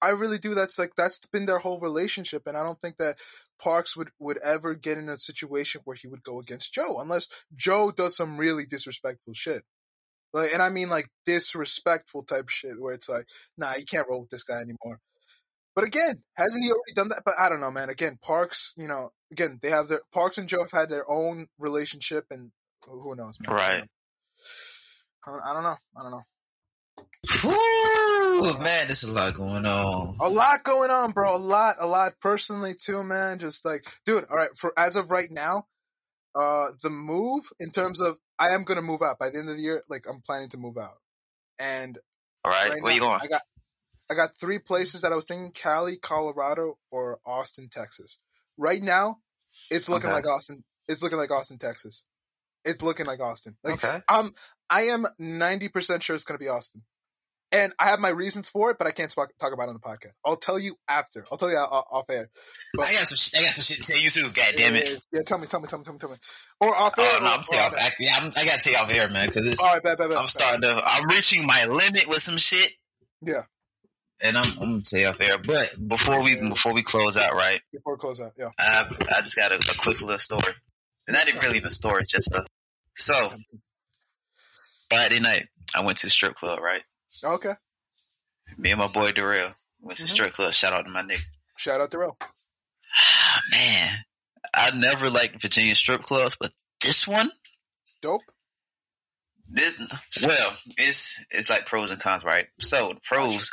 I 0.03 0.11
really 0.11 0.39
do. 0.39 0.55
That's 0.55 0.79
like 0.79 0.95
that's 0.97 1.25
been 1.27 1.47
their 1.47 1.59
whole 1.59 1.81
relationship, 1.81 2.47
and 2.47 2.57
I 2.57 2.63
don't 2.63 2.81
think 2.81 2.97
that 2.99 3.17
Parks 3.63 3.97
would 3.97 4.11
would 4.19 4.39
ever 4.39 4.75
get 4.75 4.99
in 4.99 5.09
a 5.09 5.17
situation 5.17 5.83
where 5.85 5.97
he 6.01 6.09
would 6.09 6.23
go 6.23 6.41
against 6.41 6.73
Joe 6.73 6.99
unless 7.01 7.29
Joe 7.55 7.91
does 7.91 8.17
some 8.17 8.39
really 8.39 8.67
disrespectful 8.67 9.35
shit. 9.35 9.63
Like, 10.33 10.53
and 10.53 10.63
I 10.63 10.69
mean 10.69 10.89
like 10.89 11.09
disrespectful 11.27 12.23
type 12.23 12.49
shit 12.49 12.81
where 12.81 12.95
it's 12.95 13.09
like, 13.09 13.27
nah, 13.59 13.75
you 13.77 13.85
can't 13.85 14.07
roll 14.09 14.21
with 14.21 14.31
this 14.31 14.45
guy 14.45 14.57
anymore. 14.57 15.01
But 15.75 15.85
again, 15.85 16.23
hasn't 16.35 16.65
he 16.65 16.71
already 16.71 16.95
done 16.95 17.09
that? 17.09 17.23
But 17.25 17.35
I 17.39 17.49
don't 17.49 17.61
know, 17.61 17.71
man. 17.71 17.91
Again, 17.91 18.19
Parks, 18.23 18.75
you 18.77 18.89
know, 18.89 19.11
again, 19.31 19.59
they 19.63 19.71
have 19.71 19.89
their 19.89 20.01
Parks 20.13 20.39
and 20.39 20.49
Joe 20.49 20.61
have 20.63 20.73
had 20.73 20.89
their 20.89 21.09
own 21.11 21.47
relationship, 21.59 22.27
and 22.31 22.51
who 22.87 23.15
knows, 23.15 23.39
man. 23.41 23.55
Right. 23.55 23.85
I 25.27 25.31
don't, 25.31 25.43
I 25.45 25.53
don't 25.53 25.65
know. 25.65 25.77
I 25.97 26.03
don't 26.03 26.13
know. 26.13 28.07
Woo, 28.41 28.55
man, 28.55 28.87
there's 28.87 29.03
a 29.03 29.13
lot 29.13 29.35
going 29.35 29.67
on. 29.67 30.17
A 30.21 30.29
lot 30.29 30.63
going 30.65 30.91
on, 30.91 31.13
bro. 31.13 31.37
A 31.37 31.39
lot, 31.39 31.77
a 31.79 31.87
lot. 31.87 32.15
Personally, 32.21 32.75
too, 32.75 33.03
man. 33.03 33.39
Just 33.39 33.65
like, 33.65 33.85
dude. 34.07 34.25
All 34.31 34.37
right. 34.37 34.49
For 34.57 34.73
as 34.79 34.97
of 34.97 35.11
right 35.11 35.31
now, 35.31 35.67
uh, 36.35 36.69
the 36.83 36.91
move 36.91 37.45
in 37.59 37.71
terms 37.71 38.01
of 38.01 38.17
I 38.39 38.51
am 38.51 38.65
gonna 38.65 38.83
move 38.83 39.03
out 39.03 39.19
by 39.19 39.31
the 39.31 39.39
end 39.39 39.51
of 39.51 39.57
the 39.57 39.63
year. 39.63 39.83
Like, 39.91 40.07
I'm 40.09 40.21
planning 40.23 40.49
to 40.51 40.57
move 40.57 40.79
out, 40.79 40.97
and 41.59 41.99
All 42.45 42.51
right, 42.51 42.71
right 42.71 42.83
where 42.83 42.95
you 42.95 43.01
going? 43.01 43.21
I 43.23 43.27
got, 43.27 43.43
I 44.11 44.15
got 44.15 44.39
three 44.39 44.59
places 44.59 45.03
that 45.03 45.13
I 45.13 45.17
was 45.17 45.27
thinking: 45.27 45.53
Cali, 45.53 45.97
Colorado, 45.97 46.79
or 46.91 47.19
Austin, 47.27 47.69
Texas. 47.71 48.19
Right 48.57 48.83
now, 48.83 49.17
it's 49.71 49.89
looking 49.89 50.09
Okay. 50.09 50.15
like 50.15 50.27
Austin. 50.27 50.65
It's 50.89 51.03
looking 51.03 51.19
like 51.19 51.31
Austin, 51.31 51.59
Texas. 51.59 52.07
It's 52.65 52.83
looking 52.83 53.07
like 53.07 53.21
Austin. 53.21 53.57
Like, 53.65 53.75
Okay. 53.75 53.99
I'm, 54.09 54.33
I 54.69 54.83
am 54.83 55.07
ninety 55.19 55.69
percent 55.69 56.03
sure 56.03 56.17
it's 56.17 56.25
gonna 56.25 56.39
be 56.39 56.49
Austin. 56.49 56.83
And 57.53 57.73
I 57.81 57.87
have 57.87 57.99
my 57.99 58.11
reasons 58.11 58.49
for 58.49 58.71
it, 58.71 58.77
but 58.79 58.87
I 58.87 58.93
can't 58.93 59.11
talk, 59.11 59.31
talk 59.41 59.53
about 59.53 59.65
it 59.65 59.71
on 59.71 59.75
the 59.75 59.81
podcast. 59.81 60.13
I'll 60.25 60.37
tell 60.37 60.59
you 60.59 60.77
after. 60.89 61.27
I'll 61.33 61.39
tell 61.39 61.51
you 61.51 61.57
off, 61.57 62.05
air. 62.09 62.31
But- 62.75 62.87
I 62.87 62.93
got 62.93 63.03
some. 63.09 63.17
sh- 63.17 63.35
I 63.37 63.43
got 63.43 63.51
some 63.51 63.65
shit 63.65 63.83
to 63.85 63.93
tell 63.93 64.01
you 64.01 64.09
too. 64.09 64.31
God 64.31 64.55
damn 64.57 64.77
it. 64.77 65.03
Yeah, 65.13 65.23
tell 65.27 65.39
me, 65.39 65.49
tell 65.49 65.61
me, 65.61 65.67
tell 65.67 65.81
me, 65.81 65.85
tell 65.85 65.95
me, 65.95 65.99
tell 65.99 66.11
me. 66.11 66.17
Or 66.61 66.75
off 66.75 66.97
air. 66.99 67.09
Oh 67.11 67.19
no, 67.21 67.27
I'm 67.33 67.43
tell 67.45 67.67
off. 67.67 67.75
I, 67.77 67.91
yeah, 67.99 68.19
I'm, 68.21 68.31
I 68.37 68.45
gotta 68.45 68.61
tell 68.63 68.73
you 68.73 68.79
off 68.79 68.95
air, 68.95 69.09
man, 69.09 69.27
because 69.27 69.59
All 69.59 69.67
right, 69.67 69.83
bad, 69.83 69.99
bad, 69.99 70.11
bad. 70.11 70.19
I'm 70.19 70.29
starting 70.29 70.61
to. 70.63 70.81
I'm 70.85 71.09
reaching 71.09 71.45
my 71.45 71.65
limit 71.65 72.07
with 72.07 72.19
some 72.19 72.37
shit. 72.37 72.73
Yeah. 73.23 73.43
And 74.23 74.37
I'm, 74.39 74.53
I'm 74.61 74.71
gonna 74.71 74.83
tell 74.83 75.01
you 75.01 75.09
off 75.09 75.21
air. 75.21 75.39
But 75.39 75.75
before 75.89 76.23
we 76.23 76.37
before 76.37 76.73
we 76.73 76.83
close 76.85 77.17
out, 77.17 77.33
right? 77.35 77.61
Before 77.73 77.95
we 77.95 77.99
close 77.99 78.21
out, 78.21 78.33
yeah. 78.39 78.51
I 78.59 78.85
I 79.17 79.21
just 79.23 79.35
got 79.35 79.51
a, 79.51 79.57
a 79.57 79.75
quick 79.79 80.01
little 80.03 80.19
story. 80.19 80.55
It's 81.09 81.17
not 81.17 81.27
even 81.27 81.41
really 81.41 81.57
even 81.57 81.71
story, 81.71 82.05
just 82.07 82.31
a. 82.31 82.45
So 82.95 83.33
Friday 84.89 85.21
night, 85.21 85.49
I 85.75 85.81
went 85.83 85.99
to 85.99 86.07
the 86.07 86.11
strip 86.11 86.35
club. 86.35 86.61
Right, 86.61 86.83
Okay. 87.25 87.55
me 88.57 88.71
and 88.73 88.81
my 88.81 88.87
boy 88.89 89.13
Darrell 89.13 89.55
went 89.81 89.97
to 89.99 90.05
the 90.05 90.09
Mhm. 90.09 90.13
strip 90.13 90.33
club. 90.33 90.53
Shout 90.53 90.73
out 90.73 90.83
to 90.85 90.91
my 90.91 91.03
nigga. 91.03 91.21
Shout 91.57 91.81
out 91.81 91.91
to 91.91 91.99
Ro. 91.99 92.17
Ah, 92.97 93.41
man, 93.51 94.05
I 94.55 94.71
never 94.73 95.11
liked 95.11 95.41
Virginia 95.41 95.75
strip 95.75 96.03
clubs, 96.03 96.37
but 96.41 96.53
this 96.81 97.07
one, 97.07 97.31
Dope. 98.03 98.23
this 99.47 99.79
well, 100.23 100.57
it's 100.79 101.25
it's 101.31 101.51
like 101.51 101.67
pros 101.67 101.91
and 101.91 102.01
cons, 102.01 102.25
right? 102.25 102.49
So 102.61 102.95
the 102.95 103.01
pros, 103.01 103.51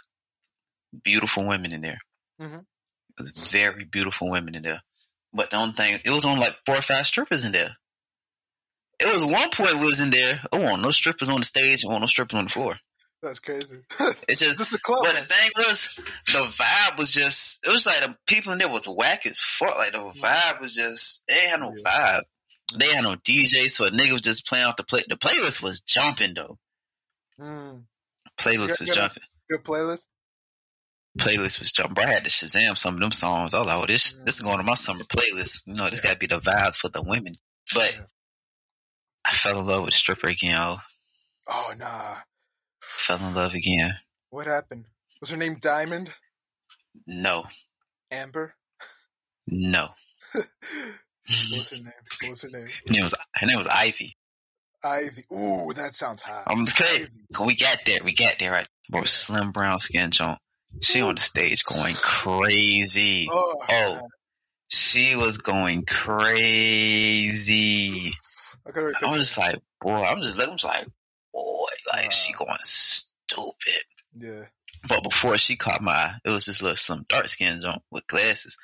beautiful 1.03 1.45
women 1.45 1.73
in 1.73 1.81
there. 1.81 1.99
Mhm. 2.41 2.61
It 2.61 2.65
was 3.17 3.51
very 3.51 3.83
beautiful 3.83 4.29
women 4.29 4.55
in 4.55 4.63
there. 4.63 4.81
But 5.33 5.49
the 5.49 5.57
only 5.57 5.73
thing, 5.75 5.99
it 6.03 6.09
was 6.11 6.25
only 6.25 6.39
like 6.39 6.57
four 6.65 6.77
or 6.77 6.81
five 6.81 7.05
strippers 7.07 7.43
in 7.43 7.51
there. 7.51 7.75
It 8.99 9.11
was 9.11 9.23
one 9.23 9.49
point 9.51 9.75
we 9.77 9.83
was 9.85 9.99
in 9.99 10.09
there. 10.09 10.41
Oh, 10.51 10.59
want 10.59 10.81
no 10.81 10.89
strippers 10.91 11.29
on 11.29 11.39
the 11.41 11.45
stage. 11.45 11.83
I 11.85 11.89
want 11.89 12.01
no 12.01 12.07
strippers 12.07 12.37
on 12.37 12.45
the 12.45 12.49
floor. 12.51 12.79
That's 13.23 13.39
crazy. 13.39 13.77
It's 14.29 14.41
just, 14.41 14.57
Just 14.57 14.73
a 14.73 14.79
club. 14.79 15.03
but 15.03 15.15
the 15.15 15.23
thing 15.25 15.51
was, 15.57 15.89
the 16.27 16.39
vibe 16.39 16.97
was 16.97 17.11
just, 17.11 17.65
it 17.65 17.71
was 17.71 17.85
like 17.85 17.99
the 18.01 18.15
people 18.27 18.51
in 18.53 18.59
there 18.59 18.69
was 18.69 18.87
whack 18.87 19.25
as 19.25 19.39
fuck. 19.39 19.75
Like 19.77 19.91
the 19.93 19.97
vibe 20.21 20.61
was 20.61 20.75
just, 20.75 21.23
they 21.27 21.47
had 21.47 21.59
no 21.61 21.73
vibe. 21.83 22.23
They 22.77 22.87
had 22.93 23.03
no 23.03 23.15
DJ, 23.15 23.69
so 23.71 23.85
a 23.85 23.89
nigga 23.91 24.11
was 24.11 24.21
just 24.21 24.45
playing 24.45 24.65
off 24.65 24.75
the 24.75 24.83
play. 24.83 25.01
The 25.07 25.15
playlist 25.15 25.63
was 25.63 25.79
jumping 25.81 26.33
though. 26.35 26.57
Mm, 27.39 27.83
Playlist 28.37 28.79
was 28.81 28.89
jumping. 28.93 29.23
good 29.49 29.63
playlist. 29.63 30.07
Playlist 31.17 31.59
was 31.59 31.71
jumping. 31.71 31.95
Bro, 31.95 32.03
I 32.05 32.13
had 32.13 32.23
to 32.25 32.29
Shazam 32.29 32.77
some 32.77 32.95
of 32.95 32.99
them 32.99 33.11
songs. 33.11 33.53
I 33.53 33.59
was 33.59 33.67
like, 33.67 33.81
oh, 33.81 33.85
this, 33.87 34.13
this 34.25 34.35
is 34.35 34.41
going 34.41 34.57
to 34.57 34.63
my 34.63 34.73
summer 34.75 35.03
playlist. 35.05 35.63
You 35.65 35.73
know, 35.75 35.89
this 35.89 36.01
Yeah. 36.03 36.09
gotta 36.11 36.19
be 36.19 36.27
the 36.27 36.39
vibes 36.39 36.75
for 36.75 36.89
the 36.89 37.01
women. 37.01 37.35
But 37.73 37.93
Yeah. 37.95 38.05
I 39.25 39.31
fell 39.31 39.59
in 39.59 39.65
love 39.65 39.85
with 39.85 39.93
stripper 39.93 40.27
again, 40.27 40.51
yo. 40.51 40.77
Oh 41.47 41.73
nah. 41.77 42.15
Fell 42.87 43.19
in 43.27 43.35
love 43.35 43.53
again. 43.53 43.91
What 44.29 44.47
happened? 44.47 44.85
Was 45.19 45.29
her 45.31 45.37
name 45.37 45.57
Diamond? 45.59 46.09
No, 47.05 47.43
Amber? 48.11 48.55
no. 49.45 49.89
what 50.33 50.47
was 51.27 51.69
her 51.71 51.83
name? 51.83 51.93
What 52.21 52.29
was 52.29 52.41
her 52.43 52.49
name? 52.49 52.67
Her 52.87 52.93
name 52.93 53.03
was, 53.03 53.13
her 53.35 53.45
name 53.45 53.57
was 53.57 53.67
Ivy. 53.67 54.13
Ivy. 54.83 55.23
Ooh, 55.33 55.73
that 55.75 55.93
sounds 55.95 56.21
hot. 56.21 56.43
I'm 56.47 56.63
okay. 56.63 57.05
We 57.45 57.55
got 57.55 57.79
there. 57.85 57.99
We 58.03 58.13
got 58.15 58.39
there. 58.39 58.51
Right. 58.51 58.67
Bro, 58.89 59.03
slim 59.03 59.51
brown 59.51 59.79
skin 59.79 60.11
joint. 60.11 60.37
She 60.81 61.01
on 61.01 61.15
the 61.15 61.21
stage 61.21 61.63
going 61.63 61.93
crazy. 62.01 63.27
Oh, 63.31 63.63
Oh. 63.69 63.99
She 64.69 65.15
was 65.15 65.37
going 65.37 65.85
crazy. 65.85 66.91
I 68.65 68.79
was 69.09 69.19
just 69.19 69.37
like, 69.37 69.59
boy, 69.81 70.03
I'm 70.03 70.21
just 70.21 70.37
looking, 70.37 70.51
I'm 70.51 70.57
just 70.57 70.65
like, 70.65 70.87
boy, 71.37 71.93
like 71.93 72.11
she 72.11 72.33
going 72.33 72.49
stupid. 72.61 73.83
Yeah. 74.17 74.45
But 74.87 75.03
before 75.03 75.37
she 75.37 75.55
caught 75.55 75.81
my 75.81 75.91
eye, 75.91 76.15
it 76.25 76.29
was 76.29 76.45
this 76.45 76.61
little 76.61 76.75
slim 76.75 77.05
dark 77.09 77.27
skin 77.27 77.61
joint 77.61 77.81
with 77.91 78.07
glasses. 78.07 78.57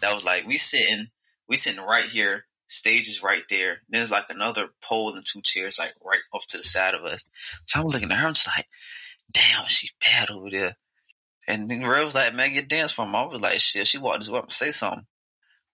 That 0.00 0.14
was 0.14 0.24
like, 0.24 0.46
we 0.46 0.56
sitting, 0.56 1.08
we 1.48 1.56
sitting 1.56 1.84
right 1.84 2.04
here. 2.04 2.44
Stage 2.66 3.08
is 3.08 3.22
right 3.22 3.44
there. 3.48 3.78
There's 3.88 4.10
like 4.10 4.26
another 4.28 4.68
pole 4.82 5.14
and 5.14 5.24
two 5.24 5.40
chairs 5.42 5.78
like 5.78 5.94
right 6.04 6.20
off 6.34 6.46
to 6.48 6.58
the 6.58 6.62
side 6.62 6.94
of 6.94 7.04
us. 7.04 7.24
So 7.64 7.80
I'm 7.80 7.86
looking 7.86 8.12
at 8.12 8.18
her. 8.18 8.26
I'm 8.26 8.34
just 8.34 8.46
like, 8.46 8.66
damn, 9.32 9.66
she 9.68 9.88
bad 10.04 10.30
over 10.30 10.50
there. 10.50 10.76
And 11.46 11.70
then 11.70 11.86
Red 11.86 12.04
was 12.04 12.14
like, 12.14 12.34
man, 12.34 12.52
get 12.52 12.68
dance 12.68 12.92
from. 12.92 13.14
I 13.16 13.24
was 13.24 13.40
like, 13.40 13.58
shit. 13.58 13.86
She 13.86 13.96
walked 13.96 14.18
this 14.18 14.28
way 14.28 14.38
up 14.38 14.44
and 14.44 14.52
say 14.52 14.70
something. 14.70 15.06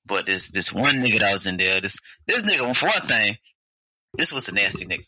But 0.06 0.26
this 0.26 0.50
this 0.50 0.72
one 0.72 1.00
nigga 1.00 1.18
that 1.18 1.32
was 1.32 1.46
in 1.46 1.56
there, 1.56 1.80
this 1.80 1.98
this 2.28 2.42
nigga 2.42 2.76
for 2.76 2.86
one 2.86 3.00
thing, 3.00 3.38
this 4.16 4.32
was 4.32 4.48
a 4.48 4.54
nasty 4.54 4.84
nigga. 4.84 5.04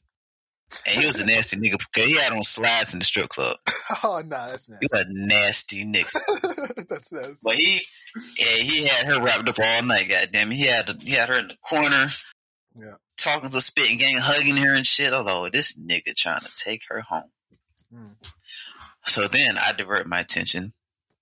And 0.87 1.01
he 1.01 1.07
was 1.07 1.21
a 1.21 1.27
nasty 1.27 1.57
nigga 1.57 1.79
because 1.79 2.09
he 2.11 2.17
had 2.17 2.33
on 2.33 2.43
slides 2.43 2.93
in 2.93 2.99
the 2.99 3.05
strip 3.05 3.29
club. 3.29 3.57
Oh 4.03 4.21
nah, 4.27 4.49
that's 4.49 4.69
nasty. 4.69 4.87
He 4.87 4.89
was 4.93 5.01
a 5.01 5.05
nasty 5.09 5.85
nigga. 5.85 6.87
that's 6.89 7.13
nasty. 7.13 7.37
But 7.43 7.55
he, 7.55 7.81
yeah, 8.37 8.63
he 8.63 8.87
had 8.87 9.07
her 9.07 9.23
wrapped 9.23 9.49
up 9.49 9.59
all 9.61 9.83
night. 9.83 10.09
Goddamn, 10.09 10.51
he 10.51 10.67
had 10.67 11.03
he 11.03 11.13
had 11.13 11.29
her 11.29 11.37
in 11.39 11.49
the 11.49 11.57
corner, 11.57 12.09
Yeah. 12.75 12.95
talking 13.17 13.49
to 13.49 13.61
spitting 13.61 13.97
gang, 13.99 14.17
hugging 14.19 14.57
her 14.57 14.75
and 14.75 14.85
shit. 14.87 15.13
I 15.13 15.19
was 15.19 15.27
like, 15.27 15.37
oh, 15.37 15.49
this 15.51 15.77
nigga 15.79 16.15
trying 16.17 16.41
to 16.41 16.53
take 16.55 16.83
her 16.89 17.01
home. 17.01 17.31
Mm. 17.95 18.11
So 19.05 19.29
then 19.29 19.57
I 19.57 19.73
divert 19.73 20.07
my 20.09 20.19
attention 20.21 20.73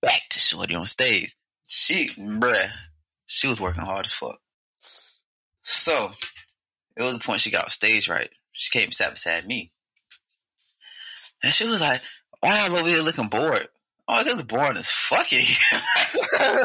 back 0.00 0.22
to 0.30 0.40
Shorty 0.40 0.74
on 0.74 0.86
stage. 0.86 1.34
She, 1.66 2.08
bruh, 2.08 2.70
she 3.26 3.46
was 3.46 3.60
working 3.60 3.84
hard 3.84 4.06
as 4.06 4.12
fuck. 4.12 4.40
So 5.62 6.10
it 6.96 7.02
was 7.02 7.16
the 7.18 7.24
point 7.24 7.40
she 7.40 7.50
got 7.50 7.70
stage 7.70 8.08
right. 8.08 8.30
She 8.54 8.70
came 8.70 8.84
and 8.84 8.94
sat 8.94 9.10
beside 9.10 9.46
me, 9.46 9.72
and 11.42 11.52
she 11.52 11.66
was 11.66 11.80
like, 11.80 12.00
"Why 12.40 12.66
y'all 12.66 12.76
over 12.76 12.88
here 12.88 13.02
looking 13.02 13.28
bored?" 13.28 13.68
Oh, 14.06 14.20
I 14.20 14.22
look 14.22 14.46
boring 14.48 14.76
as 14.76 14.90
fucking. 14.90 15.38
I 15.42 16.58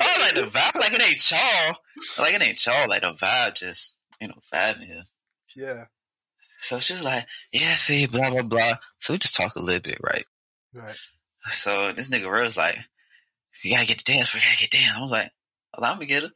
was 0.00 0.20
like 0.20 0.34
the 0.34 0.42
vibe, 0.42 0.80
like 0.80 0.92
it 0.92 1.02
ain't 1.02 1.30
y'all, 1.30 1.76
like 2.20 2.34
it 2.34 2.42
ain't 2.42 2.64
y'all, 2.64 2.88
like 2.88 3.00
the 3.02 3.12
vibe 3.12 3.54
just, 3.54 3.98
you 4.20 4.28
know, 4.28 4.34
vibe 4.52 4.78
here. 4.78 5.02
Yeah. 5.56 5.84
So 6.58 6.78
she 6.78 6.94
was 6.94 7.02
like, 7.02 7.26
yeah, 7.52 7.74
Faye, 7.74 8.06
blah, 8.06 8.30
blah, 8.30 8.42
blah. 8.42 8.78
So 9.00 9.14
we 9.14 9.18
just 9.18 9.34
talk 9.34 9.56
a 9.56 9.60
little 9.60 9.80
bit, 9.80 9.98
right? 10.00 10.24
Right. 10.72 10.96
So 11.42 11.90
this 11.90 12.08
nigga 12.08 12.30
Rose 12.30 12.56
like, 12.56 12.78
you 13.64 13.74
gotta 13.74 13.86
get 13.86 13.98
the 13.98 14.12
dance, 14.12 14.32
we 14.32 14.38
gotta 14.38 14.56
get 14.56 14.70
down. 14.70 14.96
I 14.96 15.02
was 15.02 15.10
like, 15.10 15.30
well, 15.76 15.90
I'm 15.90 15.96
gonna 15.96 16.06
get 16.06 16.22
her. 16.22 16.30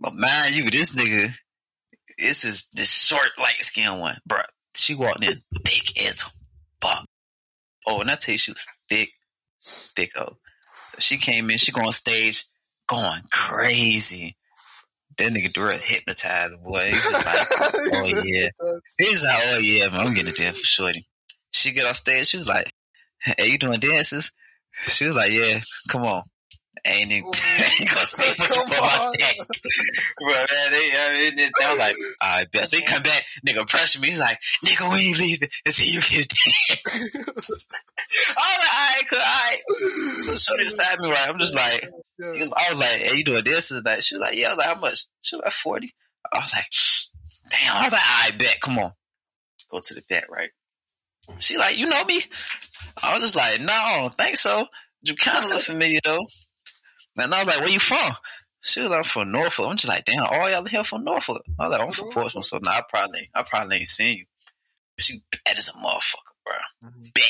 But 0.00 0.14
man, 0.14 0.52
you, 0.52 0.64
with 0.64 0.72
this 0.72 0.90
nigga, 0.90 1.30
this 2.18 2.44
is 2.44 2.68
this 2.72 2.90
short, 2.90 3.30
light 3.38 3.60
skinned 3.60 4.00
one, 4.00 4.18
bro. 4.26 4.40
She 4.74 4.94
walked 4.94 5.24
in 5.24 5.42
thick 5.64 6.06
as 6.06 6.24
fuck. 6.80 7.04
Oh, 7.86 8.00
and 8.00 8.10
I 8.10 8.16
tell 8.16 8.32
you, 8.32 8.38
she 8.38 8.52
was 8.52 8.66
thick, 8.88 9.10
thick. 9.96 10.10
Oh, 10.16 10.36
she 10.98 11.16
came 11.16 11.50
in, 11.50 11.58
she 11.58 11.72
go 11.72 11.82
on 11.82 11.92
stage, 11.92 12.44
going 12.88 13.22
crazy. 13.30 14.36
That 15.18 15.32
nigga 15.32 15.52
Durrell 15.52 15.78
hypnotized, 15.80 16.62
boy. 16.62 16.84
He's 16.86 17.10
just 17.10 17.26
like, 17.26 17.46
oh 17.94 18.22
yeah. 18.24 18.48
He's 18.98 19.24
like, 19.24 19.42
oh 19.46 19.58
yeah, 19.58 19.88
man, 19.88 20.00
I'm 20.00 20.14
getting 20.14 20.32
a 20.32 20.36
dance 20.36 20.58
for 20.58 20.66
shorty. 20.66 21.06
She 21.52 21.72
get 21.72 21.86
on 21.86 21.94
stage, 21.94 22.26
she 22.28 22.36
was 22.36 22.48
like, 22.48 22.70
hey, 23.20 23.48
you 23.48 23.58
doing 23.58 23.80
dances? 23.80 24.32
She 24.88 25.06
was 25.06 25.16
like, 25.16 25.32
yeah, 25.32 25.60
come 25.88 26.02
on. 26.02 26.22
Ain't 26.86 27.10
even 27.10 27.26
ain't 27.26 27.90
gonna 27.90 28.06
say 28.06 28.34
Come 28.34 28.66
about 28.66 29.14
that. 29.18 29.34
Bro, 30.18 30.32
man, 30.32 30.70
they, 30.70 30.90
I 30.94 31.30
mean, 31.30 31.36
they 31.36 31.66
was 31.68 31.78
like, 31.78 31.96
I 32.20 32.46
bet. 32.52 32.68
So 32.68 32.78
he 32.78 32.84
come 32.84 33.02
back, 33.02 33.24
nigga 33.46 33.68
pressure 33.68 34.00
me. 34.00 34.08
He's 34.08 34.20
like, 34.20 34.38
nigga, 34.64 34.92
we 34.92 35.06
ain't 35.06 35.18
leaving 35.18 35.48
until 35.64 35.86
you 35.86 36.00
get 36.00 36.24
a 36.24 36.28
dance. 36.68 36.94
I'm 38.38 38.60
like, 38.60 38.74
alright, 38.76 39.04
cool, 39.10 39.18
alright. 39.18 40.20
So 40.20 40.34
shorty 40.34 40.64
beside 40.64 41.00
me, 41.00 41.10
right? 41.10 41.28
I'm 41.28 41.38
just 41.38 41.54
like, 41.54 41.88
was, 42.18 42.52
I 42.56 42.70
was 42.70 42.80
like, 42.80 43.00
hey, 43.00 43.16
you 43.16 43.24
doing 43.24 43.44
this 43.44 43.70
and 43.70 43.84
that? 43.84 44.04
She 44.04 44.16
was 44.16 44.22
like, 44.22 44.36
yeah. 44.36 44.48
I 44.48 44.50
was 44.50 44.58
like, 44.58 44.66
how 44.66 44.80
much? 44.80 45.06
She 45.22 45.36
was 45.36 45.42
like, 45.44 45.52
40. 45.52 45.94
I 46.32 46.38
was 46.38 46.52
like, 46.54 47.50
damn. 47.50 47.76
I 47.76 47.84
was 47.84 47.92
like, 47.92 48.02
I 48.04 48.30
bet. 48.36 48.60
Come 48.60 48.78
on. 48.78 48.92
Go 49.70 49.80
to 49.82 49.94
the 49.94 50.02
bet, 50.08 50.26
right? 50.30 50.50
She 51.38 51.58
like, 51.58 51.76
you 51.76 51.86
know 51.86 52.04
me? 52.04 52.22
I 53.02 53.14
was 53.14 53.22
just 53.22 53.36
like, 53.36 53.60
no, 53.60 53.72
I 53.72 54.00
don't 54.00 54.14
think 54.14 54.36
so. 54.36 54.66
You 55.02 55.16
kind 55.16 55.44
of 55.44 55.50
look 55.50 55.60
familiar 55.60 56.00
though. 56.04 56.26
And 57.18 57.34
I 57.34 57.38
was 57.44 57.46
like, 57.48 57.60
where 57.60 57.68
you 57.70 57.78
from? 57.80 58.12
She 58.62 58.80
was 58.80 58.90
like, 58.90 58.98
I'm 58.98 59.04
from 59.04 59.30
Norfolk. 59.32 59.66
I'm 59.68 59.76
just 59.76 59.88
like, 59.88 60.04
damn, 60.04 60.24
all 60.24 60.50
y'all 60.50 60.64
here 60.64 60.84
from 60.84 61.04
Norfolk. 61.04 61.42
I 61.58 61.68
was 61.68 61.72
like, 61.78 61.86
I'm 61.86 61.92
from 61.92 62.10
Portsmouth, 62.12 62.44
so 62.46 62.58
nah, 62.58 62.72
I 62.72 62.82
probably, 62.88 63.30
I 63.34 63.42
probably 63.42 63.76
ain't 63.78 63.88
seen 63.88 64.18
you. 64.18 64.24
She 64.98 65.22
bad 65.44 65.58
as 65.58 65.68
a 65.68 65.72
motherfucker, 65.72 66.34
bro. 66.44 66.90
Mhm. 66.90 67.14
Bad. 67.14 67.24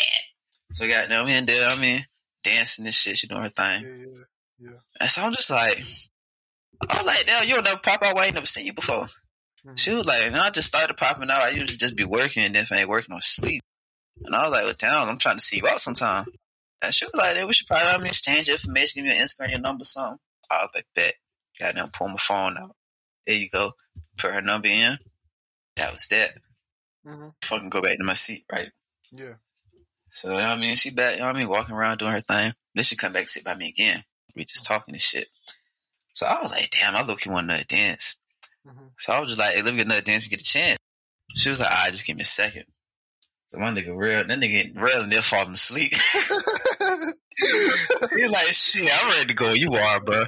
So 0.72 0.84
we 0.84 0.90
got 0.90 1.08
them 1.08 1.28
in 1.28 1.46
there, 1.46 1.68
I 1.68 1.76
mean, 1.76 2.04
dancing 2.42 2.84
and 2.86 2.94
shit. 2.94 3.18
She 3.18 3.26
doing 3.26 3.42
her 3.42 3.48
thing. 3.48 3.82
Yeah, 3.82 4.22
yeah. 4.70 4.76
And 5.00 5.10
so 5.10 5.22
I'm 5.22 5.32
just 5.32 5.50
like, 5.50 5.78
I 6.88 6.96
was 6.98 7.06
like, 7.06 7.26
damn, 7.26 7.46
you'll 7.48 7.62
never 7.62 7.78
pop 7.80 8.02
out. 8.02 8.14
Why 8.14 8.22
I 8.22 8.26
ain't 8.26 8.34
never 8.34 8.46
seen 8.46 8.66
you 8.66 8.72
before? 8.72 9.06
Mhm. 9.66 9.78
She 9.78 9.92
was 9.92 10.06
like, 10.06 10.30
no, 10.32 10.40
I 10.40 10.50
just 10.50 10.68
started 10.68 10.96
popping 10.96 11.28
out. 11.30 11.40
I 11.42 11.48
usually 11.50 11.76
just 11.76 11.96
be 11.96 12.04
working 12.04 12.44
and 12.44 12.54
then 12.54 12.62
if 12.62 12.72
I 12.72 12.78
ain't 12.78 12.88
working, 12.88 13.14
I'll 13.14 13.20
sleep. 13.20 13.62
And 14.24 14.34
I 14.34 14.42
was 14.42 14.50
like, 14.52 14.64
well, 14.64 14.74
damn, 14.78 15.08
I'm 15.08 15.18
trying 15.18 15.36
to 15.36 15.42
see 15.42 15.58
you 15.58 15.68
out 15.68 15.80
sometime. 15.80 16.26
And 16.82 16.94
she 16.94 17.04
was 17.06 17.14
like, 17.14 17.36
hey, 17.36 17.44
we 17.44 17.52
should 17.52 17.66
probably 17.66 17.86
have 17.86 18.00
me 18.02 18.08
exchange 18.08 18.48
information, 18.48 19.02
give 19.02 19.10
me 19.10 19.16
your 19.16 19.24
Instagram, 19.24 19.50
your 19.50 19.60
number, 19.60 19.84
something. 19.84 20.18
I 20.50 20.62
was 20.62 20.70
like, 20.74 20.86
bet. 20.94 21.14
Goddamn, 21.58 21.88
pull 21.90 22.08
my 22.08 22.16
phone 22.18 22.58
out. 22.58 22.76
There 23.26 23.36
you 23.36 23.48
go. 23.48 23.72
Put 24.18 24.32
her 24.34 24.42
number 24.42 24.68
in. 24.68 24.98
That 25.76 25.92
was 25.92 26.06
that. 26.08 26.34
Mhm. 27.06 27.32
Fucking 27.42 27.70
go 27.70 27.80
back 27.80 27.96
to 27.98 28.04
my 28.04 28.12
seat, 28.12 28.44
right? 28.52 28.70
Yeah. 29.10 29.34
So, 30.10 30.28
you 30.30 30.34
know 30.36 30.42
what 30.42 30.58
I 30.58 30.60
mean? 30.60 30.76
She 30.76 30.90
back, 30.90 31.14
you 31.14 31.20
know 31.20 31.26
what 31.26 31.36
I 31.36 31.38
mean? 31.38 31.48
Walking 31.48 31.74
around 31.74 31.98
doing 31.98 32.12
her 32.12 32.20
thing. 32.20 32.52
Then 32.74 32.84
she 32.84 32.96
come 32.96 33.12
back 33.12 33.22
and 33.22 33.28
sit 33.28 33.44
by 33.44 33.54
me 33.54 33.68
again. 33.68 34.04
We 34.34 34.44
just 34.44 34.66
talking 34.66 34.94
and 34.94 35.00
shit. 35.00 35.28
So 36.12 36.26
I 36.26 36.40
was 36.42 36.52
like, 36.52 36.70
damn, 36.70 36.94
I 36.94 37.02
look, 37.04 37.24
you 37.24 37.32
want 37.32 37.44
another 37.44 37.64
dance. 37.64 38.16
Mhm. 38.66 38.90
So 38.98 39.12
I 39.12 39.20
was 39.20 39.28
just 39.30 39.38
like, 39.38 39.54
hey, 39.54 39.62
let 39.62 39.72
me 39.72 39.78
get 39.78 39.86
another 39.86 40.02
dance, 40.02 40.24
we 40.24 40.28
get 40.30 40.40
a 40.40 40.44
chance. 40.44 40.78
She 41.34 41.48
was 41.50 41.60
like, 41.60 41.70
all 41.70 41.76
right, 41.76 41.90
just 41.92 42.06
give 42.06 42.16
me 42.16 42.22
a 42.22 42.26
second. 42.26 42.64
So 43.56 43.62
my 43.62 43.70
nigga 43.70 43.96
real, 43.96 44.22
that 44.22 44.38
nigga 44.38 44.78
real 44.78 45.00
and 45.02 45.10
they're 45.10 45.22
falling 45.22 45.52
asleep. 45.52 45.90
He's 47.38 48.30
like, 48.30 48.52
shit, 48.52 48.90
I'm 48.92 49.08
ready 49.10 49.26
to 49.28 49.34
go. 49.34 49.52
You 49.52 49.72
are, 49.72 49.98
bro. 50.00 50.26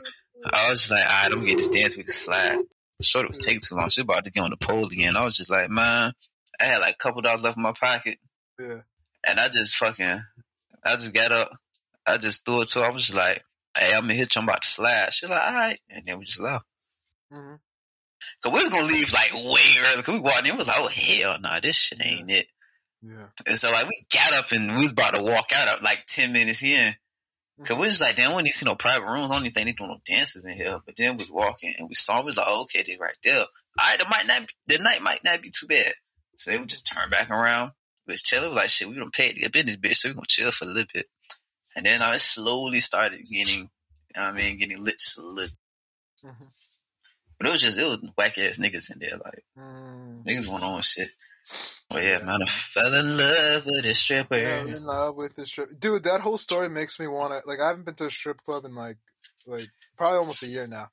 I 0.51 0.71
was 0.71 0.81
just 0.81 0.93
like, 0.93 1.05
all 1.05 1.11
right, 1.11 1.27
I'm 1.27 1.33
gonna 1.33 1.47
get 1.47 1.59
this 1.59 1.69
dance, 1.69 1.97
we 1.97 2.05
can 2.05 2.13
slide. 2.13 2.61
Short 3.03 3.27
it 3.27 3.29
was 3.29 3.39
taking 3.39 3.61
too 3.61 3.75
long. 3.75 3.91
She 3.91 4.01
was 4.01 4.05
about 4.05 4.25
to 4.25 4.31
get 4.31 4.43
on 4.43 4.51
the 4.51 4.57
pole 4.57 4.87
again. 4.87 5.15
I 5.15 5.25
was 5.25 5.37
just 5.37 5.51
like, 5.51 5.69
man, 5.69 6.13
I 6.59 6.65
had 6.65 6.79
like 6.79 6.95
a 6.95 6.97
couple 6.97 7.21
dollars 7.21 7.45
left 7.45 7.59
in 7.59 7.63
my 7.63 7.73
pocket. 7.73 8.19
yeah. 8.59 8.81
And 9.27 9.39
I 9.39 9.49
just 9.51 9.77
fucking, 9.77 10.23
I 10.85 10.95
just 10.95 11.13
got 11.13 11.31
up. 11.31 11.53
I 12.07 12.17
just 12.17 12.47
threw 12.47 12.63
it 12.63 12.69
to 12.69 12.79
her. 12.81 12.87
I 12.87 12.91
was 12.91 13.05
just 13.07 13.17
like, 13.17 13.45
hey, 13.77 13.93
I'm 13.95 14.03
gonna 14.03 14.15
hit 14.15 14.35
you. 14.35 14.41
I'm 14.41 14.49
about 14.49 14.63
to 14.63 14.69
slide. 14.69 15.13
She's 15.13 15.29
like, 15.29 15.47
all 15.47 15.53
right. 15.53 15.79
And 15.91 16.07
then 16.07 16.19
we 16.19 16.25
just 16.25 16.41
left. 16.41 16.65
Mm-hmm. 17.33 17.57
Cause 18.43 18.53
we 18.53 18.61
was 18.61 18.71
gonna 18.71 18.87
leave 18.87 19.13
like 19.13 19.35
way 19.35 19.83
early. 19.85 20.03
Cause 20.03 20.15
we 20.15 20.21
walked 20.21 20.41
in, 20.41 20.47
it 20.47 20.57
was 20.57 20.69
like, 20.69 20.79
oh 20.81 20.89
hell 20.89 21.39
no, 21.41 21.61
this 21.61 21.77
shit 21.77 22.01
ain't 22.03 22.31
it. 22.31 22.47
Yeah. 23.03 23.27
And 23.47 23.57
so 23.57 23.71
like 23.71 23.87
we 23.89 24.07
got 24.13 24.33
up 24.33 24.51
and 24.53 24.75
we 24.75 24.81
was 24.83 24.93
about 24.93 25.15
to 25.15 25.23
walk 25.23 25.51
out 25.55 25.69
of 25.79 25.83
like 25.83 26.05
ten 26.07 26.33
minutes 26.33 26.63
in. 26.63 26.95
Cause 27.65 27.77
we 27.77 27.87
was 27.87 28.01
like, 28.01 28.15
damn, 28.15 28.37
we 28.37 28.43
to 28.45 28.53
see 28.53 28.67
no 28.67 28.77
private 28.77 29.07
rooms. 29.11 29.31
Even 29.33 29.51
think 29.53 29.55
they 29.67 29.73
doing 29.73 29.91
no 29.91 29.99
dances 30.07 30.45
in 30.45 30.53
here. 30.53 30.79
But 30.87 30.95
then 30.95 31.17
we 31.17 31.23
was 31.23 31.31
walking 31.33 31.75
and 31.77 31.89
we 31.89 31.95
saw, 31.97 32.21
we 32.21 32.27
was 32.27 32.37
like, 32.37 32.47
oh, 32.49 32.63
okay, 32.63 32.85
they 32.87 32.97
right 33.01 33.17
there. 33.25 33.41
All 33.41 33.47
right, 33.81 33.99
it 34.01 34.07
might 34.09 34.27
not, 34.29 34.43
be, 34.47 34.77
the 34.77 34.81
night 34.83 35.03
might 35.03 35.25
not 35.25 35.43
be 35.43 35.51
too 35.51 35.67
bad. 35.67 35.93
So 36.37 36.53
they 36.53 36.59
would 36.59 36.69
just 36.69 36.87
turn 36.87 37.11
back 37.11 37.31
around. 37.31 37.73
We 38.07 38.13
was 38.13 38.23
chilling. 38.23 38.45
We 38.45 38.49
was 38.51 38.57
like, 38.59 38.69
shit, 38.69 38.89
we 38.89 38.95
don't 38.95 39.13
pay 39.13 39.33
to 39.33 39.41
get 39.41 39.57
in 39.57 39.67
this 39.67 39.77
bitch, 39.77 39.97
so 39.97 40.09
we 40.09 40.15
gonna 40.15 40.27
chill 40.29 40.53
for 40.53 40.67
a 40.67 40.69
little 40.69 40.87
bit. 40.95 41.07
And 41.75 41.85
then 41.85 42.01
I 42.01 42.17
slowly 42.19 42.79
started 42.79 43.27
getting, 43.27 43.59
you 43.63 43.69
know 44.15 44.23
what 44.27 44.35
I 44.35 44.37
mean, 44.37 44.57
getting 44.59 44.83
lit 44.83 45.01
just 45.01 45.19
a 45.19 45.23
little. 45.23 45.57
Mhm. 46.25 46.35
But 47.39 47.49
it 47.49 47.51
was 47.51 47.63
just, 47.63 47.77
it 47.79 47.89
was 47.89 47.99
whack 48.17 48.39
ass 48.39 48.59
niggas 48.59 48.93
in 48.93 49.01
there. 49.01 49.17
Like, 49.25 49.45
Mm. 49.59 50.25
niggas 50.25 50.47
went 50.47 50.63
on 50.63 50.81
shit. 50.83 51.11
But 51.91 52.05
yeah, 52.05 52.19
man, 52.23 52.43
I 52.43 52.47
fell 52.47 52.93
in 52.93 53.17
love 53.17 53.63
with 53.65 53.87
a 53.87 53.95
stripper. 53.95 54.37
Yeah, 54.37 54.67
in 54.67 54.85
love 54.85 55.17
with 55.17 55.35
the 55.35 55.47
strip, 55.47 55.71
dude. 55.79 56.05
That 56.05 56.21
whole 56.21 56.37
story 56.37 56.69
makes 56.69 57.01
me 57.01 57.07
want 57.07 57.33
to 57.33 57.49
like. 57.49 57.61
I 57.61 57.69
haven't 57.69 57.87
been 57.87 57.95
to 57.95 58.07
a 58.07 58.11
strip 58.11 58.43
club 58.45 58.67
in 58.67 58.75
like, 58.75 58.99
like 59.47 59.69
probably 59.97 60.19
almost 60.19 60.43
a 60.43 60.49
year 60.49 60.67
now. 60.67 60.91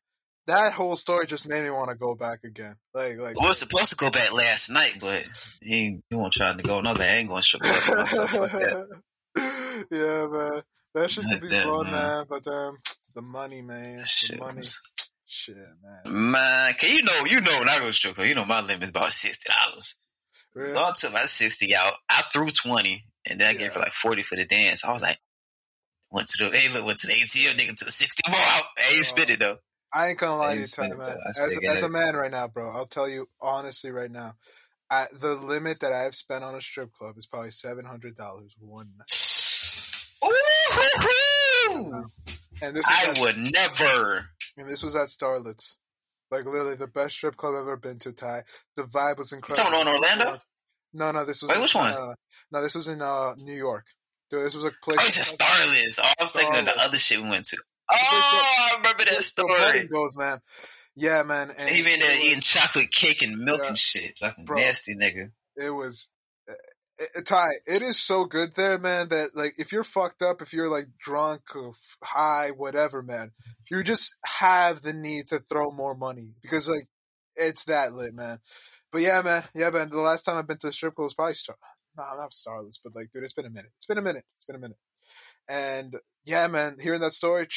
That 0.47 0.73
whole 0.73 0.95
story 0.95 1.25
just 1.25 1.49
made 1.49 1.63
me 1.63 1.69
want 1.69 1.89
to 1.89 1.95
go 1.95 2.15
back 2.15 2.43
again. 2.43 2.75
Like, 2.93 3.17
like, 3.17 3.35
I 3.41 3.47
was 3.47 3.59
supposed 3.59 3.89
to 3.89 3.95
go 3.95 4.11
back 4.11 4.31
last 4.31 4.69
night, 4.69 4.97
but 5.01 5.27
he, 5.59 6.01
he 6.09 6.15
won't 6.15 6.33
try 6.33 6.53
to 6.53 6.63
go 6.63 6.79
another 6.79 7.03
angle 7.03 7.35
and 7.35 7.43
strip 7.43 7.63
club 7.63 7.81
by 7.87 7.95
myself 7.95 8.33
like 8.33 8.51
that. 8.51 8.87
yeah, 9.91 10.27
man. 10.27 10.61
That 10.93 11.09
should 11.09 11.25
could 11.25 11.41
be 11.41 11.47
that, 11.49 11.65
fun, 11.65 11.85
man. 11.85 11.93
man. 11.93 12.25
But 12.29 12.47
um, 12.47 12.77
the 13.15 13.21
money, 13.21 13.63
man. 13.63 13.97
That 13.97 14.01
The 14.03 14.07
shit 14.07 14.39
money, 14.39 14.61
shit, 15.25 15.57
man. 16.05 16.31
Man, 16.31 16.73
can 16.75 16.95
you 16.95 17.03
know, 17.03 17.25
you 17.25 17.41
know 17.41 17.59
when 17.59 17.67
I 17.67 17.79
go 17.79 17.87
to 17.87 17.93
strip 17.93 18.15
club, 18.15 18.27
you 18.27 18.35
know 18.35 18.45
my 18.45 18.61
limit 18.61 18.83
is 18.83 18.91
about 18.91 19.11
sixty 19.11 19.51
dollars. 19.51 19.97
Really? 20.56 20.70
So 20.70 20.80
I 20.80 20.91
took 20.97 21.14
my 21.14 21.26
sixty 21.26 21.76
out. 21.76 21.93
I 22.10 22.24
threw 22.34 22.47
twenty, 22.49 23.06
and 23.30 23.39
then 23.39 23.47
I 23.47 23.53
gave 23.53 23.74
her 23.74 23.80
like 23.80 23.91
forty 23.91 24.24
for 24.24 24.36
the 24.36 24.45
dance. 24.45 24.86
I 24.86 24.91
was 24.91 25.01
like, 25.01 25.20
went 26.12 26.30
to 26.30 26.45
the 26.45 26.58
hey 26.58 26.74
look, 26.74 26.86
went 26.86 26.99
to 26.99 27.08
the 27.08 27.14
ATM, 27.14 27.56
nigga, 27.56 27.76
to 27.77 27.86
the 27.86 27.91
sixty 27.91 28.23
more 28.30 28.40
out. 28.40 28.64
I 28.91 28.95
ain't 28.95 29.06
spit 29.06 29.30
it 29.30 29.40
though. 29.40 29.57
I 29.94 30.07
ain't 30.10 30.18
gonna 30.18 30.38
lie 30.38 30.56
to 30.56 30.60
you, 30.60 30.65
Ty, 30.65 30.90
man. 30.90 31.18
As, 31.27 31.57
as 31.69 31.84
a 31.84 31.90
man 31.90 32.15
right 32.15 32.32
now, 32.32 32.48
bro, 32.48 32.69
I'll 32.69 32.86
tell 32.86 33.07
you 33.07 33.27
honestly 33.41 33.91
right 33.91 34.11
now, 34.11 34.34
I, 34.90 35.07
the 35.14 35.36
limit 35.36 35.82
that 35.82 35.94
I've 35.94 36.15
spent 36.15 36.44
on 36.44 36.56
a 36.56 36.61
strip 36.61 36.94
club 36.94 37.18
is 37.18 37.26
probably 37.26 37.52
seven 37.52 37.86
hundred 37.86 38.15
dollars 38.15 38.56
one 38.60 38.90
night. 38.98 40.06
Ooh, 40.26 42.06
And 42.61 42.76
this 42.76 42.86
is 42.90 42.98
I 42.98 43.10
at, 43.11 43.19
would 43.19 43.38
never. 43.38 44.30
and 44.57 44.68
this 44.68 44.84
was 44.84 44.95
at 44.95 45.07
Starlet's. 45.07 45.80
Like 46.31 46.45
literally 46.45 46.76
the 46.76 46.88
best 46.88 47.15
strip 47.15 47.35
club 47.38 47.53
I've 47.56 47.61
ever 47.61 47.77
been 47.77 47.99
to. 47.99 48.11
Ty, 48.14 48.43
the 48.76 48.84
vibe 48.84 49.18
was 49.18 49.31
incredible. 49.31 49.68
about 49.69 49.81
in 49.81 49.88
Orlando? 49.93 50.38
No, 50.93 51.11
no, 51.11 51.26
this 51.26 51.41
was 51.41 51.49
Wait, 51.49 51.57
in, 51.57 51.61
which 51.61 51.76
one? 51.76 51.93
No, 51.93 52.14
no, 52.52 52.61
this 52.61 52.73
was 52.76 52.88
in 52.88 53.02
uh, 53.02 53.34
New 53.38 53.53
York. 53.56 53.85
Dude, 54.30 54.43
this 54.45 54.56
was 54.56 54.64
a 54.65 54.72
place. 54.84 54.97
Oh, 54.99 55.03
you 55.03 55.11
said 55.11 55.38
Starlet's. 55.38 55.99
Oh, 56.02 56.06
I 56.07 56.23
was 56.23 56.31
thinking 56.31 56.57
of 56.60 56.65
the 56.65 56.80
other 56.81 56.97
shit 56.97 57.22
we 57.22 57.30
went 57.30 57.45
to. 57.45 57.57
Oh, 57.91 57.95
I 58.73 58.77
remember 58.77 59.03
that 59.06 59.14
story. 59.15 59.85
goes, 59.88 60.18
man. 60.18 60.39
Yeah, 60.95 61.23
man. 61.23 61.52
And 61.56 61.69
He 61.69 61.84
been 61.84 61.99
there 61.99 62.26
eating 62.26 62.39
chocolate 62.41 62.89
cake 62.91 63.22
and 63.22 63.38
milk 63.38 63.61
Yeah. 63.61 63.68
and 63.69 63.77
shit. 63.77 64.18
Fucking 64.18 64.45
Bro. 64.45 64.57
nasty 64.57 64.95
nigga. 64.95 65.31
it 65.57 65.69
was 65.69 66.10
uh, 66.99 67.05
uh, 67.17 67.22
Ty, 67.22 67.49
it 67.65 67.81
is 67.81 67.99
so 67.99 68.26
good 68.26 68.55
there, 68.55 68.77
man, 68.77 69.09
that 69.09 69.35
like 69.35 69.55
if 69.57 69.72
you're 69.72 69.84
fucked 69.84 70.22
up, 70.22 70.41
if 70.41 70.53
you're 70.53 70.69
like 70.69 70.88
drunk 70.99 71.41
or 71.55 71.69
f- 71.69 71.97
high, 72.03 72.49
whatever, 72.55 73.01
man, 73.01 73.31
you 73.69 73.84
just 73.84 74.15
have 74.26 74.81
the 74.81 74.93
need 74.93 75.27
to 75.30 75.39
throw 75.39 75.72
more 75.72 75.95
money 75.95 76.30
because 76.41 76.69
like 76.69 76.88
it's 77.35 77.65
that 77.65 77.93
lit, 77.93 78.13
man. 78.13 78.39
But 78.91 79.01
yeah, 79.01 79.22
man, 79.22 79.43
yeah, 79.53 79.69
man. 79.69 79.89
The 79.89 79.99
last 79.99 80.23
time 80.23 80.38
I've 80.38 80.47
been 80.47 80.57
to 80.59 80.67
a 80.67 80.72
strip 80.72 80.95
club 80.95 81.05
was 81.05 81.13
probably 81.13 81.34
Star, 81.34 81.55
no, 81.97 82.03
not 82.17 82.34
Starlet's, 82.34 82.80
but 82.84 82.95
like, 82.95 83.11
dude, 83.11 83.23
it's 83.23 83.34
been 83.34 83.45
a 83.45 83.49
minute. 83.49 83.72
It's 83.77 83.85
been 83.85 83.97
a 83.97 84.01
minute. 84.01 84.23
It's 84.38 84.45
been 84.45 84.55
a 84.55 84.59
minute. 84.59 84.77
And 85.47 85.95
yeah, 86.26 86.47
man, 86.47 86.77
hearing 86.81 87.01
that 87.01 87.13
story, 87.13 87.47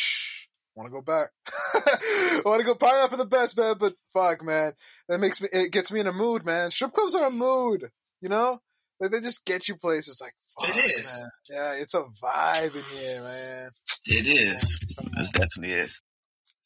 want 0.74 0.88
to 0.88 0.92
go 0.92 1.00
back. 1.00 1.30
want 2.44 2.60
to 2.60 2.66
go 2.66 2.74
probably 2.74 2.98
not 2.98 3.10
for 3.10 3.16
the 3.16 3.24
best, 3.24 3.58
man, 3.58 3.76
but 3.78 3.94
fuck, 4.12 4.42
man, 4.44 4.72
that 5.08 5.20
makes 5.20 5.40
me. 5.40 5.48
It 5.52 5.72
gets 5.72 5.92
me 5.92 6.00
in 6.00 6.06
a 6.06 6.12
mood, 6.12 6.44
man. 6.44 6.70
Strip 6.70 6.92
clubs 6.92 7.14
are 7.14 7.26
a 7.26 7.30
mood, 7.30 7.90
you 8.20 8.28
know. 8.28 8.60
Like 9.00 9.10
they 9.12 9.20
just 9.20 9.44
get 9.44 9.68
you 9.68 9.76
places. 9.76 10.20
Like 10.20 10.34
fuck, 10.58 10.74
It 10.76 10.78
is. 10.78 11.16
man. 11.18 11.30
Yeah, 11.50 11.82
it's 11.82 11.94
a 11.94 12.02
vibe 12.22 12.74
in 12.74 12.98
here, 12.98 13.22
man. 13.22 13.70
It 14.06 14.26
is. 14.26 14.78
It 14.98 15.32
definitely 15.32 15.74
is. 15.74 16.00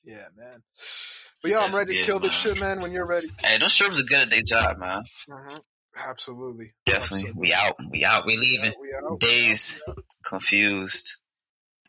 Yeah, 0.05 0.17
man. 0.37 0.61
But 1.43 1.51
yeah, 1.51 1.61
I'm 1.61 1.75
ready 1.75 1.93
to 1.93 1.99
Yeah, 1.99 2.05
kill 2.05 2.19
this 2.21 2.35
shit, 2.35 2.59
man. 2.59 2.81
When 2.81 2.93
you're 2.93 3.07
ready. 3.07 3.29
Hey, 3.41 3.59
those 3.59 3.73
strippers 3.73 4.01
are 4.01 4.05
good 4.05 4.21
at 4.21 4.31
their 4.31 4.43
job, 4.43 4.79
man. 4.79 5.03
hmm 5.31 5.57
Absolutely. 5.95 6.73
Definitely. 6.87 7.29
Absolutely. 7.29 7.41
We 7.41 7.53
out. 7.53 7.77
We 7.91 8.05
out. 8.05 8.25
We 8.27 8.37
leaving. 8.39 8.73
We 8.81 8.89
out. 8.95 9.21
Dazed 9.21 9.83
confused 10.25 11.19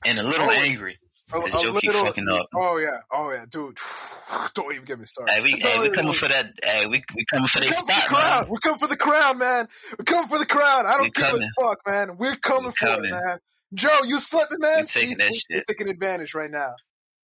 and 0.06 0.20
a 0.20 0.24
little 0.24 0.48
Oh, 0.50 0.52
angry. 0.52 0.98
A- 1.34 1.40
Cause 1.42 1.56
a 1.56 1.68
Joe 1.68 1.74
keep 1.80 1.92
fucking 1.92 2.28
up. 2.30 2.48
Oh 2.56 2.78
yeah, 2.78 2.98
oh 3.12 3.32
yeah, 3.32 3.46
dude. 3.50 3.78
Don't 4.54 4.72
even 4.74 4.86
get 4.86 5.00
me 5.00 5.06
started. 5.06 5.34
Hey, 5.34 5.42
we, 5.42 5.52
hey, 5.60 5.80
we 5.82 5.90
coming 5.90 6.14
for 6.14 6.28
that. 6.28 6.54
Hey, 6.64 6.86
we 6.86 7.02
we 7.16 7.26
coming 7.26 7.48
for, 7.48 7.60
we 7.60 7.66
come 7.68 7.72
their 7.72 7.72
coming 7.72 7.74
for 7.74 7.86
the 7.88 7.94
spot, 7.94 8.06
crown. 8.06 8.42
man. 8.42 8.50
We're 8.50 8.58
coming 8.58 8.80
for 8.80 8.88
the 8.88 8.98
crown, 8.98 9.38
man. 9.40 9.68
We're 9.98 10.04
coming 10.06 10.30
for 10.30 10.38
the 10.40 10.46
crown. 10.46 10.86
I 10.86 10.92
don't 10.94 11.02
We 11.04 11.10
give 11.10 11.26
coming. 11.26 11.42
a 11.58 11.62
fuck, 11.64 11.80
man. 11.88 12.18
We're 12.18 12.36
coming 12.36 12.66
We 12.66 12.72
for 12.72 12.86
coming. 12.86 13.06
it, 13.06 13.12
man. 13.12 13.38
Joe, 13.74 14.00
you 14.06 14.20
slipping, 14.20 14.60
man. 14.60 14.82
We 14.82 14.86
taking 14.86 15.18
that 15.18 15.30
we, 15.32 15.38
shit. 15.38 15.64
We're 15.68 15.74
taking 15.74 15.90
advantage 15.90 16.36
right 16.36 16.52
now. 16.52 16.74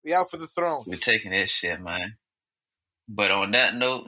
We 0.04 0.14
out 0.14 0.32
for 0.32 0.38
the 0.38 0.48
throne. 0.48 0.84
We're 0.88 0.96
taking 0.96 1.32
that 1.32 1.48
shit, 1.50 1.80
man. 1.80 2.16
But 3.08 3.32
on 3.32 3.52
that 3.52 3.76
note, 3.76 4.08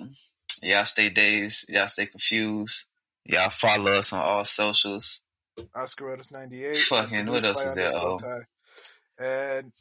y'all 0.63 0.85
stay 0.85 1.09
dazed. 1.09 1.65
Y'all 1.69 1.87
stay 1.87 2.07
confused. 2.07 2.85
Y'all 3.25 3.49
follow 3.49 3.91
us 3.93 4.13
on 4.13 4.21
all 4.21 4.43
socials. 4.45 5.21
Ninety 6.31 6.63
eight. 6.63 6.77
Fucking, 6.77 7.27
what 7.27 7.45
else 7.45 7.63
is 7.63 7.75
there, 7.75 7.89
oh? 7.95 8.17
And 9.21 9.71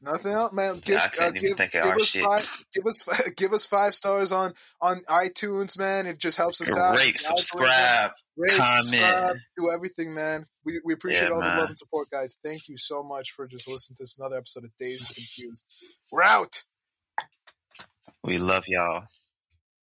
nothing 0.00 0.32
else, 0.32 0.52
man. 0.52 0.76
Give, 0.82 0.96
I 0.96 1.08
can't 1.08 1.20
uh, 1.20 1.26
even 1.26 1.40
give, 1.40 1.56
think 1.56 1.74
of 1.74 1.82
give 1.82 1.92
our 1.92 2.00
shit. 2.00 2.24
five. 2.24 2.64
Give 2.72 2.86
us 2.86 3.32
give 3.36 3.52
us 3.52 3.66
five 3.66 3.94
stars 3.94 4.32
on 4.32 4.52
on 4.80 5.00
iTunes, 5.08 5.78
man. 5.78 6.06
It 6.06 6.18
just 6.18 6.36
helps 6.36 6.60
us 6.60 6.76
out. 6.76 6.96
Rate, 6.96 7.18
subscribe. 7.18 8.12
rate, 8.36 8.52
comment. 8.56 8.86
subscribe, 8.86 9.36
do 9.58 9.70
everything, 9.70 10.14
man. 10.14 10.44
We 10.64 10.80
we 10.84 10.94
appreciate 10.94 11.28
Yeah, 11.28 11.34
all 11.34 11.40
man. 11.40 11.56
the 11.56 11.60
love 11.60 11.68
and 11.70 11.78
support, 11.78 12.08
guys. 12.10 12.38
Thank 12.44 12.68
you 12.68 12.76
so 12.76 13.02
much 13.02 13.32
for 13.32 13.46
just 13.46 13.68
listening 13.68 13.96
to 13.96 14.02
this 14.04 14.16
another 14.18 14.36
episode 14.38 14.64
of 14.64 14.70
Dazed 14.78 15.06
Confused. 15.06 15.64
We're 16.10 16.22
out. 16.22 16.62
We 18.22 18.38
love 18.38 18.64
y'all. 18.68 19.04